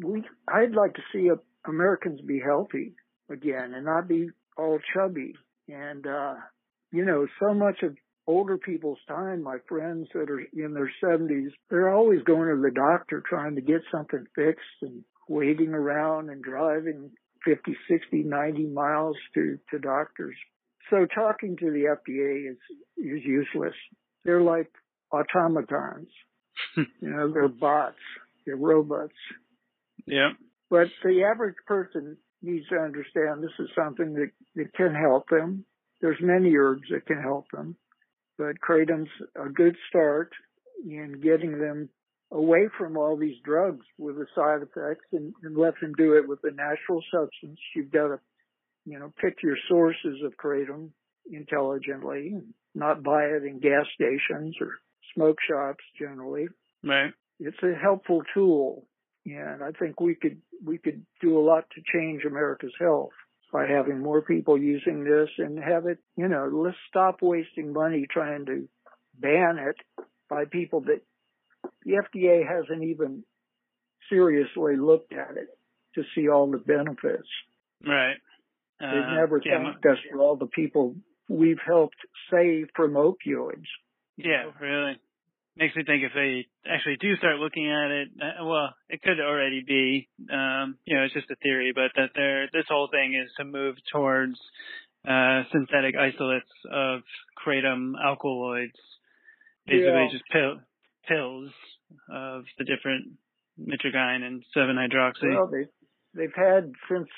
we, 0.04 0.22
I'd 0.48 0.74
like 0.74 0.94
to 0.94 1.02
see 1.12 1.30
uh 1.30 1.36
Americans 1.66 2.20
be 2.20 2.40
healthy 2.44 2.94
again 3.30 3.74
and 3.74 3.84
not 3.84 4.08
be 4.08 4.28
all 4.56 4.78
chubby. 4.94 5.34
And, 5.68 6.06
uh, 6.06 6.34
you 6.92 7.04
know, 7.04 7.26
so 7.40 7.52
much 7.52 7.82
of 7.82 7.96
older 8.26 8.58
people's 8.58 8.98
time, 9.08 9.42
my 9.42 9.58
friends 9.68 10.08
that 10.14 10.30
are 10.30 10.40
in 10.52 10.74
their 10.74 10.90
seventies, 11.00 11.50
they're 11.70 11.92
always 11.92 12.22
going 12.22 12.48
to 12.48 12.62
the 12.62 12.70
doctor 12.70 13.22
trying 13.28 13.56
to 13.56 13.60
get 13.60 13.80
something 13.90 14.24
fixed 14.34 14.82
and 14.82 15.02
waiting 15.28 15.70
around 15.70 16.30
and 16.30 16.42
driving 16.42 17.10
50, 17.44 17.76
60, 17.88 18.22
90 18.24 18.66
miles 18.66 19.16
to, 19.34 19.58
to 19.70 19.78
doctors. 19.78 20.36
So 20.90 21.06
talking 21.14 21.56
to 21.58 21.70
the 21.70 21.96
FDA 21.96 22.50
is, 22.50 22.56
is 22.96 23.24
useless. 23.24 23.74
They're 24.24 24.42
like 24.42 24.70
automatons. 25.12 26.08
you 26.76 26.86
know, 27.00 27.32
they're 27.32 27.48
bots. 27.48 27.96
They're 28.46 28.56
robots. 28.56 29.12
Yep. 30.06 30.32
But 30.70 30.88
the 31.04 31.24
average 31.24 31.56
person 31.66 32.16
needs 32.42 32.66
to 32.68 32.76
understand 32.76 33.42
this 33.42 33.50
is 33.58 33.68
something 33.76 34.14
that, 34.14 34.30
that 34.56 34.72
can 34.74 34.94
help 34.94 35.28
them. 35.28 35.64
There's 36.00 36.18
many 36.20 36.54
herbs 36.56 36.84
that 36.90 37.06
can 37.06 37.20
help 37.20 37.46
them, 37.52 37.76
but 38.36 38.60
kratom's 38.60 39.08
a 39.34 39.48
good 39.48 39.76
start 39.88 40.30
in 40.84 41.20
getting 41.20 41.58
them 41.58 41.88
away 42.30 42.68
from 42.76 42.96
all 42.96 43.16
these 43.16 43.36
drugs 43.44 43.84
with 43.98 44.16
the 44.16 44.26
side 44.34 44.60
effects 44.62 45.06
and, 45.12 45.32
and 45.42 45.56
let 45.56 45.74
them 45.80 45.92
do 45.96 46.14
it 46.14 46.28
with 46.28 46.40
a 46.44 46.50
natural 46.54 47.02
substance. 47.12 47.58
You've 47.74 47.90
got 47.90 48.08
to, 48.08 48.20
you 48.84 48.98
know, 48.98 49.12
pick 49.20 49.42
your 49.42 49.56
sources 49.68 50.18
of 50.24 50.34
kratom 50.36 50.90
intelligently 51.30 52.32
and 52.34 52.54
not 52.74 53.02
buy 53.02 53.24
it 53.24 53.44
in 53.44 53.60
gas 53.60 53.86
stations 53.94 54.56
or 54.60 54.72
smoke 55.14 55.38
shops 55.48 55.84
generally 55.98 56.48
Right. 56.84 57.12
it's 57.40 57.56
a 57.62 57.74
helpful 57.74 58.22
tool 58.34 58.86
and 59.26 59.62
I 59.62 59.72
think 59.72 60.00
we 60.00 60.14
could 60.14 60.40
we 60.64 60.78
could 60.78 61.04
do 61.20 61.38
a 61.38 61.44
lot 61.44 61.64
to 61.74 61.82
change 61.92 62.24
America's 62.24 62.72
health 62.78 63.10
by 63.52 63.66
having 63.66 64.00
more 64.00 64.22
people 64.22 64.58
using 64.58 65.04
this 65.04 65.28
and 65.38 65.58
have 65.58 65.86
it 65.86 65.98
you 66.16 66.28
know 66.28 66.48
let's 66.52 66.76
stop 66.88 67.20
wasting 67.20 67.72
money 67.72 68.06
trying 68.10 68.46
to 68.46 68.68
ban 69.18 69.58
it 69.58 69.76
by 70.30 70.44
people 70.44 70.80
that 70.82 71.00
the 71.84 71.92
FDA 71.92 72.46
hasn't 72.46 72.82
even 72.84 73.24
seriously 74.08 74.76
looked 74.76 75.12
at 75.12 75.36
it 75.36 75.48
to 75.94 76.02
see 76.14 76.28
all 76.28 76.50
the 76.50 76.58
benefits. 76.58 77.28
Right. 77.86 78.16
They've 78.80 78.90
Uh, 78.90 79.14
never 79.14 79.40
yeah, 79.44 79.58
thanked 79.62 79.84
us 79.86 79.98
for 80.10 80.20
all 80.20 80.36
the 80.36 80.46
people 80.46 80.94
we've 81.28 81.60
helped 81.64 81.96
save 82.30 82.68
from 82.74 82.92
opioids. 82.94 83.66
Yeah, 84.16 84.50
really. 84.60 84.98
Makes 85.56 85.74
me 85.74 85.82
think 85.84 86.04
if 86.04 86.12
they 86.14 86.46
actually 86.64 86.96
do 87.00 87.16
start 87.16 87.36
looking 87.40 87.68
at 87.68 87.90
it, 87.90 88.08
uh, 88.22 88.44
well, 88.44 88.74
it 88.88 89.02
could 89.02 89.18
already 89.18 89.62
be, 89.66 90.08
um, 90.30 90.78
you 90.84 90.96
know, 90.96 91.02
it's 91.04 91.14
just 91.14 91.30
a 91.30 91.36
theory, 91.42 91.72
but 91.74 91.90
that 91.96 92.10
they're, 92.14 92.48
this 92.52 92.66
whole 92.68 92.88
thing 92.88 93.14
is 93.14 93.32
to 93.38 93.44
move 93.44 93.76
towards, 93.92 94.38
uh, 95.06 95.42
synthetic 95.50 95.96
isolates 95.96 96.50
of 96.70 97.02
kratom 97.44 97.94
alkaloids, 98.00 98.78
basically 99.66 100.04
Yeah. 100.04 100.08
just 100.12 100.24
pill, 100.30 100.60
pills 101.08 101.50
of 102.10 102.44
the 102.58 102.64
different 102.64 103.12
mitragyn 103.60 104.22
and 104.22 104.44
7-hydroxy. 104.56 105.34
Well, 105.34 105.48
they 105.48 105.66
they've 106.14 106.34
had 106.34 106.72
since 106.90 107.08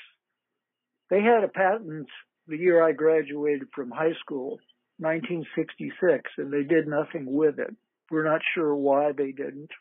they 1.09 1.21
had 1.21 1.43
a 1.43 1.47
patent 1.47 2.07
the 2.47 2.57
year 2.57 2.83
I 2.83 2.91
graduated 2.91 3.67
from 3.73 3.91
high 3.91 4.13
school, 4.19 4.59
1966, 4.97 6.31
and 6.37 6.51
they 6.51 6.63
did 6.63 6.87
nothing 6.87 7.25
with 7.25 7.59
it. 7.59 7.75
We're 8.09 8.29
not 8.29 8.41
sure 8.53 8.75
why 8.75 9.11
they 9.17 9.31
didn't, 9.31 9.71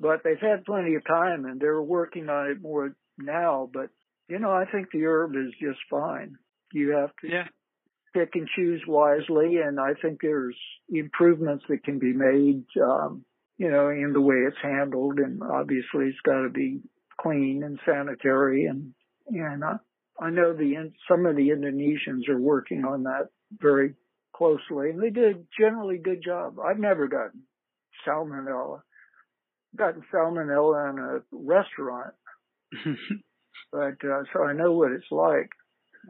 but 0.00 0.22
they've 0.24 0.40
had 0.40 0.64
plenty 0.64 0.96
of 0.96 1.06
time 1.06 1.44
and 1.44 1.60
they're 1.60 1.82
working 1.82 2.28
on 2.28 2.50
it 2.50 2.60
more 2.60 2.96
now. 3.16 3.70
But 3.72 3.90
you 4.28 4.38
know, 4.38 4.50
I 4.50 4.64
think 4.70 4.88
the 4.90 5.04
herb 5.04 5.34
is 5.36 5.52
just 5.60 5.78
fine. 5.90 6.36
You 6.72 6.96
have 6.96 7.10
to 7.20 7.28
yeah. 7.28 7.46
pick 8.14 8.30
and 8.34 8.48
choose 8.56 8.82
wisely, 8.88 9.58
and 9.64 9.78
I 9.78 9.92
think 10.00 10.20
there's 10.20 10.56
improvements 10.88 11.64
that 11.68 11.84
can 11.84 11.98
be 11.98 12.12
made, 12.12 12.64
um, 12.82 13.24
you 13.58 13.70
know, 13.70 13.88
in 13.88 14.12
the 14.12 14.20
way 14.20 14.36
it's 14.46 14.56
handled, 14.62 15.18
and 15.18 15.42
obviously 15.42 16.06
it's 16.06 16.20
got 16.24 16.42
to 16.42 16.48
be 16.50 16.80
clean 17.20 17.62
and 17.64 17.78
sanitary, 17.86 18.66
and 18.66 18.92
and 19.28 19.64
I, 19.64 19.76
I 20.20 20.30
know 20.30 20.52
the 20.52 20.74
In- 20.74 20.94
some 21.08 21.26
of 21.26 21.36
the 21.36 21.48
Indonesians 21.50 22.28
are 22.28 22.38
working 22.40 22.84
on 22.84 23.04
that 23.04 23.28
very 23.60 23.94
closely, 24.34 24.90
and 24.90 25.00
they 25.02 25.10
did 25.10 25.36
a 25.36 25.40
generally 25.58 25.98
good 25.98 26.22
job. 26.24 26.56
I've 26.58 26.78
never 26.78 27.06
gotten 27.08 27.42
salmonella, 28.06 28.80
gotten 29.76 30.02
salmonella 30.12 30.90
in 30.90 30.98
a 30.98 31.20
restaurant, 31.32 32.14
but 33.72 33.96
uh, 34.04 34.22
so 34.32 34.44
I 34.44 34.52
know 34.52 34.72
what 34.72 34.92
it's 34.92 35.10
like. 35.10 35.50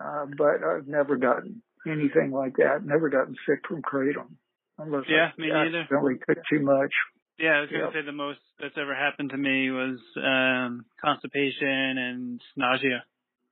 Uh, 0.02 0.26
but 0.36 0.64
I've 0.64 0.88
never 0.88 1.16
gotten 1.16 1.62
anything 1.86 2.32
like 2.32 2.56
that. 2.56 2.84
Never 2.84 3.08
gotten 3.10 3.36
sick 3.48 3.60
from 3.68 3.80
kratom, 3.82 4.34
unless 4.78 5.04
Yeah, 5.08 5.28
I 5.36 5.40
me 5.40 5.48
neither. 5.50 5.80
accidentally 5.82 6.14
took 6.26 6.38
too 6.50 6.60
much. 6.64 6.90
Yeah, 7.38 7.50
I 7.50 7.60
was 7.62 7.70
gonna 7.70 7.90
say 7.92 8.02
the 8.02 8.12
most 8.12 8.38
that's 8.60 8.76
ever 8.80 8.94
happened 8.94 9.30
to 9.30 9.36
me 9.36 9.70
was 9.70 9.98
um 10.16 10.84
constipation 11.02 11.98
and 11.98 12.40
nausea. 12.56 13.04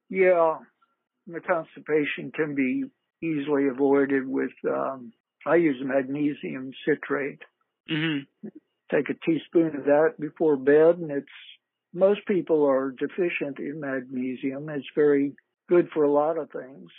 Yeah, 0.08 0.58
the 1.26 1.40
constipation 1.40 2.32
can 2.32 2.54
be 2.54 2.84
easily 3.22 3.68
avoided 3.68 4.26
with. 4.28 4.52
Um, 4.68 5.12
I 5.46 5.56
use 5.56 5.76
magnesium 5.82 6.72
citrate. 6.84 7.42
Mhm. 7.90 8.26
Take 8.90 9.08
a 9.10 9.14
teaspoon 9.14 9.74
of 9.76 9.84
that 9.84 10.14
before 10.20 10.56
bed, 10.56 10.98
and 10.98 11.10
it's 11.10 11.26
most 11.92 12.24
people 12.26 12.64
are 12.64 12.90
deficient 12.90 13.58
in 13.58 13.80
magnesium. 13.80 14.68
It's 14.68 14.86
very 14.94 15.34
good 15.68 15.90
for 15.90 16.04
a 16.04 16.10
lot 16.10 16.38
of 16.38 16.50
things. 16.50 16.90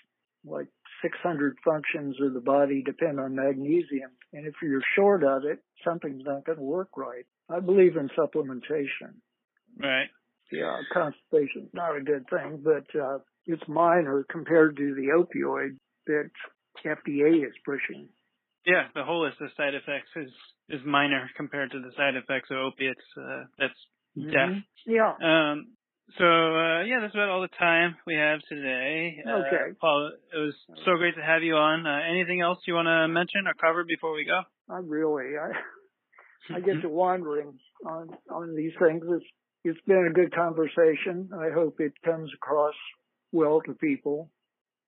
Like 0.43 0.67
600 1.03 1.57
functions 1.63 2.15
of 2.21 2.33
the 2.33 2.41
body 2.41 2.81
depend 2.83 3.19
on 3.19 3.35
magnesium, 3.35 4.11
and 4.31 4.47
if 4.47 4.55
you're 4.63 4.81
short 4.95 5.23
of 5.23 5.43
it, 5.43 5.59
something's 5.85 6.23
not 6.25 6.45
going 6.45 6.57
to 6.57 6.63
work 6.63 6.89
right. 6.97 7.25
I 7.49 7.59
believe 7.59 7.97
in 7.97 8.09
supplementation. 8.17 9.19
Right. 9.79 10.07
Yeah, 10.51 10.77
constipation's 10.93 11.69
not 11.73 11.97
a 11.97 12.01
good 12.01 12.25
thing, 12.29 12.63
but 12.63 12.99
uh, 12.99 13.19
it's 13.45 13.63
minor 13.67 14.25
compared 14.29 14.77
to 14.77 14.95
the 14.95 15.07
opioid 15.17 15.77
that 16.07 16.29
FDA 16.85 17.45
is 17.45 17.53
pushing. 17.65 18.07
Yeah, 18.65 18.87
the 18.95 19.03
whole 19.03 19.25
list 19.25 19.41
of 19.41 19.49
side 19.57 19.73
effects 19.75 20.09
is 20.15 20.31
is 20.69 20.81
minor 20.85 21.29
compared 21.35 21.71
to 21.71 21.79
the 21.79 21.91
side 21.97 22.15
effects 22.15 22.49
of 22.49 22.57
opiates. 22.57 23.01
Uh, 23.17 23.43
that's 23.59 23.79
death. 24.15 24.49
Mhm. 24.49 24.63
Yeah. 24.85 25.13
Um. 25.21 25.75
So 26.17 26.25
uh, 26.25 26.83
yeah, 26.83 26.99
that's 27.01 27.13
about 27.13 27.29
all 27.29 27.41
the 27.41 27.55
time 27.57 27.95
we 28.05 28.15
have 28.15 28.39
today. 28.47 29.23
Uh, 29.25 29.31
Okay. 29.31 29.73
Paul, 29.79 30.11
it 30.33 30.37
was 30.37 30.53
so 30.85 30.95
great 30.97 31.15
to 31.15 31.21
have 31.23 31.43
you 31.43 31.55
on. 31.55 31.87
Uh, 31.87 31.99
anything 32.09 32.41
else 32.41 32.59
you 32.67 32.75
want 32.75 32.87
to 32.87 33.07
mention 33.07 33.47
or 33.47 33.53
cover 33.53 33.83
before 33.83 34.13
we 34.13 34.25
go? 34.25 34.41
I 34.69 34.77
really, 34.79 35.37
I, 35.37 36.55
I 36.55 36.59
get 36.59 36.81
to 36.81 36.89
wandering 36.89 37.57
on 37.85 38.09
on 38.29 38.55
these 38.55 38.73
things. 38.79 39.03
It's 39.07 39.25
it's 39.63 39.81
been 39.87 40.07
a 40.09 40.13
good 40.13 40.35
conversation. 40.35 41.29
I 41.33 41.49
hope 41.53 41.79
it 41.79 41.93
comes 42.03 42.29
across 42.35 42.75
well 43.31 43.61
to 43.65 43.73
people. 43.73 44.29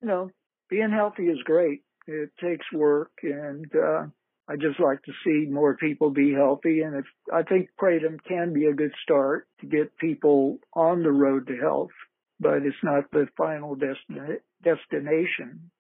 You 0.02 0.08
know, 0.10 0.32
being 0.70 0.92
healthy 0.92 1.24
is 1.28 1.40
great. 1.46 1.82
It 2.08 2.30
takes 2.44 2.66
work, 2.72 3.12
and 3.24 3.66
uh, 3.74 4.06
I 4.48 4.56
just 4.56 4.80
like 4.80 5.02
to 5.04 5.12
see 5.24 5.50
more 5.50 5.76
people 5.76 6.12
be 6.12 6.34
healthy. 6.34 6.82
And 6.82 6.96
if 6.96 7.06
I 7.34 7.44
think 7.44 7.70
kratom 7.80 8.18
can 8.28 8.54
be 8.54 8.66
a 8.66 8.74
good 8.74 8.94
start 9.02 9.48
to 9.62 9.68
get 9.68 9.98
people 9.98 10.60
on 10.74 11.02
the 11.02 11.12
road 11.12 11.48
to 11.48 11.58
health, 11.58 11.92
but 12.40 12.58
it's 12.64 12.76
not 12.84 13.10
the 13.12 13.28
final 13.38 13.76
destina- 13.76 14.42
destination. 14.64 15.72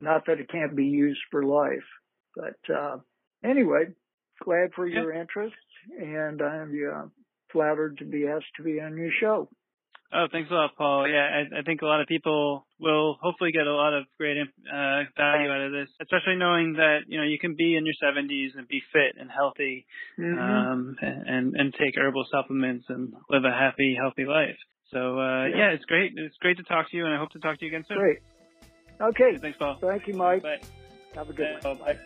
Not 0.00 0.26
that 0.26 0.38
it 0.40 0.50
can't 0.50 0.76
be 0.76 0.86
used 0.86 1.20
for 1.30 1.44
life, 1.44 1.86
but 2.34 2.74
uh, 2.74 2.98
anyway, 3.44 3.86
glad 4.42 4.72
for 4.74 4.86
your 4.86 5.12
interest, 5.12 5.54
and 5.96 6.42
I'm 6.42 6.72
uh, 6.92 7.06
flattered 7.52 7.98
to 7.98 8.04
be 8.04 8.26
asked 8.26 8.46
to 8.56 8.64
be 8.64 8.80
on 8.80 8.96
your 8.96 9.12
show. 9.20 9.48
Oh, 10.14 10.26
thanks 10.30 10.50
a 10.50 10.54
lot, 10.54 10.76
Paul. 10.76 11.08
Yeah, 11.08 11.24
I, 11.24 11.60
I 11.60 11.62
think 11.62 11.80
a 11.80 11.86
lot 11.86 12.02
of 12.02 12.06
people 12.06 12.66
will 12.78 13.16
hopefully 13.22 13.50
get 13.50 13.66
a 13.66 13.72
lot 13.74 13.94
of 13.94 14.04
great 14.18 14.36
uh, 14.38 15.02
value 15.16 15.50
out 15.50 15.62
of 15.62 15.72
this, 15.72 15.88
especially 16.02 16.36
knowing 16.36 16.74
that 16.74 17.04
you 17.08 17.16
know 17.16 17.24
you 17.24 17.38
can 17.38 17.54
be 17.56 17.76
in 17.76 17.86
your 17.86 17.94
70s 18.02 18.50
and 18.58 18.68
be 18.68 18.82
fit 18.92 19.16
and 19.18 19.30
healthy, 19.30 19.86
Mhm. 20.18 20.38
um, 20.38 20.96
and 21.00 21.56
and 21.56 21.72
take 21.74 21.96
herbal 21.96 22.26
supplements 22.30 22.84
and 22.90 23.14
live 23.30 23.44
a 23.44 23.50
happy, 23.52 23.94
healthy 23.98 24.26
life. 24.26 24.58
So 24.90 25.18
uh, 25.18 25.46
Yeah. 25.46 25.56
yeah. 25.56 25.70
it's 25.70 25.86
great. 25.86 26.12
It's 26.14 26.36
great 26.38 26.58
to 26.58 26.62
talk 26.64 26.90
to 26.90 26.96
you, 26.96 27.06
and 27.06 27.14
I 27.14 27.18
hope 27.18 27.30
to 27.30 27.38
talk 27.38 27.58
to 27.60 27.64
you 27.64 27.70
again 27.70 27.84
soon. 27.88 27.96
Great. 27.96 28.18
Okay. 29.00 29.38
Thanks, 29.38 29.56
Paul. 29.58 29.78
Thank 29.80 30.06
you, 30.06 30.14
Mike. 30.14 30.42
Bye. 30.42 30.60
Have 31.14 31.30
a 31.30 31.32
good 31.32 31.58
Bye. 31.62 31.68
one. 31.70 31.78
Bye. 31.78 31.98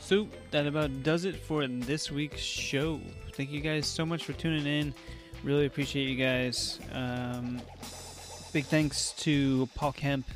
So 0.00 0.28
that 0.50 0.66
about 0.66 1.02
does 1.02 1.24
it 1.24 1.36
for 1.36 1.66
this 1.66 2.10
week's 2.10 2.40
show. 2.42 3.00
Thank 3.32 3.50
you 3.50 3.60
guys 3.62 3.86
so 3.86 4.04
much 4.04 4.24
for 4.26 4.34
tuning 4.34 4.66
in. 4.66 4.94
Really 5.44 5.66
appreciate 5.66 6.08
you 6.08 6.16
guys. 6.16 6.78
Um, 6.92 7.60
big 8.52 8.64
thanks 8.66 9.12
to 9.18 9.68
Paul 9.74 9.92
Kemp 9.92 10.26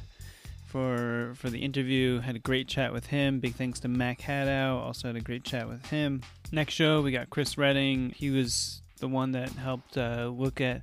for 0.66 1.34
for 1.36 1.48
the 1.48 1.60
interview. 1.60 2.18
Had 2.18 2.34
a 2.34 2.40
great 2.40 2.66
chat 2.66 2.92
with 2.92 3.06
him. 3.06 3.38
Big 3.38 3.54
thanks 3.54 3.78
to 3.80 3.88
Mac 3.88 4.20
Haddow. 4.20 4.80
Also 4.82 5.08
had 5.08 5.16
a 5.16 5.20
great 5.20 5.44
chat 5.44 5.68
with 5.68 5.86
him. 5.86 6.22
Next 6.50 6.74
show 6.74 7.02
we 7.02 7.12
got 7.12 7.30
Chris 7.30 7.56
Redding. 7.56 8.10
He 8.16 8.30
was 8.30 8.82
the 8.98 9.06
one 9.06 9.32
that 9.32 9.50
helped 9.50 9.96
uh, 9.96 10.26
look 10.26 10.60
at 10.60 10.82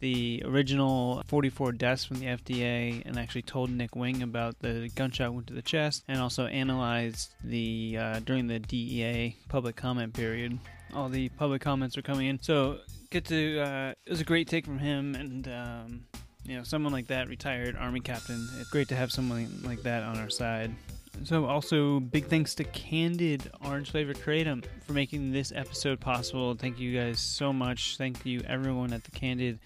the 0.00 0.42
original 0.44 1.22
44 1.26 1.72
deaths 1.72 2.04
from 2.04 2.20
the 2.20 2.26
FDA 2.26 3.02
and 3.06 3.18
actually 3.18 3.42
told 3.42 3.70
Nick 3.70 3.96
Wing 3.96 4.22
about 4.22 4.58
the 4.60 4.90
gunshot 4.94 5.32
wound 5.32 5.46
to 5.46 5.54
the 5.54 5.62
chest 5.62 6.04
and 6.08 6.20
also 6.20 6.46
analyzed 6.46 7.34
the 7.42 7.96
uh, 7.98 8.20
during 8.20 8.46
the 8.46 8.58
DEA 8.58 9.36
public 9.48 9.76
comment 9.76 10.12
period. 10.12 10.58
All 10.94 11.08
the 11.08 11.28
public 11.30 11.60
comments 11.60 11.98
are 11.98 12.02
coming 12.02 12.28
in, 12.28 12.40
so 12.40 12.78
get 13.10 13.24
to. 13.26 13.60
Uh, 13.60 13.92
it 14.06 14.10
was 14.10 14.20
a 14.20 14.24
great 14.24 14.48
take 14.48 14.64
from 14.64 14.78
him, 14.78 15.14
and 15.14 15.48
um, 15.48 16.04
you 16.44 16.56
know, 16.56 16.62
someone 16.62 16.92
like 16.92 17.06
that, 17.08 17.28
retired 17.28 17.76
army 17.76 18.00
captain. 18.00 18.48
It's 18.60 18.70
great 18.70 18.88
to 18.88 18.96
have 18.96 19.10
someone 19.10 19.48
like 19.64 19.82
that 19.82 20.02
on 20.02 20.18
our 20.18 20.30
side. 20.30 20.74
So, 21.22 21.46
also 21.46 22.00
big 22.00 22.26
thanks 22.26 22.54
to 22.56 22.64
Candid 22.64 23.50
Orange 23.64 23.90
Flavor 23.92 24.14
Kratom 24.14 24.64
for 24.84 24.92
making 24.92 25.32
this 25.32 25.52
episode 25.54 26.00
possible. 26.00 26.54
Thank 26.54 26.78
you 26.78 26.96
guys 26.96 27.20
so 27.20 27.52
much. 27.52 27.96
Thank 27.96 28.26
you 28.26 28.40
everyone 28.46 28.92
at 28.92 29.04
the 29.04 29.12
Candid 29.12 29.58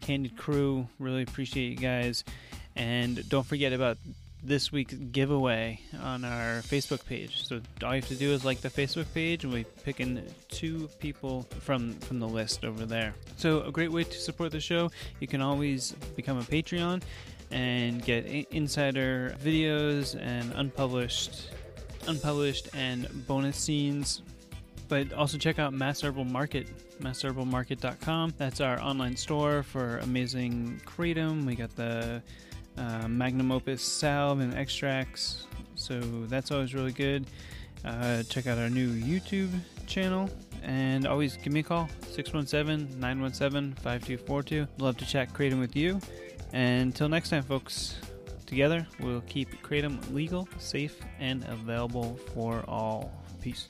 Candid 0.00 0.36
crew. 0.36 0.88
Really 0.98 1.22
appreciate 1.22 1.70
you 1.70 1.76
guys. 1.76 2.24
And 2.76 3.28
don't 3.28 3.46
forget 3.46 3.72
about 3.72 3.98
this 4.42 4.72
week's 4.72 4.94
giveaway 4.94 5.80
on 6.00 6.24
our 6.24 6.62
Facebook 6.62 7.04
page. 7.06 7.46
So 7.46 7.60
all 7.82 7.94
you 7.94 8.00
have 8.00 8.08
to 8.08 8.14
do 8.14 8.32
is 8.32 8.44
like 8.44 8.60
the 8.60 8.70
Facebook 8.70 9.06
page, 9.14 9.44
and 9.44 9.52
we 9.52 9.64
pick 9.84 10.00
in 10.00 10.24
two 10.48 10.88
people 10.98 11.46
from 11.60 11.94
from 12.00 12.18
the 12.18 12.28
list 12.28 12.64
over 12.64 12.84
there. 12.84 13.14
So 13.36 13.62
a 13.62 13.70
great 13.70 13.92
way 13.92 14.04
to 14.04 14.18
support 14.18 14.52
the 14.52 14.60
show. 14.60 14.90
You 15.20 15.28
can 15.28 15.40
always 15.40 15.92
become 16.16 16.38
a 16.38 16.42
Patreon 16.42 17.02
and 17.50 18.02
get 18.04 18.26
insider 18.50 19.36
videos 19.42 20.18
and 20.20 20.52
unpublished 20.54 21.50
unpublished 22.08 22.68
and 22.74 23.26
bonus 23.28 23.56
scenes 23.56 24.22
but 24.92 25.10
also 25.14 25.38
check 25.38 25.58
out 25.58 25.72
Mass 25.72 26.02
Herbal 26.02 26.26
Market, 26.26 26.66
massherbalmarket.com. 27.00 28.34
That's 28.36 28.60
our 28.60 28.78
online 28.78 29.16
store 29.16 29.62
for 29.62 29.96
amazing 30.02 30.82
kratom. 30.84 31.46
We 31.46 31.54
got 31.54 31.74
the 31.76 32.22
uh, 32.78 33.08
magnum 33.08 33.52
opus 33.52 33.82
salve 33.82 34.40
and 34.40 34.54
extracts, 34.54 35.46
so 35.74 36.00
that's 36.26 36.50
always 36.50 36.74
really 36.74 36.92
good. 36.92 37.26
Uh, 37.84 38.22
check 38.24 38.46
out 38.46 38.58
our 38.58 38.70
new 38.70 38.88
YouTube 38.88 39.50
channel 39.86 40.30
And 40.62 41.06
always 41.06 41.36
give 41.36 41.52
me 41.52 41.60
a 41.60 41.62
call 41.64 41.88
617 42.08 43.00
917 43.00 43.74
5242. 43.82 44.68
Love 44.78 44.96
to 44.98 45.04
chat 45.04 45.32
Kratom 45.32 45.58
with 45.58 45.74
you. 45.74 46.00
And 46.52 46.82
until 46.82 47.08
next 47.08 47.30
time, 47.30 47.42
folks, 47.42 47.98
together 48.46 48.86
we'll 49.00 49.22
keep 49.22 49.50
Kratom 49.62 49.98
legal, 50.14 50.48
safe, 50.58 51.00
and 51.18 51.44
available 51.48 52.18
for 52.32 52.64
all. 52.68 53.12
Peace. 53.40 53.68